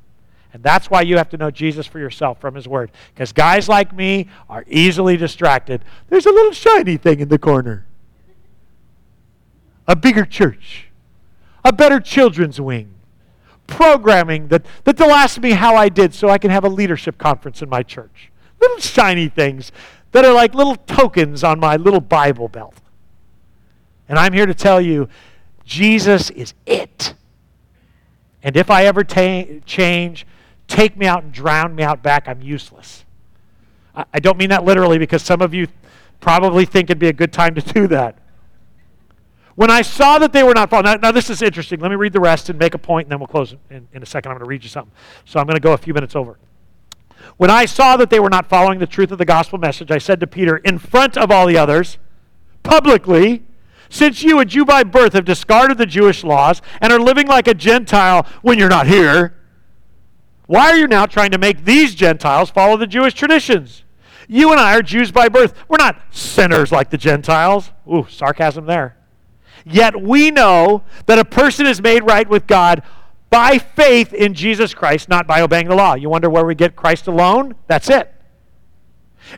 And 0.52 0.62
that's 0.62 0.90
why 0.90 1.02
you 1.02 1.16
have 1.16 1.30
to 1.30 1.36
know 1.36 1.50
Jesus 1.50 1.86
for 1.86 1.98
yourself 1.98 2.40
from 2.40 2.54
his 2.54 2.68
word. 2.68 2.90
Because 3.14 3.32
guys 3.32 3.68
like 3.68 3.94
me 3.94 4.28
are 4.50 4.64
easily 4.66 5.16
distracted. 5.16 5.82
There's 6.08 6.26
a 6.26 6.30
little 6.30 6.52
shiny 6.52 6.96
thing 6.96 7.20
in 7.20 7.28
the 7.28 7.38
corner. 7.38 7.86
A 9.86 9.96
bigger 9.96 10.26
church. 10.26 10.88
A 11.64 11.72
better 11.72 12.00
children's 12.00 12.60
wing. 12.60 12.94
Programming 13.66 14.48
that, 14.48 14.66
that 14.84 14.96
they'll 14.96 15.10
ask 15.10 15.40
me 15.40 15.52
how 15.52 15.76
I 15.76 15.88
did 15.88 16.14
so 16.14 16.28
I 16.28 16.38
can 16.38 16.50
have 16.50 16.64
a 16.64 16.68
leadership 16.68 17.18
conference 17.18 17.62
in 17.62 17.68
my 17.68 17.82
church. 17.82 18.30
Little 18.60 18.78
shiny 18.78 19.28
things 19.28 19.72
that 20.12 20.24
are 20.24 20.32
like 20.32 20.54
little 20.54 20.76
tokens 20.76 21.42
on 21.42 21.58
my 21.58 21.76
little 21.76 22.00
Bible 22.00 22.48
belt. 22.48 22.74
And 24.08 24.18
I'm 24.18 24.32
here 24.32 24.46
to 24.46 24.54
tell 24.54 24.80
you 24.80 25.08
Jesus 25.64 26.30
is 26.30 26.54
it. 26.66 27.14
And 28.42 28.56
if 28.56 28.70
I 28.70 28.84
ever 28.84 29.04
ta- 29.04 29.60
change, 29.64 30.26
take 30.66 30.96
me 30.96 31.06
out 31.06 31.22
and 31.22 31.32
drown 31.32 31.74
me 31.74 31.82
out 31.82 32.02
back, 32.02 32.28
I'm 32.28 32.42
useless. 32.42 33.04
I, 33.94 34.04
I 34.14 34.20
don't 34.20 34.36
mean 34.36 34.50
that 34.50 34.64
literally 34.64 34.98
because 34.98 35.22
some 35.22 35.40
of 35.40 35.54
you 35.54 35.68
probably 36.20 36.64
think 36.64 36.90
it'd 36.90 36.98
be 36.98 37.08
a 37.08 37.12
good 37.12 37.32
time 37.32 37.54
to 37.54 37.60
do 37.60 37.86
that. 37.88 38.18
When 39.54 39.70
I 39.70 39.82
saw 39.82 40.18
that 40.18 40.32
they 40.32 40.42
were 40.42 40.54
not 40.54 40.70
following, 40.70 40.86
now, 40.86 40.94
now, 40.94 41.12
this 41.12 41.28
is 41.28 41.42
interesting. 41.42 41.80
Let 41.80 41.90
me 41.90 41.96
read 41.96 42.12
the 42.12 42.20
rest 42.20 42.48
and 42.48 42.58
make 42.58 42.74
a 42.74 42.78
point, 42.78 43.06
and 43.06 43.12
then 43.12 43.18
we'll 43.18 43.26
close 43.26 43.54
in, 43.70 43.86
in 43.92 44.02
a 44.02 44.06
second. 44.06 44.30
I'm 44.30 44.38
going 44.38 44.46
to 44.46 44.48
read 44.48 44.62
you 44.62 44.70
something. 44.70 44.92
So 45.24 45.38
I'm 45.38 45.46
going 45.46 45.56
to 45.56 45.60
go 45.60 45.72
a 45.72 45.78
few 45.78 45.92
minutes 45.92 46.16
over. 46.16 46.38
When 47.36 47.50
I 47.50 47.66
saw 47.66 47.96
that 47.98 48.10
they 48.10 48.20
were 48.20 48.30
not 48.30 48.48
following 48.48 48.78
the 48.78 48.86
truth 48.86 49.12
of 49.12 49.18
the 49.18 49.24
gospel 49.24 49.58
message, 49.58 49.90
I 49.90 49.98
said 49.98 50.20
to 50.20 50.26
Peter, 50.26 50.56
in 50.58 50.78
front 50.78 51.16
of 51.16 51.30
all 51.30 51.46
the 51.46 51.58
others, 51.58 51.98
publicly, 52.62 53.42
since 53.88 54.22
you, 54.22 54.40
a 54.40 54.44
Jew 54.44 54.64
by 54.64 54.84
birth, 54.84 55.12
have 55.12 55.24
discarded 55.24 55.76
the 55.76 55.86
Jewish 55.86 56.24
laws 56.24 56.62
and 56.80 56.92
are 56.92 56.98
living 56.98 57.26
like 57.26 57.46
a 57.46 57.54
Gentile 57.54 58.26
when 58.40 58.58
you're 58.58 58.68
not 58.68 58.86
here, 58.86 59.34
why 60.46 60.70
are 60.70 60.76
you 60.76 60.86
now 60.86 61.06
trying 61.06 61.30
to 61.30 61.38
make 61.38 61.64
these 61.64 61.94
Gentiles 61.94 62.50
follow 62.50 62.76
the 62.76 62.86
Jewish 62.86 63.14
traditions? 63.14 63.84
You 64.28 64.50
and 64.50 64.60
I 64.60 64.76
are 64.76 64.82
Jews 64.82 65.12
by 65.12 65.28
birth. 65.28 65.54
We're 65.68 65.78
not 65.78 66.00
sinners 66.10 66.72
like 66.72 66.90
the 66.90 66.98
Gentiles. 66.98 67.70
Ooh, 67.86 68.06
sarcasm 68.08 68.66
there. 68.66 68.96
Yet 69.64 70.00
we 70.00 70.30
know 70.30 70.82
that 71.06 71.18
a 71.18 71.24
person 71.24 71.66
is 71.66 71.80
made 71.80 72.04
right 72.04 72.28
with 72.28 72.46
God 72.46 72.82
by 73.30 73.58
faith 73.58 74.12
in 74.12 74.34
Jesus 74.34 74.74
Christ, 74.74 75.08
not 75.08 75.26
by 75.26 75.40
obeying 75.40 75.68
the 75.68 75.74
law. 75.74 75.94
You 75.94 76.10
wonder 76.10 76.28
where 76.28 76.44
we 76.44 76.54
get 76.54 76.76
Christ 76.76 77.06
alone? 77.06 77.54
That's 77.66 77.88
it. 77.88 78.12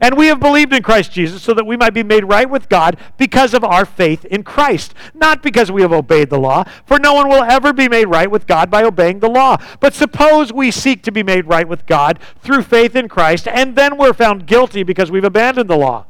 And 0.01 0.17
we 0.17 0.27
have 0.27 0.41
believed 0.41 0.73
in 0.73 0.83
Christ 0.83 1.13
Jesus 1.13 1.43
so 1.43 1.55
that 1.55 1.67
we 1.67 1.77
might 1.77 1.95
be 1.95 2.03
made 2.03 2.25
right 2.25 2.49
with 2.49 2.69
God 2.69 2.99
because 3.17 3.55
of 3.55 3.63
our 3.63 3.85
faith 3.85 4.25
in 4.25 4.43
Christ, 4.43 4.95
not 5.15 5.43
because 5.43 5.71
we 5.71 5.83
have 5.83 5.93
obeyed 5.93 6.31
the 6.31 6.39
law, 6.39 6.65
for 6.85 6.99
no 6.99 7.15
one 7.15 7.29
will 7.29 7.45
ever 7.45 7.73
be 7.73 7.89
made 7.89 8.07
right 8.07 8.31
with 8.31 8.47
God 8.47 8.71
by 8.71 8.83
obeying 8.83 9.21
the 9.21 9.29
law. 9.29 9.59
But 9.81 9.95
suppose 9.95 10.53
we 10.53 10.71
seek 10.71 11.03
to 11.03 11.13
be 11.13 11.23
made 11.23 11.47
right 11.47 11.69
with 11.69 11.87
God 11.87 12.19
through 12.41 12.63
faith 12.63 12.97
in 12.97 13.09
Christ, 13.09 13.47
and 13.47 13.77
then 13.77 13.97
we're 13.97 14.13
found 14.13 14.47
guilty 14.47 14.83
because 14.83 15.11
we've 15.11 15.25
abandoned 15.25 15.71
the 15.71 15.77
law. 15.77 16.07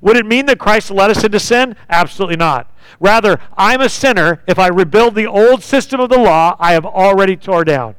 Would 0.00 0.16
it 0.16 0.26
mean 0.26 0.46
that 0.46 0.58
Christ 0.58 0.90
led 0.90 1.10
us 1.10 1.24
into 1.24 1.38
sin? 1.38 1.76
Absolutely 1.88 2.36
not. 2.36 2.72
Rather, 2.98 3.38
I'm 3.56 3.80
a 3.80 3.88
sinner 3.88 4.42
if 4.46 4.58
I 4.58 4.68
rebuild 4.68 5.14
the 5.14 5.26
old 5.26 5.62
system 5.62 6.00
of 6.00 6.08
the 6.08 6.18
law 6.18 6.56
I 6.58 6.72
have 6.72 6.86
already 6.86 7.36
tore 7.36 7.64
down. 7.64 7.94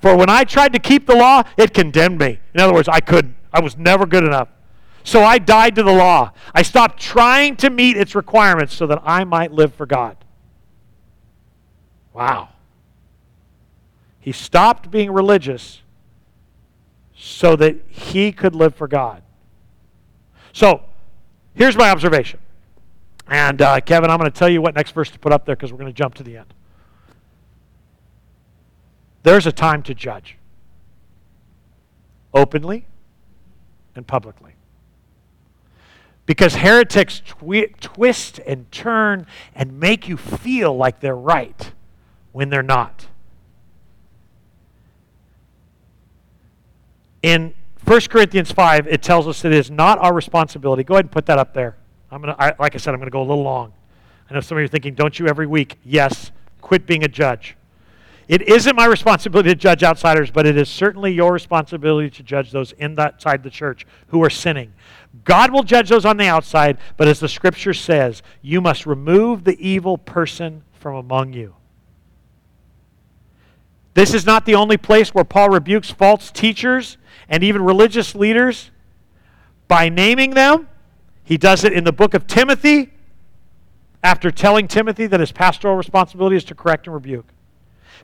For 0.00 0.16
when 0.16 0.28
I 0.28 0.44
tried 0.44 0.72
to 0.72 0.80
keep 0.80 1.06
the 1.06 1.14
law, 1.14 1.44
it 1.56 1.72
condemned 1.72 2.18
me. 2.18 2.40
In 2.54 2.60
other 2.60 2.74
words, 2.74 2.88
I 2.88 3.00
couldn't. 3.00 3.36
I 3.52 3.60
was 3.60 3.76
never 3.76 4.04
good 4.04 4.24
enough. 4.24 4.48
So 5.04 5.22
I 5.22 5.38
died 5.38 5.76
to 5.76 5.82
the 5.82 5.92
law. 5.92 6.32
I 6.54 6.62
stopped 6.62 7.00
trying 7.00 7.56
to 7.56 7.70
meet 7.70 7.96
its 7.96 8.14
requirements 8.14 8.74
so 8.74 8.86
that 8.88 9.00
I 9.04 9.24
might 9.24 9.52
live 9.52 9.74
for 9.74 9.86
God. 9.86 10.16
Wow. 12.12 12.50
He 14.20 14.32
stopped 14.32 14.90
being 14.90 15.10
religious 15.10 15.82
so 17.14 17.56
that 17.56 17.76
he 17.88 18.32
could 18.32 18.54
live 18.54 18.74
for 18.74 18.88
God. 18.88 19.22
So, 20.52 20.82
here's 21.54 21.76
my 21.76 21.90
observation. 21.90 22.40
And 23.28 23.62
uh, 23.62 23.80
Kevin, 23.80 24.10
I'm 24.10 24.18
going 24.18 24.30
to 24.30 24.38
tell 24.38 24.48
you 24.48 24.60
what 24.60 24.74
next 24.74 24.92
verse 24.92 25.10
to 25.10 25.18
put 25.18 25.32
up 25.32 25.46
there 25.46 25.56
because 25.56 25.72
we're 25.72 25.78
going 25.78 25.92
to 25.92 25.96
jump 25.96 26.14
to 26.16 26.22
the 26.22 26.36
end. 26.36 26.52
There's 29.22 29.46
a 29.46 29.52
time 29.52 29.82
to 29.84 29.94
judge 29.94 30.36
openly 32.34 32.86
and 33.94 34.06
publicly. 34.06 34.54
Because 36.24 36.56
heretics 36.56 37.20
twi- 37.24 37.72
twist 37.80 38.40
and 38.46 38.70
turn 38.70 39.26
and 39.54 39.78
make 39.78 40.08
you 40.08 40.16
feel 40.16 40.76
like 40.76 41.00
they're 41.00 41.16
right 41.16 41.72
when 42.32 42.48
they're 42.48 42.62
not. 42.62 43.06
In 47.22 47.54
1 47.84 48.00
Corinthians 48.02 48.52
5, 48.52 48.86
it 48.86 49.02
tells 49.02 49.26
us 49.26 49.44
it 49.44 49.52
is 49.52 49.70
not 49.70 49.98
our 49.98 50.14
responsibility. 50.14 50.84
Go 50.84 50.94
ahead 50.94 51.06
and 51.06 51.12
put 51.12 51.26
that 51.26 51.38
up 51.38 51.52
there. 51.52 51.76
I'm 52.10 52.20
gonna, 52.20 52.36
I, 52.38 52.54
like 52.58 52.74
I 52.74 52.78
said, 52.78 52.94
I'm 52.94 53.00
going 53.00 53.06
to 53.06 53.12
go 53.12 53.22
a 53.22 53.24
little 53.24 53.42
long. 53.42 53.72
I 54.30 54.34
know 54.34 54.40
some 54.40 54.56
of 54.56 54.60
you 54.60 54.66
are 54.66 54.68
thinking, 54.68 54.94
don't 54.94 55.18
you 55.18 55.26
every 55.26 55.46
week? 55.46 55.78
Yes, 55.84 56.30
quit 56.60 56.86
being 56.86 57.04
a 57.04 57.08
judge. 57.08 57.56
It 58.28 58.42
isn't 58.42 58.76
my 58.76 58.86
responsibility 58.86 59.50
to 59.50 59.54
judge 59.54 59.82
outsiders, 59.82 60.30
but 60.30 60.46
it 60.46 60.56
is 60.56 60.68
certainly 60.68 61.12
your 61.12 61.32
responsibility 61.32 62.08
to 62.10 62.22
judge 62.22 62.50
those 62.50 62.72
inside 62.72 63.42
the 63.42 63.50
church 63.50 63.86
who 64.08 64.22
are 64.22 64.30
sinning. 64.30 64.72
God 65.24 65.50
will 65.50 65.64
judge 65.64 65.88
those 65.88 66.04
on 66.04 66.16
the 66.16 66.26
outside, 66.26 66.78
but 66.96 67.08
as 67.08 67.20
the 67.20 67.28
scripture 67.28 67.74
says, 67.74 68.22
you 68.40 68.60
must 68.60 68.86
remove 68.86 69.44
the 69.44 69.58
evil 69.58 69.98
person 69.98 70.62
from 70.72 70.94
among 70.94 71.32
you. 71.32 71.54
This 73.94 74.14
is 74.14 74.24
not 74.24 74.46
the 74.46 74.54
only 74.54 74.78
place 74.78 75.14
where 75.14 75.24
Paul 75.24 75.50
rebukes 75.50 75.90
false 75.90 76.30
teachers 76.30 76.96
and 77.32 77.42
even 77.42 77.64
religious 77.64 78.14
leaders 78.14 78.70
by 79.66 79.88
naming 79.88 80.32
them. 80.32 80.68
He 81.24 81.38
does 81.38 81.64
it 81.64 81.72
in 81.72 81.82
the 81.82 81.92
book 81.92 82.12
of 82.12 82.26
Timothy 82.26 82.92
after 84.04 84.30
telling 84.30 84.68
Timothy 84.68 85.06
that 85.06 85.18
his 85.18 85.32
pastoral 85.32 85.74
responsibility 85.74 86.36
is 86.36 86.44
to 86.44 86.54
correct 86.54 86.86
and 86.86 86.94
rebuke. 86.94 87.26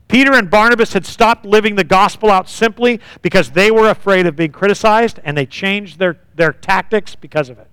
Peter 0.07 0.33
and 0.33 0.49
Barnabas 0.49 0.93
had 0.93 1.05
stopped 1.05 1.45
living 1.45 1.75
the 1.75 1.83
gospel 1.83 2.31
out 2.31 2.49
simply 2.49 2.99
because 3.21 3.51
they 3.51 3.69
were 3.69 3.89
afraid 3.89 4.25
of 4.25 4.35
being 4.35 4.51
criticized, 4.51 5.19
and 5.23 5.37
they 5.37 5.45
changed 5.45 5.99
their, 5.99 6.17
their 6.35 6.51
tactics 6.51 7.13
because 7.13 7.49
of 7.49 7.59
it. 7.59 7.67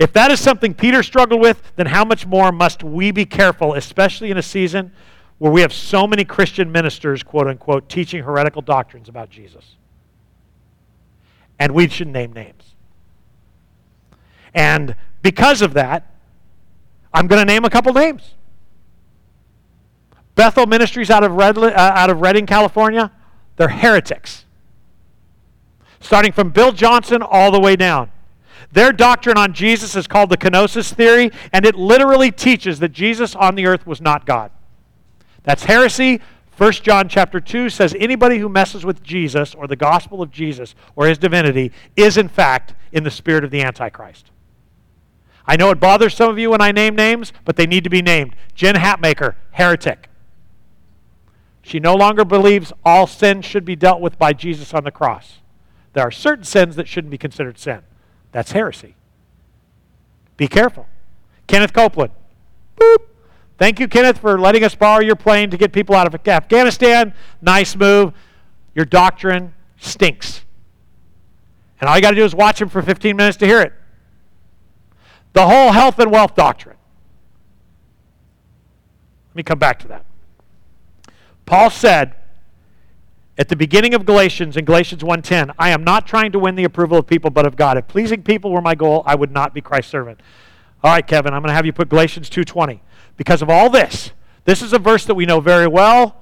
If 0.00 0.12
that 0.14 0.32
is 0.32 0.40
something 0.40 0.74
Peter 0.74 1.04
struggled 1.04 1.40
with, 1.40 1.62
then 1.76 1.86
how 1.86 2.04
much 2.04 2.26
more 2.26 2.50
must 2.50 2.82
we 2.82 3.12
be 3.12 3.26
careful, 3.26 3.74
especially 3.74 4.32
in 4.32 4.38
a 4.38 4.42
season 4.42 4.90
where 5.42 5.50
we 5.50 5.60
have 5.60 5.72
so 5.72 6.06
many 6.06 6.24
Christian 6.24 6.70
ministers, 6.70 7.24
quote 7.24 7.48
unquote, 7.48 7.88
teaching 7.88 8.22
heretical 8.22 8.62
doctrines 8.62 9.08
about 9.08 9.28
Jesus? 9.28 9.74
And 11.58 11.72
we 11.72 11.88
should 11.88 12.06
name 12.06 12.32
names. 12.32 12.76
And 14.54 14.94
because 15.20 15.60
of 15.60 15.72
that, 15.72 16.14
I'm 17.12 17.26
going 17.26 17.40
to 17.40 17.44
name 17.44 17.64
a 17.64 17.70
couple 17.70 17.92
names. 17.92 18.34
Bethel 20.36 20.66
Ministries 20.66 21.10
out 21.10 21.24
of, 21.24 21.32
Red, 21.32 21.58
uh, 21.58 21.72
out 21.76 22.08
of 22.08 22.20
Redding, 22.20 22.46
California, 22.46 23.10
they're 23.56 23.68
heretics. 23.68 24.44
starting 25.98 26.30
from 26.30 26.50
Bill 26.50 26.70
Johnson 26.70 27.20
all 27.20 27.50
the 27.50 27.58
way 27.58 27.74
down. 27.74 28.12
Their 28.70 28.92
doctrine 28.92 29.36
on 29.36 29.54
Jesus 29.54 29.96
is 29.96 30.06
called 30.06 30.30
the 30.30 30.36
kenosis 30.36 30.94
theory, 30.94 31.32
and 31.52 31.66
it 31.66 31.74
literally 31.74 32.30
teaches 32.30 32.78
that 32.78 32.90
Jesus 32.90 33.34
on 33.34 33.56
the 33.56 33.66
earth 33.66 33.88
was 33.88 34.00
not 34.00 34.24
God. 34.24 34.52
That's 35.42 35.64
heresy. 35.64 36.20
1 36.56 36.72
John 36.72 37.08
chapter 37.08 37.40
2 37.40 37.70
says 37.70 37.94
anybody 37.98 38.38
who 38.38 38.48
messes 38.48 38.84
with 38.84 39.02
Jesus 39.02 39.54
or 39.54 39.66
the 39.66 39.76
gospel 39.76 40.22
of 40.22 40.30
Jesus 40.30 40.74
or 40.94 41.06
his 41.06 41.18
divinity 41.18 41.72
is 41.96 42.16
in 42.16 42.28
fact 42.28 42.74
in 42.92 43.04
the 43.04 43.10
spirit 43.10 43.42
of 43.42 43.50
the 43.50 43.62
Antichrist. 43.62 44.30
I 45.46 45.56
know 45.56 45.70
it 45.70 45.80
bothers 45.80 46.14
some 46.14 46.30
of 46.30 46.38
you 46.38 46.50
when 46.50 46.60
I 46.60 46.70
name 46.70 46.94
names, 46.94 47.32
but 47.44 47.56
they 47.56 47.66
need 47.66 47.84
to 47.84 47.90
be 47.90 48.02
named. 48.02 48.36
Jen 48.54 48.76
Hatmaker, 48.76 49.34
heretic. 49.52 50.08
She 51.62 51.80
no 51.80 51.94
longer 51.94 52.24
believes 52.24 52.72
all 52.84 53.06
sin 53.06 53.42
should 53.42 53.64
be 53.64 53.76
dealt 53.76 54.00
with 54.00 54.18
by 54.18 54.32
Jesus 54.32 54.74
on 54.74 54.84
the 54.84 54.90
cross. 54.90 55.38
There 55.94 56.04
are 56.04 56.10
certain 56.10 56.44
sins 56.44 56.76
that 56.76 56.88
shouldn't 56.88 57.10
be 57.10 57.18
considered 57.18 57.58
sin. 57.58 57.80
That's 58.30 58.52
heresy. 58.52 58.94
Be 60.36 60.48
careful. 60.48 60.86
Kenneth 61.46 61.72
Copeland. 61.72 62.12
Boop. 62.76 63.11
Thank 63.62 63.78
you, 63.78 63.86
Kenneth, 63.86 64.18
for 64.18 64.40
letting 64.40 64.64
us 64.64 64.74
borrow 64.74 65.00
your 65.00 65.14
plane 65.14 65.48
to 65.50 65.56
get 65.56 65.72
people 65.72 65.94
out 65.94 66.12
of 66.12 66.26
Afghanistan. 66.26 67.14
Nice 67.40 67.76
move. 67.76 68.12
Your 68.74 68.84
doctrine 68.84 69.54
stinks. 69.78 70.44
And 71.80 71.88
all 71.88 71.94
you 71.94 72.02
got 72.02 72.10
to 72.10 72.16
do 72.16 72.24
is 72.24 72.34
watch 72.34 72.60
him 72.60 72.68
for 72.68 72.82
15 72.82 73.14
minutes 73.14 73.36
to 73.36 73.46
hear 73.46 73.60
it. 73.60 73.72
The 75.32 75.46
whole 75.46 75.70
health 75.70 76.00
and 76.00 76.10
wealth 76.10 76.34
doctrine. 76.34 76.74
Let 79.30 79.36
me 79.36 79.44
come 79.44 79.60
back 79.60 79.78
to 79.78 79.86
that. 79.86 80.06
Paul 81.46 81.70
said 81.70 82.16
at 83.38 83.48
the 83.48 83.54
beginning 83.54 83.94
of 83.94 84.04
Galatians 84.04 84.56
in 84.56 84.64
Galatians 84.64 85.04
1:10, 85.04 85.52
I 85.56 85.70
am 85.70 85.84
not 85.84 86.08
trying 86.08 86.32
to 86.32 86.40
win 86.40 86.56
the 86.56 86.64
approval 86.64 86.98
of 86.98 87.06
people 87.06 87.30
but 87.30 87.46
of 87.46 87.54
God. 87.54 87.78
If 87.78 87.86
pleasing 87.86 88.24
people 88.24 88.50
were 88.50 88.60
my 88.60 88.74
goal, 88.74 89.04
I 89.06 89.14
would 89.14 89.30
not 89.30 89.54
be 89.54 89.60
Christ's 89.60 89.92
servant. 89.92 90.18
All 90.82 90.90
right, 90.90 91.06
Kevin, 91.06 91.32
I'm 91.32 91.42
going 91.42 91.50
to 91.50 91.54
have 91.54 91.64
you 91.64 91.72
put 91.72 91.88
Galatians 91.88 92.28
2:20. 92.28 92.80
Because 93.16 93.42
of 93.42 93.50
all 93.50 93.70
this, 93.70 94.12
this 94.44 94.62
is 94.62 94.72
a 94.72 94.78
verse 94.78 95.04
that 95.06 95.14
we 95.14 95.26
know 95.26 95.40
very 95.40 95.66
well. 95.66 96.16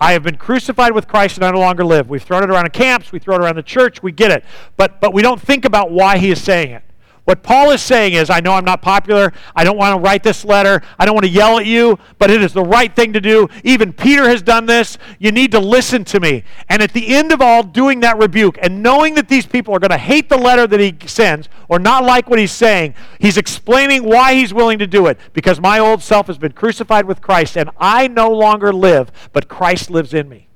I 0.00 0.12
have 0.12 0.24
been 0.24 0.36
crucified 0.36 0.92
with 0.92 1.06
Christ 1.06 1.36
and 1.36 1.44
I 1.44 1.50
no 1.52 1.60
longer 1.60 1.84
live. 1.84 2.08
We've 2.08 2.22
thrown 2.22 2.42
it 2.42 2.50
around 2.50 2.64
in 2.64 2.72
camps, 2.72 3.12
we 3.12 3.18
throw 3.18 3.36
it 3.36 3.40
around 3.40 3.56
the 3.56 3.62
church, 3.62 4.02
we 4.02 4.10
get 4.10 4.30
it. 4.30 4.44
But 4.76 5.00
but 5.00 5.12
we 5.14 5.22
don't 5.22 5.40
think 5.40 5.64
about 5.64 5.92
why 5.92 6.18
he 6.18 6.30
is 6.30 6.42
saying 6.42 6.72
it. 6.72 6.82
What 7.24 7.44
Paul 7.44 7.70
is 7.70 7.80
saying 7.80 8.14
is, 8.14 8.30
I 8.30 8.40
know 8.40 8.52
I'm 8.54 8.64
not 8.64 8.82
popular. 8.82 9.32
I 9.54 9.62
don't 9.62 9.76
want 9.76 9.94
to 9.94 10.00
write 10.00 10.24
this 10.24 10.44
letter. 10.44 10.82
I 10.98 11.04
don't 11.04 11.14
want 11.14 11.24
to 11.24 11.30
yell 11.30 11.58
at 11.58 11.66
you, 11.66 11.98
but 12.18 12.32
it 12.32 12.42
is 12.42 12.52
the 12.52 12.64
right 12.64 12.94
thing 12.94 13.12
to 13.12 13.20
do. 13.20 13.48
Even 13.62 13.92
Peter 13.92 14.28
has 14.28 14.42
done 14.42 14.66
this. 14.66 14.98
You 15.20 15.30
need 15.30 15.52
to 15.52 15.60
listen 15.60 16.04
to 16.06 16.18
me. 16.18 16.42
And 16.68 16.82
at 16.82 16.92
the 16.92 17.14
end 17.14 17.30
of 17.30 17.40
all, 17.40 17.62
doing 17.62 18.00
that 18.00 18.18
rebuke 18.18 18.58
and 18.60 18.82
knowing 18.82 19.14
that 19.14 19.28
these 19.28 19.46
people 19.46 19.72
are 19.72 19.78
going 19.78 19.90
to 19.90 19.98
hate 19.98 20.28
the 20.28 20.36
letter 20.36 20.66
that 20.66 20.80
he 20.80 20.96
sends 21.06 21.48
or 21.68 21.78
not 21.78 22.04
like 22.04 22.28
what 22.28 22.40
he's 22.40 22.52
saying, 22.52 22.94
he's 23.20 23.36
explaining 23.36 24.02
why 24.02 24.34
he's 24.34 24.52
willing 24.52 24.80
to 24.80 24.86
do 24.88 25.06
it. 25.06 25.16
Because 25.32 25.60
my 25.60 25.78
old 25.78 26.02
self 26.02 26.26
has 26.26 26.38
been 26.38 26.52
crucified 26.52 27.04
with 27.04 27.20
Christ, 27.20 27.56
and 27.56 27.70
I 27.78 28.08
no 28.08 28.30
longer 28.30 28.72
live, 28.72 29.12
but 29.32 29.48
Christ 29.48 29.90
lives 29.90 30.12
in 30.12 30.28
me. 30.28 30.48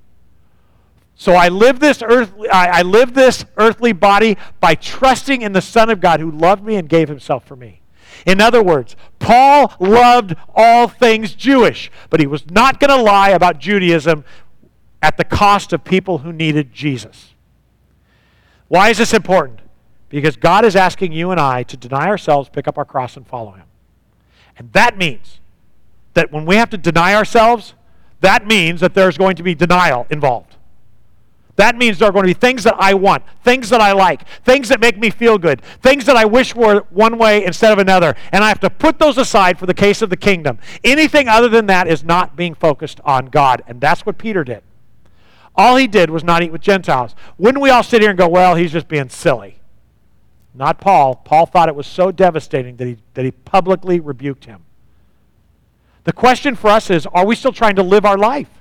So 1.18 1.32
I 1.32 1.48
live 1.48 1.80
this 1.80 2.02
earthly, 2.02 2.48
I, 2.51 2.80
I 2.80 2.82
live 2.82 3.14
this 3.14 3.44
earthly 3.56 3.93
body 3.93 4.36
by 4.60 4.74
trusting 4.74 5.40
in 5.40 5.52
the 5.52 5.62
Son 5.62 5.88
of 5.88 6.01
God 6.01 6.20
who 6.20 6.30
loved 6.30 6.62
me 6.62 6.76
and 6.76 6.88
gave 6.88 7.09
himself 7.09 7.44
for 7.47 7.56
me. 7.56 7.80
In 8.26 8.40
other 8.40 8.62
words, 8.62 8.97
Paul 9.18 9.72
loved 9.80 10.34
all 10.55 10.88
things 10.88 11.34
Jewish, 11.34 11.90
but 12.10 12.20
he 12.20 12.26
was 12.26 12.51
not 12.51 12.80
going 12.80 12.97
to 12.97 13.02
lie 13.02 13.30
about 13.30 13.59
Judaism 13.59 14.24
at 15.01 15.16
the 15.16 15.24
cost 15.24 15.72
of 15.72 15.84
people 15.84 16.18
who 16.18 16.32
needed 16.32 16.72
Jesus. 16.72 17.34
Why 18.68 18.90
is 18.90 18.98
this 18.98 19.14
important? 19.14 19.60
Because 20.09 20.36
God 20.36 20.64
is 20.64 20.76
asking 20.76 21.12
you 21.12 21.30
and 21.30 21.40
I 21.40 21.62
to 21.64 21.76
deny 21.76 22.09
ourselves, 22.09 22.48
pick 22.48 22.68
up 22.68 22.76
our 22.76 22.84
cross, 22.84 23.16
and 23.16 23.26
follow 23.26 23.52
him. 23.52 23.66
And 24.59 24.72
that 24.72 24.98
means 24.98 25.40
that 26.14 26.32
when 26.32 26.44
we 26.47 26.56
have 26.56 26.70
to 26.70 26.78
deny 26.78 27.14
ourselves, 27.14 27.74
that 28.20 28.47
means 28.47 28.80
that 28.80 28.94
there's 28.94 29.18
going 29.18 29.36
to 29.36 29.43
be 29.43 29.55
denial 29.55 30.06
involved. 30.10 30.56
That 31.57 31.77
means 31.77 31.99
there 31.99 32.09
are 32.09 32.12
going 32.12 32.24
to 32.24 32.35
be 32.35 32.39
things 32.39 32.65
that 32.65 32.77
I 32.78 32.93
want, 32.95 33.23
things 33.43 33.70
that 33.70 33.81
I 33.81 33.93
like, 33.93 34.28
things 34.45 34.69
that 34.69 34.78
make 34.78 34.99
me 34.99 35.09
feel 35.09 35.39
good, 35.39 35.62
things 35.83 36.05
that 36.05 36.16
I 36.16 36.27
wish 36.27 36.55
were 36.55 36.85
one 36.91 37.16
way 37.16 37.45
instead 37.45 37.73
of 37.73 37.78
another. 37.78 38.15
And 38.31 38.45
I 38.45 38.49
have 38.49 38.61
to 38.61 38.70
put 38.70 38.99
those 38.99 39.16
aside 39.16 39.59
for 39.59 39.65
the 39.65 39.74
case 39.74 40.03
of 40.03 40.11
the 40.11 40.16
kingdom. 40.19 40.59
Anything 40.85 41.28
other 41.28 41.49
than 41.49 41.66
that 41.66 41.89
is 41.89 42.05
not 42.05 42.37
being 42.37 42.55
focused 42.55 43.01
on 43.05 43.27
God. 43.27 43.62
And 43.66 43.81
that's 43.81 44.05
what 44.05 44.19
Peter 44.19 44.45
did. 44.45 44.62
All 45.55 45.77
he 45.77 45.87
did 45.87 46.11
was 46.11 46.23
not 46.23 46.43
eat 46.43 46.53
with 46.53 46.61
Gentiles. 46.61 47.15
Wouldn't 47.39 47.62
we 47.62 47.70
all 47.70 47.83
sit 47.83 48.03
here 48.03 48.11
and 48.11 48.19
go, 48.19 48.28
well, 48.28 48.55
he's 48.55 48.73
just 48.73 48.89
being 48.89 49.09
silly? 49.09 49.59
Not 50.55 50.78
Paul. 50.78 51.16
Paul 51.16 51.47
thought 51.47 51.70
it 51.70 51.74
was 51.74 51.87
so 51.87 52.12
devastating 52.12 52.77
that 52.77 52.87
he, 52.87 52.99
that 53.15 53.24
he 53.24 53.31
publicly 53.31 53.99
rebuked 53.99 54.45
him. 54.45 54.65
The 56.05 56.12
question 56.12 56.55
for 56.55 56.69
us 56.69 56.91
is 56.91 57.07
are 57.07 57.27
we 57.27 57.35
still 57.35 57.53
trying 57.53 57.77
to 57.77 57.83
live 57.83 58.05
our 58.05 58.19
life? 58.19 58.56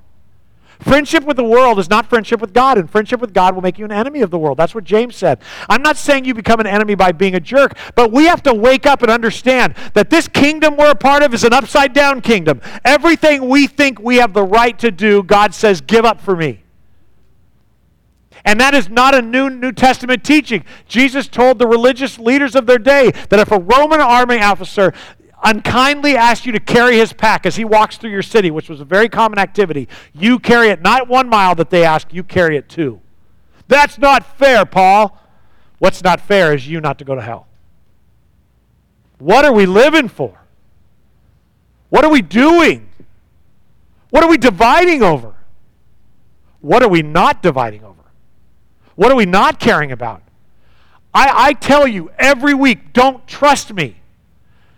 Friendship 0.80 1.24
with 1.24 1.38
the 1.38 1.44
world 1.44 1.80
is 1.80 1.90
not 1.90 2.08
friendship 2.08 2.42
with 2.42 2.54
God, 2.54 2.78
and 2.78 2.90
friendship 2.90 3.22
with 3.22 3.34
God 3.34 3.56
will 3.56 3.62
make 3.62 3.80
you 3.80 3.86
an 3.86 3.92
enemy 3.92 4.22
of 4.22 4.32
the 4.32 4.38
world. 4.38 4.58
That's 4.58 4.76
what 4.76 4.84
James 4.84 5.16
said. 5.16 5.40
I'm 5.70 5.82
not 5.82 5.98
saying 5.98 6.26
you 6.26 6.34
become 6.34 6.60
an 6.60 6.68
enemy 6.68 6.96
by 6.96 7.12
being 7.12 7.36
a 7.36 7.40
jerk, 7.40 7.78
but 7.96 8.12
we 8.12 8.26
have 8.26 8.44
to 8.44 8.54
wake 8.54 8.86
up 8.86 9.02
and 9.02 9.10
understand 9.10 9.76
that 9.94 10.10
this 10.10 10.28
kingdom 10.28 10.76
we're 10.78 10.92
a 10.92 10.96
part 10.96 11.24
of 11.24 11.34
is 11.34 11.44
an 11.44 11.54
upside 11.54 11.94
down 11.94 12.22
kingdom. 12.22 12.62
Everything 12.84 13.48
we 13.48 13.68
think 13.68 14.00
we 14.00 14.18
have 14.18 14.34
the 14.34 14.44
right 14.44 14.78
to 14.80 14.92
do, 14.92 15.24
God 15.24 15.54
says, 15.54 15.82
give 15.82 16.06
up 16.06 16.20
for 16.20 16.36
me. 16.36 16.62
And 18.44 18.60
that 18.60 18.76
is 18.76 18.90
not 18.90 19.16
a 19.16 19.22
new 19.22 19.50
New 19.50 19.72
Testament 19.72 20.24
teaching. 20.24 20.64
Jesus 20.88 21.28
told 21.28 21.58
the 21.58 21.66
religious 21.66 22.20
leaders 22.20 22.56
of 22.56 22.68
their 22.68 22.78
day 22.78 23.12
that 23.30 23.40
if 23.40 23.52
a 23.52 23.60
Roman 23.60 24.00
army 24.00 24.40
officer 24.40 24.94
unkindly 25.46 26.18
asks 26.18 26.46
you 26.46 26.52
to 26.52 26.60
carry 26.60 26.98
his 26.98 27.14
pack 27.14 27.46
as 27.46 27.56
he 27.56 27.64
walks 27.64 27.98
through 27.98 28.10
your 28.10 28.24
city, 28.24 28.52
which 28.52 28.68
was 28.68 28.82
a 28.82 28.86
very 28.86 29.08
common 29.08 29.40
activity, 29.40 29.88
you 30.14 30.40
carry 30.40 30.70
it 30.70 30.82
not 30.82 31.08
one 31.08 31.30
mile 31.30 31.56
that 31.56 31.70
they 31.70 31.86
ask, 31.86 32.12
you 32.12 32.24
carry 32.24 32.58
it 32.58 32.68
two. 32.68 33.00
That's 33.68 33.98
not 33.98 34.38
fair, 34.38 34.66
Paul. 34.66 35.18
What's 35.80 36.04
not 36.04 36.20
fair 36.20 36.54
is 36.54 36.68
you 36.68 36.82
not 36.82 36.98
to 37.00 37.06
go 37.06 37.16
to 37.16 37.22
hell. 37.22 37.48
What 39.20 39.46
are 39.46 39.54
we 39.54 39.66
living 39.66 40.10
for? 40.10 40.38
What 41.90 42.04
are 42.04 42.12
we 42.12 42.22
doing? 42.22 42.90
What 44.10 44.24
are 44.24 44.30
we 44.30 44.38
dividing 44.38 45.04
over? 45.04 45.36
What 46.62 46.82
are 46.82 46.90
we 46.90 47.04
not 47.04 47.44
dividing 47.44 47.84
over? 47.84 48.02
What 48.96 49.12
are 49.12 49.16
we 49.16 49.26
not 49.26 49.60
caring 49.60 49.92
about? 49.92 50.24
I, 51.14 51.50
I 51.50 51.54
tell 51.54 51.88
you 51.88 52.12
every 52.18 52.54
week, 52.54 52.92
don't 52.94 53.26
trust 53.28 53.72
me. 53.72 53.98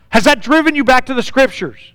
Has 0.10 0.24
that 0.24 0.42
driven 0.42 0.76
you 0.76 0.84
back 0.84 1.06
to 1.08 1.14
the 1.14 1.24
scriptures? 1.24 1.94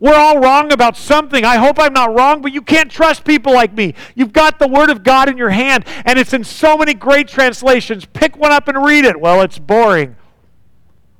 We're 0.00 0.14
all 0.14 0.38
wrong 0.38 0.72
about 0.72 0.96
something. 0.96 1.44
I 1.44 1.56
hope 1.56 1.78
I'm 1.80 1.92
not 1.92 2.14
wrong, 2.14 2.40
but 2.40 2.52
you 2.52 2.62
can't 2.62 2.90
trust 2.90 3.24
people 3.24 3.52
like 3.52 3.72
me. 3.72 3.94
You've 4.14 4.32
got 4.32 4.58
the 4.58 4.68
Word 4.68 4.90
of 4.90 5.02
God 5.02 5.28
in 5.28 5.36
your 5.36 5.50
hand, 5.50 5.84
and 6.04 6.18
it's 6.18 6.32
in 6.32 6.44
so 6.44 6.76
many 6.76 6.94
great 6.94 7.26
translations. 7.26 8.04
Pick 8.06 8.36
one 8.36 8.52
up 8.52 8.68
and 8.68 8.84
read 8.84 9.04
it. 9.04 9.20
Well, 9.20 9.40
it's 9.42 9.58
boring. 9.58 10.14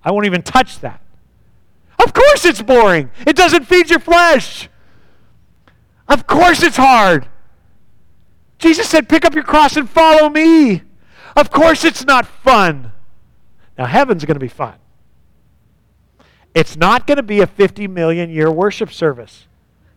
I 0.05 0.13
won't 0.13 0.27
even 0.27 0.43
touch 0.43 0.79
that. 0.81 1.01
Of 1.99 2.15
course 2.15 2.45
it's 2.45 2.63
boring. 2.63 3.11
It 3.27 3.35
doesn't 3.35 3.65
feed 3.65 3.91
your 3.91 3.99
flesh. 3.99 4.69
Of 6.09 6.29
course 6.29 6.63
it's 6.63 6.77
hard. 6.77 7.27
Jesus 8.59 8.89
said, 8.89 9.09
Pick 9.09 9.25
up 9.25 9.35
your 9.35 9.45
cross 9.45 9.77
and 9.77 9.91
follow 9.91 10.29
me. 10.29 10.83
Of 11.37 11.51
course 11.51 11.85
it's 11.85 12.05
not 12.05 12.27
fun. 12.27 12.93
Now, 13.77 13.87
heaven's 13.87 14.25
going 14.25 14.37
to 14.37 14.41
be 14.41 14.49
fun. 14.49 14.75
It's 16.55 16.77
not 16.77 17.07
going 17.07 17.17
to 17.17 17.23
be 17.23 17.41
a 17.41 17.47
50 17.47 17.89
million 17.89 18.31
year 18.31 18.51
worship 18.51 18.93
service. 18.93 19.47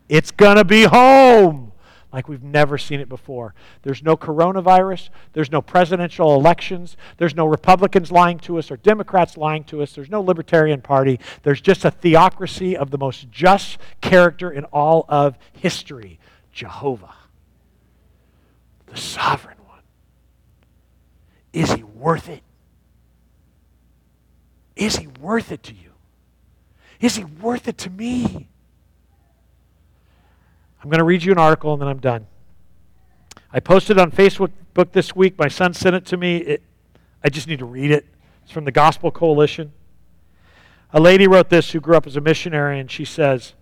It's 0.10 0.32
going 0.32 0.58
to 0.58 0.66
be 0.66 0.84
home 0.84 1.72
like 2.12 2.28
we've 2.28 2.44
never 2.44 2.78
seen 2.78 3.00
it 3.00 3.08
before. 3.08 3.54
There's 3.84 4.04
no 4.04 4.18
coronavirus. 4.18 5.10
There's 5.34 5.52
no 5.52 5.62
presidential 5.62 6.36
elections. 6.36 6.98
There's 7.18 7.36
no 7.36 7.46
Republicans 7.46 8.12
lying 8.12 8.38
to 8.40 8.58
us 8.58 8.70
or 8.70 8.78
Democrats 8.78 9.38
lying 9.38 9.64
to 9.66 9.82
us. 9.82 9.94
There's 9.94 10.10
no 10.10 10.22
Libertarian 10.22 10.82
Party. 10.82 11.20
There's 11.44 11.62
just 11.62 11.86
a 11.86 11.92
theocracy 11.92 12.76
of 12.76 12.92
the 12.92 12.98
most 12.98 13.32
just 13.32 13.78
character 14.02 14.52
in 14.52 14.66
all 14.66 15.06
of 15.08 15.38
history 15.54 16.20
Jehovah, 16.52 17.16
the 18.88 18.98
sovereign 18.98 19.58
one. 19.66 19.80
Is 21.54 21.72
he 21.72 21.84
worth 21.84 22.28
it? 22.28 22.44
Is 24.76 24.98
he 24.98 25.08
worth 25.08 25.54
it 25.54 25.64
to 25.64 25.74
you? 25.74 25.91
Is 27.02 27.16
he 27.16 27.24
worth 27.24 27.68
it 27.68 27.78
to 27.80 27.90
me? 27.90 28.48
I'm 30.84 30.90
going 30.90 31.00
to 31.00 31.04
read 31.04 31.24
you 31.24 31.32
an 31.32 31.38
article 31.38 31.74
and 31.74 31.82
then 31.82 31.90
I'm 31.90 32.00
done. 32.00 32.28
I 33.52 33.60
posted 33.60 34.00
on 34.00 34.12
Facebook 34.12 34.52
this 34.94 35.16
week. 35.16 35.38
My 35.38 35.48
son 35.48 35.74
sent 35.74 35.96
it 35.96 36.06
to 36.06 36.18
me. 36.18 36.38
It, 36.38 36.64
I 37.24 37.30
just 37.30 37.48
need 37.48 37.60
to 37.60 37.66
read 37.66 37.92
it. 37.92 38.06
It's 38.44 38.52
from 38.52 38.66
the 38.66 38.72
Gospel 38.72 39.12
Coalition. 39.12 39.74
A 40.94 41.00
lady 41.00 41.28
wrote 41.28 41.50
this 41.50 41.72
who 41.72 41.80
grew 41.80 41.96
up 41.96 42.08
as 42.08 42.16
a 42.16 42.22
missionary, 42.22 42.80
and 42.80 42.90
she 42.90 43.06
says, 43.06 43.54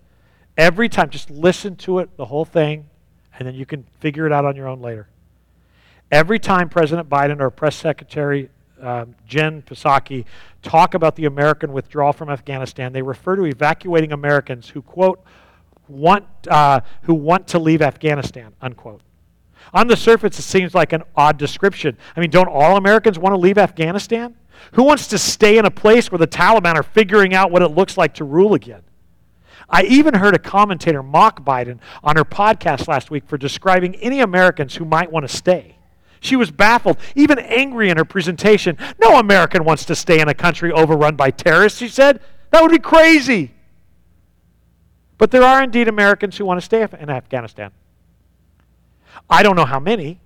Every 0.56 0.88
time, 0.88 1.10
just 1.10 1.30
listen 1.30 1.76
to 1.76 2.00
it, 2.00 2.16
the 2.16 2.26
whole 2.26 2.44
thing, 2.44 2.88
and 3.38 3.46
then 3.46 3.54
you 3.54 3.64
can 3.64 3.86
figure 4.00 4.26
it 4.26 4.32
out 4.32 4.44
on 4.44 4.56
your 4.56 4.66
own 4.66 4.80
later. 4.80 5.08
Every 6.10 6.38
time 6.38 6.68
President 6.68 7.08
Biden 7.08 7.40
or 7.40 7.50
Press 7.50 7.76
Secretary 7.76 8.50
um, 8.80 9.14
Jen 9.26 9.62
Psaki 9.62 10.24
talk 10.62 10.94
about 10.94 11.16
the 11.16 11.26
American 11.26 11.72
withdrawal 11.72 12.12
from 12.12 12.28
Afghanistan, 12.30 12.92
they 12.92 13.02
refer 13.02 13.36
to 13.36 13.44
evacuating 13.44 14.12
Americans 14.12 14.68
who, 14.68 14.82
quote, 14.82 15.22
want, 15.88 16.26
uh, 16.48 16.80
who 17.02 17.14
want 17.14 17.46
to 17.48 17.58
leave 17.58 17.82
Afghanistan, 17.82 18.52
unquote. 18.60 19.02
On 19.72 19.86
the 19.86 19.96
surface, 19.96 20.38
it 20.38 20.42
seems 20.42 20.74
like 20.74 20.92
an 20.92 21.02
odd 21.16 21.38
description. 21.38 21.96
I 22.16 22.20
mean, 22.20 22.30
don't 22.30 22.48
all 22.48 22.76
Americans 22.76 23.18
want 23.18 23.34
to 23.34 23.38
leave 23.38 23.58
Afghanistan? 23.58 24.34
Who 24.72 24.82
wants 24.82 25.06
to 25.08 25.18
stay 25.18 25.58
in 25.58 25.64
a 25.64 25.70
place 25.70 26.10
where 26.10 26.18
the 26.18 26.26
Taliban 26.26 26.74
are 26.74 26.82
figuring 26.82 27.34
out 27.34 27.50
what 27.50 27.62
it 27.62 27.68
looks 27.68 27.96
like 27.96 28.14
to 28.14 28.24
rule 28.24 28.54
again? 28.54 28.82
I 29.68 29.82
even 29.84 30.14
heard 30.14 30.34
a 30.34 30.38
commentator 30.38 31.02
mock 31.02 31.44
Biden 31.44 31.78
on 32.02 32.16
her 32.16 32.24
podcast 32.24 32.88
last 32.88 33.10
week 33.10 33.24
for 33.26 33.38
describing 33.38 33.94
any 33.96 34.20
Americans 34.20 34.74
who 34.74 34.84
might 34.84 35.12
want 35.12 35.28
to 35.28 35.34
stay. 35.34 35.76
She 36.20 36.36
was 36.36 36.50
baffled, 36.50 36.98
even 37.14 37.38
angry 37.38 37.88
in 37.88 37.96
her 37.96 38.04
presentation. 38.04 38.76
No 39.00 39.18
American 39.18 39.64
wants 39.64 39.86
to 39.86 39.96
stay 39.96 40.20
in 40.20 40.28
a 40.28 40.34
country 40.34 40.70
overrun 40.70 41.16
by 41.16 41.30
terrorists, 41.30 41.78
she 41.78 41.88
said. 41.88 42.20
That 42.50 42.62
would 42.62 42.70
be 42.70 42.78
crazy. 42.78 43.54
But 45.16 45.30
there 45.30 45.42
are 45.42 45.62
indeed 45.62 45.88
Americans 45.88 46.36
who 46.36 46.44
want 46.44 46.60
to 46.60 46.64
stay 46.64 46.82
in 46.82 47.10
Afghanistan. 47.10 47.72
I 49.28 49.42
don't 49.42 49.56
know 49.56 49.64
how 49.64 49.80
many, 49.80 50.20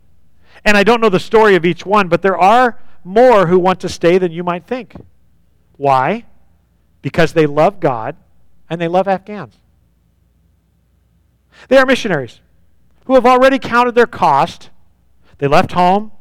and 0.64 0.76
I 0.76 0.84
don't 0.84 1.00
know 1.00 1.08
the 1.08 1.20
story 1.20 1.54
of 1.54 1.64
each 1.64 1.86
one, 1.86 2.08
but 2.08 2.22
there 2.22 2.38
are 2.38 2.80
more 3.04 3.46
who 3.46 3.58
want 3.58 3.80
to 3.80 3.88
stay 3.88 4.18
than 4.18 4.32
you 4.32 4.42
might 4.42 4.66
think. 4.66 4.94
Why? 5.76 6.24
Because 7.02 7.32
they 7.32 7.46
love 7.46 7.80
God 7.80 8.16
and 8.70 8.80
they 8.80 8.88
love 8.88 9.06
Afghans. 9.06 9.54
They 11.68 11.76
are 11.76 11.86
missionaries 11.86 12.40
who 13.04 13.14
have 13.14 13.26
already 13.26 13.58
counted 13.58 13.94
their 13.94 14.06
cost. 14.06 14.70
They 15.38 15.46
left 15.46 15.72
home, 15.72 16.12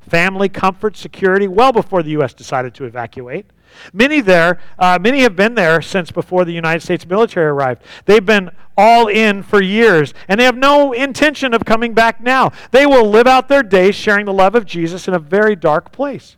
family, 0.00 0.48
comfort, 0.48 0.96
security 0.96 1.48
well 1.48 1.72
before 1.72 2.02
the 2.02 2.10
U.S. 2.10 2.34
decided 2.34 2.74
to 2.74 2.84
evacuate. 2.84 3.46
Many 3.92 4.20
there, 4.20 4.58
uh, 4.78 4.98
many 5.00 5.20
have 5.20 5.36
been 5.36 5.54
there 5.54 5.82
since 5.82 6.10
before 6.10 6.44
the 6.44 6.52
United 6.52 6.80
States 6.80 7.06
military 7.06 7.46
arrived. 7.46 7.82
They've 8.06 8.24
been 8.24 8.50
all 8.76 9.08
in 9.08 9.42
for 9.42 9.62
years, 9.62 10.14
and 10.26 10.40
they 10.40 10.44
have 10.44 10.56
no 10.56 10.92
intention 10.92 11.52
of 11.52 11.64
coming 11.64 11.92
back 11.92 12.20
now. 12.20 12.52
They 12.70 12.86
will 12.86 13.08
live 13.08 13.26
out 13.26 13.48
their 13.48 13.62
days 13.62 13.94
sharing 13.94 14.24
the 14.24 14.32
love 14.32 14.54
of 14.54 14.64
Jesus 14.64 15.06
in 15.06 15.14
a 15.14 15.18
very 15.18 15.54
dark 15.54 15.92
place. 15.92 16.37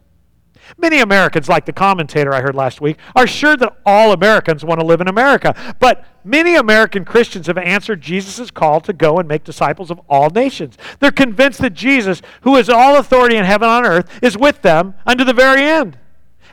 Many 0.79 1.01
Americans, 1.01 1.49
like 1.49 1.67
the 1.67 1.73
commentator 1.73 2.33
I 2.33 2.41
heard 2.41 2.55
last 2.55 2.81
week, 2.81 2.99
are 3.17 3.27
sure 3.27 3.57
that 3.57 3.77
all 3.85 4.13
Americans 4.13 4.65
want 4.65 4.81
to 4.81 4.87
live 4.87 5.01
in 5.01 5.09
America. 5.09 5.55
But 5.79 6.05
many 6.25 6.55
American 6.55 7.05
Christians 7.05 7.47
have 7.47 7.59
answered 7.59 8.01
Jesus' 8.01 8.51
call 8.51 8.81
to 8.83 8.93
go 8.93 9.19
and 9.19 9.29
make 9.29 9.45
disciples 9.45 9.91
of 9.91 10.01
all 10.09 10.31
nations. 10.31 10.77
They're 10.99 11.11
convinced 11.11 11.61
that 11.61 11.75
Jesus, 11.75 12.23
who 12.43 12.57
is 12.57 12.69
all 12.69 12.97
authority 12.97 13.37
in 13.37 13.45
heaven 13.45 13.69
and 13.69 13.87
on 13.87 13.91
earth, 13.91 14.19
is 14.23 14.39
with 14.39 14.63
them 14.63 14.95
unto 15.07 15.25
the 15.25 15.33
very 15.33 15.63
end. 15.63 15.99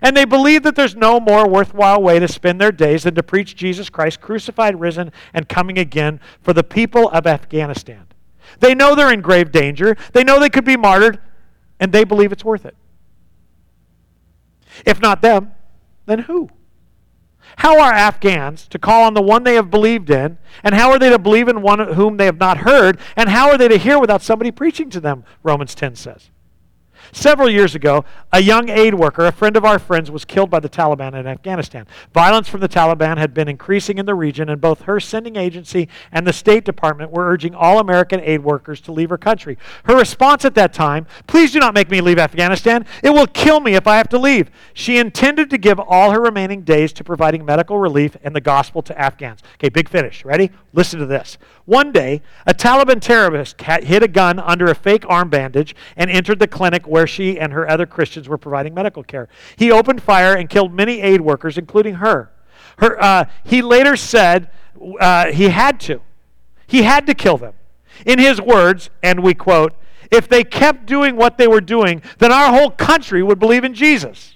And 0.02 0.16
they 0.16 0.26
believe 0.26 0.64
that 0.64 0.76
there's 0.76 0.96
no 0.96 1.20
more 1.20 1.48
worthwhile 1.48 2.02
way 2.02 2.20
to 2.20 2.28
spend 2.28 2.62
their 2.62 2.72
days 2.72 3.04
than 3.04 3.16
to 3.16 3.24
preach 3.24 3.56
Jesus 3.56 3.90
Christ 3.90 4.22
crucified, 4.22 4.80
risen, 4.80 5.12
and 5.34 5.50
coming 5.50 5.80
again 5.80 6.20
for 6.42 6.54
the 6.54 6.64
people 6.64 7.10
of 7.10 7.26
Afghanistan. 7.26 8.06
They 8.60 8.76
know 8.76 8.96
they're 8.96 9.12
in 9.12 9.22
grave 9.22 9.52
danger. 9.52 9.96
They 10.14 10.24
know 10.24 10.40
they 10.40 10.50
could 10.50 10.66
be 10.66 10.78
martyred, 10.78 11.20
and 11.80 11.92
they 11.92 12.04
believe 12.04 12.32
it's 12.32 12.46
worth 12.46 12.66
it. 12.66 12.76
If 14.86 15.02
not 15.02 15.22
them, 15.22 15.52
then 16.06 16.20
who? 16.20 16.50
How 17.58 17.80
are 17.80 17.92
Afghans 17.92 18.68
to 18.68 18.80
call 18.80 19.04
on 19.04 19.14
the 19.14 19.22
one 19.22 19.44
they 19.44 19.56
have 19.56 19.72
believed 19.72 20.10
in? 20.10 20.38
And 20.64 20.76
how 20.76 20.92
are 20.92 21.00
they 21.00 21.10
to 21.10 21.20
believe 21.20 21.48
in 21.48 21.62
one 21.62 21.94
whom 21.94 22.18
they 22.18 22.26
have 22.26 22.38
not 22.38 22.60
heard? 22.60 23.00
And 23.16 23.30
how 23.30 23.50
are 23.50 23.58
they 23.58 23.68
to 23.68 23.78
hear 23.78 24.00
without 24.00 24.22
somebody 24.22 24.52
preaching 24.52 24.90
to 24.92 25.00
them? 25.00 25.24
Romans 25.44 25.74
10 25.74 25.96
says. 25.96 26.30
Several 27.12 27.50
years 27.50 27.76
ago, 27.76 28.06
a 28.32 28.42
young 28.42 28.70
aid 28.70 28.94
worker, 28.94 29.26
a 29.26 29.32
friend 29.32 29.56
of 29.56 29.66
our 29.66 29.80
friends, 29.80 30.12
was 30.12 30.26
killed 30.26 30.50
by 30.50 30.60
the 30.60 30.70
Taliban 30.70 31.14
in 31.14 31.28
Afghanistan. 31.28 31.88
Violence 32.14 32.48
from 32.48 32.62
the 32.62 32.70
Taliban 32.70 33.18
had 33.18 33.34
been 33.34 33.48
increasing 33.48 33.98
in 33.98 34.06
the 34.06 34.16
region, 34.16 34.50
and 34.50 34.60
both 34.62 34.82
her 34.82 35.00
sending 35.00 35.36
agency 35.36 35.88
and 36.12 36.26
the 36.26 36.34
State 36.34 36.66
Department 36.66 37.12
were 37.12 37.30
urging 37.30 37.56
all 37.56 37.80
American 37.80 38.20
aid 38.22 38.44
workers 38.44 38.82
to 38.82 38.92
leave 38.92 39.10
her 39.10 39.18
country. 39.18 39.58
Her 39.86 39.96
response 39.96 40.46
at 40.46 40.56
that 40.56 40.74
time 40.74 41.06
please 41.28 41.52
do 41.52 41.60
not 41.60 41.74
make 41.74 41.90
me 41.90 42.02
leave 42.02 42.20
Afghanistan. 42.20 42.86
It 43.04 43.12
will 43.12 43.28
kill 43.28 43.60
me 43.60 43.76
if 43.76 43.88
I 43.88 43.98
have 43.98 44.10
to 44.10 44.18
leave. 44.18 44.50
She 44.74 44.98
intended 44.98 45.50
to 45.50 45.58
give 45.58 45.80
all 45.80 46.12
her 46.12 46.22
remaining 46.22 46.62
days 46.62 46.94
to 46.94 47.04
providing 47.04 47.46
medical 47.46 47.78
relief 47.78 48.18
and 48.24 48.36
the 48.36 48.42
gospel 48.42 48.82
to 48.84 49.00
Afghans. 49.00 49.42
Okay, 49.56 49.70
big 49.70 49.90
finish. 49.90 50.26
Ready? 50.26 50.52
Listen 50.74 51.00
to 51.00 51.06
this. 51.06 51.38
One 51.66 51.92
day, 51.92 52.22
a 52.46 52.54
Taliban 52.54 53.02
terrorist 53.02 53.62
hid 53.62 54.04
a 54.04 54.08
gun 54.08 54.40
under 54.40 54.68
a 54.68 54.76
fake 54.76 55.04
arm 55.08 55.30
bandage 55.30 55.76
and 55.96 56.10
entered 56.10 56.40
the 56.40 56.48
clinic 56.48 56.88
where 56.98 57.06
she 57.06 57.40
and 57.40 57.54
her 57.54 57.70
other 57.70 57.86
Christians 57.86 58.28
were 58.28 58.40
providing 58.40 58.74
medical 58.74 59.04
care. 59.04 59.30
He 59.56 59.72
opened 59.72 60.02
fire 60.02 60.34
and 60.34 60.50
killed 60.50 60.74
many 60.74 61.00
aid 61.00 61.22
workers, 61.22 61.56
including 61.56 61.94
her. 61.96 62.32
her 62.80 63.00
uh, 63.00 63.26
he 63.44 63.62
later 63.62 63.96
said 63.96 64.50
uh, 65.00 65.28
he 65.28 65.50
had 65.50 65.80
to. 65.82 66.02
He 66.66 66.82
had 66.82 67.06
to 67.06 67.14
kill 67.14 67.38
them. 67.38 67.54
In 68.08 68.18
his 68.18 68.42
words, 68.42 68.90
and 69.04 69.22
we 69.22 69.36
quote, 69.36 69.74
if 70.10 70.28
they 70.28 70.44
kept 70.44 70.88
doing 70.88 71.16
what 71.16 71.38
they 71.38 71.48
were 71.48 71.62
doing, 71.62 72.02
then 72.18 72.32
our 72.32 72.52
whole 72.52 72.72
country 72.72 73.22
would 73.22 73.38
believe 73.38 73.64
in 73.64 73.76
Jesus. 73.76 74.36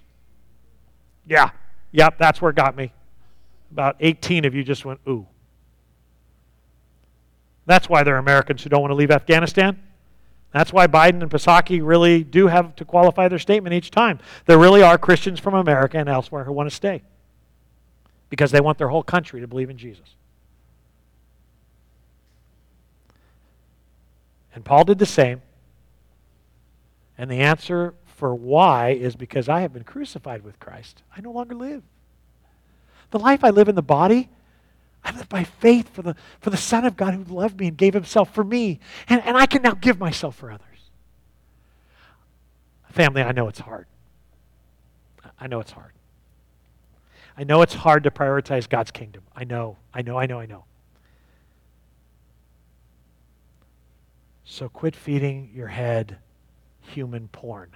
Yeah, 1.25 1.49
yep, 1.91 2.19
that's 2.19 2.43
where 2.43 2.51
it 2.51 2.55
got 2.55 2.75
me. 2.75 2.93
About 3.71 3.95
18 4.01 4.45
of 4.45 4.53
you 4.53 4.63
just 4.63 4.85
went, 4.85 4.99
ooh. 5.09 5.25
That's 7.65 7.89
why 7.89 8.03
there 8.03 8.13
are 8.17 8.19
Americans 8.19 8.61
who 8.61 8.69
don't 8.69 8.81
want 8.81 8.91
to 8.91 8.95
leave 8.95 9.09
Afghanistan. 9.09 9.81
That's 10.52 10.73
why 10.73 10.88
Biden 10.88 11.22
and 11.22 11.32
Psaki 11.32 11.80
really 11.82 12.23
do 12.23 12.48
have 12.48 12.76
to 12.76 12.86
qualify 12.86 13.28
their 13.28 13.40
statement 13.40 13.73
each 13.73 13.90
time. 13.90 14.19
There 14.45 14.57
really 14.57 14.82
are 14.82 14.98
Christians 14.98 15.40
from 15.40 15.53
America 15.53 15.98
and 15.98 16.10
elsewhere 16.10 16.44
who 16.44 16.52
want 16.52 16.69
to 16.69 16.76
stay 16.76 17.03
because 18.30 18.52
they 18.52 18.61
want 18.61 18.78
their 18.78 18.90
whole 18.90 19.03
country 19.03 19.40
to 19.41 19.48
believe 19.48 19.69
in 19.69 19.78
Jesus. 19.78 20.15
And 24.53 24.65
Paul 24.65 24.84
did 24.84 24.99
the 24.99 25.06
same. 25.06 25.41
And 27.18 27.30
the 27.30 27.40
answer 27.40 27.94
for 28.06 28.36
why 28.36 28.90
is 28.90 29.15
because 29.15 29.48
I 29.48 29.61
have 29.61 29.73
been 29.73 29.84
crucified 29.84 30.44
with 30.44 30.60
Christ. 30.60 31.03
I 31.15 31.22
no 31.22 31.32
longer 31.32 31.56
live. 31.56 31.84
The 33.11 33.19
life 33.19 33.44
I 33.44 33.49
live 33.49 33.69
in 33.69 33.76
the 33.76 33.82
body, 33.82 34.30
I 35.03 35.11
live 35.11 35.30
by 35.30 35.44
faith 35.44 35.90
for 35.90 36.02
the, 36.02 36.15
for 36.40 36.49
the 36.49 36.57
Son 36.57 36.86
of 36.86 36.95
God 36.95 37.14
who 37.14 37.23
loved 37.23 37.60
me 37.60 37.68
and 37.68 37.78
gave 37.78 37.94
himself 37.94 38.34
for 38.34 38.44
me. 38.44 38.80
And, 39.10 39.22
and 39.23 39.36
I 39.36 39.45
can 39.45 39.61
now 39.61 39.73
give 39.73 39.99
myself 39.99 40.36
for 40.36 40.52
others. 40.52 40.68
Family, 42.91 43.22
I 43.22 43.32
know 43.32 43.48
it's 43.48 43.60
hard. 43.60 43.88
I 45.40 45.48
know 45.48 45.60
it's 45.60 45.72
hard. 45.72 45.94
I 47.38 47.44
know 47.44 47.61
it's 47.61 47.73
hard 47.73 48.03
to 48.03 48.11
prioritize 48.11 48.69
God's 48.69 48.91
kingdom. 48.91 49.23
I 49.36 49.44
know, 49.44 49.78
I 49.94 50.02
know, 50.02 50.19
I 50.19 50.28
know, 50.28 50.40
I 50.40 50.45
know. 50.45 50.65
So 54.44 54.69
quit 54.69 54.95
feeding 54.95 55.49
your 55.56 55.69
head 55.69 56.18
human 56.82 57.30
porn. 57.30 57.72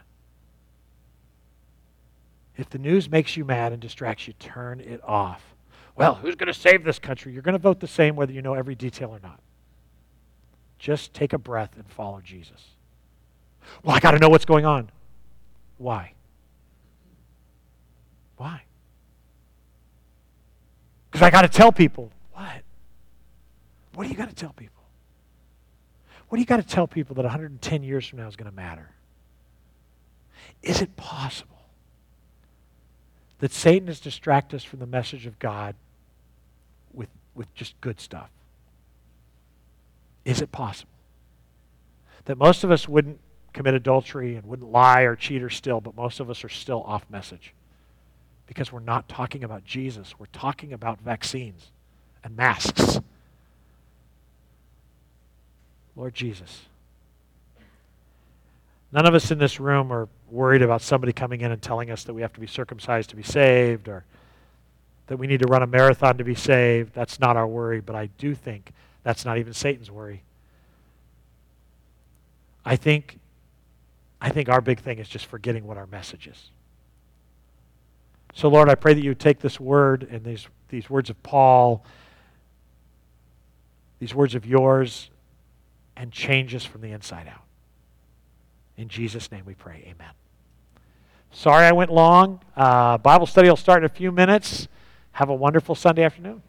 If 2.57 2.69
the 2.69 2.77
news 2.77 3.09
makes 3.09 3.35
you 3.35 3.45
mad 3.45 3.71
and 3.71 3.81
distracts 3.81 4.27
you, 4.27 4.33
turn 4.33 4.81
it 4.81 5.01
off 5.03 5.54
well, 5.95 6.15
who's 6.15 6.35
going 6.35 6.47
to 6.47 6.53
save 6.53 6.83
this 6.83 6.99
country? 6.99 7.31
You're 7.31 7.41
going 7.41 7.53
to 7.53 7.59
vote 7.59 7.79
the 7.79 7.87
same 7.87 8.15
whether 8.15 8.33
you 8.33 8.41
know 8.41 8.53
every 8.53 8.75
detail 8.75 9.09
or 9.09 9.19
not. 9.23 9.39
Just 10.77 11.13
take 11.13 11.33
a 11.33 11.37
breath 11.37 11.71
and 11.77 11.87
follow 11.87 12.21
Jesus. 12.21 12.61
Well, 13.83 13.95
I 13.95 13.99
got 13.99 14.11
to 14.11 14.19
know 14.19 14.29
what's 14.29 14.45
going 14.45 14.65
on. 14.65 14.91
Why? 15.77 16.13
Why? 18.37 18.63
Because 21.09 21.25
I 21.25 21.31
got 21.31 21.43
to 21.43 21.47
tell 21.47 21.71
people. 21.71 22.11
What? 22.33 22.61
What 23.93 24.03
do 24.03 24.09
you 24.09 24.15
got 24.15 24.29
to 24.29 24.35
tell 24.35 24.51
people? 24.51 24.83
What 26.27 26.35
do 26.35 26.41
you 26.41 26.45
got 26.45 26.57
to 26.57 26.67
tell 26.67 26.87
people 26.87 27.15
that 27.15 27.23
110 27.23 27.83
years 27.83 28.05
from 28.07 28.19
now 28.19 28.27
is 28.27 28.35
going 28.35 28.49
to 28.49 28.55
matter? 28.55 28.89
Is 30.61 30.81
it 30.81 30.95
possible 30.97 31.55
that 33.39 33.53
Satan 33.53 33.87
has 33.87 33.99
distracted 33.99 34.57
us 34.57 34.63
from 34.63 34.79
the 34.79 34.85
message 34.85 35.25
of 35.25 35.39
God 35.39 35.75
with 37.35 37.53
just 37.53 37.79
good 37.81 37.99
stuff? 37.99 38.29
Is 40.23 40.41
it 40.41 40.51
possible 40.51 40.91
that 42.25 42.37
most 42.37 42.63
of 42.63 42.71
us 42.71 42.87
wouldn't 42.87 43.19
commit 43.53 43.75
adultery 43.75 44.35
and 44.35 44.45
wouldn't 44.45 44.71
lie 44.71 45.01
or 45.01 45.15
cheat 45.15 45.43
or 45.43 45.49
steal, 45.49 45.79
but 45.79 45.95
most 45.95 46.19
of 46.19 46.29
us 46.29 46.43
are 46.43 46.49
still 46.49 46.83
off 46.83 47.05
message? 47.09 47.53
Because 48.47 48.71
we're 48.71 48.79
not 48.79 49.07
talking 49.07 49.43
about 49.43 49.63
Jesus, 49.65 50.17
we're 50.17 50.25
talking 50.27 50.73
about 50.73 50.99
vaccines 51.01 51.71
and 52.23 52.35
masks. 52.35 52.99
Lord 55.95 56.13
Jesus. 56.13 56.63
None 58.91 59.05
of 59.05 59.13
us 59.13 59.31
in 59.31 59.37
this 59.37 59.59
room 59.59 59.91
are 59.91 60.07
worried 60.29 60.61
about 60.61 60.81
somebody 60.81 61.13
coming 61.13 61.41
in 61.41 61.51
and 61.51 61.61
telling 61.61 61.91
us 61.91 62.03
that 62.05 62.13
we 62.13 62.21
have 62.21 62.33
to 62.33 62.39
be 62.39 62.47
circumcised 62.47 63.09
to 63.11 63.15
be 63.15 63.23
saved 63.23 63.87
or 63.87 64.05
that 65.07 65.17
we 65.17 65.27
need 65.27 65.39
to 65.39 65.47
run 65.47 65.61
a 65.61 65.67
marathon 65.67 66.17
to 66.17 66.23
be 66.23 66.35
saved. 66.35 66.93
That's 66.93 67.19
not 67.19 67.37
our 67.37 67.47
worry, 67.47 67.79
but 67.79 67.95
I 67.95 68.07
do 68.17 68.33
think 68.33 68.71
that's 69.03 69.25
not 69.25 69.37
even 69.37 69.53
Satan's 69.53 69.91
worry. 69.91 70.23
I 72.65 72.75
think 72.75 73.19
I 74.21 74.29
think 74.29 74.49
our 74.49 74.61
big 74.61 74.79
thing 74.79 74.97
is 74.97 75.07
just 75.07 75.27
forgetting 75.27 75.67
what 75.67 75.77
our 75.77 75.85
message 75.85 76.25
is. 76.25 76.49
So, 78.33 78.49
Lord, 78.49 78.69
I 78.69 78.75
pray 78.75 78.93
that 78.93 79.03
you 79.03 79.13
take 79.13 79.39
this 79.39 79.59
word 79.59 80.07
and 80.09 80.23
these, 80.23 80.47
these 80.69 80.89
words 80.89 81.09
of 81.09 81.21
Paul, 81.23 81.85
these 83.99 84.13
words 84.13 84.35
of 84.35 84.45
yours, 84.45 85.09
and 85.95 86.11
change 86.11 86.53
us 86.53 86.65
from 86.65 86.81
the 86.81 86.91
inside 86.91 87.27
out. 87.27 87.43
In 88.77 88.89
Jesus' 88.89 89.31
name 89.31 89.43
we 89.45 89.53
pray. 89.53 89.83
Amen. 89.85 90.11
Sorry 91.31 91.65
I 91.65 91.71
went 91.71 91.91
long. 91.91 92.41
Uh, 92.57 92.97
Bible 92.97 93.25
study 93.25 93.47
will 93.47 93.55
start 93.55 93.83
in 93.83 93.85
a 93.85 93.89
few 93.89 94.11
minutes. 94.11 94.67
Have 95.15 95.29
a 95.29 95.33
wonderful 95.33 95.75
Sunday 95.75 96.03
afternoon. 96.03 96.41